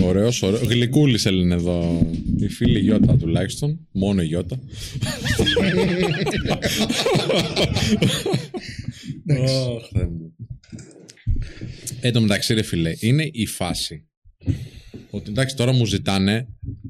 Ωραίος, 0.00 0.42
ωραίος. 0.42 0.62
Γλυκούλης 0.62 1.26
έλεγε 1.26 1.54
εδώ 1.54 2.06
η 2.38 2.48
φίλη 2.48 2.78
Γιώτα 2.78 3.16
τουλάχιστον. 3.16 3.86
Μόνο 3.92 4.22
η 4.22 4.26
Γιώτα. 4.26 4.60
Αχ, 9.28 9.88
Θεέ 9.92 10.06
μου. 10.06 10.34
Εν 12.00 12.12
τω 12.12 12.20
μεταξύ, 12.20 12.54
ρε 12.54 12.62
φίλε, 12.62 12.94
είναι 13.00 13.28
η 13.32 13.46
φάση. 13.46 14.08
Ότι 15.10 15.30
εντάξει, 15.30 15.56
τώρα 15.56 15.72
μου 15.72 15.86
ζητάνε. 15.86 16.48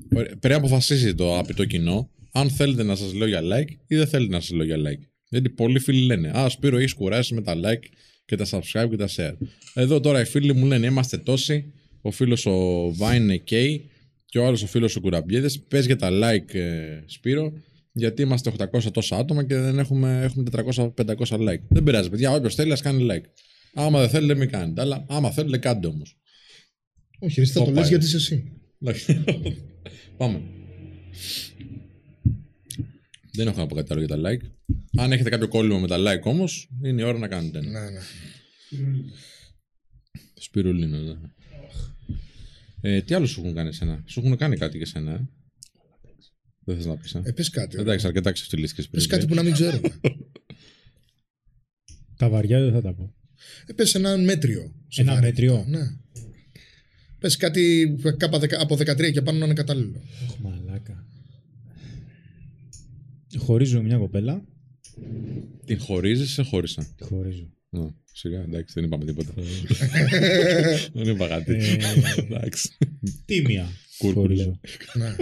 Πρέπει 0.09 0.49
να 0.49 0.57
αποφασίσει 0.57 1.15
το 1.15 1.39
απειτό 1.39 1.65
κοινό 1.65 2.11
αν 2.33 2.51
θέλετε 2.51 2.83
να 2.83 2.97
σας 2.97 3.15
λέω 3.15 3.27
για 3.27 3.41
like 3.41 3.71
ή 3.87 3.97
δεν 3.97 4.07
θέλετε 4.07 4.33
να 4.33 4.41
σας 4.41 4.51
λέω 4.51 4.67
για 4.67 4.77
like. 4.77 5.03
Γιατί 5.29 5.51
πολλοί 5.51 5.79
φίλοι 5.79 6.07
λένε 6.07 6.31
Α, 6.39 6.49
Σπύρο, 6.49 6.79
έχει 6.79 6.95
κουράσει 6.95 7.35
με 7.35 7.43
τα 7.43 7.55
like 7.57 7.85
και 8.25 8.37
τα 8.37 8.47
subscribe 8.51 8.89
και 8.91 8.97
τα 8.97 9.09
share. 9.17 9.35
Εδώ 9.75 10.01
τώρα 10.01 10.21
οι 10.21 10.25
φίλοι 10.25 10.55
μου 10.55 10.67
λένε 10.67 10.87
Είμαστε 10.87 11.19
τόσοι. 11.19 11.73
Ο 12.03 12.11
φίλος 12.11 12.47
ο 12.47 12.87
Vine 12.89 13.17
είναι 13.17 13.43
K 13.51 13.79
και 14.25 14.39
ο 14.39 14.47
άλλος 14.47 14.63
ο 14.63 14.67
φίλος 14.67 14.97
ο 14.97 15.01
Κουραμπιέδε. 15.01 15.49
Πες 15.69 15.87
για 15.87 15.97
τα 15.97 16.09
like, 16.13 16.55
ε, 16.55 17.03
Σπύρο, 17.07 17.53
γιατί 17.93 18.23
είμαστε 18.23 18.53
800 18.59 18.91
τόσα 18.93 19.17
άτομα 19.17 19.45
και 19.45 19.57
δεν 19.57 19.79
έχουμε, 19.79 20.21
έχουμε 20.23 20.45
400-500 20.51 20.93
like. 21.29 21.61
Δεν 21.69 21.83
πειράζει, 21.83 22.11
παιδιά. 22.11 22.31
Όποιος 22.31 22.55
θέλει, 22.55 22.73
ας 22.73 22.81
κάνει 22.81 23.07
like. 23.11 23.25
Άμα 23.79 24.01
δεν 24.01 24.09
θέλετε, 24.09 24.35
μην 24.35 24.51
κάνετε. 24.51 24.81
Αλλά 24.81 25.07
άμα 25.09 25.31
θέλετε, 25.31 25.59
κάντε 25.59 25.87
όμως. 25.87 26.19
Όχι, 27.19 27.41
εσύ 27.41 27.53
θα 27.53 27.59
Το 27.59 27.65
το 27.65 27.71
πάει. 27.71 27.81
λες 27.81 27.89
γιατί 27.89 28.05
είσαι 28.05 28.17
εσύ. 28.17 28.53
Πάμε. 30.17 30.43
Δεν 33.33 33.47
έχω 33.47 33.59
να 33.59 33.67
πω 33.67 33.75
κάτι 33.75 33.93
άλλο 33.93 34.05
για 34.05 34.17
τα 34.17 34.31
like. 34.31 34.41
Αν 34.97 35.13
έχετε 35.13 35.29
κάποιο 35.31 35.49
κόλλημα 35.49 35.79
με 35.79 35.87
τα 35.87 35.97
like 35.99 36.23
όμως, 36.23 36.71
είναι 36.85 37.03
η 37.03 37.05
ώρα 37.05 37.19
να 37.19 37.29
κάνετε 37.29 37.59
ένα. 37.59 37.71
Ναι, 37.71 37.91
ναι. 37.91 38.01
Σπυρουλίνο, 40.35 40.99
ναι. 40.99 41.15
Ε, 42.81 43.03
τι 43.03 43.15
άλλο 43.15 43.27
σου 43.27 43.41
έχουν 43.41 43.55
κάνει 43.55 43.69
εσένα; 43.69 44.03
Σου 44.07 44.21
έχουν 44.21 44.37
κάνει 44.37 44.57
κάτι 44.57 44.77
για 44.77 44.87
σένα, 44.87 45.13
ε; 45.13 45.29
Δεν 46.65 46.77
θες 46.77 46.87
να 46.87 46.97
πεις, 46.97 47.15
ε; 47.15 47.23
Ε, 47.25 47.33
πες 47.33 47.51
κάτι. 47.51 47.77
Εντάξει, 47.79 48.07
αρκετά 48.07 48.33
ξεφτυλίστηκες 48.33 48.89
πριν. 48.89 49.03
Πες 49.03 49.11
κάτι 49.11 49.27
που 49.27 49.35
να 49.35 49.43
μην 49.43 49.53
ξέρουμε. 49.53 50.01
Τα 52.19 52.29
βαριά 52.29 52.61
δεν 52.61 52.73
θα 52.73 52.81
τα 52.81 52.95
πω. 52.95 53.15
Ε, 53.67 53.73
πες 53.73 53.95
ένα 53.95 54.17
μέτριο. 54.17 54.61
Ένα 54.61 54.73
σοβαρό. 54.89 55.21
μέτριο. 55.21 55.65
Ναι. 55.69 55.81
Πες 57.19 57.37
κάτι 57.37 57.95
κάπα 58.17 58.39
δεκα- 58.39 58.61
από 58.61 58.77
13 58.77 59.11
και 59.13 59.23
πάνω 59.23 59.39
να 59.39 59.45
είναι 59.45 59.55
κατάλληλο. 59.55 60.03
Αχ, 60.25 60.37
μαλάκα. 60.39 61.07
Χωρίζω 63.39 63.83
μια 63.83 63.97
κοπέλα. 63.97 64.45
Την 65.65 65.79
χωρίζεις, 65.81 66.31
σε 66.31 66.43
χώρισα; 66.43 66.87
Τη 66.97 67.05
χωρίζω. 67.05 67.51
Α, 67.71 67.81
σιγά, 68.13 68.41
εντάξει, 68.41 68.73
δεν 68.75 68.85
είπαμε 68.85 69.05
τίποτα. 69.05 69.33
δεν 70.93 71.09
είπα 71.15 71.29
κάτι. 71.29 71.55
Ε, 71.55 71.79
εντάξει. 72.21 72.69
Τίμια. 73.25 73.69
Κούρκουλα. 73.99 74.23
Χωρίζω. 74.25 74.61
Ναι. 74.95 75.17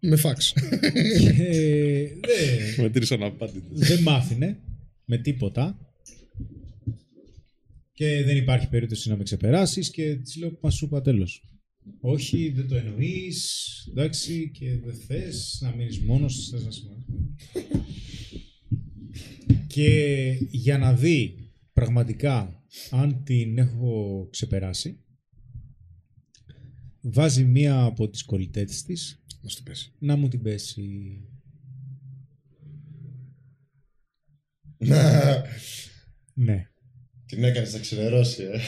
Με 0.00 0.16
φάξ. 0.16 0.54
Ε, 0.56 2.08
δεν- 2.20 2.82
Μετρήσα 2.82 3.16
να 3.16 3.32
πάτε. 3.32 3.62
δεν 3.70 4.02
μ' 4.02 4.08
άφηνε 4.08 4.56
με 5.04 5.18
τίποτα. 5.18 5.78
Και 7.92 8.22
δεν 8.24 8.36
υπάρχει 8.36 8.68
περίπτωση 8.68 9.08
να 9.08 9.16
με 9.16 9.22
ξεπεράσεις 9.22 9.90
και 9.90 10.16
της 10.16 10.36
λέω 10.36 10.58
Μα 10.60 10.70
σου 10.70 10.84
είπα 10.84 11.00
τέλος. 11.00 11.46
Όχι, 12.00 12.48
δεν 12.50 12.68
το 12.68 12.76
εννοείς. 12.76 13.66
Εντάξει, 13.90 14.50
και 14.50 14.78
δεν 14.78 14.94
θες 14.94 15.58
να 15.62 15.74
μείνεις 15.74 15.98
μόνος. 16.00 16.48
Θες 16.48 16.64
να 16.64 16.70
συμμετέχει. 16.70 17.04
και 19.66 20.38
για 20.50 20.78
να 20.78 20.94
δει 20.94 21.36
πραγματικά 21.72 22.64
αν 22.90 23.22
την 23.24 23.58
έχω 23.58 24.28
ξεπεράσει, 24.30 25.00
βάζει 27.00 27.44
μία 27.44 27.82
από 27.82 28.08
τις 28.08 28.22
κολλητές 28.22 28.82
της 28.82 29.24
Να 29.42 29.48
σου 29.48 29.56
το 29.56 29.62
πέσει. 29.64 29.92
να 29.98 30.16
μου 30.16 30.28
την 30.28 30.42
πέσει. 30.42 31.16
Ναι. 36.34 36.71
Την 37.32 37.44
έκανες 37.44 37.72
να 37.72 37.78
ξενερώσει, 37.78 38.42
ε. 38.42 38.60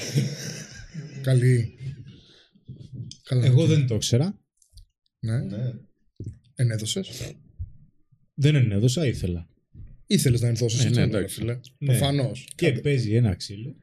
Καλή. 1.22 1.78
Καλά. 3.22 3.44
Εγώ 3.46 3.66
δεν 3.66 3.86
το 3.86 3.94
ήξερα. 3.94 4.40
Ναι. 5.18 5.38
Ναι. 5.38 5.72
Ενέδωσες. 6.54 7.34
Δεν 8.34 8.54
ενέδωσα, 8.54 9.06
ήθελα. 9.06 9.48
Ήθελες 10.06 10.40
να 10.40 10.48
ενδώσεις. 10.48 10.84
Ε, 10.84 10.88
ναι, 10.88 11.02
εντάξει. 11.02 11.34
φίλε. 11.34 11.60
Ναι. 11.78 11.86
Προφανώς. 11.86 12.48
Και 12.54 12.72
παίζει 12.72 13.14
ένα 13.14 13.34
ξύλο. 13.34 13.76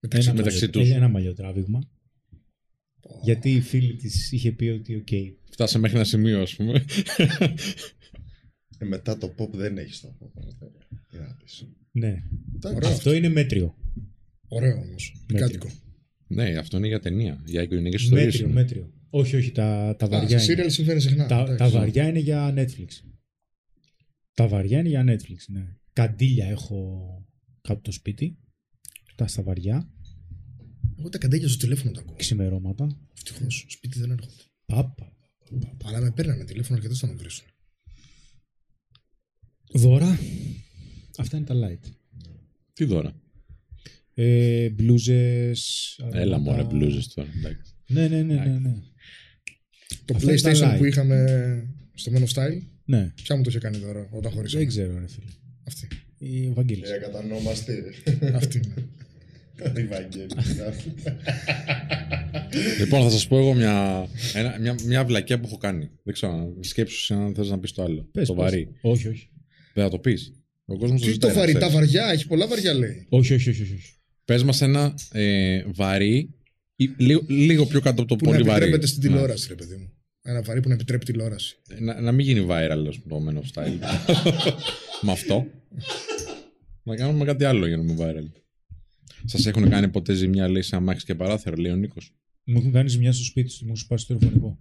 Μεταξύ, 0.00 0.28
ένα 0.28 0.36
μεταξύ 0.36 0.64
μαλλιο- 0.64 0.80
τους. 0.80 0.90
Ένα 0.90 1.08
μαλλιοτράβηγμα. 1.08 1.90
Γιατί 3.22 3.50
η 3.54 3.60
φίλη 3.60 3.96
της 3.96 4.32
είχε 4.32 4.52
πει 4.52 4.68
ότι 4.68 4.94
οκ. 4.94 5.08
Φτάσε 5.50 5.78
μέχρι 5.78 5.96
ένα 5.96 6.04
σημείο, 6.06 6.40
ας 6.42 6.54
πούμε. 6.54 6.84
Ε, 8.78 8.84
μετά 8.84 9.18
το 9.18 9.34
pop 9.38 9.50
δεν 9.50 9.78
έχει 9.78 10.00
το 10.00 10.16
stop. 10.20 10.30
Τι 11.92 11.98
να 12.00 12.08
πεις. 12.08 12.22
Ναι. 12.62 12.70
Ωραίο. 12.74 12.88
Αυτό 12.90 13.12
είναι 13.12 13.28
μέτριο. 13.28 13.74
Ωραίο 14.48 14.76
όμως. 14.78 15.24
Πικάντικο. 15.26 15.68
ναι, 16.26 16.56
αυτό 16.56 16.76
είναι 16.76 16.86
για 16.86 17.00
ταινία. 17.00 17.42
Για 17.46 17.62
οικογενειακές 17.62 17.96
ιστορίες. 17.96 18.26
Μέτριο, 18.26 18.48
μέτριο. 18.48 18.92
Όχι, 19.10 19.36
όχι, 19.36 19.50
τα, 19.52 19.96
τα 19.98 20.06
Α, 20.06 20.08
βαριά 20.08 20.38
σε 20.38 20.52
είναι. 20.52 20.62
serial 20.64 20.70
συμβαίνει 20.70 21.00
συχνά. 21.00 21.26
Τα, 21.26 21.40
εντάξει. 21.40 21.56
τα 21.58 21.68
βαριά 21.68 22.08
είναι 22.08 22.18
για 22.18 22.54
Netflix. 22.56 22.88
Τα 24.34 24.48
βαριά 24.48 24.78
είναι 24.78 24.88
για 24.88 25.04
Netflix, 25.08 25.36
ναι. 25.48 25.76
Καντήλια 25.92 26.46
έχω 26.46 27.06
κάτω 27.60 27.80
το 27.80 27.92
σπίτι. 27.92 28.38
Τα 29.14 29.26
στα 29.26 29.42
βαριά, 29.42 29.90
Εγώ 30.98 31.08
τα 31.08 31.18
καντέκια 31.18 31.48
στο 31.48 31.56
τηλέφωνο 31.56 31.90
τα 31.92 32.00
ακούω. 32.00 32.16
ξημερώματα. 32.16 32.98
Ευτυχώς. 33.16 33.64
Σπίτι 33.68 33.98
δεν 33.98 34.10
έρχονται. 34.10 34.32
Πάπα. 34.66 35.12
Αλλά 35.84 36.00
με 36.00 36.10
παίρνανε 36.10 36.44
τηλέφωνο 36.44 36.76
αρκετά 36.76 36.94
στο 36.94 37.06
να 37.06 37.12
με 37.12 37.18
βρίσουν. 37.18 37.46
Δώρα. 39.74 40.18
Αυτά 41.18 41.36
είναι 41.36 41.46
τα 41.46 41.54
light. 41.54 41.90
Τι 42.72 42.84
δώρα. 42.84 43.12
Ε, 44.14 44.68
μπλούζες. 44.68 45.94
Έλα 46.12 46.34
αρώματα. 46.34 46.38
μόνο 46.38 46.64
μπλούζες 46.64 47.08
τώρα. 47.08 47.28
εντάξει. 47.36 47.72
Ναι, 47.86 48.08
ναι, 48.08 48.22
ναι, 48.22 48.34
ναι, 48.34 48.58
ναι. 48.58 48.74
Το 50.04 50.14
Αυτά 50.16 50.32
είναι 50.32 50.40
τα 50.40 50.50
PlayStation 50.50 50.74
light. 50.74 50.78
που 50.78 50.84
είχαμε 50.84 51.66
στο 51.94 52.12
Men 52.14 52.18
of 52.18 52.26
Style, 52.34 52.62
Ναι, 52.84 53.12
ποια 53.22 53.36
μου 53.36 53.42
το 53.42 53.50
είχε 53.50 53.58
κάνει 53.58 53.78
τώρα 53.78 54.08
όταν 54.10 54.32
χωρίσαμε; 54.32 54.62
δεν 54.64 54.68
ξέρω 54.72 54.98
ρε 54.98 55.08
φίλε. 55.08 55.30
Αυτή. 55.66 55.88
Η 56.18 56.50
Βαγγέλης. 56.50 56.90
Ε, 56.90 56.98
κατανόμαστε. 56.98 57.84
Αυτή 58.34 58.60
είναι. 58.64 58.74
Η 59.80 59.86
Βαγγέλη. 59.86 60.26
λοιπόν, 62.78 63.02
θα 63.02 63.10
σας 63.10 63.26
πω 63.26 63.38
εγώ 63.38 63.54
μια, 63.54 64.06
ένα, 64.34 64.58
μια, 64.60 64.74
μια 64.86 65.04
βλακιά 65.04 65.40
που 65.40 65.46
έχω 65.46 65.56
κάνει. 65.56 65.90
Δεν 66.02 66.14
ξέρω, 66.14 66.56
σκέψου 66.60 67.14
αν 67.14 67.34
θες 67.34 67.48
να 67.50 67.58
πεις 67.58 67.72
το 67.72 67.82
άλλο. 67.82 68.08
Πες, 68.12 68.26
το 68.26 68.34
πες. 68.34 68.42
βαρύ. 68.44 68.68
Όχι, 68.80 69.08
όχι. 69.08 69.28
Δεν 69.74 69.84
θα 69.84 69.90
το 69.90 69.98
πεις. 69.98 70.32
Ο 70.72 70.76
κόσμο 70.78 70.98
το 70.98 71.04
Τι 71.04 71.10
ζητάει. 71.12 71.30
το 71.32 71.38
βαρύ, 71.38 71.52
τα 71.52 71.70
βαριά, 71.70 72.06
έχει 72.12 72.26
πολλά 72.26 72.46
βαριά 72.46 72.74
λέει. 72.74 73.06
Όχι, 73.08 73.34
όχι, 73.34 73.50
όχι. 73.50 73.62
όχι. 73.62 73.94
Πες 74.24 74.42
μας 74.42 74.60
ένα 74.60 74.94
ε, 75.12 75.62
βαρύ, 75.74 76.34
ή 76.76 76.90
λίγο, 76.96 77.22
λίγο 77.28 77.66
πιο 77.66 77.80
κάτω 77.80 78.02
από 78.02 78.10
το 78.10 78.16
Που 78.16 78.24
να 78.24 78.30
πολύ 78.30 78.42
βαρύ. 78.42 78.56
επιτρέπεται 78.62 78.86
στην 78.86 79.02
Ναι. 79.02 79.08
τηλεόραση, 79.08 79.46
ρε 79.48 79.54
παιδί 79.54 79.76
μου. 79.76 79.92
Ένα 80.22 80.42
βαρύ 80.42 80.60
που 80.60 80.68
να 80.68 80.74
επιτρέπει 80.74 81.04
τηλεόραση. 81.04 81.56
Να, 81.78 82.00
να 82.00 82.12
μην 82.12 82.26
γίνει 82.26 82.46
viral 82.50 82.84
ας 82.88 82.98
πούμε, 82.98 83.32
το 83.32 83.40
Men 83.54 83.60
of 83.60 83.62
Style. 83.64 83.78
με 85.02 85.12
αυτό. 85.12 85.46
να 86.82 86.96
κάνουμε 86.96 87.24
κάτι 87.24 87.44
άλλο 87.44 87.66
για 87.66 87.76
να 87.76 87.82
μην 87.82 87.96
viral. 88.00 88.30
Σας 89.24 89.46
έχουν 89.46 89.68
κάνει 89.68 89.88
ποτέ 89.88 90.14
ζημιά, 90.14 90.48
λέει, 90.48 90.62
σε 90.62 90.76
αμάξι 90.76 91.04
και 91.04 91.14
παράθυρο, 91.14 91.56
λέει 91.56 91.72
ο 91.72 91.76
Νίκος; 91.76 92.12
Μου 92.44 92.58
έχουν 92.58 92.72
κάνει 92.72 92.88
ζημιά 92.88 93.12
στο 93.12 93.24
σπίτι 93.24 93.48
του, 93.48 93.56
μου 93.60 93.64
έχουν 93.64 93.76
σπάσει 93.76 94.06
το 94.06 94.14
τηλεφωνικό. 94.16 94.58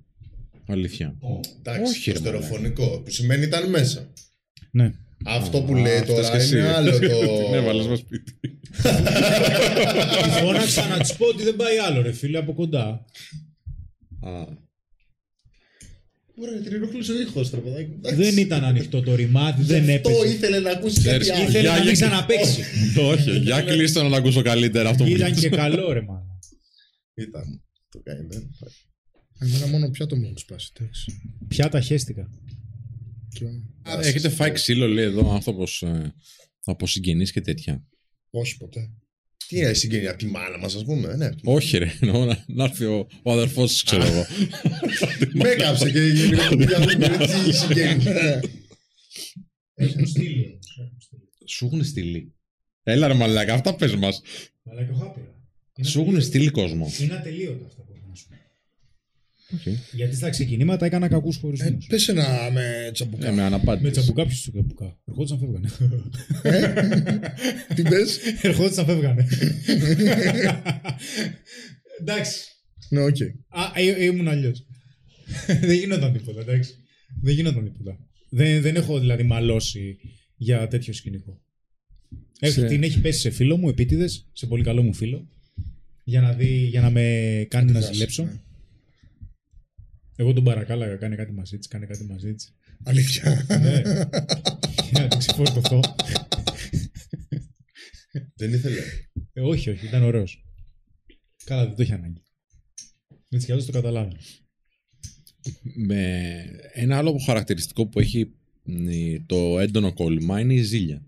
Αλήθεια. 0.68 1.18
Εντάξει, 1.60 1.92
Όχι, 1.92 2.06
το 2.06 2.12
ρε, 2.12 2.18
στερεοφωνικό. 2.18 3.02
Που 3.02 3.12
σημαίνει 3.12 3.44
ήταν 3.44 3.70
μέσα. 3.70 4.10
Ναι. 4.72 4.92
Αυτό 5.26 5.62
που 5.62 5.74
Α, 5.74 5.80
λέει 5.80 5.98
φταίς 5.98 6.08
τώρα 6.16 6.30
και 6.30 6.38
εσύ. 6.38 6.58
είναι 6.58 6.68
άλλο 6.74 7.00
Την 7.00 7.10
το. 7.10 7.50
έβαλε 7.56 7.84
με 7.88 7.96
σπίτι. 7.96 8.32
Τη 10.24 10.30
φώναξα 10.42 10.88
να 10.88 11.00
τη 11.00 11.14
πω 11.18 11.26
ότι 11.26 11.44
δεν 11.44 11.56
πάει 11.56 11.78
άλλο, 11.78 12.02
ρε 12.02 12.12
φίλε, 12.12 12.38
από 12.38 12.54
κοντά. 12.54 13.06
Α, 14.22 14.60
Ωραία, 16.36 16.60
την 16.62 16.74
ενοχλούσε 16.74 17.12
ο 17.12 17.20
ήχος, 17.22 17.50
ρε 17.52 17.58
παιδάκι. 17.60 17.92
Εντάξει. 17.98 18.22
Δεν 18.24 18.38
ήταν 18.38 18.64
ανοιχτό 18.64 19.02
το 19.02 19.16
ρημάδι, 19.16 19.64
δεν 19.64 19.90
Αυτό 19.90 20.10
έπαιζε. 20.10 20.34
ήθελε 20.34 20.60
να 20.60 20.70
ακούσει 20.72 21.02
κάτι 21.02 21.20
Ξέρεις, 21.20 21.30
άλλο. 21.32 21.42
Ήθελε 21.50 21.58
να 21.58 21.62
Για- 21.62 21.74
μην 21.74 21.84
για- 21.84 21.92
ξαναπέξει. 21.94 22.62
όχι, 23.12 23.38
για 23.40 23.62
κλείστο 23.62 24.04
να 24.04 24.10
το 24.10 24.16
ακούσω 24.16 24.42
καλύτερα 24.42 24.90
αυτό 24.90 25.04
που 25.04 25.10
Ήταν 25.10 25.30
λες. 25.30 25.40
και 25.40 25.50
καλό, 25.50 25.92
ρε 25.94 26.02
μάλλον. 26.02 26.40
Ήταν. 27.14 27.62
Το 27.90 28.00
κάνει, 28.04 28.26
δεν. 28.30 28.50
Εμένα 29.40 29.68
μόνο 29.68 29.90
πιάτο 29.90 30.16
μου 30.16 30.24
έχουν 30.24 30.38
σπάσει. 30.38 30.72
εντάξει. 30.80 31.22
Πια 31.48 31.70
τα 31.70 31.82
χέστηκα. 31.82 32.30
Και- 33.34 33.46
Έχετε 34.08 34.30
φάει 34.30 34.52
ξύλο, 34.52 34.88
λέει 34.88 35.06
εδώ 35.06 35.34
άνθρωπος 35.34 35.84
από 36.64 36.88
συγγενείς 36.88 37.32
και 37.32 37.42
τέτοια. 37.42 37.84
Όχι 38.30 38.58
ποτέ. 38.58 38.90
Τι 39.48 39.58
είναι 39.58 39.74
συγγένεια 39.74 40.10
από 40.10 40.20
τη 40.20 40.26
μάνα 40.26 40.58
μας, 40.58 40.76
ας 40.76 40.84
πούμε. 40.84 41.16
Ναι. 41.16 41.30
Όχι, 41.44 41.78
ρε. 41.78 41.92
εννοώ 42.02 42.26
να, 42.26 42.44
να 42.48 42.64
έρθει 42.64 42.86
ο, 42.86 43.08
ο 43.24 43.32
αδερφός 43.32 43.72
της, 43.72 43.84
ξέρω 43.84 44.04
εγώ. 44.06 44.26
Με 45.34 45.50
έκαψε 45.50 45.92
και 45.92 46.00
τι 46.00 46.18
συγγένεια. 47.54 48.42
Έχουν 49.74 50.08
στείλει. 50.08 50.60
Σου 51.46 51.66
έχουν 51.66 51.84
στείλει. 51.84 52.34
Έλα 52.84 53.08
ρε 53.08 53.14
μαλάκα, 53.14 53.54
αυτά 53.54 53.76
πες 53.76 53.96
μας. 53.96 54.22
Αλλά 54.72 54.84
και 54.84 54.90
εγώ 54.92 55.04
άπειρα. 55.06 55.36
Σου 55.84 56.02
έχουν 56.02 56.22
στείλει 56.22 56.50
κόσμο. 56.50 56.92
Είναι 57.00 57.14
ατελείωτα 57.16 57.66
αυτά 57.66 57.82
που 57.82 57.94
έχω 57.96 58.08
να 58.10 58.16
σου 58.16 58.28
πω. 58.28 58.36
Okay. 59.56 59.74
Γιατί 59.92 60.16
στα 60.16 60.30
ξεκινήματα 60.30 60.86
έκανα 60.86 61.08
κακούς 61.08 61.36
Ε, 61.36 61.40
χωρισμού. 61.40 61.78
πες 61.88 62.08
ένα 62.08 62.50
με 62.54 62.90
τσαμπουκά. 62.94 63.28
Ε, 63.28 63.32
με 63.32 63.42
αναπάντηση. 63.42 63.84
Με 63.86 63.92
τσαμπουκά, 63.92 64.26
ποιο 64.26 64.38
του 64.46 64.52
τσαμπουκά. 64.52 64.98
Ερχόντουσαν 65.08 65.40
φεύγανε. 65.40 65.70
Τι 67.76 67.82
πες. 67.82 68.20
Ερχόντουσαν 68.42 68.86
φεύγανε. 68.86 69.28
Εντάξει. 72.02 72.40
Ναι, 72.90 73.02
οκ. 73.02 73.16
Α, 73.48 73.72
ε, 73.76 74.04
ήμουν 74.06 74.28
αλλιώς. 74.28 74.66
δεν 75.62 75.72
γινόταν 75.78 76.14
τίποτα, 76.14 76.42
εντάξει. 76.42 76.74
Δεν 77.22 77.34
γινόταν 77.34 77.64
τίποτα. 77.64 77.98
Δεν, 78.30 78.62
δεν 78.62 78.76
έχω 78.76 79.00
δηλαδή 79.00 79.24
μαλώσει 79.24 79.98
για 80.36 80.68
τέτοιο 80.68 80.94
σκηνικό. 80.94 81.42
Έχει, 82.40 82.54
Σε- 82.60 82.66
Την 82.68 82.84
έχει 82.84 83.02
πέσει 83.02 83.20
σε 83.20 83.30
φίλο 83.30 83.58
μου, 83.58 83.70
επίτηδες, 83.70 84.30
σε 84.34 84.46
πολύ 84.46 84.64
καλό 84.64 84.84
μου 84.84 84.94
φίλο, 84.94 85.28
για 86.04 86.22
να, 86.22 86.34
δει, 86.34 86.48
για 86.56 86.82
να 86.82 86.90
με 86.90 87.02
κάνει 87.50 87.66
να 87.66 87.72
Αντιδράσεις, 87.72 87.94
ζηλέψω. 87.96 88.24
ναι. 88.24 88.32
Εγώ 90.22 90.34
τον 90.34 90.44
παρακάλαγα, 90.44 90.96
κάνε 90.96 91.16
κάτι 91.16 91.32
μαζί 91.32 91.58
της, 91.58 91.68
κάνε 91.68 91.86
κάτι 91.86 92.04
μαζί 92.04 92.34
της. 92.34 92.54
Αλήθεια. 92.84 93.46
ναι. 93.62 93.82
για 94.92 95.02
να 95.02 95.08
την 95.08 95.20
ξεφορτωθώ. 95.20 95.80
Δεν 98.36 98.54
ήθελε. 98.54 98.80
Ε, 99.34 99.42
όχι, 99.42 99.70
όχι, 99.70 99.86
ήταν 99.86 100.04
ωραίος. 100.04 100.46
Καλά, 101.44 101.66
δεν 101.66 101.76
το 101.76 101.84
είχε 101.84 101.94
ανάγκη. 101.94 102.22
Έτσι 103.30 103.46
κι 103.46 103.52
αλλιώ 103.52 103.66
το 103.66 103.72
καταλάβαινε. 103.72 104.20
Με 105.88 106.32
ένα 106.74 106.98
άλλο 106.98 107.18
χαρακτηριστικό 107.26 107.88
που 107.88 108.00
έχει 108.00 108.32
ε, 108.66 109.20
το 109.26 109.60
έντονο 109.60 109.94
κόλλημα 109.94 110.40
είναι 110.40 110.54
η 110.54 110.62
ζήλια. 110.62 111.06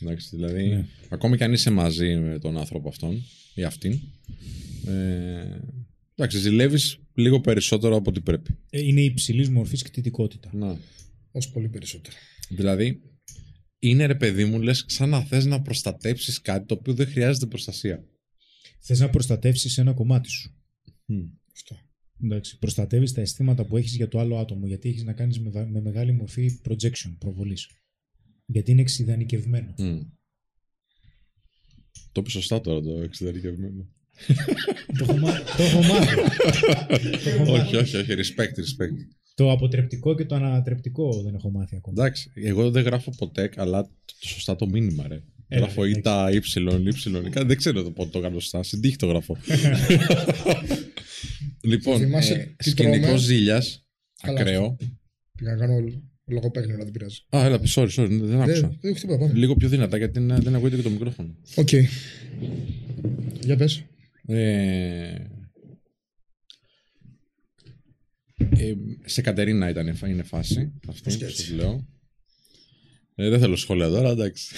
Εντάξει, 0.00 0.36
δηλαδή, 0.36 0.66
Ναι. 0.66 0.86
ακόμη 1.08 1.36
και 1.36 1.44
αν 1.44 1.52
είσαι 1.52 1.70
μαζί 1.70 2.16
με 2.16 2.38
τον 2.38 2.58
άνθρωπο 2.58 2.88
αυτόν 2.88 3.22
ή 3.54 3.64
αυτήν, 3.64 4.00
ε, 4.86 5.60
εντάξει, 6.20 6.38
ζηλεύεις 6.38 6.98
λίγο 7.14 7.40
περισσότερο 7.40 7.96
από 7.96 8.10
ό,τι 8.10 8.20
πρέπει. 8.20 8.58
Ε, 8.70 8.80
είναι 8.80 9.00
υψηλής 9.00 9.48
μορφής 9.48 9.82
κτητικότητα. 9.82 10.50
Να. 10.54 10.78
Όσο 11.30 11.50
πολύ 11.52 11.68
περισσότερο. 11.68 12.16
Δηλαδή, 12.48 13.02
είναι 13.78 14.06
ρε 14.06 14.14
παιδί 14.14 14.44
μου, 14.44 14.60
λες 14.60 14.84
σαν 14.88 15.08
να 15.08 15.22
θες 15.24 15.44
να 15.44 15.62
προστατέψεις 15.62 16.40
κάτι 16.40 16.66
το 16.66 16.74
οποίο 16.74 16.94
δεν 16.94 17.06
χρειάζεται 17.06 17.46
προστασία. 17.46 18.04
Θες 18.80 19.00
να 19.00 19.10
προστατεύσεις 19.10 19.78
ένα 19.78 19.92
κομμάτι 19.92 20.28
σου. 20.30 20.54
Αυτό. 21.52 21.76
Εντάξει, 22.22 22.58
προστατεύεις 22.58 23.12
τα 23.12 23.20
αισθήματα 23.20 23.64
που 23.64 23.76
έχεις 23.76 23.96
για 23.96 24.08
το 24.08 24.18
άλλο 24.18 24.38
άτομο, 24.38 24.66
γιατί 24.66 24.88
έχεις 24.88 25.02
να 25.04 25.12
κάνεις 25.12 25.40
με, 25.40 25.50
βα- 25.50 25.66
με 25.68 25.80
μεγάλη 25.80 26.12
μορφή 26.12 26.60
projection, 26.68 27.16
προβολής. 27.18 27.68
Γιατί 28.46 28.70
είναι 28.70 28.80
εξειδανικευμένο. 28.80 29.74
Μμ. 29.78 30.00
Το 32.12 32.20
είπες 32.20 32.32
σωστά 32.32 32.60
τώρα 32.60 32.80
το 32.80 33.00
εξειδανικευμένο. 33.00 33.88
Το, 34.98 35.04
έχω 35.08 35.16
μά- 35.16 35.44
το 35.56 35.62
έχω 35.62 35.82
μάθει. 35.82 36.14
το, 37.24 37.30
έχω 37.30 37.44
μάθει. 37.52 37.76
όχι, 37.76 37.76
όχι, 37.76 37.96
όχι. 37.96 38.10
Respect, 38.16 38.42
respect. 38.58 38.94
το 39.34 39.50
αποτρεπτικό 39.50 40.14
και 40.14 40.24
το 40.24 40.34
ανατρεπτικό 40.34 41.22
δεν 41.22 41.34
έχω 41.34 41.50
μάθει 41.50 41.76
ακόμα. 41.76 42.02
Εντάξει, 42.04 42.30
εγώ 42.34 42.70
δεν 42.70 42.82
γράφω 42.82 43.10
ποτέ 43.16 43.46
καλά 43.48 43.82
το, 43.82 43.90
το 44.20 44.28
σωστά 44.28 44.56
το 44.56 44.66
μήνυμα, 44.66 45.08
ρε. 45.08 45.22
Έλα, 45.48 45.60
Γράφω 45.64 45.84
εντάξει. 45.84 45.98
ΙΤΑ, 45.98 46.30
Υ, 46.30 46.34
Υ. 46.34 47.30
Κάτι 47.30 47.46
Δεν 47.46 47.56
ξέρω 47.56 47.82
το 47.82 47.90
πότε 47.90 48.10
το 48.10 48.18
γράφω 48.18 48.40
σωστά. 48.40 48.62
Στην 48.62 48.80
τύχη 48.80 48.96
το 48.96 49.06
γράφω. 49.06 49.36
λοιπόν, 51.70 51.98
Θυμάσαι 51.98 52.32
ε, 52.34 52.54
τι 52.56 52.70
σκηνικός 52.70 53.00
τρώμε; 53.02 53.18
ζήλιας. 53.18 53.84
Καλά. 54.22 54.40
Ακραίο. 54.40 54.76
Πήγα 55.38 55.50
να 55.54 55.66
κάνω 55.66 55.74
λογοπαίγνιο, 56.26 56.74
αλλά 56.74 56.84
δεν 56.84 56.92
πειράζει. 56.92 57.16
Α, 57.36 57.44
έλα, 57.44 57.60
sorry, 57.74 57.88
sorry, 57.88 58.06
δεν 58.08 58.26
Δεν 58.26 58.40
άκουσα. 58.40 58.60
δεν 58.80 58.90
έχω 58.90 58.98
τίποτα, 59.00 59.18
πάμε. 59.18 59.32
Λίγο 59.38 59.54
πιο 59.56 59.68
δυνατά 59.68 59.96
γιατί 59.96 60.18
είναι- 60.18 60.38
δεν 60.40 60.54
ακούγεται 60.54 60.76
και 60.76 60.82
το 60.82 60.90
μικρόφωνο. 60.90 61.34
Οκ. 61.54 61.68
Για 63.44 63.56
πες. 63.56 63.82
Ε, 64.32 65.26
ε, 68.50 68.74
σε 69.04 69.20
Κατερίνα 69.22 69.68
ήταν 69.68 69.86
η 69.86 69.92
φα- 69.94 70.08
είναι 70.08 70.22
φάση 70.22 70.72
αυτή 70.88 71.02
που 71.02 71.10
σας 71.30 71.50
λέω. 71.50 71.86
Ε, 73.14 73.28
δεν 73.28 73.40
θέλω 73.40 73.56
σχόλια 73.56 73.88
τώρα, 73.88 74.10
εντάξει. 74.10 74.54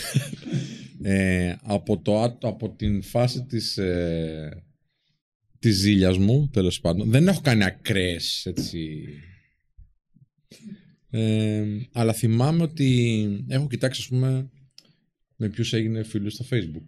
ε, 1.03 1.55
από, 1.63 2.01
το, 2.01 2.21
άτ- 2.21 2.45
από 2.45 2.75
την 2.75 3.03
φάση 3.03 3.45
της, 3.45 3.79
ε, 3.79 4.65
της 5.59 5.77
ζήλιας 5.77 6.19
μου, 6.19 6.49
τέλος 6.49 6.81
πάντων, 6.81 7.11
δεν 7.11 7.29
έχω 7.29 7.41
κάνει 7.41 7.65
ακραίες, 7.65 8.47
έτσι... 8.47 9.05
Ε, 11.11 11.67
αλλά 11.93 12.13
θυμάμαι 12.13 12.63
ότι 12.63 13.45
έχω 13.49 13.67
κοιτάξει, 13.69 14.01
ας 14.01 14.09
πούμε, 14.09 14.51
με 15.37 15.49
ποιους 15.49 15.73
έγινε 15.73 16.03
φίλους 16.03 16.33
στο 16.33 16.45
facebook. 16.51 16.87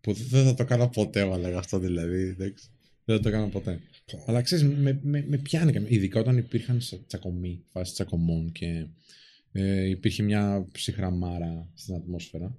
Που 0.00 0.12
δεν 0.12 0.44
θα 0.44 0.54
το 0.54 0.62
έκανα 0.62 0.88
ποτέ, 0.88 1.24
μα 1.24 1.38
λέγα 1.38 1.58
αυτό 1.58 1.78
δηλαδή. 1.78 2.22
εντάξει. 2.22 2.68
Δεν 3.04 3.16
θα 3.16 3.22
το 3.22 3.28
έκανα 3.28 3.48
ποτέ. 3.48 3.80
Αλλά 4.26 4.42
ξέρεις, 4.42 4.64
με, 4.64 4.98
με, 5.02 5.24
με 5.28 5.36
πιάνει 5.36 5.72
καμιά- 5.72 5.90
Ειδικά 5.90 6.20
όταν 6.20 6.36
υπήρχαν 6.36 6.80
σε- 6.80 7.00
τσακωμοί, 7.06 7.62
φάσει 7.72 7.92
τσακωμών 7.92 8.52
και 8.52 8.86
ε, 9.52 9.88
υπήρχε 9.88 10.22
μια 10.22 10.66
ψυχραμάρα 10.72 11.70
στην 11.74 11.94
ατμόσφαιρα. 11.94 12.56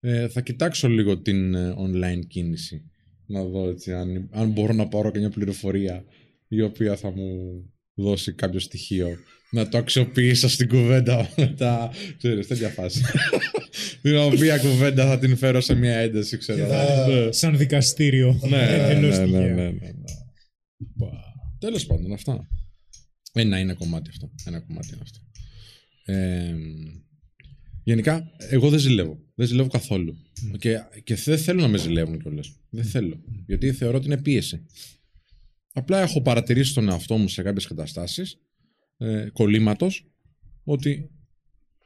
Ε, 0.00 0.28
θα 0.28 0.40
κοιτάξω 0.40 0.88
λίγο 0.88 1.18
την 1.18 1.54
ε, 1.54 1.74
online 1.78 2.26
κίνηση. 2.28 2.90
Να 3.26 3.44
δω 3.44 3.68
έτσι, 3.68 3.92
αν, 3.92 4.28
αν 4.32 4.50
μπορώ 4.50 4.72
να 4.72 4.88
πάρω 4.88 5.10
και 5.10 5.18
μια 5.18 5.30
πληροφορία 5.30 6.04
η 6.48 6.60
οποία 6.62 6.96
θα 6.96 7.10
μου 7.10 7.62
δώσει 7.94 8.32
κάποιο 8.32 8.60
στοιχείο. 8.60 9.08
Να 9.50 9.68
το 9.68 9.78
αξιοποιήσω 9.78 10.48
στην 10.48 10.68
κουβέντα 10.68 11.30
μετά. 11.36 11.90
Ξέρεις, 12.16 12.46
τέτοια 12.46 12.68
φάση. 12.68 13.02
την 14.02 14.16
οποία 14.16 14.58
κουβέντα 14.58 15.06
θα 15.06 15.18
την 15.18 15.36
φέρω 15.36 15.60
σε 15.60 15.74
μια 15.74 15.96
ένταση, 15.96 16.36
ξέρω. 16.36 16.66
Ναι. 16.66 17.32
Σαν 17.32 17.56
δικαστήριο. 17.56 18.40
Ναι, 18.48 18.56
ναι, 18.56 18.88
Εντελώς 18.90 19.18
ναι, 19.18 19.24
ναι, 19.24 19.38
τυχαία. 19.38 19.54
ναι, 19.54 19.70
ναι. 19.70 19.92
Τέλος 21.58 21.86
πάντων, 21.86 22.12
αυτά. 22.12 22.48
Ένα 23.32 23.58
είναι 23.58 23.74
κομμάτι 23.74 24.08
αυτό. 24.10 24.30
Ένα 24.44 24.60
κομμάτι 24.60 24.88
είναι 24.92 25.02
αυτό. 25.02 25.18
Ε, 26.12 26.54
γενικά, 27.84 28.30
εγώ 28.50 28.68
δεν 28.70 28.78
ζηλεύω. 28.78 29.18
Δεν 29.34 29.46
ζηλεύω 29.46 29.68
καθόλου. 29.68 30.16
Και, 30.58 30.78
και 31.04 31.14
δεν 31.14 31.38
θέλω 31.38 31.60
να 31.60 31.68
με 31.68 31.78
ζηλεύουν 31.78 32.18
κιόλας. 32.18 32.52
Δεν 32.70 32.84
θέλω. 32.84 33.20
Γιατί 33.46 33.72
θεωρώ 33.72 33.96
ότι 33.96 34.06
είναι 34.06 34.22
πίεση. 34.22 34.66
Απλά 35.72 36.00
έχω 36.00 36.22
παρατηρήσει 36.22 36.74
τον 36.74 36.88
εαυτό 36.88 37.16
μου 37.16 37.28
σε 37.28 37.42
κάποιες 37.42 37.66
καταστάσεις 37.66 38.38
ε, 38.98 39.28
κολλήματος 39.32 40.04
ότι 40.64 41.10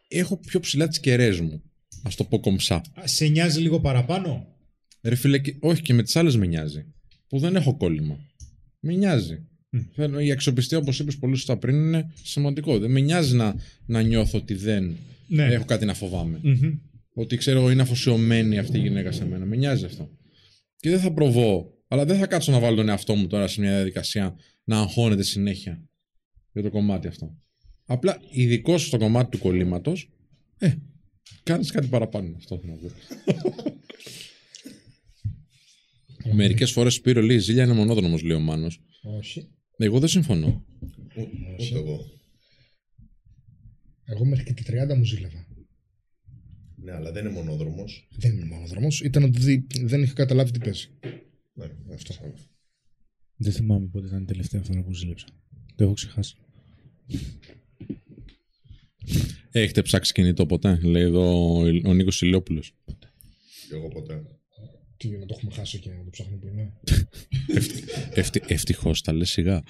έχω 0.09 0.36
πιο 0.36 0.60
ψηλά 0.60 0.89
τις 0.89 1.01
κεραίες 1.01 1.40
μου. 1.40 1.62
Ας 2.02 2.14
το 2.14 2.24
πω 2.24 2.40
κομψά. 2.40 2.74
Α, 2.74 2.82
Σε 3.06 3.26
νοιάζει 3.26 3.60
λίγο 3.60 3.80
παραπάνω; 3.80 4.47
Ρε 5.02 5.14
φίλε, 5.14 5.39
και- 5.39 5.56
όχι 5.60 5.82
και 5.82 5.94
με 5.94 6.02
τις 6.02 6.16
άλλες 6.16 6.36
με 6.36 6.47
νοιάζει. 6.47 6.84
Που 7.28 7.39
δεν 7.39 7.56
έχω 7.56 7.76
κόλλημα. 7.76 8.18
Με 8.80 8.93
νοιάζει. 8.94 9.47
Θέλω- 9.94 10.20
Η 10.20 10.30
αξιοπιστία, 10.30 10.78
όπως 10.78 10.98
είπες 10.98 11.16
πολύ 11.18 11.36
σωστά 11.36 11.56
πριν, 11.56 11.76
είναι 11.76 12.12
σημαντικό. 12.22 12.78
Δεν 12.78 12.90
με 12.90 13.01
νοιάζει 13.01 13.36
να, 13.36 13.55
να 13.86 14.02
νιώθω 14.02 14.39
ότι 14.39 14.55
δεν 14.55 14.97
Ναι. 15.26 15.44
έχω 15.44 15.64
κάτι 15.64 15.84
να 15.84 15.94
φοβάμαι. 15.94 16.39
Μμμ. 16.43 16.78
Ότι 17.14 17.36
ξέρω 17.36 17.59
εγώ 17.59 17.70
είναι 17.70 17.82
αφοσιωμένη 17.82 18.59
αυτή 18.59 18.78
η 18.78 18.80
γυναίκα 18.80 19.12
σε 19.12 19.24
μένα. 19.26 19.44
Με 19.44 19.56
νοιάζει 19.56 19.84
αυτό. 19.84 20.10
Και 20.76 20.90
δεν 20.90 21.01
θα 21.01 21.12
προβώ, 21.12 21.74
αλλά 21.89 22.05
δεν 22.05 22.18
θα 22.18 22.26
κάτσω 22.26 22.52
να 22.52 22.59
βάλω 22.59 22.76
τον 22.76 22.89
εαυτό 22.89 23.14
μου 23.14 23.26
τώρα 23.26 23.47
σε 23.47 23.60
μια 23.60 23.74
διαδικασία 23.74 24.36
να 24.64 24.78
αγχώνεται 24.80 25.22
συνέχεια 25.22 25.82
για 26.52 26.62
το 26.62 26.70
κομμάτι 26.70 27.06
αυτό. 27.06 27.36
Απλά 27.84 28.20
ειδικό 28.30 28.78
στο 28.78 28.98
κομμάτι 28.98 29.30
του 29.30 29.38
κολλήματος, 29.38 30.10
ε, 30.58 30.74
κάνεις 31.42 31.70
κάτι 31.70 31.86
παραπάνω. 31.86 32.36
Αυτό 32.36 32.58
θέλω 32.58 32.72
να 32.72 32.78
πω. 32.78 32.90
Μερικές 36.34 36.72
φορές 36.72 36.94
Σπύρο 36.94 37.22
λέει: 37.22 37.38
Ζήλια 37.38 37.64
είναι 37.64 37.72
μονόδρομος, 37.72 38.22
λέει 38.22 38.36
ο 38.36 38.40
Μάνος. 38.40 38.80
Όχι. 39.02 39.48
Εγώ 39.76 39.98
δεν 39.98 40.08
συμφωνώ. 40.08 40.64
Ούτε 41.60 41.78
εγώ. 41.78 42.00
Εγώ 44.04 44.24
μέχρι 44.24 44.44
και 44.44 44.52
τη 44.52 44.62
30 44.66 44.96
μου 44.96 45.04
ζήλευα. 45.04 45.46
Ναι, 46.76 46.92
αλλά 46.92 47.12
δεν 47.12 47.24
είναι 47.24 47.34
μονόδρομος. 47.34 48.08
Δεν 48.16 48.32
είναι 48.32 48.44
μονοδρομό. 48.44 48.88
Ήταν 49.04 49.22
ότι 49.22 49.38
δι- 49.40 49.84
δεν 49.84 50.02
είχα 50.02 50.12
καταλάβει 50.12 50.50
τι 50.50 50.58
παίζει. 50.58 50.88
Ναι, 51.54 51.64
αυτό. 51.94 52.14
Δεν 53.36 53.52
θυμάμαι 53.52 53.86
πότε 53.86 54.06
ήταν 54.06 54.22
η 54.22 54.24
τελευταία 54.24 54.62
φορά 54.62 54.82
που 54.82 54.92
ζήλεψα. 54.94 55.26
Το 55.76 55.84
έχω 55.84 55.92
ξεχάσει. 55.92 56.36
Έχετε 59.50 59.82
ψάξει 59.82 60.12
κινητό 60.12 60.46
ποτέ, 60.46 60.78
λέει 60.82 61.02
εδώ 61.02 61.54
ο, 61.54 61.60
ο 61.84 61.94
Νίκος 61.94 62.22
Ηλιόπουλος. 62.22 62.74
Και 63.68 63.74
εγώ 63.74 63.88
ποτέ. 63.88 64.22
Τι 64.96 65.08
να 65.08 65.26
το 65.26 65.34
έχουμε 65.38 65.54
χάσει 65.54 65.78
και 65.78 65.90
να 65.90 66.04
το 66.04 66.10
ψάχνουμε 66.10 66.38
που 66.38 66.46
είναι; 66.48 66.72
Ευτυχώς 68.46 69.02
τα 69.02 69.12
λες 69.12 69.30
σιγά. 69.30 69.62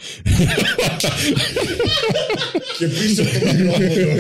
Και 2.78 2.88
πίσω 2.88 3.22
από 3.22 3.38
το 3.38 3.52
μικρόφωνο. 3.52 4.14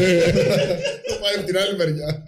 Το 1.08 1.18
πάει 1.20 1.34
από 1.36 1.46
την 1.46 1.56
άλλη 1.56 1.76
μεριά. 1.76 2.24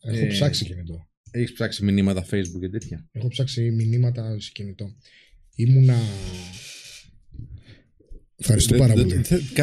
Έχω 0.00 0.26
ψάξει 0.26 0.64
κινητό. 0.64 1.08
Έχεις 1.30 1.52
ψάξει 1.52 1.84
μηνύματα 1.84 2.24
Facebook 2.24 2.60
και 2.60 2.68
τέτοια; 2.68 3.08
Έχω 3.12 3.28
ψάξει 3.28 3.70
μηνύματα 3.70 4.40
σε 4.40 4.50
κινητό. 4.54 4.94
Ήμουνα. 5.54 5.98
Ευχαριστώ 8.40 8.74
πάρα 8.76 8.92
πολύ. 8.94 9.20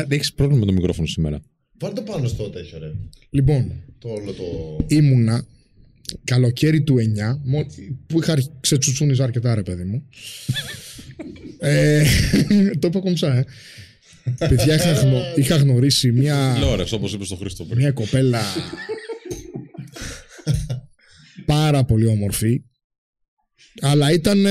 Έχεις 0.07 0.33
πρόβλημα 0.33 0.59
με 0.59 0.65
το 0.65 0.71
μικρόφωνο 0.73 1.07
σήμερα. 1.07 1.41
Βάλ 1.79 1.93
το 1.93 2.01
πάνω 2.01 2.27
στο 2.27 2.43
τέτοιο, 2.49 2.79
ρε. 2.79 2.91
Λοιπόν, 3.29 3.71
Το 3.99 4.09
όλο 4.09 4.31
το. 4.33 4.43
ήμουνα 4.87 5.45
καλοκαίρι 6.23 6.81
του 6.83 6.95
9, 6.99 7.39
μο- 7.43 7.65
που 8.07 8.21
είχα 8.21 8.37
ξετσουτσούνιζα 8.59 9.23
αρκετά 9.23 9.55
ρε 9.55 9.61
παιδί 9.63 9.83
μου. 9.83 10.03
ε, 11.59 12.03
το 12.79 12.87
είπα 12.87 12.99
κομψά, 12.99 13.35
ε. 13.37 13.45
Παιδιά, 14.37 14.75
είχα, 14.75 14.91
γνω- 14.91 15.37
είχα 15.37 15.55
γνωρίσει 15.55 16.11
μια, 16.11 16.57
Λόρες, 16.59 16.91
όπως 16.91 17.13
είπες 17.13 17.27
στο 17.27 17.35
Χρήστο 17.35 17.63
πριν. 17.63 17.77
μια 17.77 17.91
κοπέλα 17.91 18.41
πάρα 21.45 21.83
πολύ 21.85 22.05
όμορφη. 22.07 22.61
Αλλά 23.81 24.11
ήταν. 24.11 24.45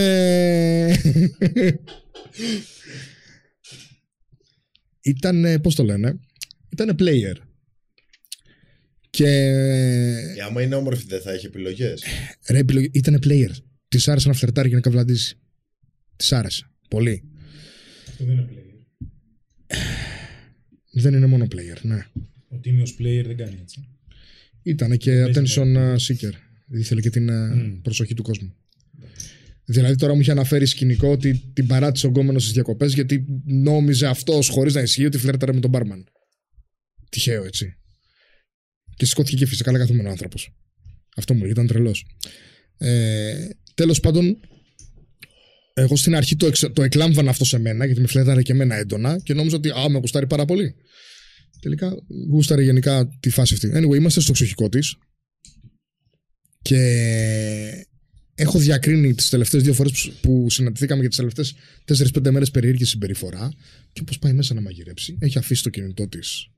Ε, 5.04 5.10
ήταν. 5.10 5.60
Πώς 5.60 5.74
το 5.74 5.84
λένε. 5.84 6.18
Ήταν 6.68 6.96
player. 6.98 7.36
Και. 9.10 9.26
Ε, 9.26 10.42
άμα 10.46 10.62
είναι 10.62 10.74
όμορφη, 10.74 11.04
δεν 11.06 11.20
θα 11.20 11.32
έχει 11.32 11.46
επιλογές. 11.46 12.02
Ρε, 12.48 12.58
επιλογή, 12.58 12.90
ήταν 12.92 13.20
player. 13.24 13.50
Της 13.88 14.08
άρεσε 14.08 14.28
να 14.28 14.34
φλερτάρει 14.34 14.68
και 14.68 14.74
να 14.74 14.80
καβλαντήσει. 14.80 15.38
Της 16.16 16.32
άρεσε. 16.32 16.70
Πολύ. 16.88 17.22
Αυτό 18.08 18.24
δεν 18.24 18.34
είναι 18.34 18.48
player. 18.50 18.62
Δεν 20.92 21.14
είναι 21.14 21.26
μόνο 21.26 21.46
player, 21.50 21.80
ναι. 21.82 22.06
Ο 22.48 22.58
τίμιος 22.58 22.96
player 23.00 23.22
δεν 23.26 23.36
κάνει 23.36 23.58
έτσι. 23.60 23.88
Ήταν 24.62 24.96
και 24.96 25.24
attention 25.24 25.76
uh, 25.76 25.96
seeker. 25.96 26.32
Ήθελε 26.70 27.00
και 27.00 27.10
την 27.10 27.28
uh, 27.30 27.78
προσοχή 27.82 28.14
του 28.14 28.22
κόσμου. 28.22 28.54
Δηλαδή 29.66 29.96
τώρα 29.96 30.14
μου 30.14 30.20
είχε 30.20 30.30
αναφέρει 30.30 30.66
σκηνικό 30.66 31.08
ότι 31.08 31.50
την 31.52 31.66
παράτησε 31.66 32.06
ο 32.06 32.08
γκόμενος 32.08 32.42
στις 32.42 32.54
διακοπές 32.54 32.94
γιατί 32.94 33.24
νόμιζε 33.44 34.06
αυτός 34.06 34.48
χωρίς 34.48 34.74
να 34.74 34.80
ισχύει 34.80 35.04
ότι 35.04 35.18
φλέρταρε 35.18 35.52
με 35.52 35.60
τον 35.60 35.70
μπάρμαν. 35.70 36.04
Τυχαίο 37.10 37.44
έτσι. 37.44 37.76
Και 38.96 39.06
σηκώθηκε 39.06 39.36
και 39.36 39.46
φυσικά 39.46 39.78
καθούμενο 39.78 40.10
άνθρωπος. 40.10 40.54
Αυτό 41.16 41.34
μου 41.34 41.40
λέει, 41.40 41.50
ήταν 41.50 41.66
τρελός. 41.66 42.06
Ε, 42.78 43.48
Τέλος 43.74 44.00
πάντων, 44.00 44.40
εγώ 45.74 45.96
στην 45.96 46.14
αρχή 46.14 46.36
το, 46.36 46.46
εξ, 46.46 46.64
το 46.72 46.82
εκλάμβανα 46.82 47.30
αυτό 47.30 47.44
σε 47.44 47.58
μένα 47.58 47.84
γιατί 47.84 48.00
με 48.00 48.06
φλέταρε 48.06 48.42
και 48.42 48.52
εμένα 48.52 48.74
έντονα 48.74 49.20
και 49.22 49.34
νόμιζα 49.34 49.56
ότι 49.56 49.70
α, 49.70 49.88
με 49.88 49.98
γουστάρει 49.98 50.26
πάρα 50.26 50.44
πολύ. 50.44 50.74
Τελικά 51.60 51.96
γούσταρε 52.30 52.62
γενικά 52.62 53.08
τη 53.20 53.30
φάση 53.30 53.54
αυτή. 53.54 53.70
Anyway, 53.74 53.96
είμαστε 53.96 54.20
στο 54.20 54.30
εξοχικό 54.30 54.68
της. 54.68 54.96
Και 56.62 57.86
έχω 58.34 58.58
διακρίνει 58.58 59.14
τις 59.14 59.28
τελευταίες 59.28 59.62
δύο 59.62 59.74
φορές 59.74 60.12
που 60.20 60.50
συναντηθήκαμε 60.50 61.02
και 61.02 61.08
τις 61.08 61.16
τελευταίες 61.16 61.54
4-5 61.84 62.30
μέρες 62.30 62.50
περίεργη 62.50 62.84
συμπεριφορά. 62.84 63.52
Και 63.92 64.00
όπω 64.00 64.12
πάει 64.20 64.32
μέσα 64.32 64.54
να 64.54 64.60
μαγειρέψει, 64.60 65.16
έχει 65.20 65.38
αφήσει 65.38 65.62
το 65.62 65.70
κινητό 65.70 66.08
της 66.08 66.48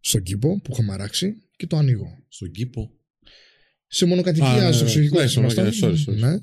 στον 0.00 0.22
κήπο 0.22 0.60
που 0.60 0.76
είχα 0.80 0.92
αράξει 0.92 1.34
και 1.56 1.66
το 1.66 1.76
ανοίγω. 1.76 2.18
Στον 2.28 2.50
κήπο. 2.50 2.90
Σε 3.86 4.04
μονοκατοικία, 4.06 4.66
Α, 4.68 4.72
στο 4.72 4.84
ναι, 4.84 4.90
εξοχικό 4.90 5.16
ναι, 5.18 5.22
της 5.22 5.30
στο 5.30 5.40
ήμασταν. 5.40 5.64
μονοκατοικία, 5.64 6.14
sorry, 6.14 6.14
sorry. 6.14 6.18
Ναι. 6.18 6.38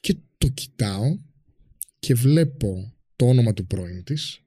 Και 0.00 0.16
το 0.38 0.48
κοιτάω 0.48 1.18
και 1.98 2.14
βλέπω 2.14 2.94
το 3.16 3.26
όνομα 3.26 3.54
του 3.54 3.66
πρώην 3.66 4.04
της 4.04 4.40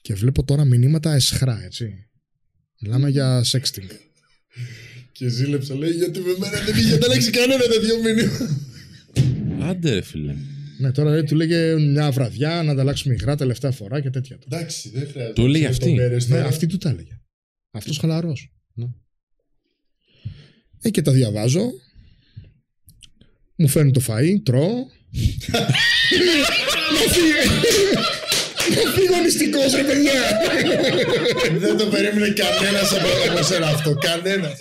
και 0.00 0.14
βλέπω 0.14 0.44
τώρα 0.44 0.64
μηνύματα 0.64 1.14
εσχρά, 1.14 1.64
έτσι. 1.64 2.08
Μιλάμε 2.80 3.08
για 3.08 3.44
sexting. 3.46 3.90
Και 5.16 5.28
ζήλεψε, 5.28 5.74
λέει, 5.74 5.90
γιατί 5.90 6.18
με 6.20 6.34
μένα 6.38 6.58
δεν 6.64 6.76
είχε 6.76 6.94
ανταλλάξει 6.94 7.30
κανένα 7.30 7.62
τέτοιο 7.62 7.96
μήνυμα. 8.02 8.38
Άντε, 9.68 9.92
ρε 9.92 10.02
φίλε. 10.02 10.34
Ναι, 10.78 10.92
τώρα 10.92 11.10
λέει, 11.10 11.24
του 11.24 11.34
λέγε 11.34 11.74
μια 11.78 12.10
βραδιά 12.10 12.62
να 12.62 12.72
ανταλλάξουμε 12.72 13.14
υγρά 13.14 13.36
τελευταία 13.36 13.70
φορά 13.70 14.00
και 14.00 14.10
τέτοια. 14.10 14.38
Εντάξει, 14.46 14.90
δεν 14.94 15.08
χρειάζεται. 15.10 15.32
Το 15.32 15.46
λέει 15.46 15.60
Σε 15.62 15.68
αυτή. 15.68 15.84
λεπτομέρειες 15.88 16.28
Ναι, 16.28 16.36
τώρα. 16.36 16.48
αυτή 16.48 16.66
του 16.66 16.78
τα 16.78 16.88
έλεγε. 16.88 17.18
Αυτός 17.70 17.98
χαλαρός. 17.98 18.52
Ναι. 18.74 18.86
Ε, 20.82 20.90
και 20.90 21.02
τα 21.02 21.12
διαβάζω. 21.12 21.70
Μου 23.56 23.68
φέρνει 23.68 23.90
το 23.90 24.00
φαΐ, 24.08 24.34
τρώω. 24.44 24.72
Να 26.94 27.12
φύγει. 27.12 27.32
Να 28.84 28.90
φύγω 28.92 29.20
νηστικός, 29.22 29.72
ρε 29.74 29.82
παιδιά. 29.84 30.12
Δεν 31.58 31.76
το 31.76 31.86
περίμενε 31.86 32.28
κανένας 32.32 32.92
από 32.92 33.06
από 33.30 33.42
σένα 33.42 33.66
αυτό. 33.66 33.94
Κανένας. 33.94 34.58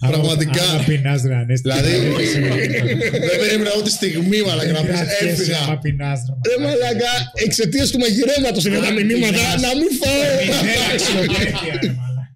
Πραγματικά. 0.00 0.62
Άμα 0.62 0.82
πεινάς 0.86 1.22
ρε 1.28 1.34
Ανέστη. 1.34 1.68
Δηλαδή, 1.68 1.90
δεν 3.28 3.36
περίμενα 3.42 3.70
ούτε 3.78 3.90
στιγμή, 3.90 4.38
μαλάκα, 4.46 4.72
να 4.72 4.80
πεις 4.84 5.00
Άμα 5.00 5.30
έφυγα. 5.30 5.78
πεινάς 5.82 6.20
ρε. 6.28 6.34
Ρε 6.54 6.56
μαλάκα, 6.64 7.12
εξαιτίας 7.46 7.90
του 7.90 7.98
μαγειρέματος 7.98 8.64
είναι 8.66 8.78
τα 8.78 8.90
μηνύματα. 8.92 9.42
Να 9.64 9.70
μην 9.80 9.90
φάω. 10.00 10.20
Μηδέν 10.46 10.80
αξιοπρέπεια 10.92 11.72
ρε 11.82 11.90
μαλάκα. 12.00 12.26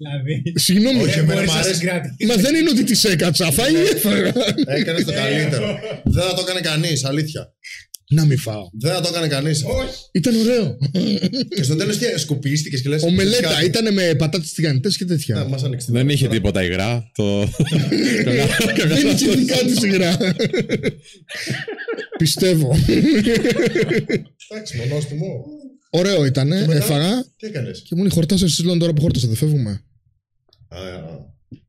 Δηλαδή, 0.00 0.34
Συγγνώμη, 0.66 1.02
Όχι, 1.02 1.14
ρε, 1.14 1.20
εμένα 1.20 1.34
μπορείς 1.34 1.50
μ' 1.50 1.54
να 1.54 1.60
αρέσει. 1.60 1.74
συγκρατήσεις. 1.78 2.26
Μα 2.28 2.34
δεν 2.44 2.54
είναι 2.54 2.70
ότι 2.74 2.84
τη 2.90 3.08
έκατσα. 3.12 3.46
Φάει 3.56 3.72
ή 3.72 3.82
έφαγα. 3.94 4.32
Έκανες 4.78 5.04
το 5.04 5.12
καλύτερο. 5.12 5.66
Δεν 6.04 6.22
θα 6.28 6.34
το 6.34 6.40
έκανε 6.46 6.60
κανείς, 6.60 7.04
αλήθεια. 7.04 7.42
Να 8.10 8.24
μην 8.24 8.38
φάω. 8.38 8.68
Δεν 8.72 8.92
θα 8.92 9.00
το 9.00 9.08
έκανε 9.08 9.28
κανείς. 9.28 9.64
Ήταν 10.12 10.34
ωραίο. 10.36 10.78
Και 11.56 11.62
στο 11.62 11.76
τέλος 11.76 11.98
τι 11.98 12.18
σκουπίστηκες 12.18 12.82
και 12.82 12.88
λες. 12.88 13.02
Ο 13.02 13.10
μελέτα 13.10 13.64
ήταν 13.64 13.94
με 13.94 14.14
πατάτες 14.14 14.52
τηγανιτές 14.52 14.96
και 14.96 15.04
τέτοια. 15.04 15.44
Μας 15.44 15.64
άνοιξε. 15.64 15.92
Δεν 15.92 16.08
είχε 16.08 16.28
τίποτα 16.28 16.64
υγρά. 16.64 17.10
Το... 17.14 17.40
Δεν 18.86 19.06
είχε 19.06 19.34
δικά 19.34 19.56
τη 19.56 19.86
υγρά. 19.86 20.16
Πιστεύω. 22.18 22.76
Εντάξει, 24.48 24.76
μονόστιμο. 24.76 25.44
Ωραίο 25.90 26.24
ήταν. 26.24 26.48
μετά; 26.48 26.74
Έφαγα 26.74 27.24
Τι 27.36 27.46
έκανες; 27.46 27.82
και 27.82 27.94
μου 27.94 28.00
λέει 28.00 28.10
χορτάσες 28.10 28.50
εσεί 28.50 28.64
λένε 28.64 28.78
τώρα 28.78 28.92
που 28.92 29.00
χόρτασα. 29.00 29.26
Δεν 29.26 29.36
φεύγουμε. 29.36 29.80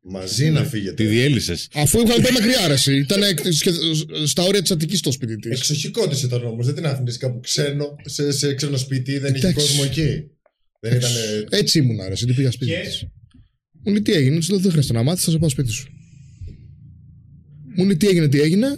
Μαζί 0.02 0.50
να 0.50 0.64
φύγετε. 0.64 0.94
Τη 0.94 1.06
διέλυσες. 1.06 1.68
Αφού 1.74 2.00
είχαν 2.00 2.22
πάει 2.22 2.32
μακριά 2.32 2.60
αρέσει. 2.64 2.96
Ήταν 2.98 3.22
εκ- 3.24 3.52
σχεδ- 3.52 3.76
στα 4.26 4.44
όρια 4.44 4.62
της 4.62 4.72
Αττικής 4.72 5.02
το 5.02 5.12
σπίτι 5.12 5.36
της. 5.36 5.52
Εξοχικό 5.52 6.08
τη 6.08 6.20
ήταν 6.26 6.44
όμω. 6.46 6.64
Δεν 6.64 6.76
την 6.76 6.86
άφηνες 6.86 7.18
κάπου 7.18 7.40
ξένο, 7.40 7.96
σε, 8.06 8.32
σε 8.32 8.54
ξένο 8.54 8.78
σπίτι, 8.78 9.18
δεν 9.18 9.36
είχε 9.36 9.48
Εντάξει. 9.48 9.68
κόσμο 9.68 9.90
εκεί. 9.90 10.24
Δεν 10.80 10.98
ήταν. 10.98 11.12
Έτσι 11.50 11.78
ήμουν 11.80 12.00
άρεσε. 12.00 12.26
Τι 12.26 12.34
πήγα 12.34 12.52
σπίτι 12.52 12.72
Και; 12.72 12.82
της. 12.86 13.04
Μου 13.84 13.92
λέει 13.92 14.02
τι 14.02 14.12
έγινε. 14.14 14.40
Τη 14.40 14.50
λέω 14.50 14.60
δεν 14.60 14.72
χρειάζεται 14.72 14.94
να 14.94 15.04
μάθεις, 15.04 15.24
θα 15.24 15.32
σε 15.32 15.38
πάω 15.38 15.50
σπίτι 15.50 15.72
σου. 15.72 15.88
Μου 17.76 17.86
λέει 17.86 17.98
τι 17.98 18.08
έγινε, 18.08 18.28
τι 18.28 18.40
έγινε. 18.42 18.78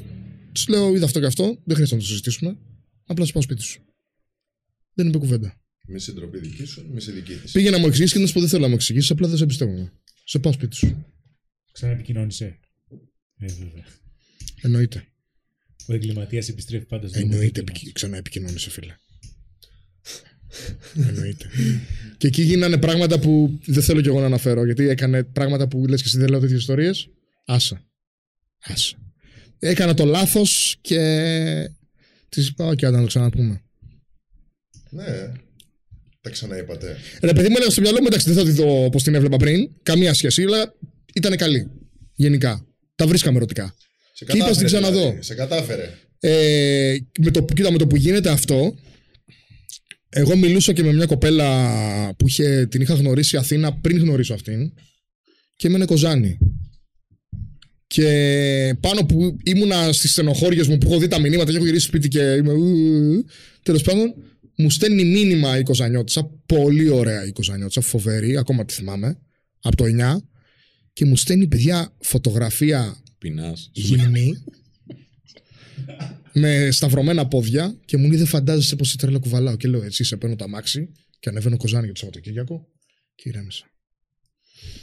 Της 0.51 0.67
λέω 0.67 0.95
είδα 0.95 1.05
αυτό 1.05 1.19
και 1.19 1.25
αυτό. 1.25 1.43
Δεν 1.43 1.75
χρειάζεται 1.75 1.95
να 1.95 2.01
το 2.01 2.07
συζητήσουμε. 2.07 2.57
Απλά 3.05 3.25
σε 3.25 3.31
πάω 3.31 3.41
σπίτι 3.41 3.61
σου. 3.61 3.81
Δεν 4.93 5.07
είπε 5.07 5.17
κουβέντα. 5.17 5.53
Μη 5.87 5.99
συντροπή 5.99 6.39
δική 6.39 6.65
σου, 6.65 6.85
μη 6.93 7.01
σε 7.01 7.11
δική 7.11 7.33
τη. 7.33 7.51
Πήγε 7.51 7.69
να 7.69 7.77
μου 7.77 7.87
εξηγήσει 7.87 8.13
και 8.13 8.19
να 8.19 8.27
σου 8.27 8.33
πω 8.33 8.39
δεν 8.39 8.49
θέλω 8.49 8.61
να 8.61 8.67
μου 8.67 8.73
εξηγήσεις. 8.73 9.11
Απλά 9.11 9.27
δεν 9.27 9.37
σε 9.37 9.43
εμπιστεύομαι. 9.43 9.91
Σε 10.29 10.39
πάω 10.39 10.51
σπίτι 10.53 10.75
σου. 10.75 11.05
Ξαναεπικοινώνησε. 11.71 12.59
Ε, 13.39 13.45
βέβαια. 13.45 13.85
Εννοείται. 14.61 15.03
Ο 15.87 15.93
εγκληματίας 15.93 16.49
επιστρέφει 16.49 16.85
πάντα 16.85 17.07
στο 17.07 17.19
Εννοείται. 17.19 17.45
έγκλημα. 17.45 17.67
επικοι- 17.69 17.93
Ξανά 17.93 18.17
επικοινώνησε, 18.17 18.69
φίλε. 18.69 18.95
Εννοείται. 21.07 21.45
και 22.17 22.27
εκεί 22.27 22.41
γίνανε 22.41 22.77
πράγματα 22.77 23.19
που 23.19 23.59
δεν 23.65 23.83
θέλω 23.83 24.01
κι 24.01 24.07
εγώ 24.07 24.19
να 24.19 24.25
αναφέρω. 24.25 24.65
Γιατί 24.65 24.87
έκανε 24.89 25.23
πράγματα 25.23 25.67
που 25.67 25.87
λες 25.87 26.01
και 26.01 26.07
εσύ 26.07 26.17
δεν 26.17 26.29
λέω 26.29 26.39
τέτοιες 26.39 26.59
ιστορίες. 26.59 27.09
Άσα. 27.45 27.89
Άσα. 28.59 28.97
Έκανα 29.59 29.93
το 29.93 30.05
λάθος 30.05 30.77
και 30.81 30.99
τη 32.29 32.41
είπα: 32.41 32.65
Όχι, 32.65 32.85
άντε 32.85 32.95
να 32.95 33.01
το 33.01 33.07
ξαναπούμε. 33.07 33.61
Ναι. 34.89 35.31
Τα 36.21 36.29
ξαναείπατε. 36.29 36.97
Ρε 37.21 37.33
παιδί 37.33 37.49
μου 37.49 37.55
έλεγα 37.55 37.71
στο 37.71 37.81
μυαλό 37.81 37.97
μου, 38.01 38.07
εντάξει, 38.07 38.31
δεν 38.31 38.35
θα 38.37 38.43
τη 38.43 38.51
δω 38.51 38.83
όπως 38.85 39.03
την 39.03 39.15
έβλεπα 39.15 39.37
πριν. 39.37 39.69
Καμία 39.83 40.13
σχέση, 40.13 40.43
αλλά 40.43 40.73
ήταν 41.13 41.35
καλή. 41.35 41.71
Γενικά. 42.15 42.65
Τα 42.95 43.07
βρίσκαμε 43.07 43.37
ερωτικά. 43.37 43.75
Σε 44.13 44.25
Και 44.25 44.37
είπα 44.37 44.53
στην 44.53 44.67
κατάφερε, 44.67 44.81
ξαναδώ. 44.81 45.07
δηλαδή. 45.07 45.23
Σε 45.23 45.33
κατάφερε. 45.35 45.93
Ε, 46.19 46.97
με 47.19 47.31
το, 47.31 47.45
κοίτα, 47.53 47.71
με 47.71 47.77
το 47.77 47.87
που 47.87 47.95
γίνεται 47.95 48.29
αυτό, 48.29 48.75
εγώ 50.09 50.35
μιλούσα 50.35 50.73
και 50.73 50.83
με 50.83 50.93
μια 50.93 51.05
κοπέλα 51.05 52.15
που 52.17 52.27
είχε, 52.27 52.67
την 52.71 52.81
είχα 52.81 52.93
γνωρίσει 52.93 53.37
Αθήνα 53.37 53.73
πριν 53.73 53.97
γνωρίσω 53.97 54.33
αυτήν 54.33 54.73
και 55.55 55.67
έμενε 55.67 55.85
Κοζάνη. 55.85 56.37
Και 57.87 58.77
πάνω 58.79 59.05
που 59.05 59.37
ήμουνα 59.43 59.93
στις 59.93 60.11
στενοχώριες 60.11 60.67
μου 60.67 60.77
που 60.77 60.87
έχω 60.89 60.99
δει 60.99 61.07
τα 61.07 61.19
μηνύματα 61.19 61.51
και 61.51 61.55
έχω 61.55 61.65
γυρίσει 61.65 61.85
σπίτι 61.85 62.07
και 62.07 62.19
είμαι. 62.19 62.53
Τέλος 63.63 63.81
πάντων, 63.81 64.13
μου 64.61 64.69
στέλνει 64.69 65.05
μήνυμα 65.05 65.57
η 65.57 65.63
Κοζανιώτησα. 65.63 66.25
Πολύ 66.45 66.89
ωραία 66.89 67.25
η 67.25 67.31
Κοζανιώτησα, 67.31 67.81
φοβερή, 67.81 68.37
ακόμα 68.37 68.65
τη 68.65 68.73
θυμάμαι. 68.73 69.19
Από 69.61 69.75
το 69.75 69.85
9. 69.85 70.17
Και 70.93 71.05
μου 71.05 71.15
στέλνει 71.15 71.47
παιδιά 71.47 71.95
φωτογραφία 71.99 73.03
Πεινάς. 73.17 73.69
γυμνή 73.73 74.43
με 76.33 76.71
σταυρωμένα 76.71 77.27
πόδια 77.27 77.77
και 77.85 77.97
μου 77.97 78.07
λέει 78.07 78.17
δεν 78.17 78.25
φαντάζεσαι 78.27 78.75
πως 78.75 78.93
η 78.93 78.97
τρέλα 78.97 79.19
κουβαλάω 79.19 79.55
και 79.55 79.67
λέω 79.67 79.83
έτσι 79.83 80.03
σε 80.03 80.17
παίρνω 80.17 80.35
το 80.35 80.43
αμάξι 80.43 80.91
και 81.19 81.29
ανεβαίνω 81.29 81.57
κοζάνι 81.57 81.83
για 81.83 81.93
το 81.93 81.99
Σαββατοκύριακο 81.99 82.67
και 83.15 83.29
ηρέμησα. 83.29 83.65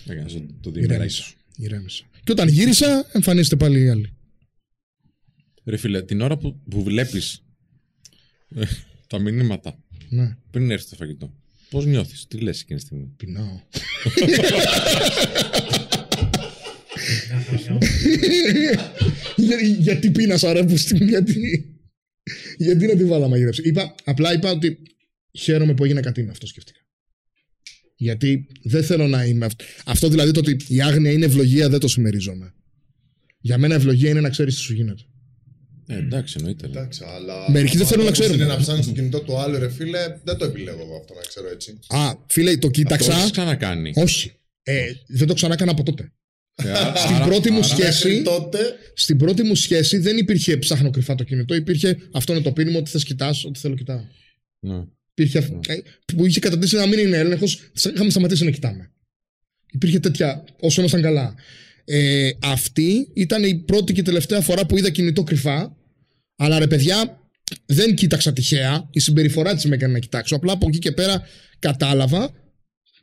Έκανες 0.06 0.32
το 0.60 0.70
διημεράκι 0.70 0.94
Ηρέμησα. 0.94 1.22
σου. 1.22 1.36
ηρέμησα. 1.56 2.04
Και 2.24 2.32
όταν 2.32 2.48
γύρισα 2.48 3.10
εμφανίζεται 3.12 3.56
πάλι 3.56 3.80
η 3.84 3.88
άλλη. 3.88 4.12
Ρε 5.64 5.76
φίλε, 5.76 6.02
την 6.02 6.20
ώρα 6.20 6.38
που, 6.38 6.62
που 6.70 6.82
βλέπει 6.82 7.22
τα 9.06 9.18
μηνύματα 9.18 9.78
Ναι, 10.08 10.36
πριν 10.50 10.70
έρθει 10.70 10.88
το 10.90 10.96
φαγητό, 10.96 11.34
πώς 11.70 11.86
νιώθεις, 11.86 12.26
τι 12.28 12.38
λες 12.38 12.60
εκείνη 12.60 12.78
τη 12.78 12.84
στιγμή; 12.84 13.12
πεινάω. 13.16 13.60
Για- 19.36 19.60
γιατί 19.78 20.10
πίνασα 20.10 20.52
ρε 20.52 20.64
που 20.64 20.76
στην 20.76 21.08
γιατί, 21.08 21.64
γιατί 22.58 22.86
να 22.86 22.96
τη 22.96 23.04
βάλα 23.04 23.28
μαγειρέψη. 23.28 23.62
Είπα, 23.64 23.94
απλά 24.04 24.32
είπα 24.32 24.50
ότι 24.50 24.78
χαίρομαι 25.32 25.74
που 25.74 25.84
έγινε 25.84 26.00
κάτι 26.00 26.28
αυτό 26.30 26.46
σκέφτηκα. 26.46 26.80
Γιατί 27.96 28.46
δεν 28.62 28.84
θέλω 28.84 29.06
να 29.06 29.24
είμαι 29.24 29.44
αυτό. 29.46 29.64
Αυτό 29.84 30.08
δηλαδή 30.08 30.30
το 30.30 30.40
ότι 30.40 30.56
η 30.68 30.80
άγνοια 30.82 31.12
είναι 31.12 31.24
ευλογία 31.24 31.68
δεν 31.68 31.80
το 31.80 31.88
συμμερίζομαι. 31.88 32.54
Για 33.40 33.58
μένα 33.58 33.74
ευλογία 33.74 34.10
είναι 34.10 34.20
να 34.20 34.30
ξέρεις 34.30 34.54
τι 34.54 34.60
σου 34.60 34.72
γίνεται. 34.74 35.02
Ε, 35.86 35.96
εντάξει, 35.96 36.34
εννοείται. 36.38 36.66
ρε. 36.66 36.72
Εντάξει, 36.72 37.04
αλλά. 37.16 37.50
Μερικοί 37.50 37.76
δεν 37.76 37.80
άμα 37.80 37.90
θέλουν 37.90 38.04
να 38.04 38.10
όπως 38.10 38.20
ξέρουν. 38.20 38.40
Είναι 38.40 38.48
να 38.52 38.56
ψάχνει 38.56 38.84
το 38.84 38.90
κινητό 38.92 39.20
του 39.20 39.38
άλλου, 39.38 39.58
ρε 39.58 39.70
φίλε, 39.70 40.18
δεν 40.24 40.36
το 40.36 40.44
επιλέγω 40.44 40.80
εγώ 40.80 40.96
αυτό 40.96 41.14
να 41.14 41.20
ξέρω 41.20 41.48
έτσι. 41.48 41.78
Α, 41.88 42.12
φίλε, 42.26 42.52
το 42.52 42.58
Το 42.58 42.68
κοίταξα. 42.68 43.12
έχεις 43.18 43.30
ξανακάνει. 43.30 43.92
Όχι. 43.96 44.32
Ε, 44.62 44.84
δεν 45.06 45.26
το 45.26 45.34
ξανά 45.34 45.54
έκανα 45.54 45.70
από 45.70 45.82
τότε. 45.82 46.12
Ε, 46.54 46.70
άρα- 46.70 46.96
Στην 46.96 47.14
άρα- 47.14 47.24
πρώτη 47.26 47.50
μου 47.50 47.56
άρα- 47.58 47.66
σχέση- 47.66 48.06
Μέχρι 48.06 48.22
τότε. 48.22 48.58
Στην 48.94 49.16
πρώτη 49.18 49.42
μου 49.42 49.54
σχέση 49.54 49.98
δεν 49.98 50.16
υπήρχε 50.16 50.56
ψάχνω 50.56 50.90
κρυφά 50.90 51.14
το 51.14 51.24
κινητό. 51.24 51.54
Υπήρχε 51.54 51.96
αυτό 52.12 52.32
είναι 52.32 52.42
το 52.42 52.52
πίνημα 52.52 52.78
ότι 52.78 52.90
θες 52.90 53.04
κοιτάς, 53.04 53.44
ότι 53.44 53.58
θέλω 53.58 53.74
κοιτάω. 53.74 54.00
Ναι. 54.60 54.84
Υπήρχε 55.10 55.38
αυ- 55.38 55.68
ε, 55.70 55.82
που 56.16 56.26
είχε 56.26 56.40
καταντήσει 56.40 56.76
να 56.76 56.86
μην 56.86 56.98
είναι 56.98 57.16
έλεγχος, 57.16 57.60
είχαμε 57.94 58.10
σταματήσει 58.10 58.44
να 58.44 58.50
κοιτάμε. 58.50 58.90
Υπήρχε 59.72 60.00
τέτοια, 60.00 60.44
όσο 60.60 60.80
ήμασταν 60.80 61.02
καλά. 61.02 61.34
Ε, 61.88 62.30
αυτή 62.42 63.08
ήταν 63.14 63.44
η 63.44 63.54
πρώτη 63.54 63.92
και 63.92 64.02
τελευταία 64.02 64.40
φορά 64.40 64.66
που 64.66 64.78
είδα 64.78 64.90
κινητό 64.90 65.22
κρυφά. 65.22 65.76
Αλλά 66.36 66.58
ρε 66.58 66.66
παιδιά, 66.66 67.20
δεν 67.66 67.94
κοίταξα 67.94 68.32
τυχαία. 68.32 68.88
Η 68.90 69.00
συμπεριφορά 69.00 69.54
της 69.54 69.64
με 69.64 69.74
έκανε 69.74 69.92
να 69.92 69.98
κοιτάξω. 69.98 70.36
Απλά 70.36 70.52
από 70.52 70.66
εκεί 70.68 70.78
και 70.78 70.92
πέρα 70.92 71.22
κατάλαβα 71.58 72.30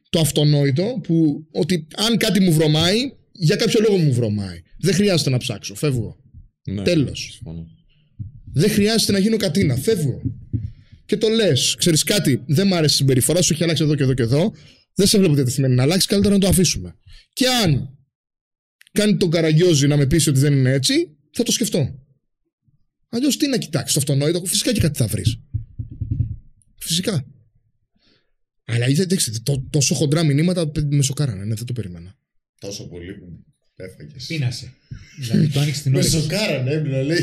το 0.10 0.20
αυτονόητο 0.20 1.00
που 1.04 1.48
ότι 1.52 1.88
αν 1.96 2.18
κάτι 2.18 2.40
μου 2.40 2.54
βρωμάει, 2.54 2.98
για 3.32 3.56
κάποιο 3.56 3.80
λόγο 3.90 3.98
μου 3.98 4.14
βρωμάει. 4.14 4.62
Δεν 4.80 4.94
χρειάζεται 4.94 5.30
να 5.30 5.38
ψάξω. 5.38 5.76
Φεύγω. 5.76 6.18
ναι. 6.64 6.82
Τέλος. 6.84 7.30
Συμφωνώ. 7.32 7.68
Δεν 8.54 8.70
χρειάζεται 8.70 9.12
να 9.12 9.20
γίνω 9.20 9.38
κατίνα. 9.38 9.76
Φεύγω. 9.76 10.22
Και 11.06 11.18
το 11.18 11.28
λες, 11.28 11.76
ξέρεις 11.78 12.04
κάτι, 12.04 12.44
δεν 12.46 12.68
μ' 12.68 12.74
άρεσε 12.74 12.94
η 12.94 12.98
συμπεριφορά 12.98 13.42
σου, 13.42 13.54
έχει 13.54 13.64
αλλάξει 13.64 13.84
εδώ 13.84 13.96
και 13.96 14.04
εδώ 14.04 14.14
και 14.14 14.22
εδώ. 14.22 14.54
Δεν 14.96 15.08
σε 15.08 15.18
βλέπω 15.18 15.34
διατεθειμένη 15.34 15.76
να 15.76 15.84
αλλάξεις, 15.84 16.06
καλύτερα 16.06 16.34
να 16.34 16.40
το 16.40 16.48
αφήσουμε. 16.48 16.96
Και 17.34 17.46
αν 17.64 17.98
κάνει 18.94 19.18
τον 19.18 19.30
καραγκιόζη 19.32 19.88
να 19.88 19.98
με 19.98 20.06
πείσει 20.06 20.30
ότι 20.30 20.40
δεν 20.40 20.54
είναι 20.54 20.72
έτσι, 20.72 21.10
θα 21.32 21.44
το 21.44 21.52
σκεφτώ. 21.52 22.00
Αλλιώς 23.10 23.38
τι 23.38 23.48
να 23.48 23.58
κοιτάξεις 23.58 23.94
το 23.94 24.00
αυτονόητο, 24.00 24.46
φυσικά 24.46 24.72
και 24.74 24.80
κάτι 24.80 24.98
θα 24.98 25.08
βρεις. 25.08 25.40
Φυσικά. 26.76 27.26
Αλλά 28.66 28.88
είδε, 28.90 29.02
εντάξει, 29.02 29.44
τό- 29.44 29.64
τόσο 29.70 29.96
χοντρά 29.96 30.24
μηνύματα 30.24 30.72
με 30.90 31.02
σοκάρανε, 31.04 31.44
ναι, 31.46 31.54
δεν 31.56 31.66
το 31.66 31.74
περίμενα. 31.74 32.16
Τόσο 32.60 32.88
πολύ 32.88 33.14
που 33.14 33.44
έφαγες. 33.76 34.26
Πείνασε. 34.26 34.74
δηλαδή 35.20 35.48
το 35.50 35.60
άνοιξε 35.60 35.82
την 35.82 35.92
Με 35.92 35.98
όρεξη. 35.98 36.20
σοκάρανε, 36.20 36.72
έμπεινα, 36.72 37.02
λέει. 37.02 37.18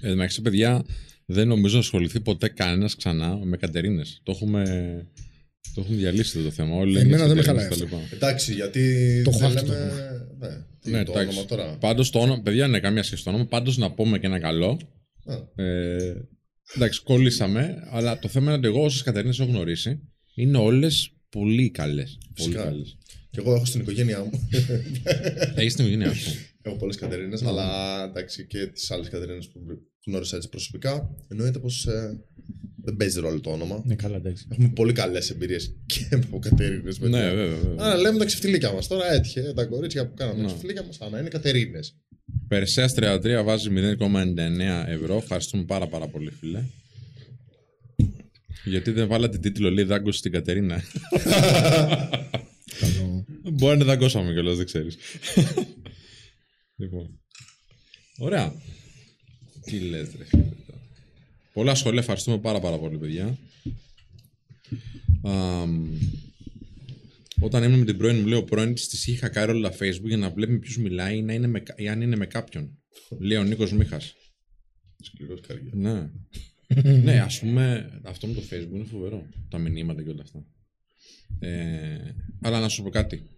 Ε, 0.00 0.10
εντάξει, 0.10 0.40
παιδιά, 0.42 0.84
δεν 1.26 1.48
νομίζω 1.48 1.74
να 1.74 1.80
ασχοληθεί 1.80 2.20
ποτέ 2.20 2.48
κανένας 2.48 2.96
ξανά 2.96 3.36
με 3.44 3.56
Κατερίνες. 3.56 4.20
Το 4.22 4.32
έχουμε 4.32 4.62
Το 5.74 5.80
έχουμε 5.80 5.96
διαλύσει 5.96 6.38
αυτό 6.38 6.42
το 6.42 6.50
θέμα. 6.54 6.74
Όλοι 6.76 6.92
λένε 6.92 7.04
Εμένα 7.06 7.16
για 7.16 7.26
δεν 7.26 7.36
με 7.36 7.40
τις 7.42 7.50
χαλάει 7.50 7.64
εταιρείες 7.66 7.92
αυτό. 7.92 7.96
και 7.96 8.04
τα 8.08 8.14
λοιπά. 8.16 8.26
Εντάξει, 8.26 8.52
γιατί. 8.54 8.80
Το 9.24 9.30
δεν 9.30 9.40
έχω 9.42 9.58
αυτό 9.58 9.72
λέμε- 9.72 9.88
το 9.88 10.46
Ναι, 10.46 10.48
τι, 10.80 10.90
Ναι, 10.90 11.04
το 11.04 11.10
εντάξει. 11.12 11.28
όνομα 11.28 11.46
τώρα. 11.46 11.76
Πάντως 11.80 12.10
το 12.10 12.18
όνομα, 12.18 12.42
παιδιά, 12.42 12.66
ναι, 12.68 12.80
καμία 12.80 13.02
σχέση 13.02 13.24
το 13.24 13.30
όνομα. 13.30 13.46
Πάντως 13.46 13.76
να 13.76 13.92
πούμε 13.92 14.18
και 14.18 14.26
ένα 14.26 14.38
καλό. 14.40 14.78
Α. 15.24 15.62
Ε, 15.64 16.28
εντάξει, 16.76 17.02
κολλήσαμε, 17.02 17.74
αλλά 17.90 18.18
το 18.18 18.28
θέμα 18.28 18.46
είναι 18.46 18.54
ότι 18.56 18.66
εγώ 18.66 18.84
όσες 18.84 19.02
Κατερίνε 19.02 19.34
έχω 19.38 19.48
γνωρίσει 19.50 20.00
είναι 20.34 20.58
όλες 20.58 21.10
πολύ 21.28 21.70
καλές. 21.70 22.18
Πολύ 22.34 22.48
Φυσικά. 22.50 22.62
καλές. 22.64 22.96
Και 23.30 23.40
εγώ 23.40 23.54
έχω 23.54 23.64
στην 23.64 23.80
οικογένειά 23.80 24.18
μου. 24.24 24.30
Έχει 25.54 25.74
την 25.74 25.84
οικογένειά 25.84 26.14
σου. 26.14 26.30
έχω 26.62 26.76
πολλές 26.76 26.96
Κατερίνε, 26.96 27.38
αλλά 27.44 27.68
εντάξει 28.04 28.46
και 28.46 28.66
τις 28.66 28.90
άλλες 28.90 29.08
Κατερίνε 29.08 29.38
που 29.52 29.60
γνώρισα 30.06 30.36
έτσι 30.36 30.48
προσωπικά. 30.48 31.10
Εννοείται 31.28 31.58
πως 31.58 31.86
δεν 32.86 32.96
παίζει 32.96 33.20
ρόλο 33.20 33.40
το 33.40 33.50
όνομα. 33.50 33.82
Ναι, 33.86 33.94
καλά, 33.94 34.16
εντάξει. 34.16 34.46
Έχουμε 34.50 34.68
πολύ 34.68 34.92
καλές 34.92 35.30
εμπειρίες 35.30 35.74
και 35.86 36.06
από 36.10 36.38
Κατερίνες. 36.38 36.98
ναι, 36.98 37.08
βέβαια. 37.08 37.46
βέβαια. 37.56 37.84
Άρα 37.86 37.96
λέμε 37.96 38.18
τα 38.18 38.24
ξεφτιλίκια 38.24 38.72
μας. 38.72 38.86
Τώρα 38.86 39.12
έτυχε 39.12 39.52
τα 39.56 39.64
κορίτσια 39.64 40.06
που 40.08 40.14
κάναμε 40.14 40.36
τα 40.36 40.42
Ναι. 40.42 40.46
ξεφτιλίκια 40.48 40.82
μας. 40.82 41.00
Άρα 41.00 41.20
είναι 41.20 41.28
Κατερίνες. 41.28 41.96
Περσέας 42.48 42.94
33 42.94 43.42
βάζει 43.44 43.68
0,99 43.70 44.84
ευρώ. 44.88 45.16
Ευχαριστούμε 45.16 45.64
πάρα 45.64 45.86
πάρα 45.86 46.06
πολύ, 46.08 46.30
φίλε. 46.30 46.62
Γιατί 48.64 48.90
δεν 48.90 49.08
βάλατε 49.08 49.38
τίτλο 49.38 49.70
λέει 49.70 49.84
δάγκωση 49.84 50.18
στην 50.18 50.32
Κατερίνα. 50.32 50.82
Καλό. 52.80 53.24
Μπορεί 53.52 53.78
να 53.78 53.84
δαγκώσαμε 53.84 54.32
κιόλας, 54.32 54.56
δεν 54.56 54.66
ξέρεις. 54.66 54.96
λοιπόν. 56.76 57.20
Ωραία. 58.18 58.52
Τι 59.64 59.78
λες 59.78 60.08
ρε 60.18 60.24
φίλε. 60.24 60.42
τώρα. 60.42 60.65
Πολλά 61.56 61.74
σχόλια, 61.74 62.00
ευχαριστούμε 62.00 62.38
πάρα 62.38 62.60
πάρα 62.60 62.78
πολύ 62.78 62.98
παιδιά. 62.98 63.38
Αμ, 65.22 65.88
όταν 67.40 67.62
ήμουν 67.62 67.78
με 67.78 67.84
την 67.84 67.96
πρώην 67.96 68.16
μου, 68.20 68.26
λέει 68.26 68.38
ο 68.38 68.44
πρώην 68.44 68.74
της, 68.74 68.88
της 68.88 69.06
είχε 69.06 69.16
χακάρει 69.16 69.50
όλα 69.50 69.70
τα 69.70 69.76
facebook 69.76 70.04
για 70.06 70.16
να 70.16 70.30
βλέπει 70.30 70.52
με 70.52 70.58
ποιους 70.58 70.76
μιλάει 70.78 71.16
ή, 71.18 71.22
να 71.22 71.32
είναι 71.32 71.46
με, 71.46 71.60
κα- 71.60 71.74
ή 71.76 71.88
αν 71.88 72.00
είναι 72.00 72.16
με 72.16 72.26
κάποιον. 72.26 72.78
Λέει 73.18 73.38
ο 73.38 73.42
Νίκος 73.44 73.72
Μίχας. 73.72 74.14
Σκληρός 75.02 75.40
καρδιά. 75.40 75.70
Ναι. 75.74 76.10
ναι, 76.92 77.20
ας 77.20 77.38
πούμε, 77.38 77.90
αυτό 78.04 78.26
με 78.26 78.32
το 78.34 78.42
facebook 78.50 78.74
είναι 78.74 78.84
φοβερό. 78.84 79.26
Τα 79.48 79.58
μηνύματα 79.58 80.02
και 80.02 80.10
όλα 80.10 80.22
αυτά. 80.22 80.44
Ε, 81.38 82.14
αλλά 82.40 82.60
να 82.60 82.68
σου 82.68 82.82
πω 82.82 82.90
κάτι. 82.90 83.28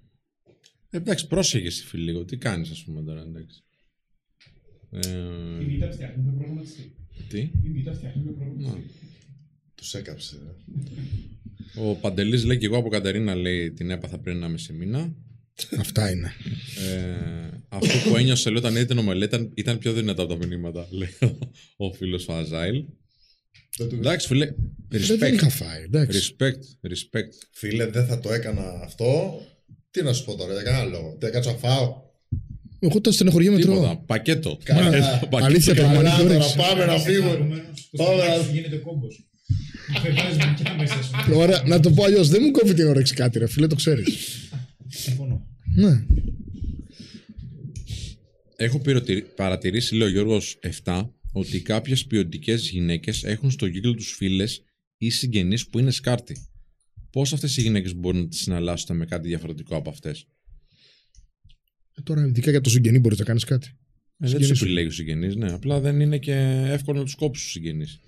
Ε, 0.91 0.97
εντάξει, 0.97 1.27
πρόσεχε 1.27 1.67
εσύ 1.67 1.85
φίλε 1.85 2.05
λίγο. 2.05 2.25
Τι 2.25 2.37
κάνεις 2.37 2.71
ας 2.71 2.85
πούμε 2.85 3.03
τώρα, 3.03 3.21
εντάξει. 3.21 3.63
Ε, 4.91 5.91
φτιάχνει 5.93 6.23
με 6.23 6.33
προγραμματιστή. 6.37 6.93
Τι; 7.29 7.39
Η 7.39 7.51
Β' 7.85 7.95
φτιάχνει 7.97 8.23
με 8.25 8.31
προγραμματιστή. 8.31 8.91
Τους 9.75 9.95
έκαψε. 9.95 10.37
ε. 11.77 11.81
Ο 11.89 11.95
Παντελής 11.95 12.45
λέει 12.45 12.59
και 12.59 12.67
εγώ 12.67 12.77
από 12.77 12.89
Κατερίνα 12.89 13.35
λέει 13.35 13.73
την 13.73 13.91
έπαθα 13.91 14.19
πριν 14.19 14.37
ένα 14.37 14.49
μισή 14.49 14.73
μήνα. 14.73 15.15
Αυτά 15.79 16.11
είναι. 16.11 16.33
Ε, 16.89 17.49
αυτό 17.69 18.09
που 18.11 18.17
ένιωσε 18.17 18.49
λέει, 18.51 18.59
όταν 18.59 18.75
είδε 18.77 18.85
την 18.85 18.99
ομελέτα 18.99 19.37
ήταν, 19.37 19.53
ήταν 19.55 19.79
πιο 19.79 19.93
δυνατά 19.93 20.23
από 20.23 20.37
τα 20.39 20.47
μηνύματα, 20.47 20.87
λέει 20.91 21.09
ο, 21.77 21.87
ο 21.87 21.93
φίλος 21.93 22.29
ο 22.29 22.33
Αζάιλ. 22.35 22.85
Δεν 23.77 23.89
του- 23.89 23.97
Εντάξει 23.97 24.27
φίλε, 24.27 24.47
Δεν, 24.89 25.01
δεν 25.01 25.19
respect, 25.21 25.33
είχα 25.33 25.49
φάει, 25.49 25.83
εντάξει. 25.83 26.35
respect, 26.39 26.89
respect. 26.91 27.29
Φίλε, 27.53 27.87
δεν 27.87 28.07
θα 28.07 28.21
το 28.21 28.33
έκανα 28.33 28.81
αυτό. 28.83 29.41
Τι 29.91 30.03
να 30.03 30.13
σου 30.13 30.25
πω 30.25 30.35
τώρα, 30.37 30.53
για 30.53 30.63
κανένα 30.63 30.85
λόγο. 30.85 31.17
Τι 31.21 31.27
έκανα 31.27 31.45
να 31.47 31.53
φάω. 31.59 32.03
Εγώ 32.81 32.93
όταν 32.97 33.13
στενοχωριέμαι 33.13 33.59
Τίποτα, 33.59 33.81
τρώω. 33.81 33.97
πακέτο. 34.07 34.59
Καλά. 34.65 34.91
Πακέτο, 34.91 35.27
πακέτο. 35.27 35.45
Αλήθεια, 35.45 35.75
Καλά, 35.75 35.89
πραγματική 35.89 36.23
τώρα 36.23 36.35
όρεξη. 36.35 36.57
πάμε 36.57 36.85
να 36.85 36.99
φύγουμε. 36.99 37.65
Πάμε 37.97 38.17
να- 38.27 38.53
γίνεται 38.53 38.77
κόμπος. 38.77 39.23
Δεν 40.03 40.15
βάζεις 40.15 40.37
δικιά 40.37 40.75
μέσα 40.79 41.03
σου. 41.03 41.33
Ωραία, 41.35 41.63
να 41.67 41.81
το 41.81 41.91
πω 41.91 42.05
αλλιώς. 42.05 42.29
Δεν 42.29 42.41
μου 42.45 42.51
κόβει 42.51 42.75
την 42.75 42.87
όρεξη 42.87 43.15
κάτι, 43.15 43.39
ρε 43.39 43.47
φίλε, 43.47 43.67
το 43.67 43.75
ξέρεις. 43.75 44.17
Συμφωνώ. 44.89 45.47
ναι. 45.75 46.05
Έχω 48.57 48.79
πυροτι- 48.81 49.25
παρατηρήσει, 49.35 49.95
λέει 49.95 50.09
ο 50.09 50.11
Γιώργος 50.11 50.59
7, 50.63 51.11
ότι 51.33 51.61
κάποιες 51.61 52.05
ποιοτικές 52.05 52.69
γυναίκες 52.69 53.25
έχουν 53.25 53.51
στο 53.51 53.69
κύκλο 53.69 53.95
τους 53.95 54.13
φίλες 54.17 54.63
ή 54.99 55.11
συγγενείς 55.11 55.67
που 55.69 55.79
είναι 55.79 55.91
σκάρτη. 55.91 56.37
Πώς 57.11 57.33
αυτές 57.33 57.57
οι 57.57 57.61
γυναίκες 57.61 57.95
μπορούν 57.95 58.21
να 58.21 58.29
τις 58.29 58.41
συναλλάσσουν 58.41 58.97
με 58.97 59.05
κάτι 59.05 59.29
διαφορετικό 59.29 59.77
από 59.77 59.91
αυτές; 59.91 60.27
Ε, 61.99 62.01
Τώρα, 62.03 62.27
ειδικά 62.27 62.51
για 62.51 62.61
το 62.61 62.71
συγγενή, 62.71 62.99
μπορείς 62.99 63.19
να 63.19 63.25
κάνεις 63.25 63.45
κάτι. 63.45 63.67
Ε, 63.67 63.75
δεν 64.17 64.29
Συγγενείς 64.29 64.49
τους 64.49 64.59
σου. 64.59 64.65
επιλέγει 64.65 64.87
ο 64.87 64.91
συγγενής, 64.91 65.37
ναι. 65.37 65.53
Απλά 65.53 65.81
δεν 65.81 66.01
είναι 66.01 66.19
και 66.19 66.33
εύκολο 66.67 66.99
να 66.99 67.05
τους 67.05 67.15
κόψει 67.15 67.43
τους 67.43 67.53
συγγενείς. 67.53 68.01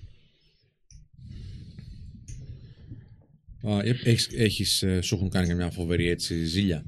Α, 3.62 3.78
ε, 3.82 4.00
έχεις, 4.04 4.28
έχεις, 4.32 4.82
ε, 4.82 5.00
σου 5.00 5.14
έχουν 5.14 5.28
κάνει 5.28 5.46
καμιά 5.46 5.70
φοβερή 5.70 6.08
έτσι 6.08 6.44
ζήλια; 6.44 6.84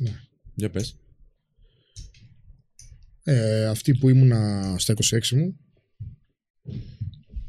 Ναι. 0.00 0.20
Για 0.54 0.70
πες. 0.70 0.96
Ε, 3.22 3.66
αυτή 3.66 3.94
που 3.94 4.08
ήμουνα 4.08 4.74
στα 4.78 4.92
26 4.92 5.36
μου, 5.36 5.56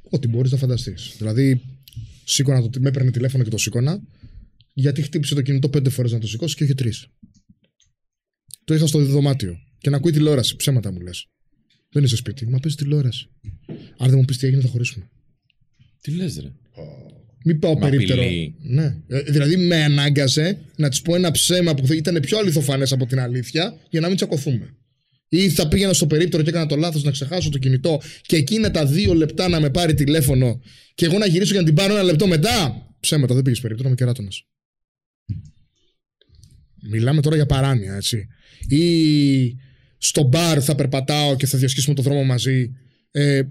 ό,τι 0.10 0.28
μπορείς 0.28 0.52
να 0.52 0.58
φανταστείς. 0.58 1.16
Δηλαδή, 1.18 1.62
σήκωνα 2.24 2.70
το, 2.70 2.80
με 2.80 2.90
έπαιρνε 2.90 3.12
τηλέφωνο 3.12 3.44
και 3.44 3.50
το 3.50 3.58
σήκωνα, 3.58 4.02
γιατί 4.74 5.02
χτύπησε 5.02 5.36
το 5.36 5.42
κινητό 5.42 5.70
πέντε 5.70 5.90
φορές 5.90 6.12
να 6.12 6.20
το 6.20 6.28
σηκώσει 6.28 6.56
και 6.56 6.64
όχι 6.64 6.74
τρεις. 6.74 7.08
Το 8.66 8.74
είχα 8.74 8.88
στο 8.88 9.00
δωμάτιο. 9.06 9.60
Και 9.78 9.90
να 9.90 9.98
ακούει 9.98 10.12
τηλεόραση. 10.12 10.56
Ψέματα 10.56 10.92
μου 10.92 11.00
λες. 11.00 11.28
Δεν 11.92 12.04
είσαι 12.04 12.16
σπίτι. 12.16 12.48
Μα 12.48 12.60
παίζει 12.60 12.78
τηλεόραση. 12.78 13.30
Αν 13.98 14.10
δεν 14.10 14.18
μου 14.18 14.26
πεις 14.26 14.38
τι 14.38 14.48
έγινε, 14.48 14.62
θα 14.62 14.68
χωρίσουμε. 14.68 15.10
Τι 16.02 16.12
λες 16.12 16.40
ρε. 16.42 16.52
Μην 17.48 17.60
πάω 17.60 17.74
Μα 17.74 17.80
περίπτερο. 17.90 18.22
απειλεί. 18.22 18.56
Ναι. 18.62 18.98
Ε, 19.08 19.22
δηλαδή 19.22 19.58
με 19.58 19.84
ανάγκασε 19.84 20.58
να 20.78 20.90
της 20.90 21.02
πω 21.02 21.16
ένα 21.16 21.32
ψέμα 21.32 21.74
που 21.74 21.88
θα 21.88 21.96
ήταν 21.96 22.20
πιο 22.22 22.38
αληθοφανές 22.38 22.92
από 22.92 23.06
την 23.06 23.20
αλήθεια 23.20 23.78
για 23.90 24.00
να 24.00 24.08
μην 24.08 24.16
τσακωθούμε. 24.16 24.76
Ή 25.30 25.50
θα 25.50 25.68
πήγαινα 25.68 25.94
στο 25.94 26.08
περίπτερο 26.08 26.44
και 26.44 26.50
έκανα 26.50 26.66
το 26.66 26.76
λάθος 26.76 27.04
να 27.04 27.12
ξεχάσω 27.12 27.50
το 27.50 27.58
κινητό 27.58 28.02
και 28.22 28.36
εκείνα 28.36 28.72
τα 28.72 28.86
δύο 28.86 29.14
λεπτά 29.14 29.48
να 29.48 29.60
με 29.60 29.70
πάρει 29.70 29.94
τηλέφωνο 29.94 30.62
και 30.96 31.06
εγώ 31.06 31.18
να 31.18 31.26
γυρίσω 31.26 31.52
για 31.52 31.60
να 31.60 31.66
την 31.66 31.76
πάρω 31.76 31.94
ένα 31.94 32.04
λεπτό 32.04 32.28
μετά. 32.28 32.86
Ψέματα, 33.00 33.34
δεν 33.34 33.44
πήγες 33.44 33.60
περίπτερο, 33.60 33.88
είμαι 33.88 33.98
κεράτονας. 33.98 34.46
Μιλάμε 36.90 37.22
τώρα 37.22 37.36
για 37.36 37.46
παράνοια, 37.46 37.96
έτσι. 37.96 38.28
Ή 38.68 39.58
στο 39.98 40.24
μπαρ 40.24 40.64
θα 40.64 40.76
περπατάω 40.76 41.36
και 41.36 41.46
θα 41.46 41.58
διασχίσουμε 41.58 41.96
το 41.96 42.02
δρόμο 42.02 42.24
μαζί. 42.24 42.76
Ε, 43.12 43.42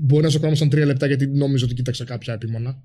μπορεί 0.00 0.22
να 0.22 0.28
τσακωνόμασταν 0.28 0.68
τρία 0.68 0.86
λεπτά 0.86 1.06
γιατί 1.06 1.26
νόμιζα 1.26 1.64
ότι 1.64 1.74
κοίταξα 1.74 2.04
κάποια 2.04 2.34
επίμονα. 2.34 2.82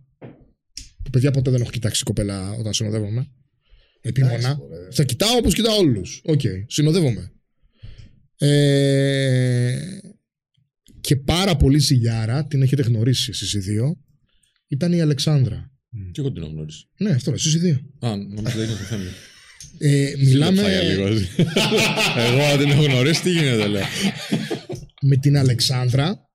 Που 1.04 1.10
παιδιά 1.12 1.32
ποτέ 1.32 1.52
δεν 1.52 1.62
έχω 1.62 1.70
κοιτάξει 1.70 2.04
κοπέλα 2.04 2.52
όταν 2.52 2.74
συνοδεύομαι. 2.74 3.28
Επίμονα. 4.02 4.34
Εντάξει, 4.34 4.56
μωρέ. 4.58 4.88
Θα 4.92 5.04
κοιτάω 5.04 5.38
όπως 5.38 5.54
κοιτάω 5.54 5.78
όλους. 5.78 6.22
Οκ, 6.26 6.42
συνοδεύομαι. 6.68 7.32
Ε, 8.38 9.78
και 11.02 11.16
πάρα 11.16 11.56
πολύ 11.56 11.80
ζηλιάρα, 11.80 12.46
την 12.46 12.62
έχετε 12.62 12.82
γνωρίσει 12.82 13.30
εσείς 13.30 13.54
οι 13.54 13.60
δύο, 13.60 13.98
ήταν 14.68 14.94
η 14.94 15.02
Αλεξάνδρα. 15.02 15.72
Και 16.12 16.20
εγώ 16.22 16.32
την 16.32 16.42
έχω 16.42 16.52
γνωρίσει. 16.52 16.86
Ναι, 16.98 17.10
αυτό, 17.10 17.32
εσείς 17.32 17.54
οι 17.54 17.60
δύο. 17.60 17.82
Α, 18.00 18.16
νομίζω 18.16 18.58
δεν 18.58 18.68
είναι 18.68 18.78
το 18.78 18.84
θέμα. 18.84 19.04
Ε, 19.84 20.14
μιλάμε 20.18 20.58
Σύλλεψα 20.62 20.82
για 20.82 20.82
λίγος. 20.94 21.22
εγώ 22.28 22.42
αν 22.44 22.58
την 22.60 22.70
έχω 22.70 22.84
γνωρίσει, 22.84 23.22
τι 23.22 23.32
γίνεται, 23.32 23.68
λέω. 23.68 23.84
με 25.02 25.16
την 25.18 25.38
Αλεξάνδρα. 25.38 26.30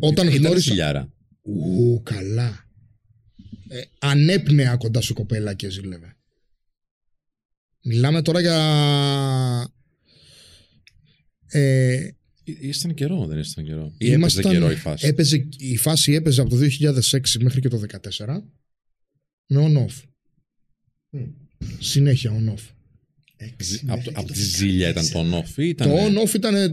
Όταν 0.00 0.26
Ήταν 0.26 0.40
γνώρισα. 0.40 0.68
σιλιάρα. 0.68 1.12
Ου, 1.42 2.02
καλά. 2.02 2.66
Ε, 3.68 3.80
ανέπνεα 3.98 4.76
κοντά 4.76 5.00
σου 5.00 5.14
κοπέλα 5.14 5.54
και 5.54 5.70
ζήλευε. 5.70 6.16
Μιλάμε 7.84 8.22
τώρα 8.22 8.40
για... 8.40 9.72
Ε, 11.46 12.08
Ήσταν 12.44 12.94
καιρό, 12.94 13.26
δεν 13.26 13.38
ήσταν 13.38 13.64
καιρό. 13.64 13.84
Ή 13.98 14.04
έπαιζε 14.06 14.14
ήμασταν- 14.14 14.52
καιρό 14.52 14.70
η 14.70 14.74
φάση; 14.74 15.06
Έπαιζε, 15.06 15.48
η 15.58 15.76
φάση 15.76 16.12
έπαιζε 16.12 16.40
από 16.40 16.50
το 16.50 16.56
2006 16.80 17.20
μέχρι 17.40 17.60
και 17.60 17.68
το 17.68 17.82
2014 18.26 18.42
με 19.46 19.64
on-off. 19.66 20.07
Συνέχεια 21.78 22.32
on-off. 22.32 22.62
Από, 23.86 24.04
το- 24.04 24.10
από 24.14 24.32
τη 24.32 24.42
ζήλια 24.42 24.88
ήταν 24.88 25.08
το 25.10 25.42
off 25.44 25.56
ή 25.62 25.68
ήταν. 25.68 25.88
Το 25.88 25.96
on-off 25.96 26.34
ήταν... 26.34 26.54
ε, 26.54 26.68
Τα 26.68 26.72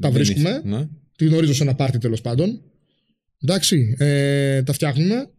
δεν 0.00 0.12
βρίσκουμε. 0.12 0.48
είχε- 0.50 0.62
Ναι. 0.64 0.88
Τη 1.16 1.24
γνωρίζω 1.26 1.54
σε 1.54 1.62
ένα 1.62 1.74
πάρτι 1.74 1.98
τέλος 1.98 2.20
πάντων. 2.20 2.60
Εντάξει, 3.42 3.94
ε, 3.98 4.62
τα 4.62 4.72
φτιάχνουμε. 4.72 5.30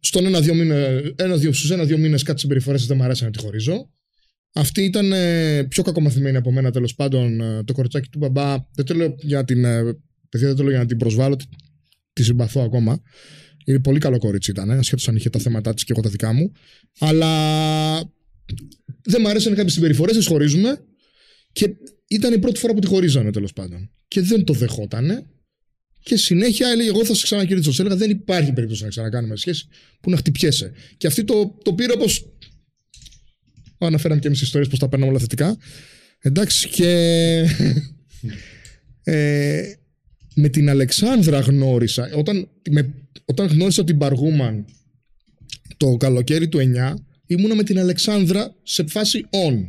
Στον 0.00 0.26
ένα-δύο 0.26 0.54
μήνε, 0.54 1.02
ένα-δύο, 1.16 1.52
στους 1.52 1.70
ένα-δύο 1.70 1.98
μήνες 1.98 2.22
κάτι 2.22 2.40
συμπεριφορές 2.40 2.86
δεν 2.86 2.96
μου 2.96 3.02
αρέσει 3.02 3.24
να 3.24 3.30
τη 3.30 3.38
χωρίζω. 3.38 3.90
Αυτή 4.52 4.82
ήταν 4.84 5.12
ε, 5.12 5.62
πιο 5.64 5.82
κακομαθημένη 5.82 6.36
από 6.36 6.52
μένα 6.52 6.70
τέλος 6.70 6.94
πάντων. 6.94 7.40
ε, 7.40 7.64
το 7.64 7.72
κοριτσάκι 7.72 8.08
του 8.08 8.18
μπαμπά. 8.18 8.56
Δεν 8.74 8.84
το 8.84 8.94
λέω 8.94 9.14
για 9.18 9.44
την. 9.44 9.64
Ε, 9.64 9.82
παιδιά, 10.28 10.46
δεν 10.46 10.56
το 10.56 10.62
λέω 10.62 10.70
για 10.70 10.80
να 10.80 10.86
την 10.86 10.96
προσβάλλω. 10.96 11.36
Τη, 11.36 11.44
τη 12.12 12.22
συμπαθώ 12.22 12.60
ακόμα. 12.60 13.02
Είναι 13.68 13.80
πολύ 13.80 13.98
καλό 13.98 14.18
κορίτσι 14.18 14.50
ήταν, 14.50 14.70
ασχέτως 14.70 15.08
αν 15.08 15.16
είχε 15.16 15.30
τα 15.30 15.38
θέματα 15.38 15.74
της 15.74 15.84
και 15.84 15.92
εγώ 15.92 16.02
τα 16.02 16.08
δικά 16.08 16.32
μου. 16.32 16.52
Αλλά 16.98 17.32
δεν 19.02 19.20
μου 19.20 19.28
αρέσαν 19.28 19.54
κάποιες 19.54 19.72
συμπεριφορές, 19.72 20.16
τις 20.16 20.26
χωρίζουμε. 20.26 20.84
Και 21.52 21.74
ήταν 22.08 22.32
η 22.32 22.38
πρώτη 22.38 22.58
φορά 22.58 22.74
που 22.74 22.78
τη 22.80 22.86
χωρίζανε 22.86 23.30
τέλος 23.30 23.52
πάντων. 23.52 23.90
Και 24.08 24.20
δεν 24.20 24.44
το 24.44 24.52
δεχότανε. 24.52 25.26
Και 26.02 26.16
συνέχεια 26.16 26.68
έλεγε: 26.68 26.88
Εγώ 26.88 27.04
θα 27.04 27.14
σε 27.14 27.22
ξανακηρύξω. 27.22 27.70
Της 27.70 27.78
έλεγα: 27.78 27.96
Δεν 27.96 28.10
υπάρχει 28.10 28.52
περίπτωση 28.52 28.82
να 28.82 28.88
ξανακάνουμε 28.88 29.36
σχέση 29.36 29.66
που 30.00 30.10
να 30.10 30.16
χτυπιέσαι. 30.16 30.72
Και 30.96 31.06
αυτή 31.06 31.24
το, 31.24 31.58
το 31.62 31.72
πήρε 31.72 31.92
όπως. 31.92 32.32
Αναφέραμε 33.78 34.20
και 34.20 34.26
εμείς 34.26 34.40
ιστορίες 34.40 34.68
πώ 34.70 34.78
τα 34.78 34.88
παίρναμε 34.88 35.10
όλα 35.10 35.20
θετικά. 35.20 35.56
Εντάξει, 36.20 36.68
και. 36.68 37.44
ε, 39.12 39.72
με 40.38 40.48
την 40.48 40.68
Αλεξάνδρα 40.68 41.40
γνώρισα. 41.40 42.10
Όταν, 42.14 42.48
με, 42.70 42.94
όταν 43.24 43.46
γνώρισα 43.46 43.84
την 43.84 43.98
Παργούμαν 43.98 44.64
το 45.76 45.96
καλοκαίρι 45.96 46.48
του 46.48 46.58
9, 46.58 46.94
ήμουνα 47.26 47.54
με 47.54 47.62
την 47.62 47.78
Αλεξάνδρα 47.78 48.54
σε 48.62 48.86
φάση 48.86 49.24
on. 49.30 49.64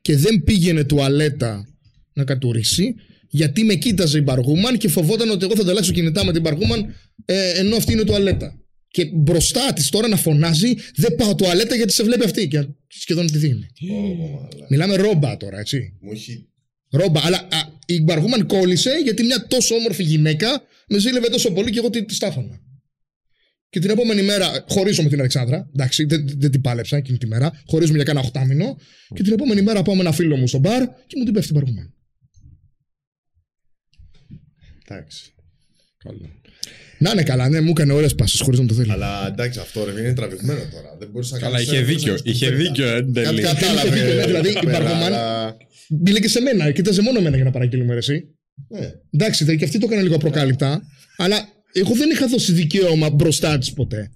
Και 0.00 0.16
δεν 0.16 0.42
πήγαινε 0.44 0.84
τουαλέτα 0.84 1.68
να 2.12 2.24
κατουρίσει, 2.24 2.94
γιατί 3.28 3.64
με 3.64 3.74
κοίταζε 3.74 4.18
η 4.18 4.22
Μπαργούμαν 4.24 4.78
και 4.78 4.88
φοβόταν 4.88 5.30
ότι 5.30 5.44
εγώ 5.44 5.56
θα 5.56 5.62
ανταλλάξω 5.62 5.92
κινητά 5.92 6.24
με 6.24 6.32
την 6.32 6.40
Μπαργούμαν 6.42 6.94
ε, 7.24 7.58
ενώ 7.58 7.76
αυτή 7.76 7.92
είναι 7.92 8.04
τουαλέτα. 8.04 8.54
Και 8.88 9.04
μπροστά 9.04 9.72
της 9.72 9.88
τώρα 9.88 10.08
να 10.08 10.16
φωνάζει, 10.16 10.74
δεν 10.94 11.14
πάω 11.14 11.34
τουαλέτα 11.34 11.74
γιατί 11.74 11.92
σε 11.92 12.02
βλέπει 12.02 12.24
αυτή. 12.24 12.48
Και 12.48 12.66
σχεδόν 12.88 13.26
τη 13.26 13.38
δίνει. 13.38 13.66
Μιλάμε 14.68 14.96
ρόμπα 14.96 15.36
τώρα, 15.36 15.58
έτσι. 15.58 15.98
Μου 16.00 16.10
έχει. 16.12 16.48
Ρόμπα. 16.90 17.20
Αλλά 17.24 17.36
α, 17.36 17.78
η 17.94 18.02
Μπαργούμαν 18.02 18.46
κόλλησε 18.46 19.00
γιατί 19.02 19.22
μια 19.22 19.46
τόσο 19.46 19.74
όμορφη 19.74 20.02
γυναίκα 20.02 20.62
με 20.88 20.98
ζήλευε 20.98 21.28
τόσο 21.28 21.52
πολύ 21.52 21.70
και 21.70 21.78
εγώ 21.78 21.90
τη, 21.90 22.04
τη 22.04 22.14
στάφανα. 22.14 22.60
Και 23.68 23.80
την 23.80 23.90
επόμενη 23.90 24.22
μέρα 24.22 24.64
χωρίζω 24.68 25.02
με 25.02 25.08
την 25.08 25.18
Αλεξάνδρα. 25.18 25.68
Εντάξει, 25.74 26.04
δεν, 26.04 26.24
δεν 26.38 26.50
την 26.50 26.60
πάλεψα 26.60 26.96
εκείνη 26.96 27.18
τη 27.18 27.26
μέρα. 27.26 27.62
Χωρίζουμε 27.66 27.96
για 27.96 28.04
κάνα 28.04 28.20
οχτάμινο. 28.20 28.76
Και 29.14 29.22
την 29.22 29.32
επόμενη 29.32 29.62
μέρα 29.62 29.82
πάω 29.82 29.94
με 29.94 30.00
ένα 30.00 30.12
φίλο 30.12 30.36
μου 30.36 30.46
στο 30.46 30.58
μπαρ 30.58 30.86
και 31.06 31.14
μου 31.16 31.24
την 31.24 31.32
πέφτει 31.32 31.48
η 31.48 31.54
Μπαργούμαν. 31.54 31.94
Εντάξει. 34.86 35.32
Να 37.00 37.10
είναι 37.10 37.22
καλά, 37.22 37.48
ναι, 37.48 37.60
μου 37.60 37.70
έκανε 37.70 37.92
ωραίες 37.92 38.14
πάσει 38.14 38.42
χωρίς 38.42 38.58
να 38.60 38.66
το 38.66 38.74
θέλει. 38.74 38.90
Αλλά 38.92 39.26
εντάξει, 39.28 39.58
αυτό 39.58 39.84
ρε, 39.84 40.00
είναι 40.00 40.12
τραβηγμένο 40.14 40.60
τώρα. 40.72 40.96
Δεν 40.98 41.08
μπορούσα 41.10 41.34
να 41.34 41.40
Καλά, 41.40 41.52
κάνεις- 41.52 41.68
είχε 41.72 41.76
δεν 41.84 41.86
δίκιο. 41.86 42.06
μπορούσα 42.06 42.22
να 42.24 42.30
Είχε 42.30 42.46
κάνεις 42.50 42.66
δίκιο, 42.66 42.86
εν 42.88 43.12
Κάτι 43.12 43.12
τέλει. 43.12 43.40
κατάλαβε. 43.42 43.88
Είχε 43.88 44.04
δίκιο, 44.06 44.14
ναι, 44.14 44.26
δηλαδή, 44.26 44.48
εδώ 44.48 44.58
η 44.62 44.64
πέρα, 44.64 44.78
Μπαργομάν- 44.78 45.04
αλλά- 45.14 45.56
Μπήλε 45.88 46.20
και 46.20 46.28
σε 46.28 46.40
μένα, 46.40 46.70
κοίταζε 46.70 47.02
μόνο 47.02 47.18
εμένα 47.18 47.36
για 47.36 47.44
να 47.44 47.50
παραγγείλουμε 47.50 47.92
ρε, 47.92 47.98
εσύ. 47.98 48.24
Ναι. 48.68 48.92
Εντάξει, 49.10 49.44
δε, 49.44 49.56
και 49.56 49.64
αυτή 49.64 49.78
το 49.78 49.86
έκανε 49.86 50.02
λίγο 50.02 50.14
απροκάλυπτα. 50.14 50.82
Αλλά 51.16 51.48
εγώ 51.72 51.94
δεν 51.94 52.10
είχα 52.10 52.26
δώσει 52.28 52.52
δικαίωμα 52.52 53.10
μπροστά 53.10 53.58
της 53.58 53.72
ποτέ. 53.72 54.10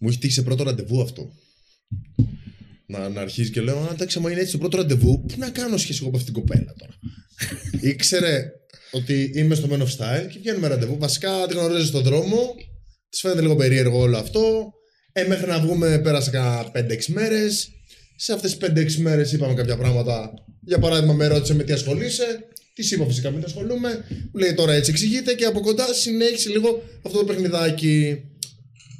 Μου 0.00 0.08
έχει 0.08 0.18
τύχει 0.18 0.32
σε 0.32 0.42
πρώτο 0.42 0.62
ραντεβού 0.62 1.00
αυτό. 1.02 1.32
Να, 2.86 3.08
να 3.08 3.20
αρχίζει 3.20 3.50
και 3.50 3.60
λέω: 3.60 3.78
«Α, 3.78 3.88
Εντάξει, 3.92 4.18
μα 4.20 4.30
είναι 4.30 4.40
έτσι 4.40 4.52
το 4.52 4.58
πρώτο 4.58 4.76
ραντεβού. 4.76 5.24
Πού 5.26 5.34
να 5.38 5.50
κάνω 5.50 5.76
σχέση 5.76 5.98
εγώ 6.02 6.10
με 6.10 6.16
αυτήν 6.18 6.32
την 6.34 6.42
κοπέλα 6.42 6.74
τώρα; 6.78 6.92
Ήξερε 7.80 8.44
ότι 8.90 9.30
είμαι 9.34 9.54
στο 9.54 9.68
Men 9.70 9.78
of 9.78 9.96
Style 9.96 10.28
και 10.30 10.38
βγαίνουμε 10.38 10.68
ραντεβού. 10.68 10.98
Βασικά 10.98 11.46
τη 11.48 11.54
γνωρίζεις 11.54 11.88
στον 11.88 12.02
δρόμο. 12.02 12.54
Της 13.08 13.20
φαίνεται 13.20 13.40
λίγο 13.40 13.56
περίεργο 13.56 13.98
όλο 13.98 14.16
αυτό. 14.18 14.72
Ε, 15.12 15.26
μέχρι 15.26 15.46
να 15.46 15.60
βγούμε 15.60 15.98
πέρασε 15.98 16.30
κάνα 16.30 16.70
5-6 16.74 17.04
μέρες. 17.06 17.68
Σε 18.16 18.32
αυτές 18.32 18.56
τις 18.56 18.68
5-6 18.70 18.94
μέρες 18.94 19.32
είπαμε 19.32 19.54
κάποια 19.54 19.76
πράγματα. 19.76 20.32
Για 20.60 20.78
παράδειγμα, 20.78 21.12
με 21.12 21.26
ρώτησε 21.26 21.54
με 21.54 21.62
τι 21.62 21.72
ασχολείσαι. 21.72 22.48
Τη 22.74 22.88
είπα 22.94 23.06
φυσικά 23.06 23.30
με 23.30 23.38
τι 23.38 23.44
ασχολούμαι. 23.44 24.04
Μου 24.08 24.40
λέει 24.40 24.54
τώρα 24.54 24.72
έτσι 24.72 24.90
εξηγείται 24.90 25.34
και 25.34 25.44
από 25.44 25.60
κοντά 25.60 25.94
συνέχισε 25.94 26.48
λίγο 26.48 26.82
αυτό 27.02 27.18
το 27.18 27.24
παιχνιδάκι. 27.24 28.22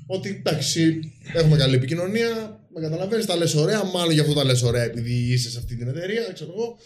Ότι 0.07 0.29
εντάξει, 0.29 1.01
έχουμε 1.35 1.57
καλή 1.57 1.75
επικοινωνία, 1.75 2.61
με 2.75 2.81
καταλαβαίνεις, 2.81 3.27
τα 3.27 3.37
λες 3.37 3.55
ωραία, 3.55 3.85
μάλλον 3.85 4.13
γι' 4.13 4.21
αυτό 4.21 4.33
τα 4.33 4.45
λες 4.45 4.63
ωραία, 4.63 4.83
επειδή 4.83 5.13
είσαι 5.13 5.51
σε 5.51 5.59
αυτή 5.59 5.77
την 5.77 5.89
εταιρεία, 5.89 6.31
ξέρω 6.35 6.53
εγώ. 6.57 6.77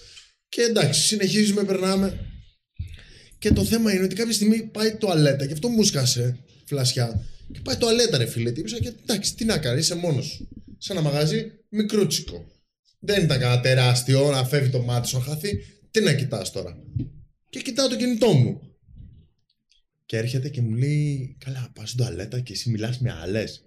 Και 0.49 0.62
εντάξει, 0.62 1.01
συνεχίζουμε, 1.01 1.65
περνάμε. 1.65 2.32
Και 3.43 3.52
το 3.52 3.64
θέμα 3.64 3.93
είναι 3.94 4.05
ότι 4.05 4.14
κάποια 4.14 4.32
στιγμή 4.32 4.62
πάει 4.62 4.94
τουαλέτα 4.94 5.47
και 5.47 5.52
αυτό 5.52 5.69
μου 5.69 5.82
σκάσε 5.82 6.39
φλασιά. 6.64 7.24
Και 7.52 7.60
πάει 7.62 7.77
τουαλέτα, 7.77 8.19
ρε 8.19 8.27
φίλε. 8.27 8.51
Τύπησα 8.51 8.78
και 8.78 8.93
εντάξει, 9.02 9.35
τι 9.35 9.44
να 9.44 9.59
κάνεις, 9.59 9.85
είσαι 9.85 9.94
μόνος 9.94 10.27
σου. 10.27 10.48
Σε 10.78 10.93
ένα 10.93 11.01
μαγαζί 11.01 11.52
μικρούτσικο. 11.69 12.47
Δεν 13.01 13.24
ήταν 13.24 13.39
κανένα 13.39 13.60
τεράστιο 13.60 14.31
να 14.31 14.44
φεύγει 14.44 14.70
το 14.70 14.82
μάτι 14.82 15.09
σου 15.09 15.19
να 15.19 15.23
χαθεί. 15.24 15.64
Τι 15.90 16.01
να 16.01 16.12
κοιτάς 16.12 16.52
τώρα. 16.52 16.77
Και 17.51 17.60
κοιτάω 17.60 17.89
το 17.89 17.97
κινητό 17.97 18.32
μου. 18.32 18.60
Και 20.06 20.16
έρχεται 20.16 20.48
και 20.48 20.60
μου 20.60 20.74
λέει: 20.74 21.36
Καλά, 21.44 21.70
πας 21.74 21.90
στην 21.90 22.05
τουαλέτα 22.05 22.40
και 22.40 22.52
εσύ 22.52 22.70
μιλάς 22.70 22.98
με 22.98 23.12
άλλες. 23.23 23.62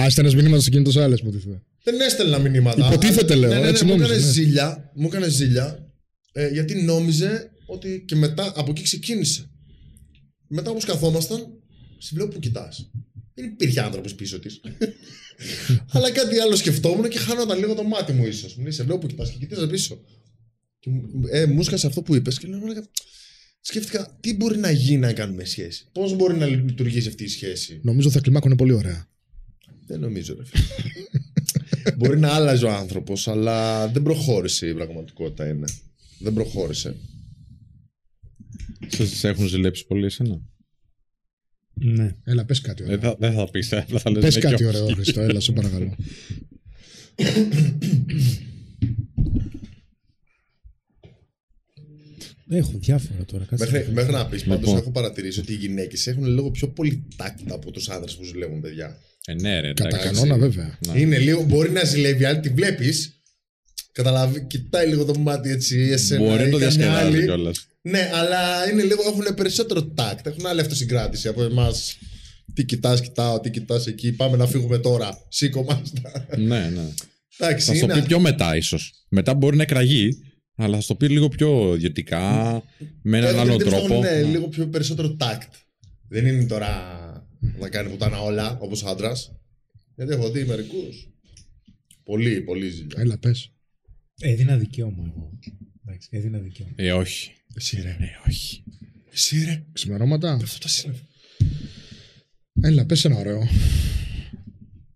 Α, 0.00 0.06
ήταν 0.10 0.34
μηνύματα 0.34 0.60
στο 0.60 0.70
κινητό 0.70 0.90
σε 0.90 1.02
άλλες 1.02 1.20
που 1.20 1.30
Δεν 1.82 2.00
έστελνα 2.00 2.38
μηνύματα. 2.38 2.86
Υποτίθεται, 2.86 3.34
λέω, 3.34 3.48
Ναι, 3.48 3.56
ναι, 3.56 3.62
ναι, 3.62 3.68
έτσι 3.68 3.84
μου 3.84 3.90
νόμιζες, 3.90 4.10
έκανε 4.10 4.26
ναι. 4.26 4.32
ζήλια. 4.32 4.90
Μου 4.94 5.06
έκανε 5.06 5.28
ζήλια. 5.28 5.88
Ε, 6.32 6.48
γιατί 6.48 6.82
νόμιζε 6.82 7.48
ότι 7.74 8.04
και 8.06 8.14
μετά 8.16 8.52
από 8.56 8.70
εκεί 8.70 8.82
ξεκίνησε. 8.82 9.50
Μετά 10.48 10.70
όπως 10.70 10.84
καθόμασταν, 10.84 11.46
σε 11.98 12.10
βλέπω 12.14 12.32
που 12.32 12.38
κοιτάς. 12.38 12.90
Δεν 13.34 13.44
υπήρχε 13.44 13.80
άνθρωπος 13.80 14.14
πίσω 14.14 14.38
της. 14.38 14.60
Αλλά 15.92 16.10
κάτι 16.10 16.38
άλλο 16.38 16.56
σκεφτόμουν 16.56 17.08
και 17.08 17.18
χάνονταν 17.18 17.58
λίγο 17.58 17.74
το 17.74 17.82
μάτι 17.82 18.12
μου, 18.12 18.26
ίσως. 18.26 18.54
Μου 18.56 18.62
λέει: 18.62 18.72
Σε 18.72 18.82
βλέπω 18.82 18.98
που 18.98 19.06
κοιτάς 19.06 19.30
και 19.30 19.38
κοιτάζα 19.38 19.66
πίσω. 19.66 20.00
Και 20.78 20.90
μου- 20.90 21.10
ε, 21.30 21.46
μου 21.46 21.60
έσκασε 21.60 21.86
αυτό 21.86 22.02
που 22.02 22.14
είπες 22.14 22.38
και 22.38 22.46
λέω: 22.46 22.58
«Μαλάκα, 22.58 22.88
Σκέφτηκα 23.60 24.16
τι 24.20 24.34
μπορεί 24.36 24.58
να 24.58 24.70
γίνει 24.70 24.98
να 24.98 25.12
κάνουμε 25.12 25.44
σχέση; 25.44 25.88
Πώς 25.92 26.14
μπορεί 26.16 26.36
να 26.36 26.46
λειτουργήσει 26.46 27.08
αυτή 27.08 27.24
η 27.24 27.28
σχέση; 27.28 27.80
Νομίζω 27.82 28.10
θα 28.10 28.20
κλιμάκωνε 28.20 28.56
πολύ 28.56 28.72
ωραία. 28.72 29.08
Δεν 29.86 30.00
νομίζω, 30.00 30.34
ρε 30.34 30.44
φίλε. 30.44 30.64
Μπορεί 31.98 32.18
να 32.18 32.28
άλλαζε 32.28 32.64
ο 32.64 32.70
άνθρωπος, 32.70 33.28
αλλά 33.28 33.88
δεν 33.88 34.02
προχώρησε 34.02 34.66
η 34.68 34.74
πραγματικότητα 34.74 35.48
είναι. 35.48 35.66
Δεν 36.18 36.32
προχώρησε. 36.34 36.96
Σε 38.88 39.28
έχουν 39.28 39.46
ζηλέψει 39.46 39.86
πολύ 39.86 40.04
εσένα; 40.04 40.40
Ναι. 41.74 42.16
Έλα, 42.24 42.44
πες 42.44 42.60
κάτι 42.60 42.82
ωραίο. 42.82 42.98
Δεν 42.98 43.10
θα, 43.10 43.16
δεν 43.18 43.32
θα 43.32 43.50
πεις, 43.50 43.72
ε, 43.72 43.84
θα 43.98 44.10
λες 44.10 44.22
Πες 44.24 44.34
ναι 44.34 44.40
κάτι 44.40 44.54
κι 44.54 44.64
ωραίο, 44.64 44.84
όχι. 44.84 44.94
Χριστό, 44.94 45.20
έλα, 45.20 45.40
σε 45.40 45.52
παρακαλώ. 45.52 45.96
Έχω 52.50 52.72
διάφορα 52.74 53.24
τώρα. 53.24 53.44
Κάτσε 53.44 53.64
Μέχρι, 53.70 53.86
να- 53.88 53.92
μέχρι 53.92 54.12
να 54.12 54.26
πεις, 54.26 54.44
πάντως 54.44 54.60
Λοιπόν. 54.64 54.76
έχω 54.76 54.90
παρατηρήσει 54.90 55.40
ότι 55.40 55.52
οι 55.52 55.56
γυναίκες 55.56 56.06
έχουν 56.06 56.24
λίγο 56.24 56.50
πιο 56.50 56.68
πολύ 56.68 57.06
τάκτα 57.16 57.54
από 57.54 57.70
τους 57.70 57.88
άντρε 57.88 58.12
που 58.18 58.24
ζηλεύουν 58.24 58.60
παιδιά. 58.60 58.98
Ε, 59.26 59.34
ναι, 59.34 59.60
ρε. 59.60 59.72
Κατά 59.72 59.88
εντάξει. 59.88 60.06
κανόνα, 60.08 60.38
βέβαια. 60.38 60.78
Ναι. 60.86 61.00
Είναι 61.00 61.18
λίγο, 61.18 61.42
μπορεί 61.44 61.70
να 61.70 61.84
ζηλεύει, 61.84 62.24
άλλη 62.24 62.40
τη 62.40 62.48
βλέπεις. 62.48 63.22
Καταλαβεί, 63.94 64.44
κοιτάει 64.46 64.88
λίγο 64.88 65.04
το 65.04 65.18
μάτι 65.18 65.50
έτσι, 65.50 65.78
εσένα. 65.78 66.20
Μπορεί 66.24 66.30
να 66.32 66.38
το 66.38 66.44
ή 66.44 66.50
καμιά 66.50 66.58
διασκεδάζει 66.68 67.06
άλλη. 67.06 67.24
κιόλας. 67.24 67.66
Ναι, 67.82 68.10
αλλά 68.14 68.70
είναι 68.70 68.82
λίγο, 68.82 69.02
έχουν 69.06 69.34
περισσότερο 69.34 69.84
τάκτ. 69.84 70.26
Έχουν 70.26 70.46
άλλη 70.46 70.60
αυτοσυγκράτηση 70.60 71.28
από 71.28 71.42
εμάς. 71.42 71.98
Τι 72.54 72.64
κοιτάς, 72.64 73.00
κοιτάω, 73.00 73.40
τι 73.40 73.50
κοιτάς 73.50 73.86
εκεί. 73.86 74.12
Πάμε 74.12 74.36
να 74.36 74.46
φύγουμε 74.46 74.78
τώρα. 74.78 75.18
Σήκω 75.28 75.62
μάστα. 75.62 76.26
Ναι, 76.36 76.68
ναι. 76.68 76.88
Εντάξει, 77.38 77.66
Θα 77.66 77.74
στο 77.74 77.84
είναι- 77.84 77.94
πει 77.94 78.02
πιο 78.06 78.20
μετά, 78.20 78.56
ίσως. 78.56 78.92
Μετά 79.08 79.34
μπορεί 79.34 79.56
να 79.56 79.62
εκραγεί, 79.62 80.08
αλλά 80.56 80.76
θα 80.76 80.82
στο 80.82 80.94
πει 80.94 81.08
λίγο 81.08 81.28
πιο 81.28 81.74
ιδιωτικά, 81.74 82.62
με 83.02 83.18
έναν 83.18 83.34
Έχουν 83.34 83.40
άλλο 83.48 83.56
τέτοιο, 83.56 83.72
τρόπο. 83.78 84.00
Ναι, 84.00 84.22
λίγο 84.22 84.48
πιο 84.48 84.66
περισσότερο 84.68 85.14
τάκτ. 85.14 85.52
Δεν 86.08 86.26
είναι 86.26 86.44
τώρα 86.44 86.68
να 87.58 87.68
κάνει 87.68 87.88
πουτάνα 87.90 88.20
όλα 88.20 88.58
όπως 88.60 88.84
άντρας. 88.84 89.32
Γιατί 89.96 90.12
έχω 90.12 90.30
δει 90.30 90.44
μερικούς. 90.44 91.08
Πολύ, 92.04 92.40
πολύ 92.40 92.68
ζήλια. 92.68 92.96
Έλα, 93.00 93.18
πες. 93.18 93.48
Έδινα 94.20 94.56
δικαίωμα 94.56 95.04
εγώ. 95.06 95.38
Εντάξει, 95.86 96.08
έδινα 96.12 96.38
δικαίωμα. 96.38 96.72
Ε, 96.76 96.92
όχι. 96.92 97.32
Εσύ 97.54 97.80
ρε. 97.80 97.88
Ε, 97.88 98.28
όχι. 98.28 98.64
Εσύ 99.12 99.44
ρε. 99.44 99.64
Ξημερώματα. 99.72 100.32
Αυτό 100.32 100.58
τα 100.58 100.68
σύννεφα. 100.68 101.04
Έλα, 102.60 102.86
πες 102.86 103.04
ένα 103.04 103.16
ωραίο. 103.16 103.48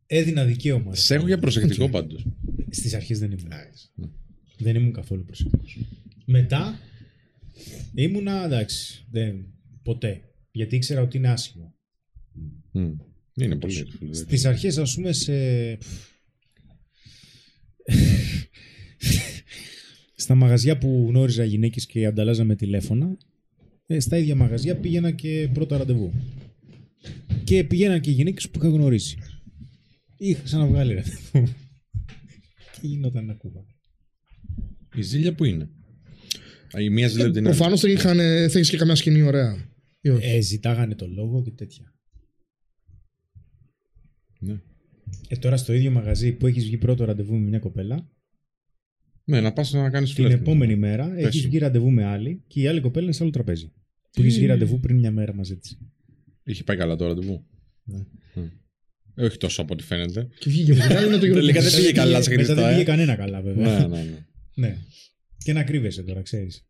Έδινα 0.06 0.44
δικαίωμα. 0.44 0.94
Σε 0.94 1.14
έχω 1.14 1.26
για 1.26 1.38
προσεκτικό 1.38 1.88
πάντως. 1.88 2.26
Στις 2.70 2.94
αρχές 2.94 3.18
δεν 3.18 3.30
ήμουν. 3.30 3.52
Εντάξει. 3.52 3.90
Δεν 4.58 4.74
ήμουν 4.74 4.92
καθόλου 4.92 5.24
προσεκτικός. 5.24 5.78
Μετά 6.24 6.78
ήμουνα 7.94 8.44
εντάξει. 8.44 9.04
Δεν, 9.10 9.54
ποτέ. 9.82 10.22
Γιατί 10.50 10.76
ήξερα 10.76 11.00
ότι 11.00 11.16
είναι 11.16 11.28
άσχημο. 11.28 11.74
Είναι 13.34 13.56
πολύ. 13.56 13.86
Στις 14.10 14.44
αρχές, 14.44 14.78
ας 14.78 14.94
πούμε, 14.94 15.12
σε. 15.12 15.32
Στα 20.14 20.34
μαγαζιά 20.34 20.78
που 20.78 21.06
γνώριζα 21.08 21.44
γυναίκες 21.44 21.86
και 21.86 22.06
ανταλλάζαμε 22.06 22.54
τηλέφωνα, 22.54 23.16
ε, 23.86 24.00
στα 24.00 24.16
ίδια 24.18 24.34
μαγαζιά 24.34 24.76
πήγαινα 24.76 25.10
και 25.10 25.50
πρώτα 25.52 25.76
ραντεβού. 25.76 26.12
Και 27.44 27.64
πήγαιναν 27.64 28.00
και 28.00 28.10
γυναίκες 28.10 28.48
που 28.48 28.58
είχα 28.58 28.68
γνωρίσει. 28.68 29.18
Είχα 30.16 30.42
ξαναβγάλει 30.42 30.94
ραντεβού. 30.94 31.52
και 32.80 32.86
γινόταν 32.86 33.22
ένα 33.22 33.34
κούβα. 33.34 33.64
Η 34.94 35.02
ζήλια 35.02 35.34
που 35.34 35.44
είναι; 35.44 35.68
Α, 36.76 36.80
Η 36.80 36.90
μία 36.90 37.08
ζήλια 37.08 37.24
από 37.24 37.34
την 37.34 37.46
άλλη. 37.46 37.56
Προφανώς 37.56 37.80
θα, 37.80 37.88
είχαν, 37.90 38.16
θα 38.16 38.58
έχεις 38.58 38.70
και 38.70 38.76
καμιά 38.76 38.94
σκηνή 38.94 39.22
ωραία. 39.22 39.68
Ή 40.00 40.08
όχι; 40.08 40.26
Ε, 40.26 40.40
ζητάγανε 40.40 40.94
το 40.94 41.06
λόγο 41.06 41.42
και 41.42 41.50
τέτοια. 41.50 41.94
Ναι. 44.40 44.60
Ε, 45.28 45.36
τώρα 45.36 45.56
στο 45.56 45.72
ίδιο 45.72 45.90
μαγαζί 45.90 46.32
που 46.32 46.46
έχεις 46.46 46.64
βγει 46.64 46.76
πρώτο 46.76 47.04
ραντεβού 47.04 47.34
με 47.34 47.48
μια 47.48 47.58
κοπέλα, 47.58 48.08
Ναι, 49.28 49.40
να 49.40 49.52
πας 49.52 49.72
να 49.72 49.90
κάνεις 49.90 50.14
την 50.14 50.24
φλερτ. 50.24 50.40
επόμενη 50.40 50.76
μέρα 50.76 51.18
έχεις 51.18 51.40
σου. 51.40 51.48
βγει 51.48 51.58
ραντεβού 51.58 51.90
με 51.90 52.04
άλλη 52.04 52.42
και 52.46 52.60
η 52.60 52.66
άλλη 52.66 52.80
κοπέλα 52.80 53.04
είναι 53.04 53.12
σε 53.12 53.22
άλλο 53.22 53.32
τραπέζι. 53.32 53.72
Που 54.12 54.22
είχε 54.22 54.46
ραντεβού 54.46 54.80
πριν 54.80 54.96
μια 54.96 55.10
μέρα 55.10 55.34
μαζί 55.34 55.56
της. 55.56 55.78
Είχε 56.44 56.64
πάει 56.64 56.76
καλά 56.76 56.96
το 56.96 57.06
ραντεβού. 57.06 57.44
Ναι. 57.84 57.98
Μμ. 58.34 58.44
Ε, 59.14 59.24
όχι 59.24 59.36
τόσο 59.36 59.62
από 59.62 59.72
ό,τι 59.72 59.82
φαίνεται. 59.84 60.28
Και 60.38 60.50
βγήκε 60.50 60.74
με 60.74 60.86
την 60.86 60.96
άλλη 60.96 61.10
να 61.10 61.18
το 61.18 61.20
Τελικά 61.20 61.40
δεν 61.40 61.50
γιορτάσει. 61.50 61.76
πήγε 61.76 61.92
καλά 61.92 62.22
σε 62.22 62.30
Μετά 62.30 62.42
Χριστό, 62.42 62.54
δεν 62.54 62.68
πήγε 62.68 62.80
ε. 62.80 62.84
κανένα 62.84 63.14
καλά, 63.14 63.40
βέβαια. 63.42 63.78
Ναι, 63.78 63.86
ναι, 63.86 64.02
ναι. 64.02 64.26
ναι. 64.54 64.76
Και 65.44 65.52
να 65.52 65.62
κρύβεσαι 65.62 66.02
τώρα, 66.02 66.22
ξέρεις. 66.22 66.66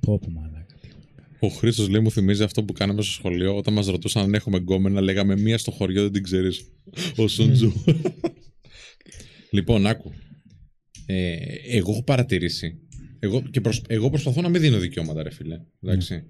Πω 0.00 0.18
πω 0.18 0.30
μαλάκα. 0.30 0.74
Ο 1.38 1.48
Χρήστος 1.48 1.88
λέει 1.88 2.00
μου 2.00 2.10
θυμίζει 2.10 2.42
αυτό 2.42 2.64
που 2.64 2.72
κάναμε 2.72 3.02
στο 3.02 3.12
σχολείο 3.12 3.56
όταν 3.56 3.74
μας 3.74 3.86
ρωτούσαν 3.86 4.22
αν 4.22 4.34
έχουμε 4.34 4.58
γκόμενα. 4.58 5.00
Λέγαμε 5.00 5.36
μία 5.36 5.58
στο 5.58 5.70
χωριό 5.70 6.02
δεν 6.02 6.12
την 6.12 6.22
ξέρεις. 6.22 6.64
Ο 7.16 7.28
Σουντζού. 7.28 7.72
λοιπόν, 9.50 9.86
άκου. 9.86 10.12
Ε, 11.12 11.36
εγώ 11.76 11.90
έχω 11.90 12.02
παρατηρήσει. 12.02 12.78
Εγώ, 13.18 13.42
και 13.42 13.60
προσ- 13.60 13.84
εγώ 13.88 14.10
προσπαθώ 14.10 14.40
να 14.40 14.48
μην 14.48 14.60
δίνω 14.60 14.78
δικαιώματα, 14.78 15.22
ρε 15.22 15.30
φίλε. 15.30 15.60
Εντάξει. 15.82 16.22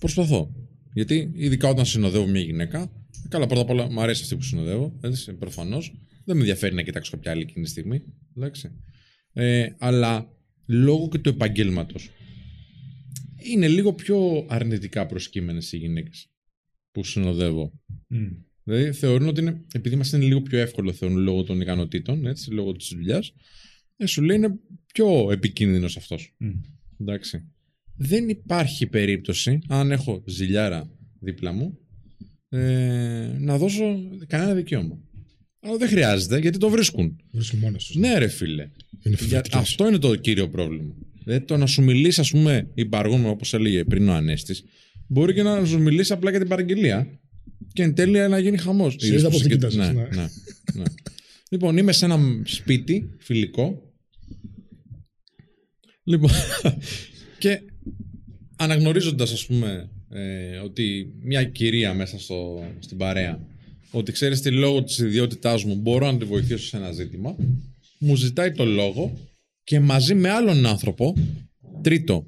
Προσπαθώ. 0.00 0.54
Γιατί 0.92 1.30
ειδικά 1.34 1.68
όταν 1.68 1.84
συνοδεύω 1.86 2.26
μια 2.26 2.40
γυναίκα. 2.40 2.92
Καλά, 3.28 3.46
πρώτα 3.46 3.62
απ' 3.62 3.70
όλα 3.70 3.90
μου 3.90 4.00
αρέσει 4.00 4.22
αυτή 4.22 4.36
που 4.36 4.42
συνοδεύω. 4.42 4.98
Έτσι, 5.00 5.32
προφανώς. 5.32 5.92
Δεν 6.24 6.36
με 6.36 6.40
ενδιαφέρει 6.42 6.74
να 6.74 6.82
κοιτάξω 6.82 7.10
κάποια 7.10 7.30
άλλη 7.30 7.42
εκείνη 7.42 7.64
τη 7.64 7.70
στιγμή. 7.70 8.02
Εντάξει. 8.36 8.70
Ε, 9.32 9.66
αλλά 9.78 10.28
λόγω 10.66 11.08
και 11.08 11.18
του 11.18 11.28
επαγγέλματος 11.28 12.10
είναι 13.36 13.68
λίγο 13.68 13.92
πιο 13.92 14.46
αρνητικά 14.48 15.06
προσκύμενες 15.06 15.72
οι 15.72 15.76
γυναίκες 15.76 16.28
που 16.92 17.04
συνοδεύω. 17.04 17.72
Μμ. 18.06 18.26
Δηλαδή 18.64 18.92
θεωρούν 18.92 19.28
ότι 19.28 19.40
είναι, 19.40 19.64
επειδή 19.72 19.96
μας 19.96 20.12
είναι 20.12 20.24
λίγο 20.24 20.42
πιο 20.42 20.58
εύκολο 20.58 20.92
θεωρούν 20.92 21.18
λόγω 21.18 21.42
των 21.42 21.60
ικανοτήτων, 21.60 22.26
έτσι, 22.26 22.50
λόγω 22.50 22.72
της 22.72 22.88
δουλειάς, 22.94 23.32
ε, 23.96 24.06
σου 24.06 24.22
λέει 24.22 24.36
είναι 24.36 24.58
πιο 24.92 25.30
επικίνδυνος 25.30 25.96
αυτός. 25.96 26.34
Μμ. 26.38 26.50
Εντάξει. 27.00 27.42
Δεν 27.96 28.28
υπάρχει 28.28 28.86
περίπτωση, 28.86 29.58
αν 29.68 29.92
έχω 29.92 30.22
ζηλιάρα 30.26 30.90
δίπλα 31.20 31.52
μου, 31.52 31.78
ε, 32.48 33.36
να 33.38 33.58
δώσω 33.58 33.84
κανένα 34.26 34.54
δικαίωμα. 34.54 34.98
Αλλά 35.60 35.76
δεν 35.76 35.88
χρειάζεται 35.88 36.38
γιατί 36.38 36.58
το 36.58 36.68
βρίσκουν. 36.68 37.16
Βρίσκει 37.30 37.56
μόνος 37.56 37.86
τους. 37.86 37.96
Ναι, 37.96 38.18
ρε 38.18 38.28
φίλε. 38.28 38.70
Είναι 39.02 39.16
Για, 39.18 39.42
φοβερό. 39.42 39.58
αυτό 39.58 39.88
είναι 39.88 39.98
το 39.98 40.16
κύριο 40.16 40.48
πρόβλημα. 40.48 40.94
Δηλαδή 41.24 41.44
το 41.44 41.56
να 41.56 41.66
σου 41.66 41.82
μιλήσει, 41.82 42.20
ας 42.20 42.30
πούμε, 42.30 42.70
υπαργούμε 42.74 43.28
όπως 43.28 43.54
έλεγε 43.54 43.84
πριν 43.84 44.08
ο 44.08 44.12
Ανέστης, 44.12 44.64
μπορεί 45.06 45.34
και 45.34 45.42
να 45.42 45.64
σου 45.64 45.80
μιλήσει 45.80 46.12
απλά 46.12 46.30
για 46.30 46.38
την 46.38 46.48
παραγγελία 46.48 47.20
και 47.72 47.82
εν 47.82 47.94
τέλει 47.94 48.28
να 48.28 48.38
γίνει 48.38 48.58
χαμός. 48.58 48.94
Σε 48.98 49.14
είδα 49.14 49.30
πως 49.30 49.40
την 49.40 49.50
κοίταζες, 49.50 49.86
ναι, 49.86 49.92
ναι. 49.92 50.08
ναι, 50.14 50.28
ναι. 50.74 50.84
λοιπόν, 51.50 51.76
είμαι 51.76 51.92
σε 51.92 52.04
ένα 52.04 52.18
σπίτι 52.44 53.10
φιλικό. 53.18 53.85
Λοιπόν, 56.06 56.30
και 57.42 57.60
αναγνωρίζοντας 58.56 59.32
ας 59.32 59.46
πούμε 59.46 59.90
ε, 60.10 60.56
ότι 60.56 61.12
μια 61.20 61.44
κυρία 61.44 61.94
μέσα 61.94 62.18
στο, 62.18 62.64
στην 62.78 62.96
παρέα 62.96 63.40
ότι 63.90 64.12
ξέρεις 64.12 64.40
τι 64.40 64.50
λόγω 64.50 64.82
της 64.82 64.98
ιδιότητάς 64.98 65.64
μου 65.64 65.74
μπορώ 65.74 66.12
να 66.12 66.18
τη 66.18 66.24
βοηθήσω 66.24 66.66
σε 66.66 66.76
ένα 66.76 66.92
ζήτημα 66.92 67.36
μου 67.98 68.14
ζητάει 68.14 68.52
το 68.52 68.64
λόγο 68.64 69.18
και 69.64 69.80
μαζί 69.80 70.14
με 70.14 70.30
άλλον 70.30 70.66
άνθρωπο 70.66 71.14
τρίτο 71.82 72.26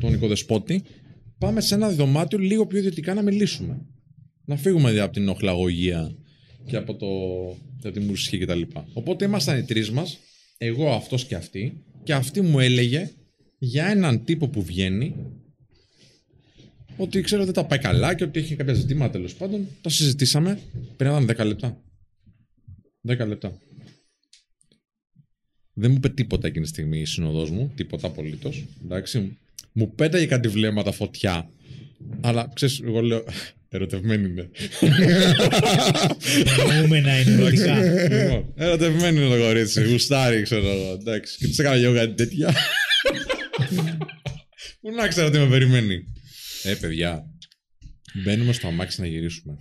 τον 0.00 0.14
οικοδεσπότη 0.14 0.82
πάμε 1.38 1.60
σε 1.60 1.74
ένα 1.74 1.90
δωμάτιο 1.90 2.38
λίγο 2.38 2.66
πιο 2.66 2.78
ιδιωτικά 2.78 3.14
να 3.14 3.22
μιλήσουμε 3.22 3.86
να 4.44 4.56
φύγουμε 4.56 4.90
δηλαδή 4.90 5.06
από 5.06 5.12
την 5.12 5.28
οχλαγωγία 5.28 6.14
και 6.66 6.76
από, 6.76 6.94
το, 6.94 7.06
και 7.80 7.88
από 7.88 7.98
τη 7.98 8.04
μουσική 8.04 8.38
κτλ. 8.38 8.60
Οπότε 8.92 9.24
ήμασταν 9.24 9.58
οι 9.58 9.62
τρεις 9.62 9.90
μας, 9.90 10.18
εγώ, 10.58 10.92
αυτός 10.92 11.24
και 11.24 11.34
αυτή, 11.34 11.84
και 12.06 12.14
αυτή 12.14 12.40
μου 12.40 12.60
έλεγε 12.60 13.10
για 13.58 13.86
έναν 13.86 14.24
τύπο 14.24 14.48
που 14.48 14.62
βγαίνει 14.62 15.14
ότι 16.96 17.20
ξέρω 17.20 17.44
δεν 17.44 17.54
τα 17.54 17.64
πάει 17.64 17.78
καλά 17.78 18.14
και 18.14 18.24
ότι 18.24 18.40
έχει 18.40 18.56
κάποια 18.56 18.74
ζητήματα 18.74 19.12
τέλος 19.12 19.34
πάντων. 19.34 19.66
Τα 19.80 19.88
συζητήσαμε. 19.88 20.60
Πήραν 20.96 21.26
10 21.30 21.46
λεπτά. 21.46 21.82
10 23.08 23.26
λεπτά. 23.26 23.58
Δεν 25.72 25.90
μου 25.90 25.96
είπε 25.96 26.08
τίποτα 26.08 26.46
εκείνη 26.46 26.64
τη 26.64 26.70
στιγμή 26.70 27.00
η 27.00 27.04
συνοδός 27.04 27.50
μου, 27.50 27.72
τίποτα 27.74 28.06
απολύτως. 28.06 28.64
Εντάξει. 28.84 29.38
Μου 29.72 29.94
πέταγε 29.94 30.26
κάτι 30.26 30.48
βλέμματα 30.48 30.92
φωτιά. 30.92 31.50
Αλλά 32.20 32.50
ξέρεις, 32.54 32.80
εγώ 32.80 33.00
λέω. 33.00 33.24
Ερωτευμένη 33.68 34.28
είναι. 34.28 34.50
Εννοούμε 36.68 37.00
να 37.00 37.20
είναι 37.20 37.30
ερωτικά. 37.30 37.78
Λοιπόν, 38.08 38.52
Ερωτευμένη 38.56 39.18
είναι 39.20 39.28
το 39.28 39.38
κορίτσι. 39.38 39.84
Γουστάρι, 39.84 40.42
ξέρω 40.42 40.68
εγώ. 40.70 40.92
Εντάξει. 40.92 41.36
Και 41.38 41.46
τη 41.46 41.54
έκανα 41.58 41.76
εγώ 41.76 41.94
κάτι 41.94 42.14
τέτοια. 42.14 42.54
Πού 44.80 44.90
να 44.90 45.08
ξέρω 45.08 45.30
τι 45.30 45.38
με 45.38 45.48
περιμένει. 45.48 46.04
Ε, 46.62 46.74
παιδιά. 46.74 47.26
Μπαίνουμε 48.24 48.52
στο 48.52 48.66
αμάξι 48.66 49.00
να 49.00 49.06
γυρίσουμε. 49.06 49.56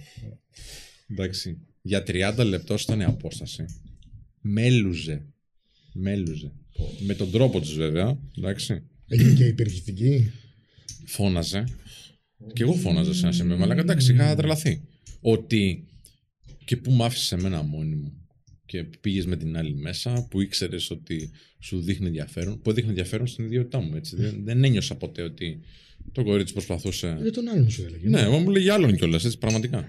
Εντάξει. 1.12 1.58
Για 1.82 2.04
30 2.08 2.46
λεπτό 2.46 2.76
ήταν 2.80 3.00
η 3.00 3.04
απόσταση. 3.04 3.66
Μέλουζε. 4.42 5.26
Μέλουζε. 5.94 6.52
Με 7.06 7.14
τον 7.14 7.32
τρόπο 7.32 7.62
της 7.62 7.74
βέβαια. 7.74 8.18
Εντάξει. 8.38 8.84
Έγινε 9.08 9.34
και 9.34 9.46
υπερχητική. 9.46 10.32
Φώναζε. 11.06 11.64
Και 12.54 12.64
εγώ 12.64 12.74
φώναζα 12.74 13.14
σε 13.14 13.26
ένα 13.26 13.32
σημείο. 13.32 13.58
Αλλά 13.62 13.76
εντάξει, 13.76 14.14
είχα 14.14 14.36
τρελαθεί. 14.36 14.82
Ότι 15.22 15.88
και 16.66 16.78
που 16.78 16.92
μ' 16.92 17.04
άφησες 17.04 17.32
εμένα 17.32 17.62
μόνη 17.62 17.96
μου 17.96 18.14
και 18.66 18.84
πήγες 18.84 19.26
με 19.26 19.36
την 19.36 19.58
άλλη 19.58 19.76
μέσα 19.76 20.28
που 20.30 20.42
ήξερες 20.42 20.90
ότι 20.90 21.32
σου 21.60 21.82
δείχνει 21.82 22.08
ενδιαφέρον. 22.08 22.62
Που 22.62 22.70
έδειχνε 22.70 22.90
ενδιαφέρον 22.90 23.28
στην 23.28 23.46
ιδιότητά 23.46 23.80
μου. 23.80 23.96
Έτσι. 23.96 24.16
δεν, 24.16 24.42
δεν 24.44 24.64
ένιωσα 24.64 24.96
ποτέ 24.96 25.22
ότι 25.22 25.60
το 26.12 26.24
κορίτσι 26.24 26.54
προσπαθούσε. 26.54 27.18
Για 27.22 27.32
τον 27.32 27.48
άλλον 27.48 27.70
σου 27.70 27.84
έλεγε. 27.86 28.10
Ναι, 28.10 28.22
εγώ 28.22 28.38
μου 28.38 28.50
λέγει 28.50 28.70
άλλον 28.70 28.96
κιόλας, 28.96 29.26
έτσι 29.26 29.38
πραγματικά. 29.38 29.86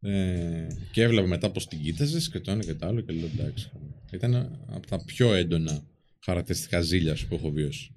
Ε, 0.00 0.66
και 0.92 1.02
έβλεπα 1.02 1.26
μετά 1.26 1.50
πως 1.50 1.66
την 1.66 1.80
κοίταζες 1.80 2.28
και 2.30 2.40
το 2.40 2.50
ένα 2.50 2.64
και 2.64 2.74
το 2.74 2.86
άλλο 2.86 3.00
και 3.00 3.12
λέω 3.12 3.28
εντάξει. 3.38 3.70
Ήταν 4.12 4.34
από 4.66 4.86
τα 4.86 5.04
πιο 5.04 5.34
έντονα 5.34 5.84
χαρακτηριστικά 6.24 6.80
ζήλια 6.80 7.16
που 7.28 7.34
έχω 7.34 7.50
βιώσει. 7.50 7.90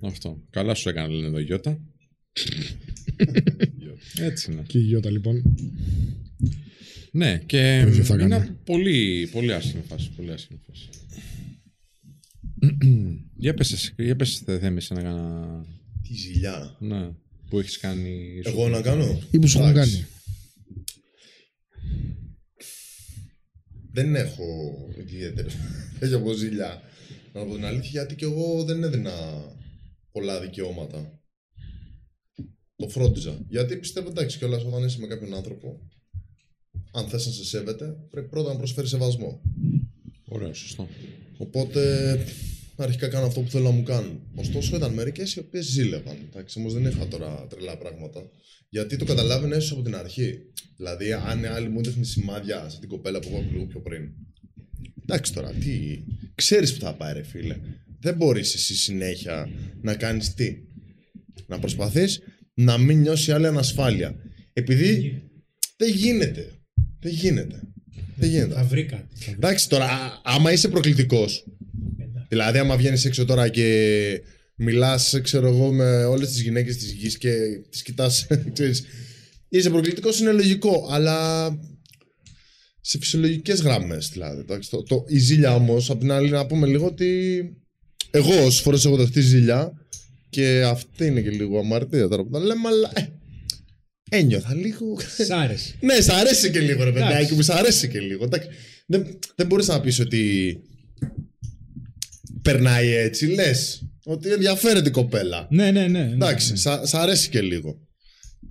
Αυτό. 0.00 0.42
Καλά 0.50 0.74
σου 0.74 0.88
έκανα, 0.88 1.08
λένε 1.08 1.26
εδώ 1.26 1.38
Γιώτα. 1.38 1.80
Έτσι 4.20 4.52
είναι. 4.52 4.62
Και 4.66 4.78
η 4.78 4.82
Γιώτα 4.82 5.10
λοιπόν. 5.10 5.42
Ναι, 7.12 7.38
και 7.46 7.80
Το 7.82 7.88
ίδιο 7.88 8.04
θα 8.04 8.14
είναι 8.14 8.24
έκανε. 8.36 8.56
πολύ, 8.64 9.28
πολύ 9.32 9.52
άσχημη 9.52 9.82
φάση. 9.88 10.10
Πολύ 10.16 10.32
άσχημη 10.32 10.60
φάση. 10.66 10.88
για 13.44 13.54
πες 13.54 13.72
εσύ, 13.72 13.92
για 13.98 14.16
πες 14.16 14.38
θε- 14.44 14.60
Θέμη, 14.60 14.80
σε 14.80 14.94
να 14.94 15.02
κάνα... 15.02 15.64
Τι 16.02 16.14
ζηλιά. 16.14 16.76
Ναι, 16.80 17.10
που 17.48 17.58
έχεις 17.58 17.78
κάνει... 17.78 18.40
Εγώ 18.44 18.68
να 18.68 18.80
κάνω; 18.80 19.22
Ή 19.30 19.38
που 19.38 19.48
σου 19.48 19.58
έχουν 19.58 19.70
Εντάξει. 19.70 19.92
κάνει. 19.92 20.06
Δεν 23.92 24.14
έχω 24.14 24.44
ιδιαίτερε. 24.98 25.48
Έχει 26.00 26.14
από 26.14 26.32
ζηλιά. 26.32 26.82
Να 27.32 27.44
πω 27.44 27.54
την 27.54 27.64
αλήθεια, 27.64 27.90
γιατί 27.90 28.14
και 28.14 28.24
εγώ 28.24 28.64
δεν 28.64 28.82
έδινα 28.82 29.12
πολλά 30.12 30.40
δικαιώματα. 30.40 31.17
Το 32.78 32.88
φρόντιζα. 32.88 33.44
Γιατί 33.48 33.76
πιστεύω 33.76 34.08
εντάξει 34.08 34.38
κιόλας 34.38 34.64
όταν 34.64 34.84
είσαι 34.84 34.98
με 35.00 35.06
κάποιον 35.06 35.34
άνθρωπο, 35.34 35.80
αν 36.92 37.08
θες 37.08 37.26
να 37.26 37.32
σε 37.32 37.44
σέβεται, 37.44 37.96
πρέπει 38.10 38.28
πρώτα 38.28 38.52
να 38.52 38.58
προσφέρεις 38.58 38.90
σεβασμό. 38.90 39.40
Ωραίο, 40.28 40.54
σωστό. 40.54 40.88
Οπότε 41.36 41.80
αρχικά 42.76 43.08
κάνω 43.08 43.26
αυτό 43.26 43.40
που 43.40 43.50
θέλω 43.50 43.64
να 43.64 43.70
μου 43.70 43.82
κάνουν. 43.82 44.20
Ωστόσο 44.34 44.76
ήταν 44.76 44.94
μερικές 44.94 45.34
οι 45.34 45.38
οποίες 45.38 45.64
ζήλευαν. 45.64 46.16
Εντάξει, 46.28 46.58
όμως 46.58 46.72
δεν 46.72 46.84
είχα 46.84 47.08
τώρα 47.08 47.46
τρελά 47.50 47.78
πράγματα. 47.78 48.30
Γιατί 48.68 48.96
το 48.96 49.04
καταλάβαινε 49.04 49.56
ίσως 49.56 49.72
από 49.72 49.82
την 49.82 49.94
αρχή. 49.96 50.38
Δηλαδή, 50.76 51.12
αν 51.12 51.42
η 51.42 51.46
άλλη 51.46 51.68
μου 51.68 51.78
έδειχνε 51.78 52.04
σημάδια 52.04 52.68
σε 52.68 52.78
την 52.80 52.88
κοπέλα 52.88 53.18
που 53.18 53.28
είπα 53.28 53.38
λίγο 53.52 53.66
πιο 53.66 53.80
πριν. 53.80 54.12
Εντάξει 55.02 55.32
τώρα, 55.32 55.50
τι. 55.50 56.04
Ξέρεις 56.34 56.74
που 56.74 56.80
θα 56.80 56.94
πάει, 56.94 57.12
ρε 57.12 57.22
φίλε. 57.22 57.56
Δεν 58.00 58.16
μπορείς 58.16 58.54
εσύ 58.54 58.76
συνέχεια 58.76 59.50
να 59.80 59.94
κάνεις 59.94 60.34
τι. 60.34 60.56
Να 61.46 61.58
προσπαθείς 61.58 62.20
να 62.58 62.78
μην 62.78 63.00
νιώσει 63.00 63.32
άλλη 63.32 63.46
ανασφάλεια. 63.46 64.14
Επειδή 64.52 65.22
δεν 65.76 65.92
γίνεται. 65.94 66.52
Δεν 67.00 67.12
γίνεται. 67.12 67.60
Δεν 68.16 68.30
γίνεται. 68.30 68.54
Θα 68.54 68.64
βρει 68.64 68.84
κάτι. 68.84 69.06
θα 69.14 69.24
βρει. 69.24 69.34
Εντάξει 69.36 69.68
τώρα, 69.68 69.84
α- 69.84 70.20
άμα 70.24 70.52
είσαι 70.52 70.68
προκλητικός. 70.68 71.44
Δηλαδή, 72.28 72.58
άμα 72.58 72.76
βγαίνεις 72.76 73.04
έξω 73.04 73.24
τώρα 73.24 73.48
και 73.48 74.20
μιλάς, 74.54 75.18
ξέρω 75.22 75.46
εγώ, 75.48 75.72
με 75.72 76.04
όλες 76.04 76.28
τις 76.28 76.40
γυναίκες 76.40 76.76
της 76.76 76.92
γης 76.92 77.18
και 77.18 77.32
τις 77.70 77.82
κοιτάς, 77.82 78.26
ξέρεις, 78.52 78.84
είσαι 79.48 79.70
προκλητικός, 79.70 80.20
είναι 80.20 80.32
λογικό. 80.32 80.88
Αλλά 80.90 81.48
σε 82.80 82.98
φυσιολογικές 82.98 83.60
γραμμέ, 83.60 83.98
δηλαδή. 84.12 84.40
εντάξει, 84.40 84.70
το, 84.70 84.82
το, 84.82 85.04
η 85.08 85.18
ζήλια 85.18 85.54
όμως, 85.54 85.90
απ' 85.90 86.00
την 86.00 86.10
άλλη, 86.10 86.30
να 86.30 86.46
πούμε 86.46 86.66
λίγο 86.66 86.86
ότι. 86.86 87.40
Εγώ, 88.10 88.44
όσε 88.44 88.62
φορές 88.62 88.84
έχω 88.84 88.96
δεχτεί 88.96 89.20
ζήλια, 89.20 89.72
και 90.30 90.62
αυτή 90.66 91.06
είναι 91.06 91.20
και 91.20 91.30
λίγο 91.30 91.58
αμαρτία 91.58 92.08
τώρα 92.08 92.22
που 92.24 92.30
τα 92.30 92.38
λέμε, 92.38 92.68
αλλά. 92.68 92.90
Ε, 92.94 93.06
ένιωθα 94.10 94.54
λίγο. 94.54 94.98
Σ' 95.26 95.30
άρεσε. 95.30 95.74
Ναι, 95.80 96.00
σ' 96.00 96.08
αρέσει 96.08 96.50
και 96.50 96.60
λίγο, 96.60 96.82
ρε 96.84 96.90
Εντάξει. 96.90 97.08
παιδάκι 97.12 97.34
μου, 97.34 97.42
σ' 97.42 97.48
αρέσει 97.50 97.88
και 97.88 98.00
λίγο. 98.00 98.24
Εντάξει, 98.24 98.48
Δεν, 98.86 99.18
δεν 99.34 99.46
μπορείς 99.46 99.66
να 99.66 99.80
πεις 99.80 99.98
ότι 100.00 100.56
περνάει 102.42 102.88
έτσι. 102.94 103.26
Λες, 103.26 103.82
Ότι 104.04 104.32
ενδιαφέρεται 104.32 104.88
η 104.88 104.92
κοπέλα. 104.92 105.46
Ναι, 105.50 105.70
ναι, 105.70 105.86
ναι. 105.86 106.02
ναι. 106.04 106.12
Εντάξει, 106.12 106.56
σα- 106.56 106.86
σ' 106.86 106.94
αρέσει 106.94 107.28
και 107.28 107.40
λίγο. 107.40 107.80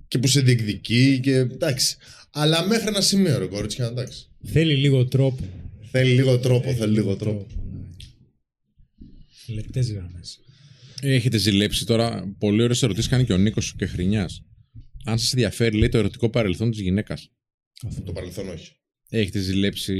Και 0.08 0.18
που 0.18 0.26
σε 0.26 0.40
διεκδικεί 0.40 1.20
και 1.22 1.34
εντάξει. 1.34 1.96
Αλλά 2.30 2.66
μέχρι 2.66 2.88
ένα 2.88 3.00
σημείο, 3.00 3.38
ρε 3.38 3.46
κορίτσια, 3.46 3.86
εντάξει. 3.86 4.28
Θέλει 4.44 4.74
λίγο 4.74 5.06
τρόπο. 5.06 5.44
Θέλει 5.90 6.10
λίγο 6.14 6.38
τρόπο, 6.38 6.72
θέλει 6.72 6.92
λίγο 6.92 7.16
τρόπο. 7.16 7.46
Λεπτές 9.46 9.92
γραμμές. 9.92 10.40
Έχετε 11.02 11.36
ζηλέψει 11.38 11.86
τώρα. 11.86 12.34
Πολύ 12.38 12.62
ωραίες 12.62 12.82
ερωτήσεις 12.82 13.10
κάνει 13.10 13.24
και 13.24 13.32
ο 13.32 13.36
Νίκος 13.36 13.74
και 13.78 13.86
Χρηνιάς. 13.86 14.42
Αν 15.04 15.18
σας 15.18 15.32
ενδιαφέρει, 15.32 15.76
λέει 15.76 15.88
το 15.88 15.98
ερωτικό 15.98 16.30
παρελθόν 16.30 16.70
της 16.70 16.80
γυναίκας. 16.80 17.30
Το 18.04 18.12
παρελθόν 18.12 18.48
όχι. 18.48 18.72
Έχετε 19.08 19.38
ζηλέψει. 19.38 19.94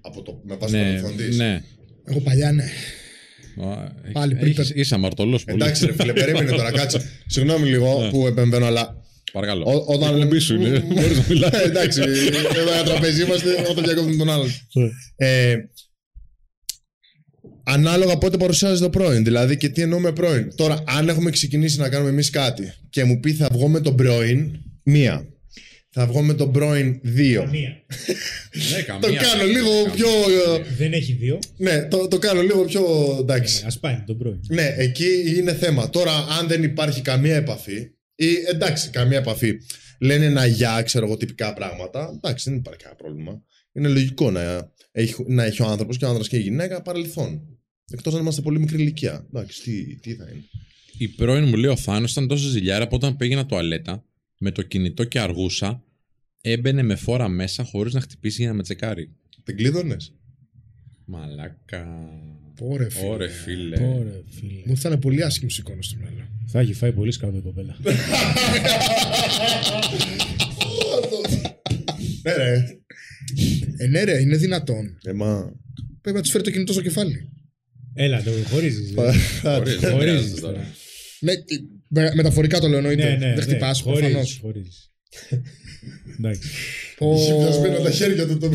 Από 0.00 0.22
το, 0.22 0.40
με 0.44 0.56
βάση 0.56 0.72
το 0.72 0.78
Ναι, 0.78 0.84
παρελθόν 0.84 1.16
της; 1.16 1.36
ναι. 1.36 1.62
Εγώ 2.04 2.20
παλιά 2.20 2.52
ναι. 2.52 2.64
Α, 3.64 3.92
Πάλι 4.12 4.32
έχεις- 4.32 4.44
πριν 4.44 4.50
έχεις- 4.58 4.72
Είσαι 4.74 4.94
αμαρτωλός 4.94 5.44
πολύ. 5.44 5.62
Εντάξει, 5.62 5.86
ρε 5.86 5.92
φίλε, 5.92 6.12
περίμενε 6.12 6.50
τώρα, 6.50 6.70
κάτσε. 6.70 7.10
Συγγνώμη 7.26 7.68
λίγο 7.68 8.08
που 8.10 8.26
επεμβαίνω, 8.26 8.66
αλλά 8.66 8.98
Παρακαλώ. 9.32 9.64
Ό- 9.66 9.84
όταν- 9.94 10.16
Η 10.16 10.20
εκπομπή 10.20 10.38
σου 10.38 10.54
είναι. 10.54 10.78
Μπορείς 10.80 11.16
να 11.18 11.24
μιλάς. 11.28 11.50
Ε, 11.52 11.62
Εντάξει, 11.64 12.00
εδώ 12.00 12.72
για 12.74 12.82
τραπέζι 12.84 13.22
είμαστε, 13.22 13.66
όταν 13.70 13.84
διακόπτουμε 13.84 14.16
τον 14.16 14.30
άλλον. 14.30 14.48
Ε, 15.16 15.56
ανάλογα 17.72 18.18
πότε 18.18 18.36
παρουσιάζει 18.36 18.80
το 18.80 18.90
πρώην. 18.90 19.24
Δηλαδή 19.24 19.56
και 19.56 19.68
τι 19.68 19.82
εννοούμε 19.82 20.12
πρώην. 20.12 20.54
Τώρα, 20.56 20.82
αν 20.86 21.08
έχουμε 21.08 21.30
ξεκινήσει 21.30 21.78
να 21.78 21.88
κάνουμε 21.88 22.10
εμείς 22.10 22.30
κάτι 22.30 22.72
και 22.90 23.04
μου 23.04 23.20
πει 23.20 23.32
θα 23.32 23.48
βγω 23.52 23.68
με 23.68 23.80
τον 23.80 23.96
πρώην, 23.96 24.50
μία. 24.82 25.24
Θα 25.92 26.06
βγω 26.06 26.22
με 26.22 26.34
τον 26.34 26.52
πρώην, 26.52 26.98
δύο. 27.02 27.42
Καμία. 27.42 27.68
Ναι, 28.70 28.82
Το 29.00 29.06
καμία. 29.06 29.20
κάνω 29.20 29.44
λίγο 29.44 29.70
πιο. 29.94 30.06
ε, 30.06 30.62
Δεν 30.78 30.92
έχει 30.92 31.12
δύο. 31.12 31.38
Ναι, 31.56 31.82
το, 31.84 32.08
το 32.08 32.18
κάνω 32.18 32.42
λίγο 32.42 32.64
πιο. 32.64 32.82
Εντάξει. 33.20 33.64
Α 33.64 33.78
πάει 33.80 33.94
με 33.94 34.04
τον 34.06 34.18
πρώην. 34.18 34.40
Ναι, 34.48 34.74
εκεί 34.78 35.06
είναι 35.36 35.54
θέμα. 35.54 35.90
Τώρα, 35.90 36.12
αν 36.40 36.46
δεν 36.48 36.62
υπάρχει 36.62 37.00
καμία 37.00 37.36
επαφή, 37.36 37.90
ή 38.14 38.26
εντάξει, 38.48 38.90
καμία 38.90 39.18
επαφή, 39.18 39.52
λένε 40.00 40.24
ένα 40.24 40.46
γεια, 40.46 40.82
ξέρω 40.84 41.06
εγώ, 41.06 41.16
τυπικά 41.16 41.54
πράγματα, 41.54 42.12
εντάξει, 42.16 42.48
δεν 42.50 42.58
υπάρχει 42.58 42.80
κανένα 42.80 43.00
πρόβλημα. 43.02 43.42
Είναι 43.72 43.88
λογικό 43.88 44.30
να 44.30 44.70
έχει, 44.92 45.14
να 45.26 45.44
έχει 45.44 45.62
ο 45.62 45.66
άνθρωπος 45.66 45.96
και 45.96 46.04
ο 46.04 46.08
άνδρας 46.08 46.28
και 46.28 46.36
η 46.36 46.40
γυναίκα 46.40 46.82
παρελθόν. 46.82 47.40
Εκτός 47.90 48.14
αν 48.14 48.20
είμαστε 48.20 48.40
πολύ 48.40 48.58
μικρή 48.58 48.80
ηλικία. 48.80 49.26
Εντάξει, 49.28 49.62
τι, 49.62 49.96
τι 49.96 50.14
θα 50.14 50.28
είναι. 50.32 50.44
Η 50.98 51.08
πρώην 51.08 51.48
μου 51.48 51.56
λέει 51.56 51.70
ο 51.70 51.76
Θάνος 51.76 52.10
ήταν 52.10 52.26
τόσο 52.28 52.48
ζηλιάρα 52.48 52.88
που 52.88 52.94
όταν 52.94 53.16
πήγαινα 53.16 53.46
τουαλέτα 53.46 54.04
με 54.38 54.50
το 54.50 54.62
κινητό 54.62 55.04
και 55.04 55.20
αργούσα, 55.20 55.84
έμπαινε 56.40 56.82
με 56.82 56.94
φόρα 56.94 57.28
μέσα 57.28 57.64
χωρίς 57.64 57.94
να 57.94 58.00
χτυπήσει 58.00 58.40
για 58.40 58.50
να 58.50 58.56
με 58.56 58.62
τσεκάρει. 58.62 59.10
Την 59.44 59.56
κλείδωνες; 59.56 60.14
Μαλάκα. 61.04 61.86
Πόρε 62.54 62.90
φίλε. 62.90 63.08
Ωρε 63.08 63.28
φίλε. 63.28 63.76
Ωραία, 63.76 64.22
φίλε. 64.28 64.62
Μου 64.64 64.70
ήρθαν 64.70 64.98
πολύ 64.98 65.24
άσχημες 65.24 65.58
εικόνες 65.58 65.86
στο 65.86 65.96
μυαλό. 66.00 66.28
Θα 66.46 66.60
έχει 66.60 66.72
φάει 66.72 66.92
πολύ 66.92 67.12
σκάτω 67.12 67.36
η 67.36 67.40
κοπέλα. 67.40 67.76
Ναι, 72.22 72.32
ρε. 72.32 72.80
Ε, 73.76 73.86
ναι, 73.86 74.02
ρε, 74.02 74.20
είναι 74.20 74.36
δυνατόν. 74.36 74.98
Ε, 75.02 75.12
μα. 75.12 75.52
Πρέπει 76.00 76.16
να 76.16 76.22
τους 76.22 76.30
φέρει 76.30 76.44
το 76.44 76.50
κινητό 76.50 76.72
στο 76.72 76.82
κεφάλι. 76.82 77.28
Έλα, 77.94 78.22
το 78.22 78.30
χωρίζεις. 78.30 78.94
Χωρίς, 79.42 79.76
δεν 79.78 79.90
Χωρίζεις 79.92 80.18
χρειάζεται 80.18 80.40
τώρα. 80.40 80.52
τώρα. 80.52 80.66
Ναι, 81.20 81.36
τι- 81.36 81.60
με- 81.88 82.12
μεταφορικά 82.14 82.60
το 82.60 82.68
λέω 82.68 82.78
εννοείται. 82.78 83.10
Ναι, 83.10 83.26
ναι. 83.26 83.34
δεν 83.34 83.42
χτυπάς 83.42 83.80
Χωρίζεις. 83.80 84.02
προφανώς. 84.04 84.38
Χωρίζεις. 84.40 84.90
Εντάξει. 86.18 86.48
Είχε 86.98 87.34
πιασμένα 87.34 87.80
τα 87.80 87.90
χέρια 87.90 88.26
του 88.26 88.38
το. 88.38 88.50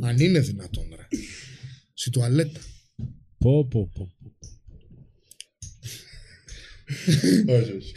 Αν 0.00 0.18
είναι 0.18 0.38
δυνατόν, 0.40 0.84
ρε. 0.96 1.18
Στη 1.94 2.10
τουαλέτα. 2.10 2.60
Πω, 3.38 3.66
πω, 3.68 3.90
πω. 3.94 4.14
Όχι, 7.46 7.72
όχι. 7.76 7.92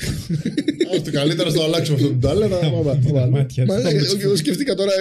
Ας 0.95 1.03
το 1.03 1.11
καλύτερα 1.11 1.49
στο 1.49 1.63
αλλάξουμε 1.63 1.97
αυτό 1.97 2.09
το 2.09 2.15
τουαλέτα. 2.19 2.57
πάμε, 2.59 2.99
πάμε. 3.13 3.29
Μάτια 3.29 3.65
Μα 3.65 3.75
του. 3.75 3.81
ναι, 3.81 3.89
εγώ- 3.89 4.17
εγώ 4.19 4.35
σκεφτήκα 4.35 4.75
τώρα. 4.75 4.91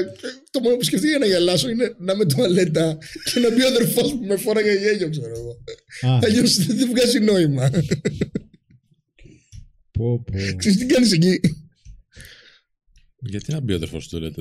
Το 0.50 0.60
μόνο 0.60 0.76
που 0.76 0.84
σκεφτήκα 0.84 1.10
για 1.10 1.18
να 1.18 1.26
γελάσω 1.26 1.68
είναι 1.68 1.94
να 1.98 2.12
είμαι 2.12 2.24
τουαλέτα 2.26 2.98
και 3.34 3.40
να 3.40 3.50
μπει 3.54 3.62
ο 3.62 3.66
αδερφός 3.66 4.10
που 4.10 4.24
με 4.26 4.36
φόραγε 4.36 4.72
γέλιο, 4.72 5.10
ξέρω 5.10 5.32
εγώ. 5.36 5.58
Α, 6.14 6.18
Αλλιώ 6.22 6.42
δεν 6.68 6.88
βγάζει 6.88 7.18
νόημα. 7.20 7.70
πω, 9.90 10.22
πω. 10.22 10.32
Ξέρεις 10.56 10.78
τι 10.78 10.86
κάνεις 10.86 11.12
εκεί; 11.12 11.40
Γιατί 13.20 13.52
να 13.52 13.60
μπει 13.60 13.72
ο 13.72 13.76
αδερφός 13.76 14.08
του, 14.08 14.20
λέτε. 14.20 14.40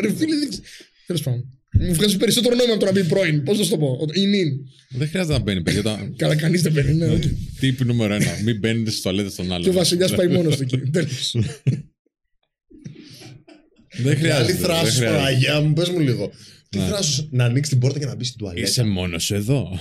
Ρε 0.00 0.12
φίλε, 0.14 0.36
δεν 0.38 0.48
ξέρω. 0.48 0.62
Τέλος 1.06 1.22
πάντων. 1.22 1.61
Μου 1.80 1.94
βγάζει 1.94 2.16
περισσότερο 2.16 2.54
νόημα 2.54 2.72
από 2.74 2.80
το 2.84 2.92
να 2.92 2.92
μπει 3.00 3.04
πρώην. 3.08 3.42
Πώς 3.42 3.58
να 3.58 3.64
σου 3.64 3.70
το 3.70 3.78
πω; 3.78 4.06
Η 4.14 4.26
νυν. 4.26 4.48
Δεν 4.88 5.08
χρειάζεται 5.08 5.32
να 5.36 5.42
μπαίνει, 5.42 5.62
παιδιά. 5.62 5.80
όταν- 5.80 6.14
Καλά, 6.16 6.36
κανείς 6.36 6.62
δεν 6.62 6.72
μπαίνει. 6.72 6.92
ναι. 6.94 7.18
Τύπη 7.60 7.84
νούμερο 7.84 8.14
ένα. 8.14 8.30
Μην 8.44 8.58
μπαίνετε 8.58 8.90
στις 8.90 9.02
τουαλέτες 9.02 9.34
των 9.34 9.46
άλλων. 9.52 9.62
Και 9.62 9.68
ο 9.68 9.72
Βασιλιάς 9.72 10.14
πάει 10.14 10.28
μόνος 10.28 10.56
του 10.56 10.62
εκεί. 10.62 10.78
Τέλος. 10.90 11.36
Δεν 13.96 14.06
Άλλη 14.06 14.16
χρειάζεται. 14.16 14.52
δεν 14.52 14.56
θράσο, 14.62 14.80
χρειάζεται. 14.80 15.06
Παναγία 15.06 15.60
μου, 15.60 15.72
πες 15.72 15.88
μου 15.88 15.98
λίγο. 16.00 16.30
Τι 16.68 16.78
Ναι. 16.78 16.86
θράσο 16.86 17.28
να 17.30 17.44
ανοίξει 17.44 17.70
την 17.70 17.78
πόρτα 17.80 17.98
και 17.98 18.06
να 18.06 18.14
μπει 18.14 18.24
στην 18.24 18.38
τουαλέτα; 18.38 18.66
Είσαι 18.68 18.82
μόνος 18.84 19.30
εδώ. 19.30 19.78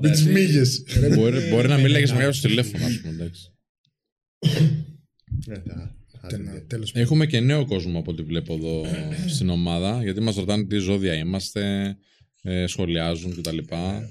Με 0.00 0.10
τι 0.10 0.22
μύγε. 0.24 0.62
Μπορεί, 1.14 1.40
μπορεί 1.48 1.68
να 1.68 1.78
μιλάει 1.78 2.02
με 2.02 2.08
κάποιο 2.08 2.32
στο 2.32 2.48
τηλέφωνο, 2.48 2.84
ας 2.86 3.00
πούμε. 3.00 3.30
Εντάξει. 6.22 6.64
Τέλος 6.66 6.92
Έχουμε 6.94 7.26
και 7.26 7.40
νέο 7.40 7.64
κόσμο 7.64 7.98
από 7.98 8.10
ό,τι 8.10 8.22
βλέπω 8.22 8.54
εδώ 8.54 8.84
στην 9.34 9.48
ομάδα. 9.48 10.02
Γιατί 10.02 10.20
μας 10.20 10.36
ρωτάνε 10.36 10.64
τι 10.64 10.76
ζώδια 10.76 11.14
είμαστε, 11.14 11.96
ε, 12.42 12.66
σχολιάζουν 12.66 13.34
κτλ. 13.36 13.58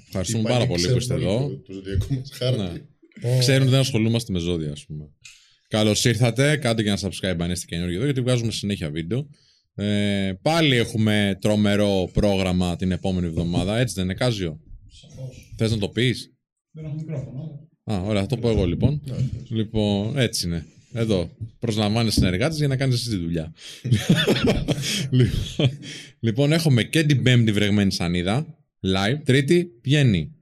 Ευχαριστούμε 0.06 0.48
πάρα 0.48 0.66
πολύ 0.66 0.88
που 0.88 0.96
είστε 0.96 1.14
εδώ. 1.14 1.60
Το 1.66 1.72
ζωτιακό 1.72 2.06
μας 2.14 2.30
χάρτη. 2.32 2.58
Ναι. 3.22 3.38
Ξέρουν 3.38 3.62
ότι 3.62 3.70
δεν 3.70 3.80
ασχολούμαστε 3.80 4.32
με 4.32 4.38
ζώδια, 4.38 4.72
ας 4.72 4.84
πούμε. 4.86 5.10
Καλώς 5.68 6.04
ήρθατε. 6.04 6.56
Κάντε 6.56 6.82
και 6.82 6.88
ένα 6.88 6.98
subscribe 6.98 7.36
αν 7.38 7.50
είστε 7.50 7.66
καινούργιοι 7.66 7.94
εδώ, 7.96 8.04
γιατί 8.04 8.20
βγάζουμε 8.20 8.52
συνέχεια 8.52 8.90
βίντεο. 8.90 9.26
Ε, 9.74 10.32
πάλι 10.42 10.76
έχουμε 10.76 11.38
τρομερό 11.40 12.10
πρόγραμμα 12.12 12.76
την 12.76 12.92
επόμενη 12.92 13.26
εβδομάδα. 13.26 13.78
Έτσι 13.78 13.94
δεν 13.94 14.04
είναι, 14.04 14.14
Κάζιο; 14.14 14.60
Θες 15.56 15.70
να 15.70 15.78
το 15.78 15.88
πεις; 15.88 16.34
Δεν 16.70 16.84
έχω 16.84 16.94
μικρόφωνο. 16.94 17.68
Α, 17.84 18.00
ωραία, 18.00 18.20
θα 18.20 18.26
το 18.26 18.36
πω 18.36 18.50
εγώ 18.50 18.66
λοιπόν. 18.66 19.02
λοιπόν, 19.48 20.18
έτσι 20.18 20.46
είναι. 20.46 20.66
Εδώ. 20.92 21.30
Προσλαμβάνεις 21.58 22.14
συνεργάτες 22.14 22.56
για 22.58 22.68
να 22.68 22.76
κάνεις 22.76 22.94
εσύ 22.94 23.08
τη 23.10 23.16
δουλειά. 23.16 23.52
λοιπόν, 25.10 25.70
λοιπόν, 26.20 26.52
έχουμε 26.52 26.82
και 26.82 27.02
την 27.04 27.22
πέμπτη 27.22 27.52
βρεγμένη 27.52 27.92
σανίδα. 27.92 28.58
Live. 28.82 29.20
Τρίτη 29.24 29.66
βγαίνει 29.82 30.34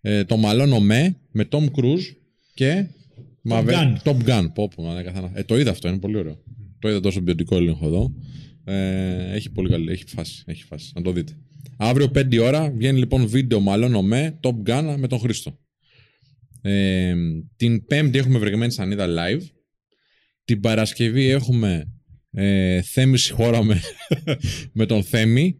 ε, 0.00 0.24
το 0.24 0.36
μαλώνω 0.36 0.80
με 0.80 1.16
με 1.30 1.48
Tom 1.50 1.64
Cruise 1.64 2.04
και. 2.54 2.86
Maverick- 3.50 3.70
Gun. 3.70 3.96
Top 4.02 4.16
Gun. 4.26 4.46
Πω, 4.54 4.68
πω, 4.76 4.82
μα, 4.82 5.02
καθαρά. 5.02 5.30
Ε, 5.34 5.42
το 5.42 5.58
είδα 5.58 5.70
αυτό, 5.70 5.88
είναι 5.88 5.98
πολύ 5.98 6.16
ωραίο. 6.16 6.42
Το 6.78 6.88
είδα 6.88 7.00
τόσο 7.00 7.22
ποιοτικό 7.22 7.56
έλεγχο 7.56 7.86
εδώ. 7.86 8.14
Ε, 8.64 9.34
έχει 9.34 9.50
πολύ 9.50 9.68
καλή, 9.68 9.92
έχει 9.92 10.04
φάση, 10.06 10.42
έχει 10.46 10.64
φάση. 10.64 10.92
Να 10.94 11.02
το 11.02 11.12
δείτε. 11.12 11.32
Αύριο 11.76 12.10
5 12.14 12.32
η 12.34 12.38
ώρα 12.38 12.70
βγαίνει 12.70 12.98
λοιπόν 12.98 13.26
βίντεο 13.28 13.60
μαλώνω 13.60 14.02
με 14.02 14.38
Top 14.42 14.54
Gun 14.70 14.94
με 14.98 15.06
τον 15.06 15.18
Χρήστο. 15.18 15.58
Ε, 16.62 17.14
την 17.56 17.86
Πέμπτη 17.86 18.18
έχουμε 18.18 18.38
βρεγμένη 18.38 18.72
σανίδα 18.72 19.06
live. 19.08 19.42
Την 20.46 20.60
Παρασκευή 20.60 21.24
έχουμε 21.24 21.92
ε, 22.30 22.82
Θέμη 22.82 23.18
συγχώραμε 23.18 23.80
με 24.78 24.86
τον 24.86 25.02
Θέμη. 25.02 25.56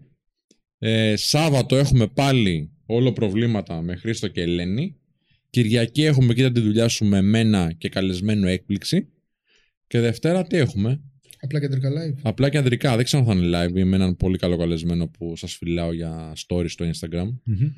Ε, 0.78 1.14
Σάββατο 1.16 1.76
έχουμε 1.76 2.06
πάλι 2.06 2.70
όλο 2.86 3.12
προβλήματα 3.12 3.82
με 3.82 3.96
Χρήστο 3.96 4.28
και 4.28 4.40
Ελένη. 4.40 4.96
Κυριακή 5.50 6.02
έχουμε 6.04 6.34
κοίτα 6.34 6.52
τη 6.52 6.60
δουλειά 6.60 6.88
σου 6.88 7.04
με 7.04 7.22
μένα 7.22 7.72
και 7.72 7.88
καλεσμένο 7.88 8.48
έκπληξη. 8.48 9.08
Και 9.86 10.00
Δευτέρα 10.00 10.46
τι 10.46 10.56
έχουμε; 10.56 11.00
Απλά 11.40 11.60
κεντρικά 11.60 11.90
live. 11.90 12.18
Απλά 12.22 12.48
και 12.48 12.58
ανδρικά. 12.58 12.96
Δεν 12.96 13.04
ξέρω 13.04 13.22
αν 13.22 13.28
θα 13.28 13.44
είναι 13.44 13.64
live 13.64 13.76
ή 13.76 13.84
με 13.84 13.96
έναν 13.96 14.16
πολύ 14.16 14.38
καλό 14.38 14.56
καλεσμένο 14.56 15.08
που 15.08 15.36
σας 15.36 15.56
φιλάω 15.56 15.92
για 15.92 16.32
stories 16.46 16.68
στο 16.68 16.90
Instagram. 16.90 17.34
Μμμ. 17.44 17.72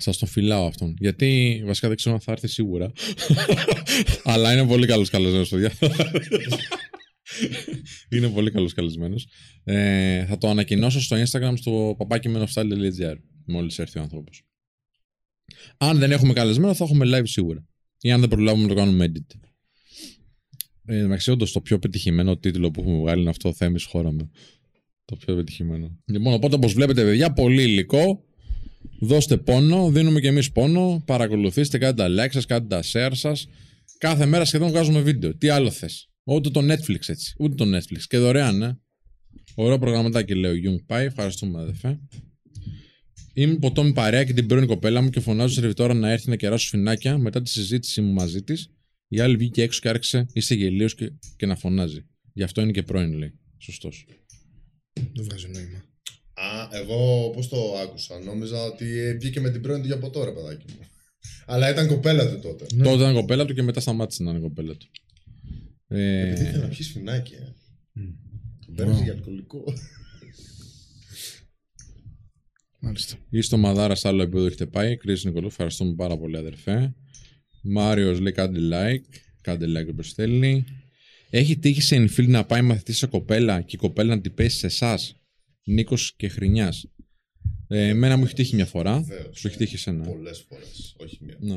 Σας 0.00 0.18
τον 0.18 0.28
φυλάω 0.28 0.66
αυτόν. 0.66 0.96
Γιατί 0.98 1.62
βασικά 1.66 1.88
δεν 1.88 1.96
ξέρω 1.96 2.14
αν 2.14 2.20
θα 2.20 2.32
έρθει 2.32 2.48
σίγουρα. 2.48 2.92
Αλλά 4.24 4.52
είναι 4.52 4.66
πολύ 4.66 4.86
καλός 4.86 5.10
καλεσμένος, 5.10 5.48
παιδιά. 5.48 5.72
είναι 8.14 8.28
πολύ 8.28 8.50
καλός 8.50 8.72
καλεσμένος. 8.72 9.28
Ε, 9.64 10.24
θα 10.24 10.38
το 10.38 10.48
ανακοινώσω 10.48 11.00
στο 11.00 11.16
Instagram 11.16 11.52
στο 11.56 11.96
papakimενοφstyle.gr 11.98 13.14
μόλις 13.46 13.78
έρθει 13.78 13.98
ο 13.98 14.02
άνθρωπος. 14.02 14.42
Αν 15.76 15.98
δεν 15.98 16.10
έχουμε 16.10 16.32
καλεσμένο, 16.32 16.74
θα 16.74 16.84
έχουμε 16.84 17.18
live 17.18 17.28
σίγουρα. 17.28 17.66
Ή 18.00 18.10
αν 18.10 18.20
δεν 18.20 18.28
προλάβουμε 18.28 18.62
να 18.62 18.68
το 18.68 18.74
κάνουμε 18.74 19.12
edit. 19.12 19.38
Ε, 20.84 20.98
εντάξει, 20.98 21.30
όντως, 21.30 21.52
το 21.52 21.60
πιο 21.60 21.78
πετυχημένο 21.78 22.36
τίτλο 22.36 22.70
που 22.70 22.80
έχουμε 22.80 22.98
βγάλει 22.98 23.20
είναι 23.20 23.30
αυτό, 23.30 23.52
Θέμης 23.52 23.84
χώραμε. 23.84 24.30
Το 25.04 25.16
πιο 25.16 25.34
πετυχημένο. 25.34 25.98
Λοιπόν, 26.04 26.32
οπότε 26.32 26.54
όπως 26.54 26.72
βλέπετε, 26.72 27.04
παιδιά, 27.04 27.32
πολύ 27.32 27.62
υλικό. 27.62 28.27
Δώστε 29.00 29.36
πόνο, 29.36 29.90
δίνουμε 29.90 30.20
και 30.20 30.26
εμείς 30.26 30.52
πόνο. 30.52 31.02
Παρακολουθήστε, 31.06 31.78
κάντε 31.78 32.02
τα 32.02 32.24
like 32.24 32.32
σας, 32.32 32.46
κάντε 32.46 32.66
τα 32.66 32.82
share 32.92 33.12
σας. 33.14 33.48
Κάθε 33.98 34.26
μέρα 34.26 34.44
σχεδόν 34.44 34.68
βγάζουμε 34.68 35.00
βίντεο. 35.00 35.36
Τι 35.36 35.48
άλλο 35.48 35.70
θες; 35.70 36.10
Ούτε 36.24 36.50
το 36.50 36.60
Netflix 36.60 37.08
έτσι. 37.08 37.34
Ούτε 37.38 37.54
το 37.54 37.76
Netflix. 37.76 38.00
Και 38.08 38.18
δωρεάν, 38.18 38.62
ε. 38.62 38.80
Ωραίο 39.54 39.78
προγραμματάκι 39.78 40.34
λέει 40.34 40.52
ο 40.52 40.60
Young 40.64 40.94
Pai. 40.94 41.00
Ευχαριστούμε, 41.00 41.60
αδερφέ. 41.60 42.00
Είμαι 43.34 43.58
ποτό 43.58 43.82
με 43.82 43.92
παρέα 43.92 44.24
και 44.24 44.32
την 44.32 44.46
πρώην 44.46 44.66
κοπέλα 44.66 45.00
μου 45.00 45.10
και 45.10 45.20
φωνάζω 45.20 45.54
σε 45.54 45.60
σερβιτόρα 45.60 45.94
να 45.94 46.10
έρθει 46.10 46.28
να 46.28 46.36
κεράσω 46.36 46.66
σφινάκια. 46.66 47.18
Μετά 47.18 47.42
τη 47.42 47.50
συζήτηση 47.50 48.00
μου 48.00 48.12
μαζί 48.12 48.42
της, 48.42 48.70
η 49.08 49.20
άλλη 49.20 49.36
βγήκε 49.36 49.62
έξω 49.62 49.80
και 49.80 49.88
άρχισε 49.88 50.26
είσαι 50.32 50.54
γελίος 50.54 50.94
και, 50.94 51.12
και 51.36 51.46
να 51.46 51.56
φωνάζει. 51.56 52.06
Γι' 52.32 52.42
αυτό 52.42 52.60
είναι 52.60 52.70
και 52.70 52.82
πρώην, 52.82 53.12
λέει. 53.12 53.32
Σωστός. 53.58 54.06
Δεν 54.92 55.24
βγάζει 55.24 55.48
νόημα. 55.48 55.87
Α, 56.38 56.68
εγώ 56.72 57.30
πώς 57.34 57.48
το 57.48 57.74
άκουσα. 57.82 58.18
Νόμιζα 58.18 58.62
ότι 58.62 58.98
ε, 58.98 59.12
βγήκε 59.14 59.40
με 59.40 59.50
την 59.50 59.60
πρώην 59.60 59.80
του 59.80 59.86
για 59.86 59.98
ποτό, 59.98 60.24
ρε 60.24 60.30
παιδάκι 60.30 60.64
μου. 60.68 60.78
Αλλά 61.52 61.70
ήταν 61.70 61.86
κοπέλα 61.86 62.30
του 62.30 62.38
τότε. 62.40 62.66
Ναι. 62.74 62.82
Τότε 62.82 62.96
ήταν 62.96 63.14
κοπέλα 63.14 63.44
του 63.44 63.54
και 63.54 63.62
μετά 63.62 63.80
σταμάτησε 63.80 64.22
να 64.22 64.30
είναι 64.30 64.40
κοπέλα 64.40 64.76
του. 64.76 64.86
Επειδή 65.88 66.40
Ε, 66.40 66.48
ήθελε 66.48 66.62
να 66.62 66.68
πιεις 66.68 66.86
σφινάκι. 66.86 67.34
Ε. 67.34 67.54
Τον 68.66 68.74
παίρνει 68.74 69.02
για 69.02 69.12
αλκοολικό. 69.12 69.64
Μάλιστα. 72.80 73.16
Είσαι 73.30 73.50
το 73.50 73.56
Μαδάρα 73.56 73.94
σε 73.94 74.08
άλλο 74.08 74.22
επίπεδο 74.22 74.46
έχετε 74.46 74.66
πάει. 74.66 74.96
Κρίση 74.96 75.26
Νικολού, 75.26 75.46
ευχαριστούμε 75.46 75.94
πάρα 75.94 76.16
πολύ, 76.18 76.36
αδερφέ. 76.36 76.94
Μάριος 77.62 78.20
λέει 78.20 78.32
κάντε 78.32 78.58
like. 78.72 79.14
Κάντε 79.40 79.66
like 79.66 79.88
όπως 79.90 80.12
θέλει. 80.12 80.64
Έχει 81.30 81.56
τύχει 81.56 81.80
σε 81.80 81.96
infield 81.96 82.28
να 82.28 82.44
πάει 82.44 82.62
μαθητής 82.62 82.96
σε 82.98 83.06
κοπέλα 83.06 83.60
και 83.60 83.76
η 83.76 83.78
κοπέλα 83.78 84.14
να 84.14 84.20
την 84.20 84.34
πέσει 84.34 84.58
σε 84.58 84.66
εσάς; 84.66 85.17
Νίκος 85.68 86.14
και 86.16 86.28
Χρυνιά. 86.28 86.72
Ε, 87.68 87.88
εμένα 87.88 88.16
μου 88.16 88.24
έχει 88.24 88.34
τύχει 88.34 88.54
μια 88.54 88.66
φορά. 88.66 89.00
Βεβαίως. 89.00 89.38
Σου 89.38 89.46
έχει 89.46 89.56
τύχει 89.56 89.74
εσένα. 89.74 90.04
Πολλές 90.04 90.44
φορές. 90.48 90.94
Όχι 90.96 91.18
μία. 91.20 91.36
Ναι, 91.40 91.54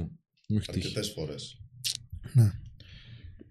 μου 0.48 0.58
έχει 0.58 0.72
τύχει. 0.72 0.88
Αρκετές 0.88 1.10
φορές. 1.10 1.62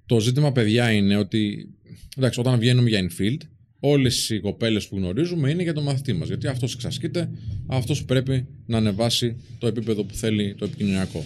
Το 0.07 0.21
ζήτημα, 0.21 0.53
παιδιά, 0.53 0.93
είναι 0.93 1.17
ότι 1.17 1.69
εντάξει, 2.17 2.41
όταν 2.41 2.59
βγαίνουμε 2.59 2.89
για 2.89 3.09
infield, 3.09 3.37
όλες 3.81 4.31
οι 4.31 4.41
κοπέλες 4.41 4.89
που 4.89 4.97
γνωρίζουμε 4.97 5.51
είναι 5.51 5.63
για 5.63 5.73
τον 5.73 5.83
μαθητή 5.83 6.13
μας. 6.13 6.29
Γιατί 6.29 6.47
αυτός 6.47 6.75
εξασκείται, 6.75 7.31
αυτός 7.67 8.05
πρέπει 8.05 8.47
να 8.67 8.77
ανεβάσει 8.77 9.37
το 9.59 9.67
επίπεδο 9.67 10.05
που 10.05 10.15
θέλει 10.15 10.55
το 10.55 10.65
επικοινωνιακό. 10.65 11.25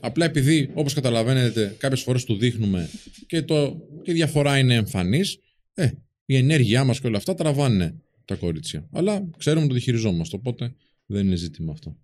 Απλά 0.00 0.24
επειδή, 0.24 0.70
όπως 0.74 0.94
καταλαβαίνετε, 0.94 1.76
κάποιες 1.78 2.02
φορές 2.02 2.24
του 2.24 2.36
δείχνουμε 2.36 2.90
και, 3.26 3.42
το, 3.42 3.76
και 4.02 4.10
η 4.10 4.14
διαφορά 4.14 4.58
είναι 4.58 4.74
εμφανής, 4.74 5.38
ε, 5.74 5.90
η 6.24 6.36
ενέργειά 6.36 6.84
μας 6.84 7.00
και 7.00 7.06
όλα 7.06 7.16
αυτά 7.16 7.34
τραβάνε 7.34 7.94
τα 8.28 8.34
κορίτσια. 8.34 8.88
Αλλά 8.92 9.30
ξέρουμε 9.36 9.60
ότι 9.60 9.68
το 9.68 9.74
διχειριζόμαστε, 9.74 10.36
οπότε 10.36 10.74
δεν 11.06 11.26
είναι 11.26 11.36
ζήτημα 11.36 11.72
αυτό. 11.72 11.96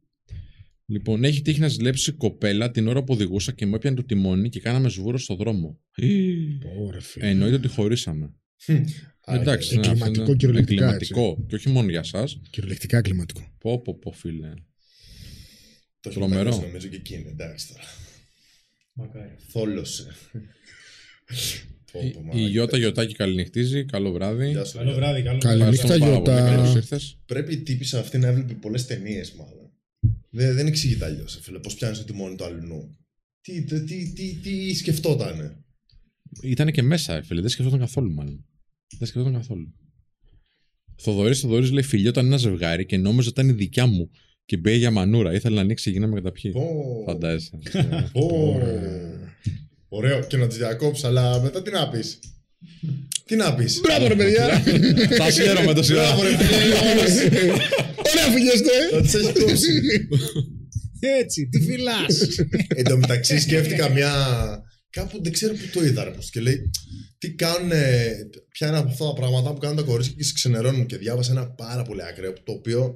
Λοιπόν, 0.87 1.25
έχει 1.25 1.43
τύχει 1.43 1.61
να 1.61 1.69
ζηλέψει 1.69 2.13
κοπέλα 2.13 2.71
την 2.71 2.89
ώρα 2.89 3.05
που 3.05 3.15
οδηγούσα 3.15 3.53
και 3.53 3.67
μου 3.67 3.75
έπιανε 3.75 3.97
το 3.97 4.05
τιμόνι 4.05 4.49
και 4.49 4.61
κάναμε 4.61 4.89
σβούρο 4.89 5.19
στο 5.19 5.35
δρόμο. 5.35 5.81
Ωραία, 6.81 7.01
φίλε. 7.01 7.29
Εννοείται 7.29 7.55
ότι 7.55 7.69
χωρίσαμε. 7.69 8.35
Εντάξει, 9.27 9.75
ναι, 9.75 9.81
εγκληματικό, 9.81 10.11
αυτό 10.11 10.25
είναι 10.25 10.37
κυριολεκτικά, 10.37 10.83
εγκληματικό. 10.83 11.45
Και 11.49 11.55
όχι 11.55 11.69
μόνο 11.69 11.91
για 11.91 12.01
εσά. 12.01 12.29
Κυριολεκτικά 12.51 12.97
εγκληματικό. 12.97 13.55
Πω, 13.59 13.83
πω, 13.83 13.99
πω, 13.99 14.13
φίλε. 14.13 14.53
Το 16.01 16.09
έχει 16.09 16.19
Τρομερό. 16.19 16.45
πετάξει, 16.45 16.67
νομίζω 16.67 16.89
και 16.89 16.97
εκείνη. 16.97 17.29
Εντάξει 17.29 17.69
τώρα. 17.69 17.85
Μακάρι. 18.93 19.37
Θόλωσε. 19.49 20.07
Πω, 21.95 22.01
πω, 22.01 22.07
Η- 22.07 22.13
Η 22.21 22.25
μαλάκα. 22.27 22.49
Γιώτα 22.49 22.77
Γιωτάκη 22.77 23.15
καληνυχτίζει. 23.15 23.85
Καλό 23.85 24.13
βράδυ. 24.13 24.51
Γεια 24.51 24.65
σου, 24.65 24.73
Καλό 24.77 24.91
Γιώτα. 24.91 25.01
βράδυ, 25.07 25.23
καλό 25.23 25.39
Καλή 25.39 25.57
βράδυ. 25.59 25.71
νύχτα, 25.77 25.95
Ευχαριστούμε 25.95 26.23
πάρα 26.23 26.39
πολύ. 26.39 26.49
Γιώτα. 26.49 26.57
Καλώς 26.63 26.75
ήρθες. 26.75 27.19
Πρέπει 27.27 27.53
η 27.53 27.57
τύπησα 27.57 27.99
αυτή 27.99 28.19
να 28.19 28.27
έβλεπε 28.27 28.55
πολλές 28.55 28.87
ταινίες, 28.87 29.33
μάλλον. 29.33 29.71
Δεν, 30.31 30.55
δεν 30.55 30.67
εξηγείται 30.67 31.05
αλλιώς, 31.05 31.39
φίλε. 31.43 31.59
Πώς 31.59 31.75
πιάνεις 31.75 31.99
το 31.99 32.05
τιμόνι 32.05 32.37
του 32.37 32.45
αλλού. 32.45 32.91
Τι, 33.41 33.63
τι, 33.65 33.85
τι, 33.85 34.13
τι, 34.13 34.35
τι 34.43 34.75
σκεφτότανε; 34.75 35.57
Ήταν 36.43 36.71
και 36.73 36.83
μέσα, 36.83 37.23
φίλε. 37.23 37.41
Δεν 37.41 37.51
σκεφτόταν 37.51 37.79
καθόλου, 37.81 38.11
μάλλον. 38.13 38.45
Δεν 38.99 39.09
σκεφτόταν 39.09 39.33
καθόλου. 39.41 39.75
Θοδωρής 40.97 41.41
Θοδωρής 41.41 41.71
λέει: 41.71 41.83
Φιλιόταν 41.83 42.27
ένα 42.27 42.37
ζευγάρι 42.37 42.87
και 42.87 42.97
νόμιζα 42.97 43.29
ότι 43.29 43.41
ήταν 43.41 43.49
η 43.49 43.59
δικιά 43.59 43.87
μου 43.87 44.11
και 44.45 44.57
μπαίνει 44.57 44.77
για 44.77 44.91
μανούρα. 44.91 45.33
Ήθελα 45.35 45.55
να 45.55 45.61
ανοίξει 45.61 45.89
η 45.89 45.93
γυναίκα 45.93 46.13
με 46.13 46.21
καταπιεί. 46.21 46.51
Πω. 46.53 47.03
Φαντάζεσαι. 47.07 47.59
Πω. 48.13 48.59
Ωραίο 49.97 50.21
και 50.21 50.37
να 50.37 50.47
τη 50.47 50.57
διακόψεις, 50.57 51.05
αλλά 51.05 51.41
μετά 51.41 51.63
τι 51.63 51.71
να 51.71 51.89
πεις; 51.89 52.19
Τι 53.25 53.37
να 53.37 53.55
πεις; 53.55 53.81
Μπράβο, 53.81 54.07
ρε 54.07 54.15
παιδιά. 54.15 54.63
Τα 55.19 55.31
χαίρομαι 55.31 55.73
το 55.75 55.83
σειρά. 55.83 56.03
Μπράβο, 56.03 56.23
ρε 56.23 56.37
φίλε. 56.37 57.51
Ωραία, 58.11 58.29
φυγέστε. 58.35 58.73
Να 58.93 59.01
τη 59.01 59.17
έχεις 59.19 59.43
κόψει. 59.43 59.69
Έτσι, 61.01 61.49
τι 61.49 61.61
φυλάς. 61.61 62.39
Εν 62.79 62.85
τω 62.85 62.97
μεταξύ 62.97 63.41
σκέφτηκα 63.41 63.91
μια. 63.91 64.13
Κάπου 64.91 65.23
δεν 65.23 65.33
ξέρω 65.33 65.53
πού 65.53 65.69
το 65.73 65.85
είδα, 65.85 66.05
ρε, 66.05 66.11
πως, 66.11 66.31
και 66.31 66.41
λέει. 66.41 66.71
Τι 67.19 67.31
κάνουν. 67.31 67.71
Ποια 68.49 68.69
είναι 68.69 68.77
από 68.79 68.89
αυτά 68.89 69.05
τα 69.05 69.13
πράγματα 69.13 69.53
που 69.53 69.59
κάνουν 69.59 69.77
τα 69.77 69.83
κορίτσια 69.83 70.15
και 70.17 70.25
σε 70.25 70.33
ξενερώνουν. 70.33 70.87
Και 70.87 70.97
διάβασα 70.97 71.33
ένα 71.33 71.47
πάρα 71.51 71.83
πολύ 71.83 72.03
ακραίο, 72.05 72.33
το 72.33 72.53
οποίο 72.53 72.95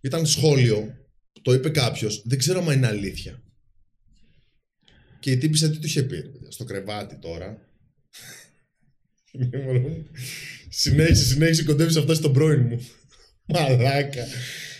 ήταν 0.00 0.26
σχόλιο. 0.26 0.94
Το 1.42 1.52
είπε 1.52 1.68
κάποιος. 1.68 2.22
Δεν 2.24 2.38
ξέρω 2.38 2.64
αν 2.68 2.76
είναι 2.76 2.86
αλήθεια. 2.86 3.42
Και 5.24 5.30
η 5.30 5.36
τύπησα 5.38 5.70
τι 5.70 5.78
του 5.78 5.86
είχε 5.86 6.02
πει. 6.02 6.14
ρε 6.16 6.28
παιδιά, 6.28 6.50
Στο 6.50 6.64
κρεβάτι 6.64 7.16
τώρα. 7.16 7.58
συνέχισε, 10.68 11.24
συνέχισε, 11.24 11.64
κοντεύεις 11.64 11.94
να 11.94 12.00
φτάσει 12.02 12.18
στον 12.18 12.32
πρώην 12.32 12.60
μου. 12.66 12.80
Μαλάκα. 13.54 14.24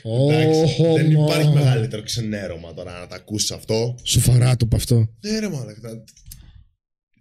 Εντάξει, 0.02 0.60
Ωχ, 0.62 0.76
δεν 0.96 1.12
μα. 1.12 1.24
υπάρχει 1.24 1.48
μεγαλύτερο 1.54 2.02
ξενέρωμα 2.02 2.74
τώρα 2.74 2.98
να 3.00 3.06
τα 3.06 3.16
ακούσεις 3.16 3.50
αυτό. 3.50 3.98
Σοφαρά 4.02 4.56
το 4.56 4.64
από 4.64 4.76
αυτό. 4.76 5.14
Ναι, 5.20 5.38
ρε 5.38 5.48
μαλάκα. 5.48 6.04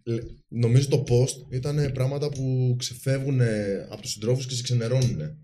Λε- 0.05 0.23
Νομίζω 0.47 0.87
το 0.87 1.03
post 1.07 1.53
ήταν 1.53 1.91
πράγματα 1.93 2.29
που 2.29 2.75
ξεφεύγουν 2.79 3.39
ε, 3.41 3.87
από 3.89 4.01
τους 4.01 4.11
συντρόφους 4.11 4.45
και 4.47 4.55
σε 4.55 4.61
ξενερώνουν. 4.61 5.37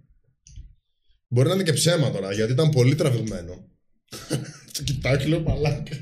Μπορεί 1.28 1.48
να 1.48 1.54
είναι 1.54 1.64
και 1.64 1.74
ψέμα 1.74 2.12
τώρα, 2.12 2.34
γιατί 2.34 2.52
ήταν 2.52 2.70
πολύ 2.70 2.96
τραβηγμένο. 2.96 3.68
Το 4.74 4.84
κοιτάω 4.84 5.18
και 5.18 5.26
λέω 5.26 5.40
μαλάκα. 5.42 5.98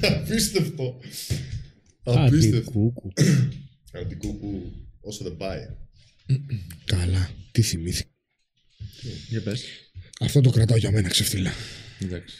Απίστευτο. 0.00 1.00
Απίστευτο. 2.02 2.70
Αντικούκου. 2.70 3.12
Αντικούκου 3.92 4.72
όσο 5.00 5.24
δεν 5.24 5.36
πάει. 5.36 5.60
Καλά. 6.84 7.30
Τι 7.52 7.62
θυμήθηκα. 7.62 8.08
Για 9.28 9.42
πες. 9.42 9.64
Αυτό 10.20 10.40
το 10.40 10.50
κρατάω 10.50 10.76
για 10.76 10.90
μένα 10.90 11.08
ξεφτύλα. 11.08 11.50
Εντάξει. 12.02 12.36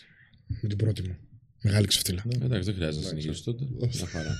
Με 0.60 0.68
την 0.68 0.78
πρώτη 0.78 1.02
μου. 1.02 1.16
Μεγάλη 1.62 1.86
ξεφτύλα. 1.86 2.24
Εντάξει, 2.42 2.64
δεν 2.64 2.74
χρειάζεται 2.74 3.04
να 3.04 3.08
συνεχίσει 3.08 3.44
τότε. 3.44 3.64
Μια 3.92 4.06
χαρά. 4.06 4.36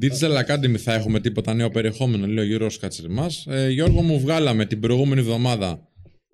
Digital 0.00 0.44
Academy 0.46 0.76
θα 0.76 0.94
έχουμε 0.94 1.20
τίποτα 1.20 1.54
νέο 1.54 1.70
περιεχόμενο, 1.70 2.26
λέει 2.26 2.44
ο 2.44 2.48
Γιώργος 2.48 2.78
Κατσερμάς. 2.78 3.46
Ε, 3.46 3.70
Γιώργο 3.70 4.02
μου 4.02 4.20
βγάλαμε 4.20 4.66
την 4.66 4.80
προηγούμενη 4.80 5.20
εβδομάδα 5.20 5.88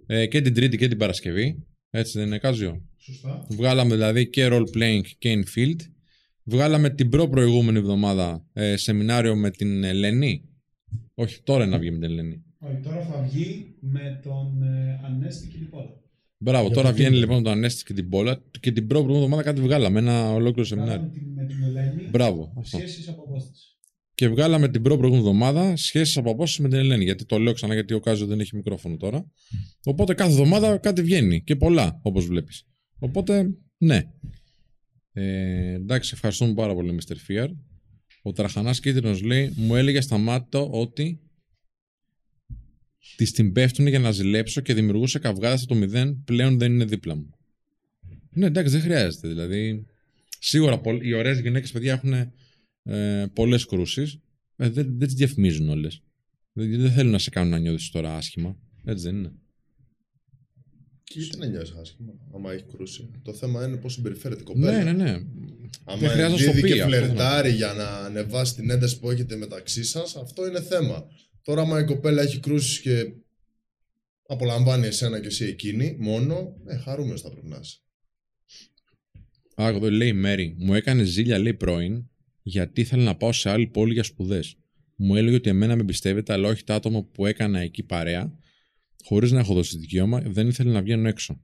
ε, 0.07 0.27
και 0.27 0.41
την 0.41 0.55
Τρίτη 0.55 0.77
και 0.77 0.89
την 0.89 0.99
Παρασκευή. 0.99 1.67
Έτσι 1.91 2.19
δεν 2.19 2.27
είναι 2.27 2.39
Κάζιο; 2.39 2.89
Σωστά. 3.07 3.47
Βγάλαμε 3.51 3.95
δηλαδή 3.95 4.29
και 4.31 4.49
role 4.51 4.65
playing 4.77 5.01
και 5.19 5.43
infield. 5.45 5.77
Βγάλαμε 6.45 6.91
την 6.91 7.09
προ 7.09 7.29
προηγούμενη 7.29 7.79
εβδομάδα 7.79 8.47
ε, 8.53 8.77
σεμινάριο 8.77 9.37
με 9.37 9.51
την 9.51 9.85
Ελένη. 9.85 10.43
Όχι, 11.15 11.41
τώρα 11.43 11.63
είναι 11.65 11.73
να 11.73 11.79
βγει 11.79 11.91
με 11.91 11.99
την 11.99 12.11
Ελένη. 12.11 12.43
Όχι, 12.59 12.81
τώρα 12.83 13.01
θα 13.05 13.29
βγει 13.31 13.75
με 13.81 14.21
τον 14.25 14.63
ε, 14.63 15.01
Ανέστη 15.05 15.49
και 15.49 15.59
την 15.59 15.71
Πόλα. 15.71 15.91
Μπράβο, 16.39 16.67
Για 16.67 16.75
τώρα 16.75 16.89
το 16.89 16.95
βγαίνει 16.95 17.17
Tinder. 17.17 17.21
λοιπόν 17.21 17.43
το 17.43 17.51
Ανέστη 17.51 17.85
και 17.85 17.93
την 17.93 18.09
Πόλα 18.09 18.43
και 18.61 18.73
την 18.73 18.87
προ 18.87 18.99
προηγούμενη 18.99 19.25
εβδομάδα 19.25 19.43
κάτι 19.51 19.61
βγάλαμε. 19.61 19.99
Ένα 19.99 20.31
ολόκληρο 20.33 20.65
σεμινάριο. 20.65 20.97
Κάναμε 20.97 21.13
την- 21.19 21.33
με 21.35 21.45
την 21.47 21.63
Ελένη. 21.63 22.09
Μπράβο. 22.11 22.53
Αυτό. 22.59 22.77
Σχέσεις 22.79 23.09
από 23.09 23.23
απόσταση. 23.23 23.63
Και 24.15 24.29
βγάλαμε 24.29 24.69
την 24.69 24.83
προ 24.83 24.97
προηγούμενη 24.97 25.29
εβδομάδα 25.29 25.77
σχέσεις 25.77 26.17
από 26.17 26.31
απόσταση 26.31 26.63
με 26.63 26.69
την 26.69 26.79
Ελένη. 26.79 27.05
Γιατί 27.05 27.25
το 27.25 27.39
λέω 27.39 27.53
ξανά, 27.53 27.75
γιατί 27.75 27.95
ο 27.95 28.01
Κάζος 28.01 28.29
δεν 28.29 28.41
έχει 28.41 28.57
μικρόφωνο 28.57 28.97
τώρα. 28.97 29.27
Οπότε 29.85 30.15
κάθε 30.15 30.31
εβδομάδα 30.31 30.77
κάτι 30.79 31.03
βγαίνει. 31.03 31.43
Και 31.43 31.57
πολλά, 31.57 31.99
όπως 32.03 32.27
βλέπεις. 32.27 32.67
Οπότε, 32.99 33.55
ναι. 33.79 34.03
Ε, 35.13 35.73
εντάξει, 35.73 36.11
ευχαριστούμε 36.15 36.55
πάρα 36.55 36.75
πολύ, 36.75 36.99
Mr. 37.01 37.15
Fear. 37.29 37.49
Ο 38.23 38.33
Τραχανάς 38.33 38.81
Κίτρινος 38.81 39.23
λέει: 39.23 39.53
Μου 39.57 39.77
έλεγε 39.77 40.01
στα 40.01 40.19
μάτια 40.19 40.61
ότι 40.61 41.21
της 43.17 43.33
την 43.33 43.53
πέφτουν 43.53 43.87
για 43.87 43.99
να 43.99 44.11
ζηλέψω 44.11 44.61
και 44.61 44.75
δημιουργούσε 44.75 45.19
καυγάδες 45.19 45.61
στο 45.61 45.75
μηδέν. 45.75 46.23
Πλέον 46.25 46.59
δεν 46.59 46.73
είναι 46.73 46.85
δίπλα 46.85 47.15
μου. 47.15 47.31
Ναι, 48.31 48.47
εντάξει, 48.47 48.73
δεν 48.73 48.81
χρειάζεται. 48.81 49.29
Δηλαδή, 49.29 49.87
σίγουρα 50.39 50.81
πολλ- 50.81 51.05
οι 51.05 51.13
ωραίες 51.13 51.41
γυναίκες, 51.41 51.73
παιδιά, 51.73 51.93
έχουν 51.93 52.33
ε, 52.83 53.27
πολλές 53.33 53.65
κρούσεις. 53.65 54.19
Ε, 54.57 54.69
δεν 54.69 54.99
δεν 54.99 55.07
τις 55.07 55.17
διαφημίζουν 55.17 55.69
όλες. 55.69 56.03
Δεν, 56.53 56.81
δεν 56.81 56.93
θέλουν 56.93 57.13
να 57.13 57.19
σε 57.19 57.31
κάνουν 57.31 57.51
να 57.51 57.59
νιώθεις 57.59 57.91
τώρα 57.91 58.17
άσχημα. 58.17 58.57
Έτσι 58.85 59.05
δεν 59.05 59.17
είναι. 59.17 59.33
Και 61.09 61.21
γιατί 61.21 61.39
να 61.39 61.47
νιώσει 61.47 61.73
άσχημα, 61.81 62.13
άμα 62.35 62.53
έχεις 62.53 62.65
κρούσει. 62.73 63.11
Το 63.23 63.33
θέμα 63.33 63.67
είναι 63.67 63.77
πώς 63.77 63.93
συμπεριφέρεται 63.93 64.41
η 64.41 64.45
κοπέλα. 64.45 64.83
Ναι, 64.83 64.93
ναι, 64.93 65.03
ναι. 65.03 65.11
Άμα 65.85 65.99
Δεν 65.99 66.09
χρειάζεται 66.09 66.47
να 66.47 66.53
δίδει 66.53 66.59
στο 66.59 66.67
πει 66.67 66.73
και 66.73 66.83
αυτό, 66.83 66.97
φλερτάρει 66.97 67.51
για 67.51 67.73
να 67.73 67.89
ανεβάσει 67.89 68.55
την 68.55 68.71
ένταση 68.71 68.99
που 68.99 69.11
έχετε 69.11 69.37
μεταξύ 69.37 69.85
σας, 69.85 70.17
αυτό 70.17 70.47
είναι 70.47 70.63
θέμα. 70.63 71.07
Τώρα, 71.43 71.61
άμα 71.61 71.81
η 71.81 71.85
κοπέλα 71.85 72.23
έχει 72.23 72.41
κρούσεις 72.41 72.81
και 72.81 73.05
απολαμβάνει 74.27 74.87
εσένα 74.87 75.21
και 75.21 75.27
εσύ 75.27 75.45
εκείνη, 75.45 75.97
μόνο, 75.99 76.57
ε, 76.67 76.77
χαρούμενος 76.77 77.21
θα 77.21 77.31
πρέπει 77.31 77.49
να 77.49 77.59
είσαι. 77.63 77.81
Α, 79.63 79.69
εδώ 79.69 79.91
λέει 79.91 80.09
η 80.09 80.13
Μέρη, 80.13 80.55
μου 80.59 80.75
έκανε 80.75 81.03
ζήλια, 81.03 81.39
λέει 81.39 81.55
πρώην, 81.55 82.11
γιατί 82.43 82.81
ήθελα 82.81 83.03
να 83.03 83.17
πάω 83.17 83.33
σε 83.33 83.51
άλλη 83.51 83.67
πόλη 83.67 83.93
για 83.93 84.03
σπουδές. 84.03 84.57
Μου 84.97 85.17
έλεγε 85.17 85.37
ότι 85.37 85.51
εμένα 85.51 85.77
με 85.77 85.85
πιστεύετε, 85.85 86.33
αλλά 86.33 86.49
όχι 86.49 86.65
τα 86.65 86.75
άτομα 86.75 87.05
που 87.05 87.27
έκανα 87.27 87.61
εκεί 87.61 87.83
παρέα, 87.83 88.39
χωρίς 89.05 89.31
να 89.33 89.39
έχω 89.41 89.55
δώσει 89.55 89.79
δικαίωμα, 89.79 90.21
δεν 90.27 90.49
ήθελε 90.49 90.73
να 90.73 90.83
βγαίνω 90.83 91.09
έξω. 91.09 91.41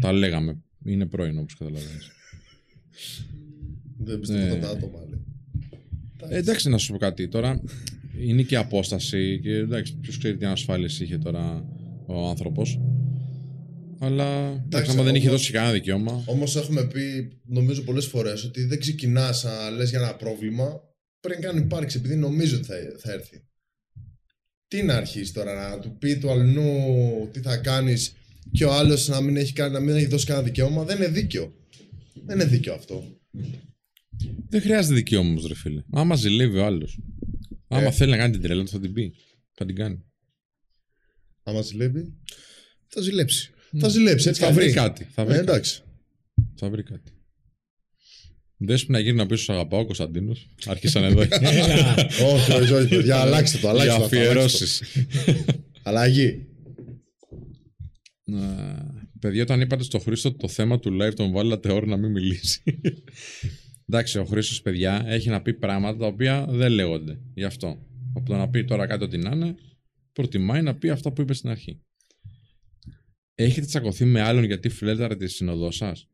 Τα 0.00 0.12
λέγαμε. 0.12 0.62
Είναι 0.84 1.06
πρώην 1.06 1.38
όπως 1.38 1.54
καταλαβαίνεις. 1.54 2.10
Δεν 3.98 4.20
πιστεύω 4.20 4.40
Ναι. 4.44 4.50
αυτά 4.52 4.60
τα 4.66 4.70
άτομα. 4.70 4.98
λέει. 5.08 5.24
Ε, 6.28 6.36
εντάξει, 6.36 6.68
να 6.68 6.78
σου 6.78 6.92
πω 6.92 6.98
κάτι 6.98 7.28
τώρα. 7.28 7.62
Είναι 8.20 8.42
και 8.42 8.56
απόσταση 8.56 9.40
και 9.42 9.50
εντάξει, 9.54 9.96
ποιος 9.96 10.18
ξέρει 10.18 10.36
τι 10.36 10.44
ασφάλειε 10.44 10.86
είχε 11.00 11.18
τώρα 11.18 11.64
ο 12.06 12.28
άνθρωπος. 12.28 12.80
Αλλά 13.98 14.50
εντάξει, 14.64 14.90
άμα 14.90 15.02
δεν 15.02 15.14
είχε 15.14 15.26
όμως- 15.28 15.40
δώσει 15.40 15.52
κανένα 15.52 15.72
δικαίωμα. 15.72 16.22
Όμως 16.26 16.56
έχουμε 16.56 16.84
πει, 16.86 17.32
νομίζω 17.44 17.82
πολλές 17.82 18.06
φορές, 18.06 18.44
ότι 18.44 18.64
δεν 18.64 18.80
ξεκινάς 18.80 19.44
να 19.44 19.70
λες 19.70 19.90
για 19.90 19.98
ένα 19.98 20.14
πρόβλημα 20.14 20.80
πριν 21.20 21.40
καν 21.40 21.56
υπάρξει, 21.56 21.98
επειδή 21.98 22.16
νομίζω 22.16 22.56
ότι 22.56 22.64
θα, 22.66 22.74
θα 22.98 23.12
έρθει. 23.12 23.42
Τι 24.74 24.82
να 24.82 24.94
αρχίσεις 24.96 25.32
τώρα, 25.32 25.68
να 25.70 25.78
του 25.78 25.96
πει 25.98 26.18
του 26.18 26.30
αλλού 26.30 26.64
τι 27.32 27.40
θα 27.40 27.56
κάνεις 27.56 28.12
και 28.52 28.64
ο 28.64 28.72
άλλος 28.72 29.08
να, 29.08 29.20
μην 29.20 29.36
έχει 29.36 29.52
κάνει- 29.52 29.72
να 29.72 29.80
μην 29.80 29.94
έχει 29.96 30.06
δώσει 30.06 30.26
κανένα 30.26 30.46
δικαίωμα. 30.46 30.84
Δεν 30.84 30.96
είναι 30.96 31.08
δίκαιο. 31.08 31.54
Δεν 32.26 32.40
είναι 32.40 32.48
δίκαιο 32.48 32.74
αυτό. 32.74 33.18
Δεν 34.48 34.60
χρειάζεται 34.60 34.94
δικαίωμα 34.94 35.28
όμω, 35.30 35.46
ρε 35.46 35.54
φίλε. 35.54 35.82
Άμα 35.92 36.16
ζηλεύει 36.16 36.58
ο 36.58 36.64
άλλος. 36.64 36.98
Άμα 37.68 37.86
Ε. 37.86 37.90
θέλει 37.90 38.10
να 38.10 38.16
κάνει 38.16 38.32
την 38.32 38.42
τρέλα 38.42 38.62
του, 38.64 38.68
θα 38.70 38.80
την 38.80 38.92
πει. 38.92 39.14
Θα 39.52 39.64
την 39.66 39.74
κάνει. 39.74 40.04
Άμα 41.42 41.62
ζηλεύει, 41.62 42.14
Θα 42.86 43.00
ζηλέψει. 43.00 43.50
θα 43.78 43.88
ζηλέψει. 43.88 44.28
Έτσι 44.28 44.40
Θα 44.40 44.46
θα 44.46 44.52
βρει 44.52 44.64
βρει. 44.64 44.72
κάτι. 44.74 45.04
Θα 45.10 45.24
βρει, 45.24 45.34
Ε, 45.34 45.36
κάτι. 45.36 45.50
εντάξει. 45.50 45.82
Θα 46.54 46.70
βρει 46.70 46.82
κάτι. 46.82 47.12
Δες 48.56 48.86
που 48.86 48.92
να 48.92 48.98
γύρει 48.98 49.16
να 49.16 49.26
πεις 49.26 49.40
σου 49.40 49.52
αγαπάω 49.52 49.80
ο 49.80 49.84
Κωνσταντίνος. 49.84 50.50
Άρχισαν 50.66 51.04
εδώ. 51.04 51.20
Έλα. 51.40 51.94
όχι, 52.34 52.52
όχι, 52.52 52.72
όχι. 52.72 52.88
παιδιά, 52.88 53.16
αλλάξτε 53.16 53.58
το. 53.58 53.70
Για 53.72 53.76
Αλλάξτε 53.76 53.98
το, 53.98 53.98
αλλάξτε 53.98 54.04
αφιερώσεις. 54.04 54.82
το. 55.26 55.54
Αλλαγή. 55.82 56.46
Παιδιά, 59.20 59.42
όταν 59.42 59.60
είπατε 59.60 59.82
στο 59.82 59.98
Χρήστο 59.98 60.32
το 60.32 60.48
θέμα 60.48 60.78
του 60.78 60.96
live, 61.00 61.14
τον 61.14 61.32
βάλατε 61.32 61.72
ώρα 61.72 61.86
να 61.86 61.96
μην 61.96 62.10
μιλήσει. 62.10 62.62
Εντάξει, 63.88 64.18
ο 64.18 64.24
Χρήστος, 64.24 64.62
παιδιά, 64.62 65.04
έχει 65.06 65.28
να 65.28 65.42
πει 65.42 65.54
πράγματα 65.54 65.98
τα 65.98 66.06
οποία 66.06 66.46
δεν 66.48 66.72
λέγονται. 66.72 67.20
Γι' 67.34 67.44
αυτό. 67.44 67.86
Από 68.14 68.28
το 68.28 68.36
να 68.36 68.48
πει 68.48 68.64
τώρα 68.64 68.86
κάτι 68.86 69.04
ό,τι 69.04 69.18
να 69.18 69.30
είναι, 69.30 69.54
προτιμάει 70.12 70.62
να 70.62 70.74
πει 70.74 70.90
αυτά 70.90 71.12
που 71.12 71.20
είπε 71.20 71.34
στην 71.34 71.50
αρχή. 71.50 71.80
Έχετε 73.34 73.66
τσακωθεί 73.66 74.04
με 74.04 74.20
άλλον 74.20 74.44
γιατί 74.44 74.68
φλέρταρε 74.68 75.16
τη 75.16 75.28
συνοδό 75.28 75.70
σας; 75.70 76.08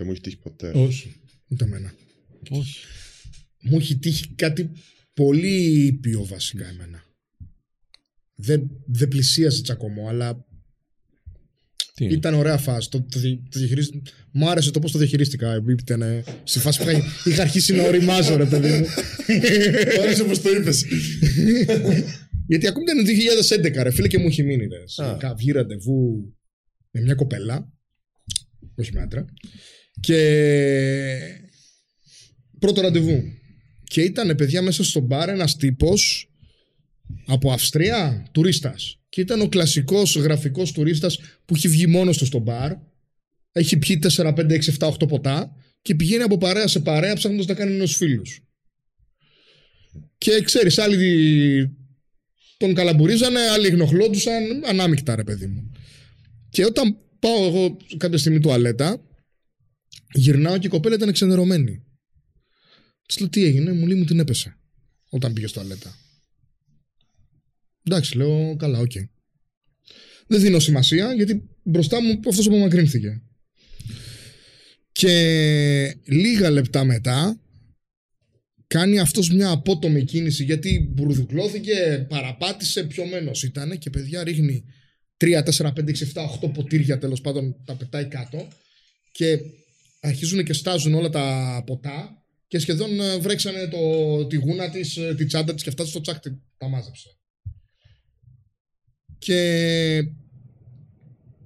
Δεν 0.00 0.08
μου 0.08 0.14
έχει 0.14 0.24
τύχει 0.24 0.38
ποτέ. 0.38 0.70
Όχι. 0.74 1.14
Ούτε 1.48 1.64
εμένα. 1.64 1.92
Όχι. 2.50 2.78
Μου 3.62 3.78
έχει 3.78 3.96
τύχει 3.98 4.28
κάτι 4.34 4.70
πολύ 5.14 5.86
ήπιο 5.86 6.24
βασικά 6.24 6.66
εμένα. 6.68 7.02
Δεν, 8.34 8.70
δεν 8.86 9.08
πλησίασε 9.08 9.62
τσακωμό, 9.62 10.08
αλλά 10.08 10.44
Τι 11.94 12.04
είναι; 12.04 12.12
ήταν 12.12 12.34
ωραία 12.34 12.56
φάση. 12.58 12.90
Το, 12.90 13.02
το, 13.02 13.18
δι- 13.20 13.40
το 13.50 13.58
διαχειρίστη- 13.58 14.08
Μου 14.32 14.48
άρεσε 14.50 14.70
το 14.70 14.78
πώς 14.78 14.92
το 14.92 14.98
διαχειρίστηκα. 14.98 15.62
Ήταν 15.80 16.02
ε, 16.02 16.24
στη 16.44 16.58
φάση 16.58 16.82
που 16.82 16.90
είχα, 16.90 17.02
είχα 17.24 17.42
αρχίσει 17.42 17.72
να 17.74 17.82
οριμάζω, 17.82 18.36
ρε 18.36 18.46
παιδί 18.46 18.68
μου. 18.68 18.86
Άρεσε 20.02 20.22
όπως 20.22 20.40
το 20.42 20.50
είπες. 20.50 20.84
Γιατί 22.46 22.66
ακόμη 22.66 22.84
ήταν 22.90 23.04
το 23.04 23.10
2011, 23.78 23.82
ρε 23.82 23.90
φίλε, 23.90 24.08
και 24.08 24.18
μου 24.18 24.26
έχει 24.26 24.42
μείνει. 24.42 24.66
Ρε. 24.66 24.86
Σε 24.88 25.04
Α. 25.04 25.16
Είχα 25.16 25.34
βγει 25.34 25.50
ραντεβού 25.52 26.32
με 26.90 27.00
μια 27.00 27.14
κοπέλα. 27.14 27.72
Όχι 28.74 28.92
με 28.92 29.00
άντρα. 29.00 29.24
Και. 30.00 30.20
Πρώτο 32.58 32.80
ραντεβού. 32.80 33.22
Και 33.84 34.02
ήταν 34.02 34.36
παιδιά 34.36 34.62
μέσα 34.62 34.84
στο 34.84 35.00
μπαρ 35.00 35.28
ένας 35.28 35.56
τύπος 35.56 36.30
από 37.26 37.52
Αυστρία, 37.52 38.26
τουρίστας. 38.32 38.98
Και 39.08 39.20
ήταν 39.20 39.40
ο 39.40 39.48
κλασικός 39.48 40.16
γραφικός 40.16 40.72
τουρίστας 40.72 41.18
που 41.44 41.54
έχει 41.54 41.68
βγει 41.68 41.86
μόνος 41.86 42.18
του 42.18 42.24
στο 42.24 42.38
μπαρ. 42.38 42.72
Έχει 43.52 43.76
πιει 43.76 43.98
4, 43.98 44.32
5, 44.32 44.54
6, 44.54 44.70
7, 44.70 44.86
8 44.86 45.08
ποτά 45.08 45.56
και 45.82 45.94
πηγαίνει 45.94 46.22
από 46.22 46.38
παρέα 46.38 46.66
σε 46.66 46.80
παρέα 46.80 47.14
ψάχνοντας 47.14 47.46
να 47.46 47.54
κάνει 47.54 47.76
νέους 47.76 47.96
φίλους. 47.96 48.40
Και 50.18 50.40
ξέρεις, 50.44 50.78
άλλοι 50.78 51.76
τον 52.56 52.74
καλαμπουρίζανε, 52.74 53.40
άλλοι 53.40 53.68
ενοχλιόντουσαν, 53.68 54.64
ανάμεικτα 54.64 55.16
ρε 55.16 55.24
παιδί 55.24 55.46
μου. 55.46 55.70
Και 56.50 56.64
όταν 56.64 56.96
πάω 57.18 57.46
εγώ 57.46 57.76
κάποια 57.96 58.18
στιγμή 58.18 58.40
τουαλέτα, 58.40 59.04
γυρνάω 60.12 60.58
και 60.58 60.66
η 60.66 60.70
κοπέλα 60.70 60.94
ήταν 60.94 61.08
ξενερωμένη. 61.08 61.84
Της 63.06 63.18
λέω 63.20 63.28
τι 63.28 63.44
έγινε, 63.44 63.72
μου 63.72 63.86
λέει 63.86 63.98
μου 63.98 64.04
την 64.04 64.18
έπεσε 64.18 64.58
όταν 65.08 65.32
πήγε 65.32 65.46
στο 65.46 65.60
τουαλέτα. 65.60 65.96
Εντάξει, 67.82 68.16
λέω 68.16 68.56
καλά, 68.56 68.78
οκ. 68.78 68.92
Δεν 70.26 70.40
δίνω 70.40 70.58
σημασία 70.58 71.12
γιατί 71.12 71.48
μπροστά 71.62 72.02
μου 72.02 72.20
αυτός 72.28 72.46
απομακρύνθηκε. 72.46 73.22
Και 74.92 75.96
λίγα 76.04 76.50
λεπτά 76.50 76.84
μετά 76.84 77.40
κάνει 78.66 78.98
αυτός 78.98 79.30
μια 79.30 79.50
απότομη 79.50 80.04
κίνηση 80.04 80.44
γιατί 80.44 80.90
μπουρδουκλώθηκε, 80.92 82.06
παραπάτησε, 82.08 82.84
πιωμένος 82.84 83.42
ήταν 83.42 83.78
και 83.78 83.90
παιδιά 83.90 84.24
ρίχνει 84.24 84.64
3, 85.16 85.42
4, 85.42 85.72
5, 85.72 85.90
6, 85.90 86.06
7, 86.14 86.48
8 86.48 86.52
ποτήρια 86.54 86.98
τέλος 86.98 87.20
πάντων 87.20 87.56
τα 87.64 87.76
πετάει 87.76 88.06
κάτω 88.06 88.48
και 89.12 89.38
αρχίζουν 90.00 90.44
και 90.44 90.52
στάζουν 90.52 90.94
όλα 90.94 91.10
τα 91.10 91.62
ποτά 91.66 92.22
και 92.46 92.58
σχεδόν 92.58 93.00
ε, 93.00 93.18
βρέξανε 93.18 93.68
το, 93.68 94.26
τη 94.26 94.36
γούνα 94.36 94.70
της, 94.70 94.96
ε, 94.96 95.14
τη 95.14 95.24
τσάντα 95.24 95.54
της 95.54 95.62
και 95.62 95.68
αυτά 95.68 95.84
στο 95.84 96.00
τσάκ 96.00 96.18
τη- 96.20 96.38
τα 96.56 96.68
μάζεψε. 96.68 97.08
Και 99.18 99.96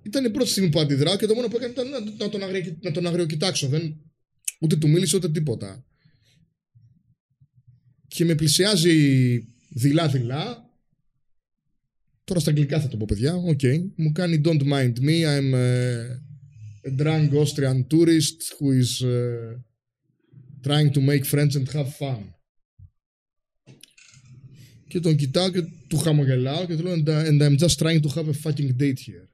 ήταν 0.03 0.25
η 0.25 0.31
πρώτη 0.31 0.51
στιγμή 0.51 0.69
που 0.69 0.81
αντιδράω 0.81 1.17
και 1.17 1.27
το 1.27 1.35
μόνο 1.35 1.49
που 1.49 1.57
έκανε 1.57 1.73
ήταν 1.73 1.89
να, 1.89 2.01
να 2.01 2.29
τον, 2.29 2.43
αγρια, 2.43 2.77
να 2.81 2.91
τον 2.91 3.07
αγριοκοιτάξω. 3.07 3.69
Δεν, 3.69 4.01
ούτε 4.61 4.77
του 4.77 4.89
μίλησε 4.89 5.17
ούτε 5.17 5.31
τίποτα. 5.31 5.85
Και 8.09 8.25
με 8.25 8.35
πλησιάζει 8.35 9.37
δειλά-δειλά. 9.69 10.63
Τώρα 12.25 12.41
στα 12.41 12.51
αγγλικά 12.51 12.81
θα 12.81 12.89
το 12.89 12.97
πω, 12.97 13.05
παιδιά. 13.09 13.35
Οκ. 13.35 13.61
Μου 13.97 14.13
κάνει 14.13 14.41
Don't 14.45 14.63
mind 14.63 14.93
me. 14.99 15.25
I'm 15.25 15.55
uh, 15.55 16.21
a 16.87 16.91
drunk 16.91 17.33
Austrian 17.35 17.85
tourist 17.93 18.39
who 18.59 18.73
is 18.83 19.03
uh, 19.03 19.55
trying 20.63 20.91
to 20.97 21.01
make 21.01 21.25
friends 21.25 21.57
and 21.57 21.69
have 21.69 21.91
fun. 21.99 22.23
Και 24.89 25.01
τον 25.01 25.17
κοιτάω 25.17 25.51
και 25.51 25.63
του 25.89 25.97
χαμογελάω 25.97 26.67
και 26.67 26.77
του 26.77 26.83
λέω 26.83 26.95
and, 26.95 27.09
and 27.09 27.43
I'm 27.43 27.59
just 27.59 27.79
trying 27.79 28.01
to 28.01 28.09
have 28.09 28.29
a 28.29 28.49
fucking 28.49 28.77
date 28.81 28.99
here. 29.07 29.29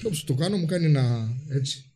Και 0.00 0.06
όπως 0.06 0.24
το 0.24 0.34
κάνω 0.34 0.56
μου 0.56 0.66
κάνει 0.66 0.84
ένα 0.84 1.36
έτσι. 1.48 1.90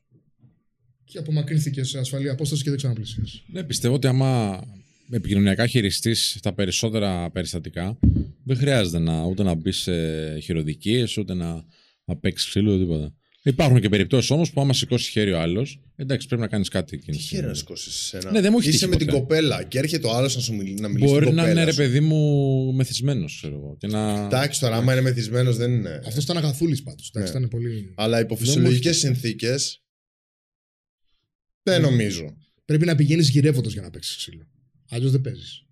Και 1.04 1.18
απομακρύνθηκε 1.18 1.84
σε 1.84 1.98
ασφαλή 1.98 2.28
απόσταση 2.28 2.62
και 2.62 2.68
δεν 2.68 2.78
ξαναπλησίασε. 2.78 3.42
Ναι, 3.46 3.64
πιστεύω 3.64 3.94
ότι 3.94 4.06
άμα 4.06 4.62
επικοινωνιακά 5.10 5.66
χειριστείς 5.66 6.38
τα 6.42 6.52
περισσότερα 6.52 7.30
περιστατικά, 7.30 7.98
δεν 8.44 8.56
χρειάζεται 8.56 8.98
να, 8.98 9.24
ούτε 9.24 9.42
να 9.42 9.54
μπεις 9.54 9.76
σε 9.76 10.38
χειροδικίες, 10.38 11.16
ούτε 11.16 11.34
να, 11.34 11.64
να 12.04 12.16
παίξει 12.16 12.48
ξύλο, 12.48 12.78
τίποτα. 12.78 13.14
Υπάρχουν 13.42 13.80
και 13.80 13.88
περιπτώσεις 13.88 14.30
όμως 14.30 14.52
που 14.52 14.60
άμα 14.60 14.72
σηκώσει 14.72 15.10
χέρι 15.10 15.32
ο 15.32 15.40
άλλος, 15.40 15.80
εντάξει, 15.96 16.26
πρέπει 16.26 16.42
να 16.42 16.48
κάνεις 16.48 16.68
κάτι 16.68 16.96
εκείνη 16.96 17.16
Τι 17.16 17.22
τη 17.22 17.28
χέρι 17.28 17.46
να 17.46 17.54
στιγμή. 17.54 17.76
σηκώσεις 17.78 18.12
εσένα; 18.14 18.30
Ναι, 18.30 18.40
δεν 18.40 18.50
μου 18.52 18.58
έχει 18.58 18.68
Είσαι 18.68 18.78
τύχει 18.78 18.90
με 18.90 18.96
την 18.96 19.06
ποτέ. 19.06 19.18
κοπέλα 19.18 19.62
και 19.64 19.78
έρχεται 19.78 20.06
ο 20.06 20.10
άλλος 20.10 20.34
να 20.34 20.40
σου 20.40 20.54
μιλήσει. 20.54 20.80
Να 20.82 20.88
μιλήσει 20.88 21.12
Μπορεί 21.12 21.24
στην 21.24 21.36
να 21.36 21.42
κοπέλα 21.42 21.60
είναι 21.60 21.64
ρε 21.64 21.70
σου. 21.70 21.76
παιδί 21.76 22.00
μου 22.00 22.72
μεθυσμένος, 22.72 23.36
ξέρω 23.36 23.54
εγώ. 23.54 23.76
Και 23.78 23.86
να... 23.86 24.24
Εντάξει 24.24 24.60
τώρα, 24.60 24.76
άμα 24.76 24.92
είναι 24.92 25.00
μεθυσμένος 25.02 25.56
δεν 25.56 25.72
είναι. 25.72 26.00
Αυτός 26.06 26.24
ήταν 26.24 26.36
αγαθούλης 26.36 26.82
πάντως. 26.82 27.10
Ναι. 27.14 27.24
Ήταν 27.24 27.48
πολύ. 27.48 27.92
Αλλά 27.96 28.20
υπό 28.20 28.36
φυσιολογικές 28.36 28.98
συνθήκες. 28.98 29.82
Δεν 31.62 31.80
νομίζω. 31.82 32.36
Πρέπει 32.64 32.84
να 32.86 32.94
πηγαίνεις 32.94 33.28
γυρεύοντας 33.28 33.72
για 33.72 33.82
να 33.82 33.90
παίξεις 33.90 34.16
ξύλο. 34.16 34.46
Αλλιώς 34.88 35.10
δεν 35.10 35.20
παίζεις. 35.20 35.64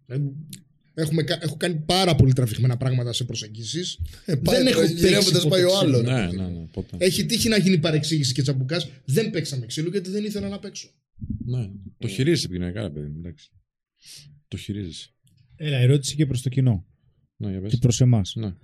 Έχουμε, 1.00 1.22
κα- 1.22 1.38
έχω 1.42 1.56
κάνει 1.56 1.74
πάρα 1.86 2.14
πολύ 2.14 2.32
τραβηγμένα 2.32 2.76
πράγματα 2.76 3.12
σε 3.12 3.24
προσεγγίσεις. 3.24 3.98
Πάει, 4.44 4.66
έχω 4.66 4.84
γυρεύοντας 4.84 5.30
παίξει 5.32 5.48
πάει 5.48 5.62
ο 5.62 5.66
ποτέ 5.68 5.78
άλλος. 5.86 6.02
ξύλο. 6.02 6.12
Ναι, 6.42 6.42
ναι, 6.42 6.48
ναι, 6.58 6.66
ποτέ. 6.72 6.96
Έχει 6.98 7.26
τύχει 7.26 7.48
να 7.48 7.58
γίνει 7.58 7.78
παρεξήγηση 7.78 8.32
και 8.32 8.42
τσαμπουκάς. 8.42 8.88
Δεν 9.04 9.30
παίξαμε 9.30 9.66
ξύλο 9.66 9.88
γιατί 9.88 10.10
δεν 10.10 10.24
ήθελα 10.24 10.48
να 10.48 10.58
παίξω. 10.58 10.88
Ναι. 11.44 11.70
Το 11.98 12.08
χειρίζεσαι 12.08 12.44
επικοινωνιακά, 12.46 12.82
ρε 12.82 12.90
παιδί 12.90 13.06
μου. 13.08 13.16
Εντάξει. 13.18 13.50
Το 14.48 14.56
χειρίζεσαι. 14.56 15.08
Έλα, 15.56 15.76
ερώτηση 15.76 16.14
και 16.16 16.26
προς 16.26 16.42
το 16.42 16.48
κοινό 16.48 16.86
Ναι, 17.36 17.50
για 17.50 17.60
πες. 17.60 17.70
και 17.70 17.76
προς 17.76 18.00
εμάς. 18.00 18.32
Ναι. 18.36 18.54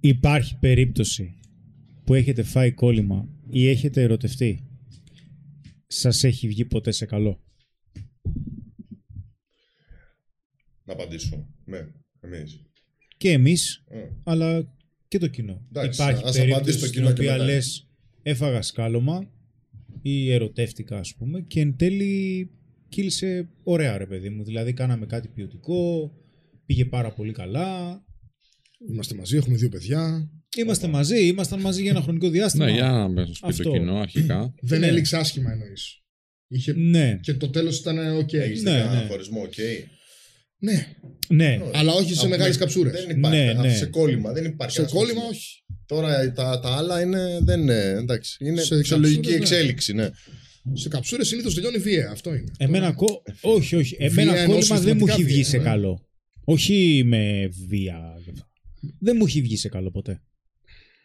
Υπάρχει 0.00 0.56
περίπτωση 0.60 1.38
που 2.04 2.14
έχετε 2.14 2.42
φάει 2.42 2.72
κόλλημα 2.72 3.28
ή 3.50 3.68
έχετε 3.68 4.02
ερωτευτεί; 4.02 4.64
Σας 5.86 6.24
έχει 6.24 6.48
βγει 6.48 6.64
ποτέ 6.64 6.90
σε 6.90 7.06
καλό; 7.06 7.42
Να 10.88 10.94
απαντήσω. 10.94 11.48
Ναι, 11.64 11.78
εμείς. 12.20 12.62
Και 13.16 13.30
εμείς, 13.30 13.84
Ε. 13.88 13.98
αλλά 14.24 14.74
και 15.08 15.18
το 15.18 15.26
κοινό. 15.26 15.66
Εντάξει, 15.72 16.02
Υπάρχει 16.02 16.22
ας 16.24 16.36
απαντήσει 16.38 16.48
περίπτωση 16.48 16.78
το 16.78 16.86
στην 16.86 16.90
κοινό 16.98 17.06
και 17.12 17.12
οποία 17.20 17.32
μετά. 17.32 17.44
λες 17.44 17.88
έφαγα 18.22 18.62
σκάλωμα 18.62 19.30
ή 20.02 20.32
ερωτεύτηκα 20.32 20.98
ας 20.98 21.14
πούμε 21.14 21.40
και 21.40 21.60
εν 21.60 21.76
τέλει 21.76 22.50
κύλησε 22.88 23.48
ωραία 23.62 23.98
ρε 23.98 24.06
παιδί 24.06 24.30
μου. 24.30 24.44
Δηλαδή 24.44 24.72
κάναμε 24.72 25.06
κάτι 25.06 25.28
ποιοτικό, 25.28 26.12
πήγε 26.66 26.84
πάρα 26.84 27.12
πολύ 27.12 27.32
καλά. 27.32 28.02
Είμαστε 28.90 29.14
μαζί, 29.14 29.36
έχουμε 29.36 29.56
δύο 29.56 29.68
παιδιά. 29.68 30.30
Είμαστε 30.56 30.86
μαζί, 30.88 31.26
ήμασταν 31.26 31.60
μαζί 31.60 31.82
για 31.82 31.90
ένα 31.90 32.00
χρονικό 32.00 32.28
διάστημα. 32.28 32.64
Ναι, 32.64 32.72
για 32.72 32.90
να 32.90 33.08
μπει 33.08 33.34
στο 33.34 33.46
Αυτό. 33.46 33.70
κοινό 33.70 33.96
αρχικά. 33.98 34.54
Δεν 34.62 34.80
Ναι. 34.80 34.86
έληξε 34.86 35.16
άσχημα 35.16 35.50
εννοείς. 35.52 36.02
Είχε... 36.48 36.72
Ναι, 36.72 37.18
Και 37.22 37.34
το 37.34 37.50
τέλος 37.50 37.78
ήταν 37.78 38.16
οκ. 38.16 38.32
Έχεις 38.32 38.62
Ναι, 38.62 38.70
δει 38.72 38.78
κανένα 38.78 39.02
ναι. 39.02 39.08
χωρισμό, 39.08 39.40
οκ. 39.42 39.54
Ναι, 40.60 40.86
ναι. 41.28 41.60
αλλά 41.72 41.92
όχι 41.92 42.14
σε 42.14 42.20
Από 42.20 42.28
μεγάλες 42.28 42.54
με- 42.54 42.60
καψούρες. 42.60 42.92
Δεν 43.06 43.16
υπάρχει. 43.18 43.38
Ναι, 43.38 43.50
αυτό 43.50 43.62
ναι. 43.62 43.74
Σε 43.74 43.86
κόλλημα 43.86 44.32
δεν 44.32 44.44
υπάρχει. 44.44 44.74
Σε 44.74 44.80
ένας 44.80 44.92
κόλλημα, 44.92 45.20
χωρισμός. 45.20 45.36
όχι. 45.38 45.62
Τώρα 45.86 46.32
τα, 46.32 46.60
τα 46.60 46.68
άλλα 46.76 47.00
είναι, 47.00 47.38
δεν 47.42 47.60
είναι. 47.60 47.80
Εντάξει, 47.98 48.44
είναι 48.44 48.60
Σε 48.60 48.76
φυσιολογική 48.76 49.20
καψούρες, 49.20 49.50
ναι. 49.50 49.56
εξέλιξη, 49.56 49.92
ναι. 49.92 50.10
Σε 50.72 50.88
καψούρες 50.88 51.28
συνήθως 51.28 51.54
τελειώνει 51.54 51.78
βία. 51.78 52.10
Αυτό 52.10 52.34
είναι. 52.34 52.52
Εμένα, 52.58 52.92
κο... 52.92 53.22
όχι, 53.40 53.76
όχι. 53.76 53.96
Εμένα 53.98 54.32
Βία 54.32 54.40
εννοώ 54.42 54.56
κόλλημα 54.58 54.78
δεν 54.80 54.96
μου 54.96 55.06
έχει 55.06 55.16
συστηματικά 55.16 55.24
βγει 55.26 55.34
βία, 55.34 55.44
σε 55.44 55.56
ε. 55.56 55.60
καλό. 55.60 56.06
Όχι 56.44 57.02
με 57.04 57.48
βία. 57.68 58.14
Δεν 58.98 59.16
μου 59.18 59.24
έχει 59.26 59.42
βγει 59.42 59.56
σε 59.56 59.68
καλό 59.68 59.90
ποτέ. 59.90 60.22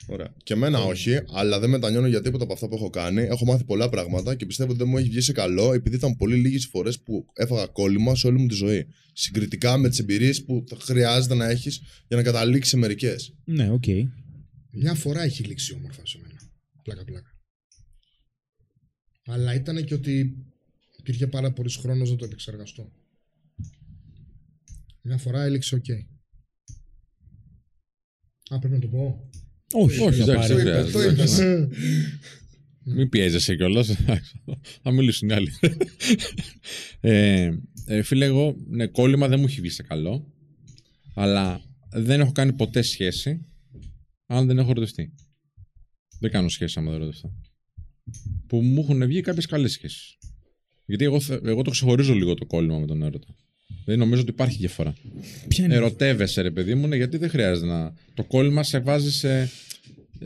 Ωραία. 0.08 0.34
Και 0.44 0.54
εμένα 0.54 0.80
όχι, 0.80 1.20
αλλά 1.34 1.60
δεν 1.60 1.70
μετανιώνω 1.70 2.08
για 2.08 2.22
τίποτα 2.22 2.44
από 2.44 2.54
αυτά 2.54 2.68
που 2.68 2.76
έχω 2.76 2.90
κάνει. 2.90 3.22
Έχω 3.22 3.46
μάθει 3.46 3.64
πολλά 3.64 3.90
πράγματα 3.90 4.36
και 4.36 4.46
πιστεύω 4.46 4.70
ότι 4.70 4.80
δεν 4.80 4.88
μου 4.88 4.98
έχει 4.98 5.10
βγει 5.10 5.22
σε 5.22 5.32
καλό 5.32 5.74
επειδή 5.74 5.96
ήταν 5.96 6.16
πολύ 6.16 6.36
λίγες 6.36 6.64
οι 6.64 6.68
φορές 6.68 7.02
που 7.02 7.26
έφαγα 7.34 7.68
κόλλημα 7.68 8.16
σε 8.16 8.28
όλη 8.28 8.40
μου 8.40 8.48
τη 8.48 8.54
ζωή. 8.54 8.88
Συγκριτικά 9.14 9.78
με 9.78 9.90
τις 9.90 10.00
εμπειρίες 10.00 10.44
που 10.44 10.64
θα 10.68 10.76
χρειάζεται 10.80 11.36
να 11.36 11.50
έχεις 11.50 11.82
για 12.08 12.18
να 12.18 12.24
καταλήξεις 12.24 12.72
σε 12.72 12.78
μερικές. 12.78 13.36
Ναι, 13.46 13.70
οκ. 13.70 13.84
Μια 14.72 14.94
φορά 14.94 15.22
έχει 15.22 15.44
λήξει 15.44 15.74
όμορφα 15.74 16.06
σε 16.06 16.20
μένα. 16.22 16.40
Πλάκα, 16.84 17.04
πλάκα. 17.04 17.32
Αλλά 19.26 19.54
ήταν 19.54 19.86
και 19.86 19.94
ότι 19.94 20.38
υπήρχε 20.98 21.28
πάρα 21.28 21.54
πολύς 21.54 21.76
χρόνος 21.76 22.10
να 22.10 22.16
το 22.16 22.26
επεξεργαστώ. 22.26 22.92
Μια 25.02 25.18
φορά 25.18 25.44
έληξε 25.44 25.76
οκ. 25.76 25.90
Α, 28.50 28.60
πρέπει 28.60 28.74
να 28.74 28.80
το 28.80 28.88
πω. 28.88 29.30
Όχι, 29.74 30.00
Όχι, 30.00 30.22
θα 30.22 30.32
εντάξει, 30.32 30.54
πάρεις. 30.54 30.64
δεν 30.64 30.74
χρειάζεται. 30.74 30.92
Το 30.92 31.04
είπες. 31.10 31.40
Μην 32.86 33.10
πιέζεσαι 33.10 33.56
κιόλας. 33.56 33.96
Θα 34.84 34.92
μιλήσουν 34.92 35.30
οι 35.30 35.34
άλλοι. 35.34 35.52
ε, 37.00 37.52
ε, 37.86 38.02
φίλε, 38.02 38.26
εγώ 38.26 38.56
ναι, 38.68 38.88
κόλλημα 38.88 39.28
δεν 39.28 39.40
μου 39.40 39.46
έχει 39.46 39.60
βγει 39.62 39.70
σε 39.70 39.84
καλό. 39.84 40.34
Αλλά 41.16 41.62
δεν 41.92 42.20
έχω 42.20 42.32
κάνει 42.32 42.54
ποτέ 42.54 42.82
σχέση 42.82 43.46
αν 44.26 44.48
δεν 44.48 44.58
έχω 44.58 44.70
ερωτευτεί. 44.70 45.14
Δεν 46.20 46.32
κάνω 46.32 46.50
σχέση 46.50 46.80
άμα 46.80 46.92
δεν 46.92 47.02
ερωτευτώ. 47.02 47.34
Που 48.48 48.62
μου 48.62 48.82
έχουν 48.82 49.06
βγει 49.06 49.22
κάποιες 49.22 49.46
καλές 49.46 49.72
σχέσεις. 49.72 50.18
Γιατί 50.86 51.04
εγώ, 51.04 51.20
θε- 51.20 51.46
εγώ 51.46 51.62
το 51.62 51.72
ξεχωρίζω 51.72 52.14
λίγο 52.14 52.34
το 52.34 52.46
κόλλημα 52.46 52.80
με 52.80 52.86
τον 52.86 53.02
έρωτα. 53.02 53.36
Δεν 53.86 54.00
νομίζω 54.00 54.22
ότι 54.22 54.30
υπάρχει 54.30 54.58
διαφορά. 54.58 54.96
Ποια 55.48 55.66
είναι. 55.66 55.76
Ερωτεύεσαι, 55.76 56.42
ρε 56.42 56.52
παιδί 56.52 56.76
μου, 56.76 56.88
ναι, 56.88 56.96
γιατί 56.96 57.18
δεν 57.18 57.30
χρειάζεται 57.30 57.68
να. 57.68 57.94
Το 58.14 58.24
κόλλημα 58.24 58.64
σε 58.64 58.80
βάζει 58.80 59.12
σε, 59.12 59.50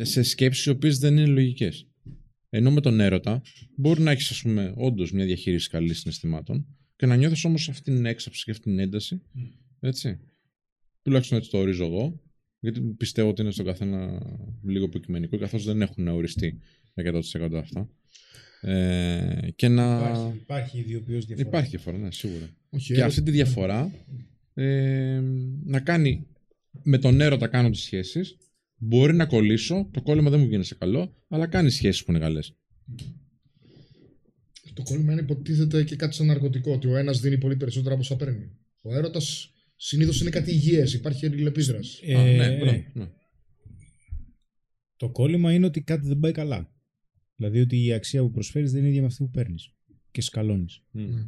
σε 0.01 0.23
σκέψεις 0.23 0.65
οι 0.65 0.69
οποίες 0.69 0.99
δεν 0.99 1.17
είναι 1.17 1.25
λογικές. 1.25 1.87
Ενώ 2.49 2.71
με 2.71 2.81
τον 2.81 2.99
έρωτα 2.99 3.41
μπορεί 3.75 4.01
να 4.01 4.11
έχεις, 4.11 4.31
ας 4.31 4.41
πούμε, 4.41 4.73
όντως 4.75 5.11
μια 5.11 5.25
διαχείριση 5.25 5.69
καλή 5.69 5.93
συναισθημάτων 5.93 6.65
και 6.95 7.05
να 7.05 7.15
νιώθεις 7.15 7.43
όμως 7.43 7.69
αυτή 7.69 7.91
την 7.91 8.05
έξαψη 8.05 8.43
και 8.43 8.51
αυτή 8.51 8.63
την 8.63 8.79
ένταση. 8.79 9.21
Έτσι. 9.79 10.19
Τουλάχιστον 11.01 11.37
έτσι 11.37 11.49
το 11.49 11.57
ορίζω 11.57 11.85
εγώ. 11.85 12.21
Γιατί 12.59 12.81
πιστεύω 12.81 13.29
ότι 13.29 13.41
είναι 13.41 13.51
στον 13.51 13.65
καθένα 13.65 14.21
λίγο 14.63 14.85
υποκειμενικό, 14.85 15.37
καθώς 15.37 15.63
δεν 15.63 15.81
έχουν 15.81 16.07
οριστεί 16.07 16.59
100% 16.95 17.21
αυτά. 17.53 17.89
Ε, 18.61 19.49
και 19.55 19.67
να. 19.67 19.97
Υπάρχει, 19.97 20.37
υπάρχει 20.37 20.79
ιδιοποιώς 20.79 21.25
διαφορά. 21.25 21.47
Υπάρχει 21.47 21.69
διαφορά, 21.69 21.97
ναι, 21.97 22.11
σίγουρα. 22.11 22.49
Όχι, 22.69 22.85
Και 22.85 22.93
έρωτα- 22.93 23.07
αυτή 23.07 23.21
τη 23.21 23.31
διαφορά 23.31 23.91
ε, 24.53 25.21
να 25.63 25.79
κάνει 25.79 26.27
με 26.83 26.97
τον 26.97 27.21
έρωτα 27.21 27.47
κάνω 27.47 27.69
τις 27.69 27.81
σχέσεις 27.81 28.37
μπορεί 28.77 29.13
να 29.13 29.25
κολλήσω, 29.25 29.89
το 29.91 30.01
κόλλημα 30.01 30.29
δεν 30.29 30.39
μου 30.39 30.45
βγαίνει 30.45 30.63
σε 30.63 30.75
καλό 30.75 31.15
αλλά 31.27 31.47
κάνει 31.47 31.69
σχέσεις 31.69 32.03
που 32.03 32.11
είναι 32.11 32.19
καλές 32.19 32.55
Το 34.73 34.83
κόλλημα 34.83 35.11
είναι 35.11 35.21
υποτίθεται 35.21 35.83
και 35.83 35.95
κάτι 35.95 36.15
σαν 36.15 36.25
ναρκωτικό. 36.25 36.71
Ότι 36.71 36.87
ο 36.87 36.95
ένας 36.97 37.19
δίνει 37.19 37.37
πολύ 37.37 37.55
περισσότερα 37.55 37.93
από 37.93 38.01
όσα 38.03 38.15
παίρνει. 38.15 38.51
Ο 38.81 38.93
έρωτας 38.95 39.53
συνήθως 39.75 40.21
είναι 40.21 40.29
κάτι 40.29 40.51
υγιές. 40.51 40.93
Υπάρχει 40.93 41.25
αλληλεπίδραση. 41.25 42.13
Α, 42.15 42.19
Ε, 42.21 42.35
ναι, 42.37 42.57
μπράβο, 42.57 42.83
ναι. 42.93 43.07
Το 44.97 45.09
κόλλημα 45.09 45.53
είναι 45.53 45.65
ότι 45.65 45.81
κάτι 45.81 46.07
δεν 46.07 46.19
πάει 46.19 46.31
καλά. 46.31 46.71
Δηλαδή 47.37 47.59
ότι 47.59 47.83
η 47.83 47.93
αξία 47.93 48.21
που 48.21 48.31
προσφέρεις 48.31 48.71
δεν 48.71 48.79
είναι 48.79 48.89
ίδια 48.89 49.01
με 49.01 49.07
αυτή 49.07 49.23
που 49.23 49.29
παίρνεις. 49.29 49.73
Και 50.11 50.21
σκαλώνεις. 50.21 50.83
Μμ. 50.91 51.01
Ναι. 51.01 51.27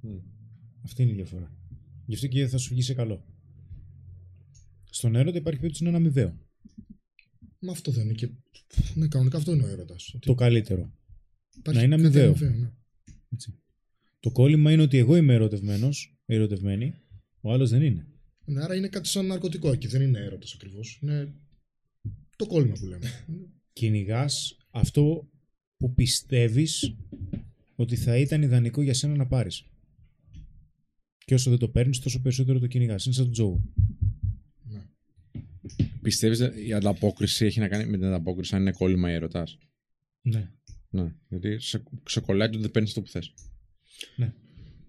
Μμ. 0.00 0.18
Αυτή 0.82 1.02
είναι 1.02 1.10
η 1.10 1.14
διαφορά. 1.14 1.56
Γι' 2.06 2.14
αυτό 2.14 2.26
και 2.26 2.40
δεν 2.40 2.48
θα 2.48 2.58
σου 2.58 2.68
βγει 2.68 2.82
σε 2.82 2.94
καλό. 2.94 3.24
Στον 4.90 5.14
έρωτα 5.14 5.38
υπάρχει 5.38 5.58
περίπτωση 5.60 5.82
να 5.82 5.88
είναι 5.88 5.98
αμοιβαίο. 5.98 6.38
Μα 7.58 7.72
αυτό 7.72 7.90
δεν 7.92 8.04
είναι 8.04 8.12
και. 8.12 8.30
Ναι, 8.94 9.08
κανονικά 9.08 9.36
αυτό 9.36 9.52
είναι 9.52 9.62
ο 9.64 9.68
έρωτας. 9.68 10.16
Το 10.20 10.34
καλύτερο. 10.34 10.92
να 11.72 11.82
είναι 11.82 11.94
αμοιβαίο. 11.94 12.34
ναι. 12.38 12.72
Έτσι. 13.32 13.58
Το 14.20 14.30
κόλλημα 14.30 14.72
είναι 14.72 14.82
ότι 14.82 14.96
εγώ 14.96 15.16
είμαι 15.16 15.34
ερωτευμένος, 15.34 16.18
ερωτευμένη, 16.26 16.94
ο 17.40 17.52
άλλος 17.52 17.70
δεν 17.70 17.82
είναι. 17.82 18.06
Ναι, 18.44 18.62
άρα 18.62 18.74
είναι 18.74 18.88
κάτι 18.88 19.08
σαν 19.08 19.26
ναρκωτικό 19.26 19.72
εκεί. 19.72 19.86
Δεν 19.86 20.02
είναι 20.02 20.18
έρωτας 20.18 20.54
ακριβώς. 20.54 20.98
Είναι 21.02 21.34
το 22.36 22.46
κόλλημα 22.46 22.74
που 22.80 22.86
λέμε. 22.86 23.24
Κυνηγάς 23.72 24.56
αυτό 24.80 25.28
που 25.76 25.94
πιστεύεις 25.94 26.96
ότι 27.76 27.96
θα 27.96 28.16
ήταν 28.16 28.42
ιδανικό 28.42 28.82
για 28.82 28.94
σένα 28.94 29.16
να 29.16 29.26
πάρεις. 29.26 29.64
Και 31.24 31.34
όσο 31.34 31.50
δεν 31.50 31.58
το 31.58 31.68
παίρνεις, 31.68 31.98
τόσο 31.98 32.20
περισσότερο 32.20 32.58
το 32.58 32.66
κυνηγάς. 32.66 33.04
Είναι 33.04 33.14
σαν 33.14 33.24
τον 33.24 33.32
τζόγο. 33.32 33.62
Πιστεύεις 36.02 36.40
ε, 36.40 36.52
η 36.66 36.72
ανταπόκριση 36.72 37.44
έχει 37.44 37.60
να 37.60 37.68
κάνει 37.68 37.90
με 37.90 37.96
την 37.96 38.06
ανταπόκριση 38.06 38.54
αν 38.54 38.60
είναι 38.60 38.72
κόλλημα 38.72 39.10
ή 39.10 39.14
έρωτας 39.14 39.58
Ναι. 40.22 40.50
ναι, 40.90 41.14
γιατί 41.28 41.58
σε, 41.60 41.82
σε 42.08 42.20
κολλάει 42.20 42.46
το 42.48 42.52
ότι 42.52 42.62
δεν 42.62 42.70
παίρνεις 42.70 42.92
το 42.92 43.00
που 43.02 43.08
θες 43.08 43.34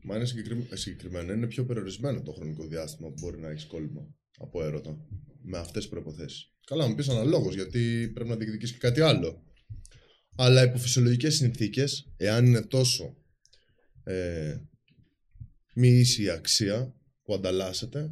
Μα 0.03 0.15
είναι 0.15 0.25
συγκεκρι- 0.25 0.77
συγκεκριμένο, 0.77 1.33
είναι 1.33 1.47
πιο 1.47 1.65
περιορισμένο 1.65 2.21
το 2.21 2.31
χρονικό 2.31 2.67
διάστημα 2.67 3.07
που 3.09 3.15
μπορεί 3.19 3.39
να 3.39 3.49
έχεις 3.49 3.65
κόλλημα 3.65 4.15
από 4.37 4.63
έρωτα. 4.63 4.97
Με 5.41 5.57
αυτές 5.57 5.81
τις 5.81 5.89
προποθέσει. 5.91 6.51
Καλά, 6.65 6.87
μου 6.87 6.95
πεις 6.95 7.09
αναλόγως, 7.09 7.55
γιατί 7.55 8.11
πρέπει 8.13 8.29
να 8.29 8.35
διεκδικήσει 8.35 8.73
και 8.73 8.79
κάτι 8.79 9.01
άλλο. 9.01 9.43
Αλλά 10.39 10.63
υπό 10.63 10.77
φυσιολογικές 10.77 11.35
συνθήκες, 11.35 12.11
εάν 12.17 12.45
είναι 12.45 12.61
τόσο 12.61 13.15
ε, 14.03 14.57
μη 15.73 15.87
ίση 15.87 16.23
η 16.23 16.29
αξία 16.29 16.95
που 17.23 17.33
ανταλλάσσεται, 17.33 18.11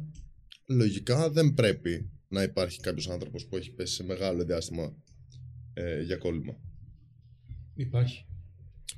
λογικά 0.68 1.30
δεν 1.30 1.54
πρέπει 1.54 2.10
να 2.28 2.42
υπάρχει 2.42 2.80
κάποιος 2.80 3.08
άνθρωπος 3.08 3.46
που 3.46 3.56
έχει 3.56 3.70
πέσει 3.72 3.94
σε 3.94 4.04
μεγάλο 4.04 4.44
διάστημα 4.44 4.96
ε, 5.74 6.02
για 6.02 6.16
κόλλημα. 6.16 6.60
Υπάρχει. 7.74 8.26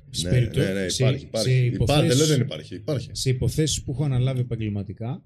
Σε 0.09 0.27
Ναι, 0.27 0.33
περίπτω- 0.33 0.59
ναι, 0.59 0.73
ναι, 0.73 0.89
σε- 0.89 1.03
υπάρχει. 1.03 1.19
σε 1.19 1.25
υπάρχει. 1.27 1.49
Υπάρχει, 1.65 1.65
υποθέσεις- 1.75 2.07
δεν 2.07 2.17
λέω 2.17 2.27
δεν 2.27 2.41
υπάρχει. 2.45 2.75
Υπάρχει. 2.75 3.09
σε 3.13 3.29
υποθέσεις 3.29 3.83
που 3.83 3.91
έχω 3.91 4.03
αναλάβει 4.03 4.39
επαγγελματικά. 4.39 5.23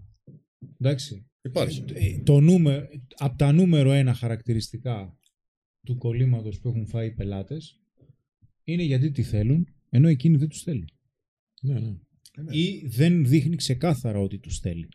Εντάξει. 0.79 1.25
υπάρχει. 1.41 1.83
Ε, 1.93 2.19
Το 2.23 2.39
νούμερο, 2.39 2.87
από 3.17 3.37
τα 3.37 3.51
νούμερο 3.51 3.91
ένα 3.91 4.13
χαρακτηριστικά 4.13 5.17
του 5.85 5.97
κολλήματος 5.97 6.59
που 6.59 6.69
έχουν 6.69 6.87
φάει 6.87 7.07
οι 7.07 7.11
πελάτες 7.13 7.81
είναι 8.63 8.83
γιατί 8.83 9.11
τη 9.11 9.23
θέλουν, 9.23 9.67
ενώ 9.89 10.07
εκείνοι 10.07 10.37
δεν 10.37 10.47
τους 10.47 10.61
θέλει. 10.61 10.85
ναι, 11.61 11.79
ναι. 11.79 11.93
Ή 12.57 12.83
δεν 12.87 13.25
δείχνει 13.27 13.55
ξεκάθαρα 13.55 14.19
ότι 14.19 14.37
τους 14.39 14.59
θέλει. 14.59 14.87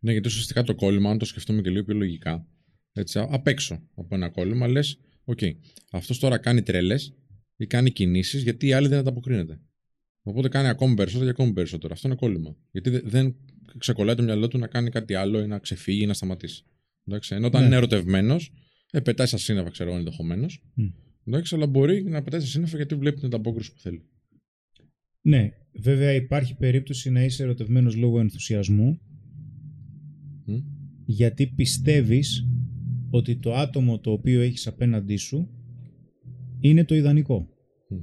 Ναι, 0.00 0.12
γιατί 0.12 0.28
ουσιαστικά 0.28 0.62
το 0.62 0.74
κόλλημα, 0.74 1.10
αν 1.10 1.18
το 1.18 1.24
σκεφτούμε 1.24 1.62
και 1.62 1.70
λίγο 1.70 1.84
πιο 1.84 1.94
λογικά, 1.94 2.46
έτσι, 2.92 3.18
α- 3.18 3.28
απ' 3.30 3.46
έξω 3.46 3.88
από 3.94 4.14
ένα 4.14 4.28
κόλλημα, 4.28 4.68
λες: 4.68 4.98
Οκ, 5.24 5.38
αυτός 5.90 6.18
τώρα 6.18 6.38
κάνει 6.38 6.62
τρέλες 6.62 7.14
ή 7.56 7.66
κάνει 7.66 7.90
κινήσεις 7.90 8.42
γιατί 8.42 8.66
οι 8.66 8.72
άλλοι 8.72 8.88
δεν 8.88 8.98
ανταποκρίνεται. 8.98 9.60
Οπότε 10.22 10.48
κάνει 10.48 10.68
ακόμη 10.68 10.94
περισσότερο 10.94 11.24
και 11.24 11.30
ακόμη 11.40 11.52
περισσότερο. 11.52 11.92
Αυτό 11.92 12.08
είναι 12.08 12.16
κόλλημα. 12.16 12.56
Γιατί 12.70 12.90
δε- 12.90 13.00
δεν 13.04 13.36
ξεκολλάει 13.78 14.14
το 14.14 14.22
μυαλό 14.22 14.48
του 14.48 14.58
να 14.58 14.66
κάνει 14.66 14.90
κάτι 14.90 15.14
άλλο 15.14 15.40
ή 15.42 15.46
να 15.46 15.58
ξεφύγει 15.58 16.02
ή 16.02 16.06
να 16.06 16.14
σταματήσει. 16.14 16.64
Εντάξει, 17.04 17.34
ενώ 17.34 17.46
όταν 17.46 17.60
Ναι. 17.60 17.66
είναι 17.66 17.76
ερωτευμένος, 17.76 18.52
ε, 18.90 19.00
πετάει 19.00 19.26
στα 19.26 19.36
σύννεφα, 19.36 19.70
ξέρω 19.70 19.88
εγώ 19.90 19.98
ενδεχομένως. 19.98 20.62
Μμ. 20.74 20.86
Εντάξει, 21.24 21.54
αλλά 21.54 21.66
μπορεί 21.66 22.02
να 22.02 22.22
πετάει 22.22 22.40
στα 22.40 22.48
σύννεφα 22.48 22.76
γιατί 22.76 22.94
βλέπει 22.94 23.16
την 23.16 23.26
ανταπόκριση 23.26 23.72
που 23.72 23.80
θέλει. 23.80 24.02
Ναι, 25.20 25.50
βέβαια 25.72 26.12
υπάρχει 26.12 26.56
περίπτωση 26.56 27.10
να 27.10 27.24
είσαι 27.24 27.42
ερωτευμένος 27.42 27.96
λόγω 27.96 28.20
ενθουσιασμού 28.20 29.00
Μμ. 30.44 30.58
γιατί 31.04 31.46
πιστεύεις 31.46 32.46
ότι 33.10 33.36
το 33.36 33.54
άτομο 33.54 33.98
το 33.98 34.12
οποίο 34.12 34.40
έχεις 34.40 34.66
απέναντί 34.66 35.16
σου 35.16 35.48
είναι 36.60 36.84
το 36.84 36.94
ιδανικό. 36.94 37.48
Μμ. 37.88 37.96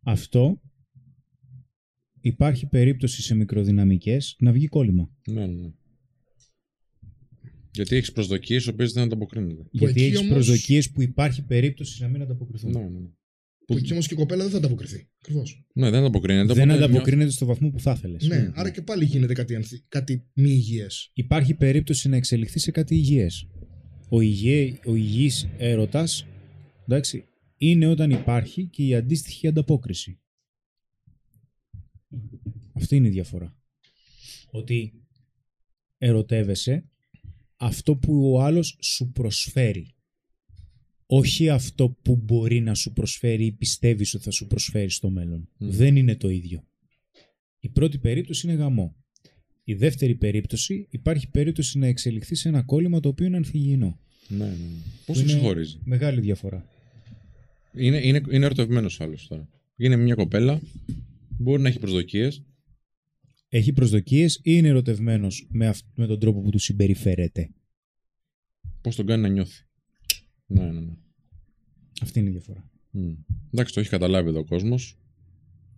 Αυτό 0.00 0.60
υπάρχει 2.20 2.66
περίπτωση 2.66 3.22
σε 3.22 3.34
μικροδυναμικές 3.34 4.36
να 4.38 4.52
βγει 4.52 4.66
κόλλημα. 4.66 5.10
Ναι, 5.30 5.46
ναι, 5.46 5.54
ναι. 5.54 5.72
Γιατί 7.76 7.96
έχεις 7.96 8.12
προσδοκίες 8.12 8.64
οι 8.64 8.68
οποίες 8.68 8.92
δεν 8.92 9.02
ανταποκρίνονται. 9.02 9.62
γιατί 9.70 9.92
εκεί 9.94 10.04
έχεις 10.04 10.18
όμως- 10.18 10.32
προσδοκίες 10.32 10.90
που 10.90 11.02
υπάρχει 11.02 11.42
περίπτωση 11.44 12.02
να 12.02 12.08
μην 12.08 12.22
ανταποκριθούν. 12.22 12.70
Ναι, 12.70 12.80
ναι, 12.80 12.88
ναι. 12.98 13.08
Που 13.66 13.76
εκεί 13.76 13.92
όμως 13.92 14.06
και 14.06 14.14
η 14.14 14.16
κοπέλα 14.16 14.42
δεν 14.42 14.50
θα 14.52 14.56
ανταποκριθεί. 14.58 15.08
Ακριβώς. 15.18 15.64
Ναι, 15.74 15.90
δεν 15.90 16.00
ανταποκρίνεται. 16.00 16.52
Δεν 16.54 16.70
οπότε 16.70 16.84
ανταποκρίνεται 16.84 17.30
στο 17.30 17.46
βαθμό 17.46 17.70
που 17.70 17.80
θα 17.80 17.92
ήθελες. 17.96 18.26
Ναι, 18.26 18.50
άρα 18.54 18.70
και 18.70 18.82
πάλι 18.82 19.04
γίνεται 19.04 19.32
κάτι, 19.32 19.54
ανθι- 19.54 19.84
κάτι 19.88 20.24
μη 20.32 20.50
υγιές. 20.50 21.10
Υπάρχει 21.14 21.54
περίπτωση 21.54 22.08
να 22.08 22.16
εξελιχθεί 22.16 22.58
σε 22.58 22.70
κάτι 22.70 22.94
υγιές. 22.94 23.48
ο, 24.08 24.20
υγιέ, 24.20 24.78
ο 24.86 24.94
υγιής 24.94 25.48
έρωτας 25.58 26.26
εντάξει, 26.88 27.24
είναι 27.56 27.86
όταν 27.86 28.10
υπάρχει 28.10 28.66
και 28.66 28.82
η 28.86 28.94
αντίστοιχη 28.94 29.46
ανταπόκριση. 29.46 30.18
Αυτή 32.72 32.96
είναι 32.96 33.06
η 33.08 33.10
διαφορά. 33.10 33.56
Ότι 34.50 34.92
ερωτεύεσαι 35.98 36.84
αυτό 37.56 37.96
που 37.96 38.32
ο 38.32 38.42
άλλος 38.42 38.78
σου 38.80 39.12
προσφέρει. 39.12 39.90
Όχι 41.06 41.48
αυτό 41.48 41.88
που 42.02 42.16
μπορεί 42.16 42.60
να 42.60 42.74
σου 42.74 42.92
προσφέρει 42.92 43.44
ή 43.44 43.52
πιστεύεις 43.52 44.14
ότι 44.14 44.24
θα 44.24 44.30
σου 44.30 44.46
προσφέρει 44.46 44.90
στο 44.90 45.10
μέλλον. 45.10 45.48
Δεν 45.56 45.96
είναι 45.96 46.16
το 46.16 46.28
ίδιο. 46.28 46.64
Η 47.60 47.68
πρώτη 47.68 47.98
περίπτωση 47.98 48.46
είναι 48.46 48.56
γαμό. 48.56 48.96
Η 49.64 49.74
δεύτερη 49.74 50.14
περίπτωση 50.14 50.86
υπάρχει 50.90 51.30
περίπτωση 51.30 51.78
να 51.78 51.86
εξελιχθεί 51.86 52.34
σε 52.34 52.48
ένα 52.48 52.62
κόλλημα 52.62 53.00
το 53.00 53.08
οποίο 53.08 53.26
είναι 53.26 53.36
ανθυγιεινό. 53.36 54.00
Ναι, 54.28 54.44
ναι. 54.44 54.54
Πώς 54.54 54.54
Που 55.06 55.12
το 55.12 55.20
είναι 55.20 55.28
ξεχωρίζει. 55.28 55.78
Μεγάλη 55.84 56.20
διαφορά. 56.20 56.68
Είναι, 57.74 58.00
είναι, 58.06 58.20
είναι 58.30 58.44
ερωτευμένος 58.44 59.00
άλλος 59.00 59.26
τώρα. 59.26 59.48
Είναι 59.76 59.96
μια 59.96 60.14
κοπέλα, 60.14 60.60
μπορεί 61.38 61.62
να 61.62 61.68
έχει 61.68 61.78
προσδοκίες. 61.78 62.42
Έχει 63.56 63.72
προσδοκίες 63.72 64.34
ή 64.36 64.40
είναι 64.42 64.68
ερωτευμένος 64.68 65.46
με, 65.50 65.66
αυ- 65.66 65.86
με 65.94 66.06
τον 66.06 66.18
τρόπο 66.18 66.40
που 66.40 66.50
του 66.50 66.58
συμπεριφέρεται; 66.58 67.50
Πώς 68.80 68.96
τον 68.96 69.06
κάνει 69.06 69.22
να 69.22 69.28
νιώθει. 69.28 69.64
Ναι, 70.46 70.64
ναι, 70.64 70.80
ναι. 70.80 70.92
Αυτή 72.02 72.18
είναι 72.18 72.28
η 72.28 72.32
διαφορά. 72.32 72.70
Μμ. 72.90 73.12
Εντάξει, 73.52 73.74
το 73.74 73.80
έχει 73.80 73.88
καταλάβει 73.88 74.28
εδώ 74.28 74.38
ο 74.38 74.44
κόσμος. 74.44 74.98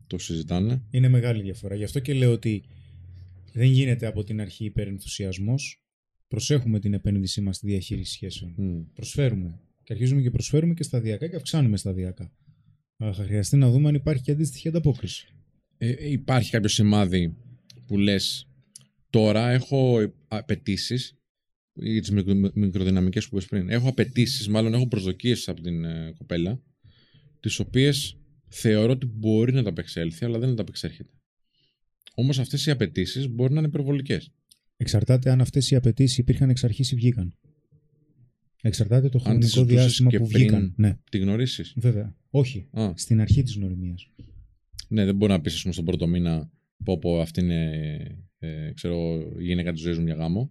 Το 0.06 0.18
συζητάνε. 0.18 0.82
Είναι 0.90 1.08
μεγάλη 1.08 1.42
διαφορά. 1.42 1.74
Γι' 1.74 1.84
αυτό 1.84 2.00
και 2.00 2.12
λέω 2.14 2.32
ότι 2.32 2.64
δεν 3.52 3.66
γίνεται 3.70 4.06
από 4.06 4.24
την 4.24 4.40
αρχή 4.40 4.64
υπερενθουσιασμός. 4.64 5.82
Προσέχουμε 6.28 6.80
την 6.80 6.94
επένδυσή 6.94 7.40
μας 7.40 7.56
στη 7.56 7.66
διαχείριση 7.66 8.12
σχέσεων. 8.12 8.54
Μμ. 8.56 8.82
Προσφέρουμε. 8.94 9.60
Και 9.84 9.92
αρχίζουμε 9.92 10.22
και 10.22 10.30
προσφέρουμε 10.30 10.74
και 10.74 10.82
σταδιακά 10.82 11.28
και 11.28 11.36
αυξάνουμε 11.36 11.76
σταδιακά. 11.76 12.32
Αλλά 12.96 13.12
θα 13.12 13.24
χρειαστεί 13.24 13.56
να 13.56 13.70
δούμε 13.70 13.88
αν 13.88 13.94
υπάρχει 13.94 14.22
και 14.22 14.30
αντίστοιχη 14.30 14.68
ανταπόκριση. 14.68 15.26
Ε, 15.78 15.90
ε, 15.90 16.10
υπάρχει 16.10 16.50
κάποιο 16.50 16.68
σημάδι 16.68 17.36
που 17.88 17.98
λες 17.98 18.48
τώρα 19.10 19.50
έχω 19.50 20.12
απαιτήσεις 20.28 21.16
ή 21.82 22.00
τις 22.00 22.10
μικροδυναμικές 22.54 23.28
που 23.28 23.34
είπες 23.36 23.46
πριν. 23.48 23.70
Έχω 23.70 23.88
απαιτήσεις, 23.88 24.48
μάλλον 24.48 24.74
έχω 24.74 24.88
προσδοκίες 24.88 25.48
από 25.48 25.60
την 25.60 25.84
ε, 25.84 26.12
κοπέλα, 26.18 26.60
τις 27.40 27.58
οποίες 27.58 28.16
θεωρώ 28.48 28.92
ότι 28.92 29.06
μπορεί 29.06 29.52
να 29.52 29.62
τα 29.62 29.68
απεξέλθει, 29.68 30.24
αλλά 30.24 30.38
δεν 30.38 30.54
τα 30.54 30.62
απεξέρχεται. 30.62 31.10
Όμως 32.14 32.38
αυτές 32.38 32.66
οι 32.66 32.70
απαιτήσεις 32.70 33.28
μπορεί 33.28 33.52
να 33.52 33.58
είναι 33.58 33.68
υπερβολικές. 33.68 34.30
Εξαρτάται 34.76 35.30
αν 35.30 35.40
αυτές 35.40 35.70
οι 35.70 35.74
απαιτήσεις 35.74 36.18
υπήρχαν 36.18 36.50
εξ 36.50 36.64
αρχής 36.64 36.90
ή 36.92 36.94
βγήκαν. 36.94 37.34
Εξαρτάται 38.62 39.08
το 39.08 39.18
τις 39.18 39.22
χρονικό 39.26 39.46
ζητούσες 39.46 39.66
διάστημα 39.74 40.10
και 40.10 40.18
που 40.18 40.26
πριν 40.26 40.40
βγήκαν. 40.40 40.72
Ναι, 40.76 40.98
Τη 41.10 41.18
γνωρίσει. 41.18 41.72
βέβαια. 41.76 42.16
Όχι. 42.30 42.68
Α, 42.72 42.92
Στην 42.96 43.20
αρχή 43.20 43.42
της 43.42 43.54
γνωριμίας. 43.56 44.10
ναι, 44.88 45.04
δεν 45.04 45.16
μπορεί 45.16 45.32
να 45.32 45.40
πεις, 45.40 45.54
ας 45.54 45.60
πούμε, 45.60 45.72
στον 45.72 45.84
πρώτο 45.84 46.06
μήνα 46.06 46.50
πω, 46.84 46.98
πω 46.98 47.20
αυτή 47.20 47.40
είναι 47.40 47.70
ε, 48.38 48.72
ξέρω, 48.74 49.20
η 49.38 49.44
γυναίκα 49.44 49.72
τη 49.72 49.78
ζωή 49.78 49.94
μου 49.94 50.04
για 50.04 50.14
γάμο. 50.14 50.50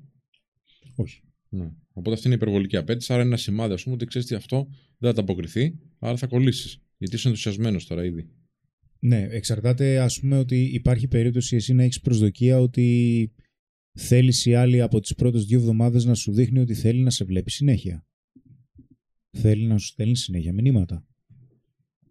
Όχι. 0.95 1.21
Ναι. 1.49 1.71
Οπότε 1.93 2.15
αυτή 2.15 2.27
είναι 2.27 2.35
η 2.35 2.39
υπερβολική 2.41 2.77
απέτηση. 2.77 3.13
Άρα 3.13 3.21
είναι 3.21 3.31
ένα 3.31 3.41
σημάδι, 3.41 3.73
ας 3.73 3.83
πούμε, 3.83 3.95
ότι 3.95 4.05
ξέρεις 4.05 4.27
τι 4.27 4.35
αυτό 4.35 4.67
δεν 4.97 5.09
θα 5.09 5.15
τα 5.15 5.21
αποκριθεί, 5.21 5.79
άρα 5.99 6.17
θα 6.17 6.27
κολλήσεις. 6.27 6.81
Γιατί 6.97 7.15
είσαι 7.15 7.27
ενθουσιασμένος 7.27 7.87
τώρα 7.87 8.05
ήδη. 8.05 8.29
Ναι, 8.99 9.27
εξαρτάται 9.29 9.99
ας 9.99 10.19
πούμε 10.19 10.37
ότι 10.37 10.61
υπάρχει 10.73 11.07
περίπτωση 11.07 11.55
εσύ 11.55 11.73
να 11.73 11.83
έχεις 11.83 12.01
προσδοκία 12.01 12.59
ότι 12.59 13.31
θέλεις 13.93 14.45
η 14.45 14.53
άλλη 14.53 14.81
από 14.81 14.99
τις 14.99 15.15
πρώτες 15.15 15.45
δύο 15.45 15.59
εβδομάδες 15.59 16.05
να 16.05 16.13
σου 16.13 16.31
δείχνει 16.31 16.59
ότι 16.59 16.73
θέλει 16.73 16.99
να 16.99 17.09
σε 17.09 17.23
βλέπει 17.23 17.51
συνέχεια. 17.51 18.05
Θέλει 19.31 19.65
να 19.65 19.77
σου 19.77 19.85
στέλνει 19.85 20.15
συνέχεια 20.15 20.53
μηνύματα. 20.53 21.05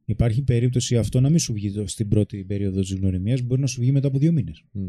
Υπάρχει 0.08 0.42
περίπτωση 0.42 0.96
αυτό 0.96 1.20
να 1.20 1.28
μην 1.30 1.38
σου 1.38 1.52
βγει 1.52 1.72
το- 1.72 1.86
στην 1.86 2.08
πρώτη 2.08 2.44
περίοδο 2.44 2.80
της 2.80 2.92
γνωριμίας, 2.92 3.40
μπορεί 3.42 3.60
να 3.60 3.66
σου 3.66 3.80
βγει 3.80 3.92
μετά 3.92 4.08
από 4.08 4.18
δύο 4.18 4.32
μήνες. 4.32 4.64
Μμ. 4.72 4.88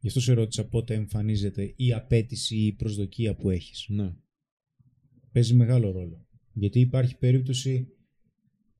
Γι' 0.00 0.06
αυτό 0.08 0.20
σε 0.20 0.32
ρώτησα 0.32 0.66
πότε 0.68 0.94
εμφανίζεται 0.94 1.72
η 1.76 1.92
απέτηση 1.92 2.56
ή 2.56 2.66
η 2.66 2.72
προσδοκία 2.72 3.34
που 3.34 3.50
έχεις. 3.50 3.86
Ναι. 3.88 4.12
Παίζει 5.32 5.54
μεγάλο 5.54 5.90
ρόλο. 5.90 6.26
Γιατί 6.52 6.80
υπάρχει 6.80 7.16
περίπτωση 7.16 7.88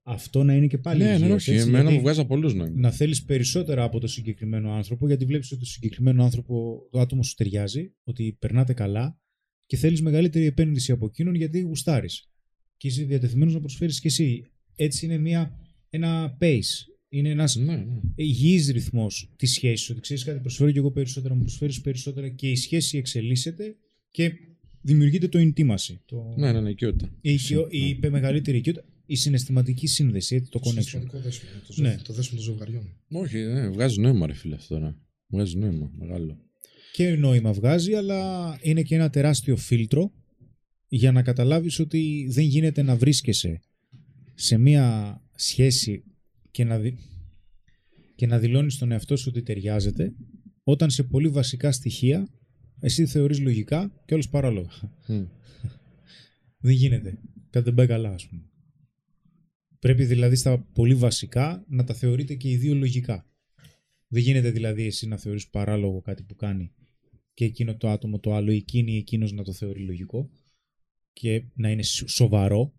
αυτό 0.03 0.45
να 0.45 0.55
είναι 0.55 0.67
και 0.67 0.79
πάλι 0.79 1.03
ναι, 1.03 1.09
ναι, 1.11 1.15
υγιές, 1.15 1.31
όχι. 1.31 1.51
έτσι, 1.51 1.63
Εμένα 1.69 1.79
γιατί- 1.83 1.95
μου 1.97 2.01
βγάζει 2.03 2.21
από 2.21 2.29
πολλού 2.29 2.55
νόημα. 2.55 2.81
να 2.81 2.91
θέλεις 2.91 3.25
περισσότερα 3.25 3.83
από 3.85 4.01
το 4.01 4.07
συγκεκριμένο 4.07 4.73
άνθρωπο 4.73 5.07
γιατί 5.07 5.25
βλέπεις 5.25 5.51
ότι 5.53 5.61
το 5.61 5.67
συγκεκριμένο 5.67 6.25
άνθρωπο, 6.25 6.83
το 6.91 7.01
άτομο 7.01 7.23
σου 7.23 7.35
ταιριάζει, 7.35 7.93
ότι 8.05 8.37
περνάτε 8.39 8.73
καλά 8.73 9.21
και 9.67 9.77
θέλεις 9.77 10.03
μεγαλύτερη 10.03 10.45
επένδυση 10.45 10.93
από 10.93 11.07
εκείνον 11.07 11.35
γιατί 11.35 11.61
γουστάρεις 11.61 12.31
και 12.77 12.89
είσαι 12.89 13.05
διατεθειμένος 13.05 13.55
να 13.55 13.61
προσφέρεις 13.61 14.01
και 14.01 14.09
εσύ. 14.09 14.47
Έτσι 14.77 15.05
είναι 15.05 15.19
μια, 15.19 15.59
ένα 15.91 16.37
pace, 16.41 16.87
είναι 17.09 17.29
ένας 17.29 17.57
Ναι, 17.57 17.77
ναι. 17.77 18.01
υγιής 18.15 18.69
ρυθμός 18.71 19.31
της 19.37 19.53
σχέσης, 19.53 19.91
ότι 19.91 20.01
ξέρεις 20.01 20.25
κάτι 20.25 20.41
προσφέρω 20.41 20.71
και 20.71 20.79
εγώ 20.79 20.91
περισσότερα, 20.91 21.35
μου 21.35 21.41
προσφέρεις 21.41 21.81
περισσότερα 21.81 22.29
και 22.29 22.51
η 22.51 22.57
σχέση 22.57 22.99
εξελίσσεται 22.99 23.77
και 24.11 24.33
δημιουργείται 24.81 25.29
το 25.29 25.39
intimacy, 25.39 25.95
το, 26.07 26.35
ναι, 26.37 26.53
ναι, 26.53 26.61
ναι, 26.61 26.71
οικειότητα. 26.71 27.11
η, 27.21 27.33
οικειο- 27.33 27.69
η, 27.71 27.89
η 28.03 28.09
μεγαλύτερη 28.11 28.57
οικειότητα, 28.57 28.85
η 29.07 29.15
συναισθηματική 29.17 29.87
σύνδεση, 29.87 30.35
έτσι, 30.35 30.51
το 30.51 30.61
connection. 30.63 30.69
Συναισθηματικό 30.69 31.19
δέσιμο. 31.19 31.51
Το, 31.67 31.73
ζεύ- 31.73 31.89
Ναι. 31.97 32.03
το 32.03 32.13
δέσιμο 32.13 32.41
των 32.41 32.45
ζευγαριών. 32.45 32.89
Όχι, 33.11 33.37
ναι, 33.39 33.69
βγάζει 33.69 34.01
νόημα, 34.01 34.27
ρε 34.27 34.33
φίλε 34.33 34.55
αυτό 34.55 34.75
τώρα. 34.75 34.97
Βγάζει 35.27 35.57
νόημα, 35.59 35.91
μεγάλο. 35.99 36.39
και 36.93 37.09
νόημα 37.15 37.53
βγάζει, 37.53 37.93
αλλά 37.95 38.59
είναι 38.63 38.83
και 38.83 38.95
ένα 38.95 39.11
τεράστιο 39.11 39.57
φίλτρο 39.57 40.13
για 40.89 41.13
να 41.13 41.23
καταλάβεις 41.23 41.79
ότι 41.79 42.27
δεν 42.31 42.45
γίνεται 42.45 42.83
να 42.83 42.97
βρίσκεσαι 42.97 43.61
σε 44.35 44.59
μία 44.59 45.17
σχέση 45.35 46.05
και 46.51 46.65
να, 46.65 46.79
δι... 46.79 46.99
και 48.15 48.27
να 48.27 48.39
δηλώνεις 48.39 48.79
τον 48.79 48.93
εαυτό 48.93 49.17
σου 49.17 49.27
ότι 49.29 49.43
ταιριάζεται 49.43 50.15
όταν 50.63 50.91
σε 50.91 51.03
πολύ 51.03 51.29
βασικά 51.29 51.73
στοιχεία 51.73 52.29
εσύ 52.81 53.07
θεωρείς 53.07 53.41
λογικά 53.41 54.03
και 54.05 54.15
όλος 54.15 54.29
παράλογα. 54.29 54.71
Μμ. 55.07 55.25
Δεν 56.65 56.75
γίνεται. 56.75 57.19
Κάτι 57.51 57.65
δεν 57.65 57.75
πάει 57.75 57.87
καλά, 57.87 58.11
ας 58.11 58.29
πούμε. 58.29 58.43
Πρέπει 59.79 60.05
δηλαδή 60.05 60.37
στα 60.37 60.59
πολύ 60.59 60.95
βασικά 60.95 61.65
να 61.69 61.85
τα 61.85 61.95
θεωρείτε 61.95 62.35
και 62.35 62.51
οι 62.51 62.57
δύο 62.57 62.75
λογικά. 62.75 63.27
Δεν 64.09 64.23
γίνεται 64.23 64.51
δηλαδή 64.51 64.87
εσύ 64.87 65.07
να 65.07 65.17
θεωρείς 65.17 65.49
παράλογο 65.49 66.01
κάτι 66.01 66.23
που 66.23 66.35
κάνει 66.35 66.73
και 67.35 67.45
εκείνο 67.45 67.77
το 67.77 67.89
άτομο 67.89 68.19
το 68.19 68.35
άλλο, 68.35 68.51
εκείνη 68.51 68.93
ή 68.93 68.97
εκείνος 68.97 69.33
να 69.33 69.43
το 69.43 69.53
θεωρεί 69.53 69.81
λογικό 69.81 70.31
και 71.13 71.45
να 71.55 71.71
είναι 71.71 71.83
σο- 71.83 72.09
σοβαρό. 72.09 72.75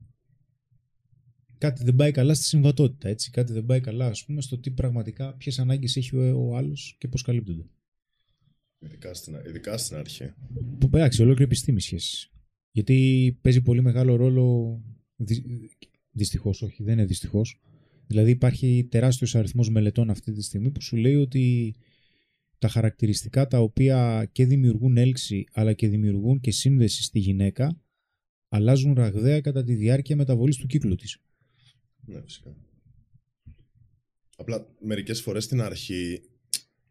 Κάτι 1.57 1.83
δεν 1.83 1.95
πάει 1.95 2.11
καλά 2.11 2.33
στη 2.33 2.43
συμβατότητα, 2.43 3.09
έτσι. 3.09 3.31
Κάτι 3.31 3.53
δεν 3.53 3.65
πάει 3.65 3.81
καλά, 3.81 4.05
ας 4.05 4.25
πούμε, 4.25 4.41
στο 4.41 4.57
τι 4.57 4.71
πραγματικά, 4.71 5.33
ποιες 5.33 5.59
ανάγκες 5.59 5.95
έχει 5.95 6.15
ο, 6.15 6.49
ο 6.49 6.55
άλλος 6.55 6.95
και 6.97 7.07
πώς 7.07 7.21
καλύπτονται. 7.21 7.65
Ειδικά 8.79 9.13
στην, 9.13 9.35
ειδικά 9.47 9.77
στην 9.77 9.97
αρχή. 9.97 10.33
Που 10.79 10.89
εντάξει, 10.93 11.21
ολόκληρη 11.21 11.43
επιστήμη 11.43 11.81
σχέση. 11.81 12.31
Γιατί 12.71 13.37
παίζει 13.41 13.61
πολύ 13.61 13.81
μεγάλο 13.81 14.15
ρόλο. 14.15 14.79
Δυστυχώς, 16.11 16.61
όχι, 16.61 16.83
δεν 16.83 16.93
είναι 16.93 17.05
δυστυχώς. 17.05 17.61
Δηλαδή, 18.07 18.31
υπάρχει 18.31 18.87
τεράστιος 18.91 19.35
αριθμός 19.35 19.69
μελετών 19.69 20.09
αυτή 20.09 20.31
τη 20.31 20.41
στιγμή 20.41 20.71
που 20.71 20.81
σου 20.81 20.95
λέει 20.95 21.15
ότι 21.15 21.75
τα 22.63 22.67
χαρακτηριστικά 22.67 23.47
τα 23.47 23.59
οποία 23.59 24.29
και 24.31 24.45
δημιουργούν 24.45 24.97
έλξη 24.97 25.45
αλλά 25.51 25.73
και 25.73 25.87
δημιουργούν 25.87 26.39
και 26.39 26.51
σύνδεση 26.51 27.03
στη 27.03 27.19
γυναίκα 27.19 27.81
αλλάζουν 28.49 28.93
ραγδαία 28.93 29.41
κατά 29.41 29.63
τη 29.63 29.73
διάρκεια 29.73 30.15
μεταβολής 30.15 30.57
του 30.57 30.67
κύκλου 30.67 30.95
της. 30.95 31.17
Ναι, 32.05 32.21
φυσικά. 32.21 32.55
Απλά 34.37 34.67
μερικές 34.79 35.21
φορές 35.21 35.43
στην 35.43 35.61
αρχή 35.61 36.21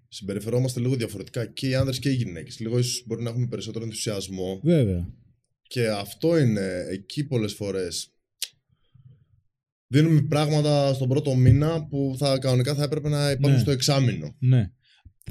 συμπεριφερόμαστε 0.08 0.80
λίγο 0.80 0.94
διαφορετικά 0.96 1.46
και 1.46 1.68
οι 1.68 1.74
άνδρες 1.74 1.98
και 1.98 2.10
οι 2.10 2.14
γυναίκες. 2.14 2.60
Λίγο 2.60 2.78
ίσως 2.78 3.04
μπορεί 3.06 3.22
να 3.22 3.30
έχουμε 3.30 3.46
περισσότερο 3.46 3.84
ενθουσιασμό 3.84 4.60
Βέβαια. 4.62 5.14
και 5.62 5.88
αυτό 5.88 6.38
είναι 6.38 6.86
εκεί 6.90 7.24
πολλές 7.24 7.54
φορές. 7.54 8.14
Δίνουμε 9.86 10.22
πράγματα 10.22 10.94
στον 10.94 11.08
πρώτο 11.08 11.34
μήνα 11.34 11.86
που 11.86 12.14
θα, 12.18 12.38
κανονικά 12.38 12.74
θα 12.74 12.82
έπρεπε 12.82 13.08
να 13.08 13.30
υπάρχουν 13.30 13.56
Ναι. 13.56 13.62
στο 13.62 13.70
εξάμεινο. 13.70 14.36
Ναι. 14.38 14.72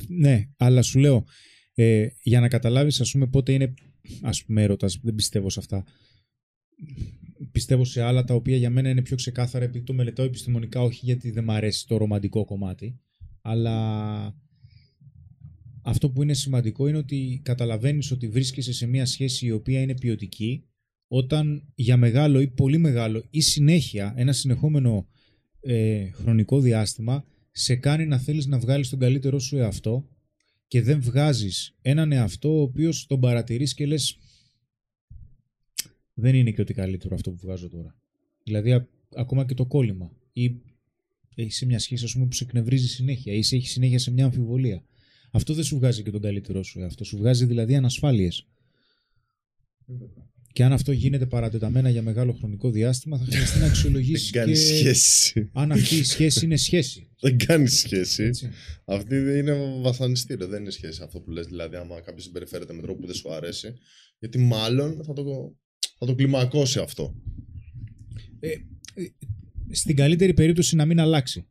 Ναι, 0.08 0.50
αλλά 0.58 0.82
σου 0.82 1.00
λέω, 1.00 1.26
ε, 1.74 2.08
για 2.22 2.40
να 2.40 2.48
καταλάβεις 2.48 3.02
ας 3.02 3.12
πούμε 3.12 3.28
πότε 3.28 3.54
είναι 3.54 3.74
ας 4.22 4.46
πούμε 4.46 4.64
έρωτας, 4.64 5.00
δεν 5.04 5.16
πιστεύω 5.16 5.50
σε 5.50 5.60
αυτά. 5.60 5.84
Πιστεύω 7.62 7.86
σε 7.86 8.02
άλλα 8.02 8.24
τα 8.24 8.34
οποία 8.34 8.58
για 8.58 8.70
μένα 8.70 8.90
είναι 8.90 9.02
πιο 9.02 9.16
ξεκάθαρα 9.16 9.66
επειδή 9.66 9.86
το 9.86 9.94
μελετάω 9.94 10.26
επιστημονικά, 10.26 10.82
όχι 10.82 11.00
γιατί 11.04 11.32
δεν 11.32 11.44
μ' 11.44 11.52
αρέσει 11.52 11.88
το 11.88 11.98
ρομαντικό 11.98 12.46
κομμάτι, 12.46 13.00
αλλά 13.42 13.76
αυτό 15.82 16.10
που 16.10 16.24
είναι 16.24 16.34
σημαντικό 16.34 16.88
είναι 16.88 16.98
ότι 16.98 17.42
καταλαβαίνεις 17.44 18.12
ότι 18.12 18.28
βρίσκεσαι 18.28 18.74
σε 18.74 18.86
μια 18.86 19.06
σχέση 19.06 19.46
η 19.46 19.52
οποία 19.52 19.82
είναι 19.82 19.94
ποιοτική 19.94 20.64
όταν 21.08 21.72
για 21.76 21.98
μεγάλο 21.98 22.42
ή 22.42 22.48
πολύ 22.48 22.78
μεγάλο 22.78 23.24
ή 23.30 23.42
συνέχεια 23.42 24.14
ένα 24.16 24.34
συνεχόμενο 24.34 25.08
ε, 25.60 26.10
χρονικό 26.12 26.60
διάστημα 26.60 27.26
σε 27.52 27.76
κάνει 27.76 28.06
να 28.06 28.18
θέλεις 28.18 28.46
να 28.46 28.60
βγάλεις 28.60 28.90
τον 28.90 29.00
καλύτερό 29.00 29.40
σου 29.40 29.58
εαυτό 29.58 30.08
και 30.68 30.82
δεν 30.82 31.02
βγάζεις 31.02 31.78
έναν 31.82 32.12
εαυτό 32.12 32.58
ο 32.58 32.62
οποίος 32.62 33.06
τον 33.06 33.20
παρατηρείς 33.20 33.74
και 33.74 33.86
λες 33.86 34.18
δεν 36.22 36.36
είναι 36.36 36.52
και 36.52 36.62
ότι 36.62 36.74
καλύτερο 36.74 37.16
αυτό 37.16 37.32
που 37.32 37.38
βγάζω 37.42 37.70
τώρα. 37.70 37.96
Δηλαδή, 38.44 38.72
α- 38.72 38.88
ακόμα 39.16 39.46
και 39.46 39.54
το 39.54 39.66
κόλλημα. 39.66 40.12
Ή 40.34 40.56
έχει 41.36 41.66
μια 41.66 41.80
σχέση 41.80 42.04
ας 42.06 42.14
πούμε, 42.14 42.26
που 42.26 42.34
σε 42.34 42.44
εκνευρίζει 42.44 42.88
συνέχεια, 42.88 43.34
ή 43.34 43.42
σε 43.42 43.56
έχει 43.56 43.68
συνέχεια 43.68 44.00
σε 44.00 44.12
μια 44.12 44.26
αμφιβολία. 44.26 44.84
Αυτό 45.32 45.54
δεν 45.54 45.64
σου 45.64 45.78
βγάζει 45.78 46.04
και 46.04 46.12
τον 46.12 46.22
καλύτερό 46.22 46.64
σου 46.64 46.80
εαυτό. 46.80 47.04
Σου 47.04 47.18
βγάζει 47.18 47.46
δηλαδή 47.46 47.76
ανασφάλειες. 47.76 48.48
Και 50.54 50.64
αν 50.64 50.72
αυτό 50.74 50.92
γίνεται 50.92 51.26
παρατεταμένα 51.26 51.90
για 51.90 52.02
μεγάλο 52.02 52.34
χρονικό 52.34 52.70
διάστημα, 52.72 53.18
θα 53.18 53.26
χρειαστεί 53.26 53.54
να 53.58 53.60
Δεν 53.64 53.70
αξιολογήσει 53.70 54.32
κάνει 54.32 54.52
και 54.52 54.58
σχέση. 54.58 55.50
αν 55.54 55.72
αυτή 55.72 55.96
η 55.96 56.04
σχέση 56.04 56.46
είναι 56.46 56.58
σχέση. 56.58 57.08
Δεν 57.20 57.38
κάνει 57.38 57.68
σχέση. 57.68 58.24
Έτσι. 58.24 58.50
Αυτή 58.86 59.16
είναι 59.16 59.80
βασανιστήριο, 59.82 60.48
δεν 60.48 60.62
είναι 60.62 60.72
σχέση 60.72 61.02
αυτό 61.04 61.20
που 61.22 61.32
λες. 61.32 61.46
Δηλαδή, 61.46 61.76
άμα 61.76 62.02
κάποιος 62.02 62.24
συμπεριφέρεται 62.24 62.74
με 62.74 62.82
τρόπο 62.82 63.00
που 63.00 63.06
δεν 63.06 63.16
σου 63.16 63.34
αρέσει, 63.34 63.74
γιατί 64.20 64.38
μάλλον 64.38 65.04
θα 65.04 65.14
το, 65.14 65.56
θα 66.02 66.08
το 66.08 66.16
κλιμακώσει 66.16 66.80
αυτό. 66.80 67.16
Στην 69.72 69.96
καλύτερη 69.96 70.34
περίπτωση 70.34 70.76
να 70.76 70.86
μην 70.86 71.00
αλλάξει. 71.00 71.46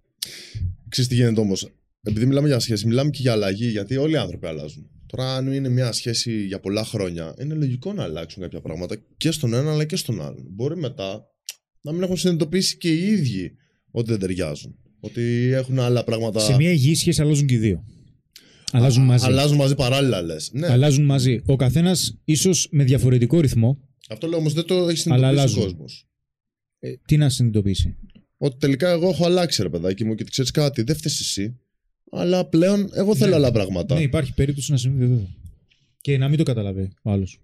Ξέρεις 0.89 1.11
τι 1.11 1.17
γίνεται 1.17 1.41
όμως. 1.41 1.69
Επειδή 2.03 2.27
μιλάμε 2.27 2.49
για 2.49 2.59
σχέση, 2.59 2.87
μιλάμε 2.87 3.11
και 3.11 3.19
για 3.21 3.33
αλλαγή, 3.33 3.67
γιατί 3.67 3.97
όλοι 3.97 4.13
οι 4.13 4.17
άνθρωποι 4.17 4.47
αλλάζουν. 4.47 4.91
Τώρα, 5.07 5.35
αν 5.35 5.53
είναι 5.53 5.69
μια 5.69 5.93
σχέση 5.93 6.45
για 6.47 6.61
πολλά 6.61 6.85
χρόνια, 6.85 7.35
είναι 7.41 7.55
λογικό 7.55 7.93
να 7.93 8.03
αλλάξουν 8.03 8.43
κάποια 8.43 8.61
πράγματα 8.61 8.97
και 9.17 9.31
στον 9.31 9.55
ένα 9.55 9.73
αλλά 9.73 9.85
και 9.85 9.97
στον 9.97 10.23
άλλον. 10.23 10.47
Μπορεί 10.51 10.77
μετά 10.77 11.27
να 11.81 11.93
μην 11.93 12.03
έχουν 12.03 12.17
συνειδητοποιήσει 12.17 12.77
και 12.77 12.95
οι 12.95 13.07
ίδιοι 13.07 13.53
ότι 13.91 14.11
δεν 14.11 14.19
ταιριάζουν. 14.19 14.75
Ότι 15.01 15.23
έχουν 15.53 15.79
άλλα 15.79 16.05
πράγματα. 16.05 16.41
Σε 16.41 16.57
μια 16.57 16.71
υγιή 16.71 16.95
σχέση 16.95 17.23
αλλάζουν 17.23 17.47
και 17.47 17.55
οι 17.55 17.59
δύο. 17.59 17.85
Αλλάζουν 18.73 19.05
μαζί. 19.05 19.27
Αλλάζουν 19.27 19.57
μαζί 19.57 19.75
παράλληλα, 19.75 20.23
λες. 20.23 20.51
Ναι, 20.53 20.67
Αλλάζουν 20.67 21.05
μαζί. 21.05 21.41
Ο 21.47 21.57
καθένας 21.57 22.19
ίσως 22.25 22.69
με 22.71 22.85
διαφορετικό 22.85 23.41
ρυθμό. 23.41 23.90
Αυτό 24.11 24.27
λέω 24.27 24.39
όμως 24.39 24.53
δεν 24.53 24.65
το 24.65 24.75
έχει 24.75 24.85
Αλλά 24.85 24.97
συνειδητοποιήσει 24.97 25.25
ο 25.25 25.27
αλλάζουν. 25.29 25.63
κόσμος. 25.63 26.07
Ε, 26.79 26.95
τι 27.07 27.17
να 27.17 27.29
συνειδητοποιήσει; 27.29 27.97
Ότι 28.37 28.57
τελικά 28.59 28.91
εγώ 28.91 29.09
έχω 29.09 29.25
αλλάξει, 29.25 29.63
ρε 29.63 29.69
παιδάκι 29.69 30.05
μου, 30.05 30.15
και 30.15 30.25
ξέρεις 30.25 30.51
κάτι, 30.51 30.83
δεν 30.83 30.97
φταίεις 30.97 31.21
εσύ. 31.21 31.59
Αλλά 32.11 32.45
πλέον 32.49 32.91
εγώ 32.93 33.15
θέλω 33.17 33.35
άλλα 33.35 33.53
πράγματα. 33.53 33.95
Ναι, 33.95 34.03
υπάρχει 34.03 34.35
περίπτωση 34.35 34.71
να 34.71 34.77
συμβεί 34.77 35.07
βέβαια. 35.07 35.27
Και 36.01 36.19
να 36.19 36.29
μην 36.29 36.39
το 36.39 36.43
καταλαβαίνει 36.45 36.93
ο 37.03 37.11
άλλος. 37.11 37.41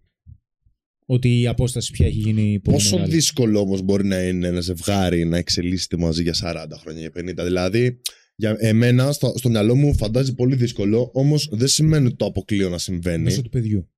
Ότι 1.07 1.41
η 1.41 1.47
απόσταση 1.47 1.93
πια 1.93 2.07
έχει 2.07 2.19
γίνει 2.19 2.61
πολύ 2.61 2.77
Πόσο 2.77 2.95
μεγάλη. 2.97 3.15
δύσκολο 3.15 3.61
όμως 3.61 3.83
μπορεί 3.83 4.05
να 4.05 4.23
είναι 4.23 4.47
ένα 4.47 4.61
ζευγάρι 4.61 5.25
να 5.25 5.37
εξελίσσεται 5.37 5.97
μαζί 5.97 6.23
για 6.23 6.35
40 6.43 6.67
χρόνια, 6.81 7.01
για 7.01 7.11
50. 7.11 7.45
Δηλαδή, 7.45 8.01
για 8.37 8.57
εμένα, 8.59 9.13
στο, 9.13 9.33
στο 9.37 9.49
μυαλό 9.49 9.75
μου 9.77 9.95
φαντάζει 9.97 10.35
πολύ 10.35 10.57
δύσκολο, 10.57 11.11
όμως 11.13 11.49
δεν 11.53 11.69
σημαίνει 11.69 12.07
ότι 12.07 12.17
το 12.17 12.25
αποκλείω 12.25 12.69
να 12.69 12.79
συμβαίνει. 12.79 13.23
Μέσω 13.23 13.43
του 13.43 13.49
παιδιού. 13.49 13.91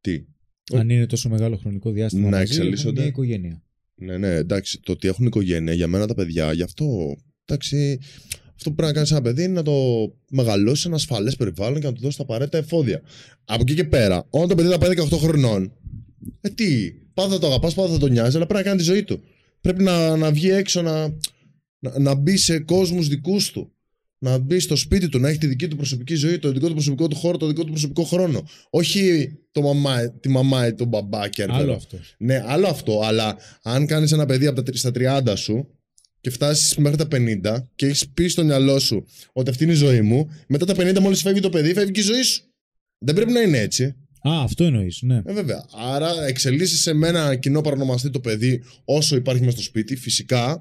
Τι; 0.00 0.24
Αν 0.72 0.90
είναι 0.90 1.06
τόσο 1.06 1.28
μεγάλο 1.28 1.56
χρονικό 1.56 1.90
διάστημα 1.90 2.28
Να 2.28 2.36
μαζί, 2.36 2.42
εξελίσσονται. 2.42 2.88
έχουν 2.88 3.00
μια 3.00 3.06
οικογένεια. 3.06 3.62
Ναι, 3.94 4.18
ναι, 4.18 4.34
εντάξει, 4.34 4.80
το 4.82 4.92
ότι 4.92 5.08
έχουν 5.08 5.26
οικογένεια, 5.26 5.72
για 5.72 5.86
μένα 5.86 6.06
τα 6.06 6.14
παιδιά, 6.14 6.52
γι' 6.52 6.62
αυτό. 6.62 7.16
Εντάξει, 7.44 7.98
αυτό 8.54 8.68
που 8.70 8.74
πρέπει 8.74 8.88
να 8.88 8.92
κάνεις 8.92 9.10
ένα 9.10 9.22
παιδί 9.22 9.42
είναι 9.42 9.52
να 9.52 9.62
το 9.62 9.72
μεγαλώσεις 10.30 10.80
σε 10.80 10.86
ένα 10.88 10.96
ασφαλές 10.96 11.36
περιβάλλον 11.36 11.80
και 11.80 11.86
να 11.86 11.92
του 11.92 12.00
δώσεις 12.00 12.16
τα 12.16 12.22
απαραίτητα 12.22 12.58
εφόδια. 12.58 13.02
Από 13.44 13.60
εκεί 13.60 13.74
και 13.74 13.84
πέρα, 13.84 14.26
όταν 14.30 14.48
το 14.48 14.54
παιδί 14.54 14.68
θα 14.68 14.78
πάει 14.78 14.90
18 14.96 15.16
χρονών, 15.18 15.72
ε, 16.40 16.48
τι, 16.48 16.92
πάντα 17.14 17.32
θα 17.32 17.38
το 17.38 17.46
αγαπάς, 17.46 17.74
πάντα 17.74 17.92
θα 17.92 17.98
το 17.98 18.06
νοιάζει, 18.08 18.36
αλλά 18.36 18.46
πρέπει 18.46 18.64
να 18.64 18.70
κάνει 18.70 18.78
τη 18.78 18.84
ζωή 18.84 19.04
του. 19.04 19.20
Πρέπει 19.60 19.82
να, 19.82 20.16
να 20.16 20.32
βγει 20.32 20.50
έξω, 20.50 20.82
να, 20.82 21.08
να, 21.78 21.98
να 21.98 22.14
μπει 22.14 22.36
σε 22.36 22.58
κόσμους 22.58 23.08
δικούς 23.08 23.50
του. 23.50 23.73
Να 24.24 24.38
μπει 24.38 24.58
στο 24.58 24.76
σπίτι 24.76 25.08
του, 25.08 25.18
να 25.18 25.28
έχει 25.28 25.38
τη 25.38 25.46
δική 25.46 25.68
του 25.68 25.76
προσωπική 25.76 26.14
ζωή, 26.14 26.38
το 26.38 26.52
δικό 26.52 26.66
του 26.66 26.72
προσωπικό 26.72 27.08
του 27.08 27.16
χώρο, 27.16 27.36
το 27.36 27.46
δικό 27.46 27.64
του 27.64 27.70
προσωπικό 27.70 28.02
χρόνο. 28.02 28.48
Όχι 28.70 29.32
το 29.52 29.62
μαμά, 29.62 30.10
τη 30.10 30.28
μαμά 30.28 30.66
ή 30.66 30.74
τον 30.74 30.88
μπαμπά 30.88 31.28
και 31.28 31.46
Άλλο 31.48 31.72
αυτός. 31.72 32.14
ναι, 32.18 32.42
άλλο 32.46 32.66
αυτό. 32.66 33.00
Αλλά 33.04 33.36
αν 33.62 33.86
κάνεις 33.86 34.12
ένα 34.12 34.26
παιδί 34.26 34.46
από 34.46 34.56
τα, 34.56 34.62
τρι- 34.62 34.78
στα 34.78 34.90
30 34.94 35.36
σου 35.36 35.68
και 36.20 36.30
φτάσεις 36.30 36.76
μέχρι 36.76 36.96
τα 36.96 37.08
50 37.10 37.68
και 37.74 37.86
έχεις 37.86 38.08
πει 38.08 38.28
στο 38.28 38.44
μυαλό 38.44 38.78
σου 38.78 39.04
ότι 39.32 39.50
αυτή 39.50 39.64
είναι 39.64 39.72
η 39.72 39.76
ζωή 39.76 40.00
μου, 40.02 40.30
μετά 40.48 40.64
τα 40.64 40.74
50 40.76 40.98
μόλις 41.00 41.20
φεύγει 41.22 41.40
το 41.40 41.50
παιδί, 41.50 41.72
φεύγει 41.74 41.90
και 41.92 42.00
η 42.00 42.02
ζωή 42.02 42.22
σου. 42.22 42.42
Δεν 42.98 43.14
πρέπει 43.14 43.32
να 43.32 43.40
είναι 43.40 43.58
έτσι. 43.58 43.84
Α, 44.28 44.42
αυτό 44.42 44.64
εννοείς, 44.64 44.98
ναι. 45.02 45.22
Ε, 45.24 45.32
βέβαια. 45.32 45.64
Άρα 45.92 46.24
εξελίσσεσαι 46.26 46.92
με 46.92 47.08
ένα 47.08 47.34
κοινό 47.36 47.60
παρονομαστή 47.60 48.10
το 48.10 48.20
παιδί 48.20 48.62
όσο 48.84 49.16
υπάρχει 49.16 49.40
μέσα 49.44 49.56
στο 49.56 49.62
σπίτι, 49.62 49.96
φυσικά. 49.96 50.60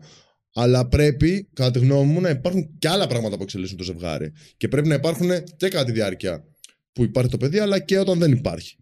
Αλλά 0.54 0.88
πρέπει, 0.88 1.50
κατά 1.54 1.72
τη 1.72 1.80
γνώμη 1.80 2.12
μου, 2.12 2.22
να 2.22 2.30
υπάρχουν 2.30 2.78
και 2.80 2.88
άλλα 2.88 3.08
πράγματα 3.08 3.38
που 3.38 3.44
εξελίσσουν 3.44 3.78
το 3.78 3.84
ζευγάρι. 3.84 4.32
Και 4.58 4.68
πρέπει 4.68 4.88
να 4.88 4.94
υπάρχουν 4.94 5.30
και 5.58 5.68
κατά 5.68 5.84
τη 5.84 5.92
διάρκεια 5.92 6.46
που 6.94 7.04
υπάρχει 7.04 7.32
το 7.32 7.38
παιδί, 7.38 7.60
αλλά 7.60 7.80
και 7.80 8.00
όταν 8.00 8.20
δεν 8.20 8.32
υπάρχει. 8.32 8.76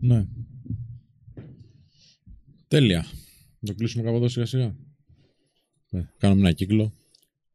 ναι. 0.00 0.26
Τέλεια. 2.68 3.06
Να 3.58 3.68
το 3.68 3.74
κλείσουμε 3.74 4.02
κάπου 4.02 4.16
εδώ 4.16 4.28
σιγά 4.28 4.46
σιγά. 4.46 4.76
Ναι. 5.90 6.08
Κάνουμε 6.18 6.40
ένα 6.40 6.52
κύκλο 6.52 6.92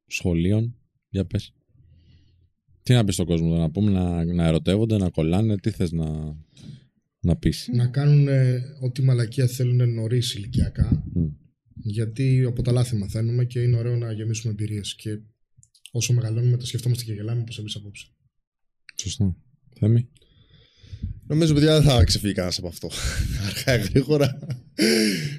σχολείων. 0.07 0.76
Για 1.10 1.26
πες. 1.26 1.53
Τι 2.84 2.94
να 2.94 3.03
πεις 3.03 3.14
στον 3.14 3.26
κόσμο, 3.26 3.57
να 3.57 3.72
πούμε, 3.72 3.91
να, 3.91 4.26
να 4.26 4.45
ερωτεύονται, 4.45 4.98
να 4.98 5.10
κολλάνε, 5.10 5.57
τι 5.57 5.70
θες 5.72 5.91
να, 5.91 6.38
να 7.20 7.36
πεις. 7.36 7.70
Να 7.74 7.88
κάνουν 7.88 8.28
ε, 8.28 8.61
ό,τι 8.82 9.02
μαλακία 9.02 9.48
θέλουν 9.48 9.94
νωρίς 9.94 10.34
ηλικιακά. 10.34 11.03
Μμ. 11.14 11.28
Γιατί 11.84 12.44
από 12.48 12.62
τα 12.62 12.72
λάθη 12.72 12.96
μαθαίνουμε 12.96 13.46
και 13.46 13.62
είναι 13.62 13.78
ωραίο 13.78 13.96
να 13.96 14.12
γεμίσουμε 14.12 14.52
εμπειρίες. 14.52 14.96
Και 14.96 15.20
όσο 15.92 16.14
μεγαλώνουμε, 16.14 16.58
τα 16.58 16.66
σκεφτόμαστε 16.66 17.04
και 17.04 17.14
γελάμε 17.14 17.42
όπως 17.42 17.60
εμείς 17.60 17.76
απόψε. 17.76 18.06
Σωστά. 18.96 19.36
Θέμη; 19.80 20.08
Νομίζω, 21.28 21.54
παιδιά, 21.54 21.82
δεν 21.82 21.90
θα 21.90 22.04
ξεφύγει 22.04 22.34
κανένας 22.34 22.58
από 22.58 22.68
αυτό. 22.68 22.90
Αργά 23.48 23.80
ή 23.84 23.88
γρήγορα. 23.90 24.40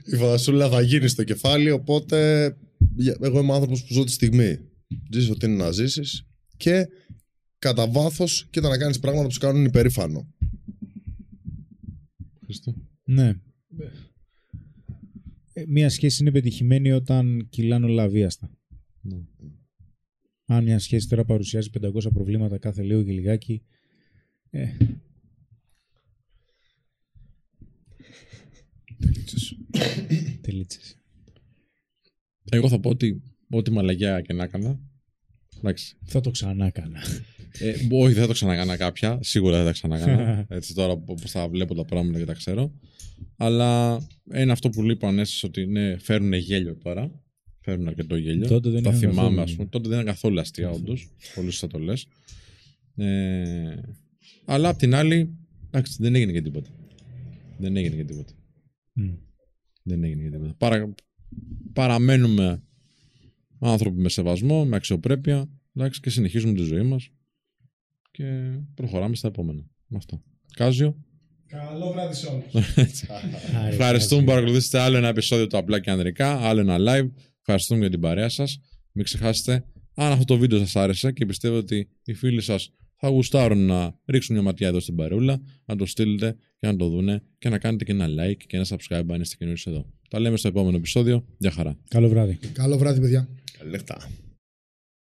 Η 0.05 0.17
φαντασούλα 0.17 0.69
θα 0.69 0.81
γίνει 0.81 1.09
στο 1.09 1.25
κεφάλι. 1.25 1.71
Οπότε, 1.71 2.47
για- 2.97 3.17
εγώ 3.21 3.41
είμαι 3.41 3.53
άνθρωπος 3.53 3.85
που 3.85 3.93
ζω 3.93 4.05
τη 4.05 4.11
στιγμή. 4.11 4.59
Ζήσει 5.13 5.31
ό,τι 5.31 5.47
είναι 5.47 5.57
να 5.57 5.71
ζήσεις 5.71 6.27
και 6.57 6.87
κατά 7.59 7.87
βάθος 7.89 8.47
κοίτα 8.51 8.69
να 8.69 8.79
κάνεις 8.79 8.99
πράγματα 8.99 9.27
που 9.27 9.33
σου 9.33 9.41
κάνουν 9.41 9.65
υπερήφανο. 9.65 10.29
Χριστό. 12.45 12.75
Ναι. 13.05 13.35
Ε, 15.61 15.65
Μία 15.67 15.89
σχέση 15.89 16.23
είναι 16.23 16.31
πετυχημένη 16.31 16.93
όταν 16.93 17.47
κυλάνε 17.51 17.87
όλα 17.87 18.03
αβίαστα. 18.03 18.51
Ναι. 19.01 19.19
Αν 20.45 20.65
μια 20.65 20.79
σχέση 20.79 21.09
τώρα 21.09 21.25
παρουσιάζει 21.25 21.71
500 21.81 22.13
προβλήματα 22.13 22.59
κάθε 22.59 22.83
λίγο 22.83 23.03
και 23.03 23.13
λιγάκι. 23.13 23.63
Ε. 24.51 24.69
Τελίτσες. 28.99 29.57
Τελίτσες. 30.41 30.99
Εγώ 32.51 32.69
θα 32.69 32.81
πω 32.81 32.91
ότι 32.91 33.23
ό,τι 33.51 33.71
μαλαγιά 33.71 34.21
και 34.21 34.33
να 34.33 34.45
έκανα. 34.45 34.81
Εντάξει. 35.59 35.97
Θα 36.05 36.21
το 36.21 36.31
ξανά 36.31 36.67
έκανα. 36.67 37.01
Ε, 37.59 37.75
όχι, 37.91 38.13
δεν 38.13 38.21
θα 38.21 38.27
το 38.27 38.33
ξανακάνα 38.33 38.77
κάποια. 38.77 39.19
Σίγουρα 39.23 39.57
δεν 39.57 39.67
θα 39.67 39.73
ξανακάνα. 39.73 40.47
Έτσι 40.57 40.75
τώρα 40.75 40.93
όπω 40.93 41.17
θα 41.17 41.49
βλέπω 41.49 41.75
τα 41.75 41.85
πράγματα 41.85 42.19
και 42.19 42.25
τα 42.25 42.33
ξέρω. 42.33 42.73
Αλλά 43.37 44.01
είναι 44.35 44.53
αυτό 44.53 44.71
που 44.71 44.83
λείπω 44.83 45.07
ανέστηση 45.07 45.47
ότι 45.47 45.67
ναι, 45.67 45.99
φέρουν 45.99 46.33
γέλιο 46.33 46.77
τώρα. 46.77 47.11
Φέρουν 47.61 47.89
αρκετό 47.89 48.17
γέλιο. 48.17 48.49
Τότε 48.49 48.71
δεν 48.71 48.83
τα 48.83 48.89
είχαν 48.89 49.01
θυμάμαι, 49.01 49.21
καθόλου 49.21 49.41
ας 49.41 49.55
πούμε. 49.55 49.69
Τότε 49.69 49.89
δεν 49.89 50.01
ήταν 50.01 50.13
καθόλου 50.13 50.41
αστεία, 50.41 50.71
όντως. 50.71 51.09
Πολύ 51.35 51.51
σωστά 51.51 51.67
το 51.67 51.79
λες. 51.79 52.07
Ε, 52.97 53.77
αλλά 54.45 54.69
απ' 54.69 54.79
την 54.79 54.95
άλλη, 54.95 55.35
εντάξει, 55.67 55.97
δεν 55.99 56.15
έγινε 56.15 56.33
και 56.33 56.43
τίποτα. 56.43 56.71
Δεν 57.59 57.77
έγινε 57.77 57.97
και 57.97 58.05
τίποτα. 58.05 58.33
Μμ. 58.93 59.11
Δεν 59.83 60.05
έγινε 60.05 60.23
και 60.23 60.31
τίποτα. 60.31 60.55
Παρα, 60.59 60.95
παραμένουμε 61.73 62.63
άνθρωποι 63.59 64.01
με 64.01 64.09
σεβασμό, 64.09 64.65
με 64.65 64.77
αξιοπρέπεια 64.77 65.49
εντάξει, 65.75 66.01
και 66.01 66.11
συνεχίζουμε 66.11 66.53
τη 66.53 66.63
ζωή 66.63 66.83
μας 66.83 67.11
και 68.11 68.25
προχωράμε 68.75 69.17
στα 69.17 69.29
επόμενα. 69.29 69.63
Με 69.87 69.97
αυτό. 69.97 70.23
Κάζιο. 70.57 70.97
Καλό 71.47 71.93
βράδυ 71.93 72.15
σε 72.15 72.27
όλους. 72.27 72.55
Άρε, 73.61 73.69
Ευχαριστούμε 73.69 74.21
που 74.21 74.27
κάτσε. 74.27 74.41
παρακολουθήσατε 74.41 74.79
άλλο 74.85 74.97
ένα 74.97 75.09
επεισόδιο 75.09 75.47
του 75.47 75.57
Απλά 75.59 75.81
και 75.81 75.91
Ανδρικά, 75.91 76.41
άλλο 76.49 76.61
ένα 76.61 76.77
live. 76.79 77.11
Ευχαριστούμε 77.39 77.81
για 77.81 77.91
την 77.91 78.01
παρέα 78.01 78.29
σας. 78.29 78.61
Μην 78.93 79.05
ξεχάσετε, 79.05 79.65
αν 79.95 80.13
αυτό 80.13 80.25
το 80.25 80.37
βίντεο 80.39 80.59
σας 80.59 80.77
άρεσε 80.77 81.13
και 81.13 81.27
πιστεύετε 81.27 81.59
ότι 81.59 81.89
οι 82.05 82.15
φίλοι 82.15 82.41
σας 82.41 82.73
θα 82.97 83.09
γουστάρουν 83.09 83.67
να 83.67 83.95
ρίξουν 84.07 84.35
μια 84.35 84.45
ματιά 84.45 84.69
εδώ 84.69 84.81
στην 84.81 84.95
παρεούλα, 84.97 85.41
να 85.65 85.77
το 85.77 85.87
στείλετε 85.87 86.37
και 86.59 86.67
να 86.67 86.77
το 86.77 86.89
δούνε 86.89 87.23
και 87.39 87.49
να 87.49 87.59
κάνετε 87.59 87.85
και 87.85 87.93
ένα 87.93 88.07
like 88.09 88.37
και 88.47 88.57
ένα 88.57 88.67
subscribe 88.69 89.05
αν 89.09 89.21
είστε 89.21 89.37
καινούριοι 89.39 89.63
εδώ. 89.67 89.87
Τα 90.11 90.21
λέμε 90.21 90.37
στο 90.37 90.49
επόμενο 90.49 90.77
επεισόδιο. 90.77 91.25
Γεια 91.39 91.51
χαρά. 91.51 91.77
Καλό 91.89 92.09
βράδυ. 92.09 92.39
Καλό 92.53 92.79
βράδυ, 92.79 93.01
παιδιά. 93.01 93.29
Καλή 93.59 93.71
νύχτα. 93.71 94.11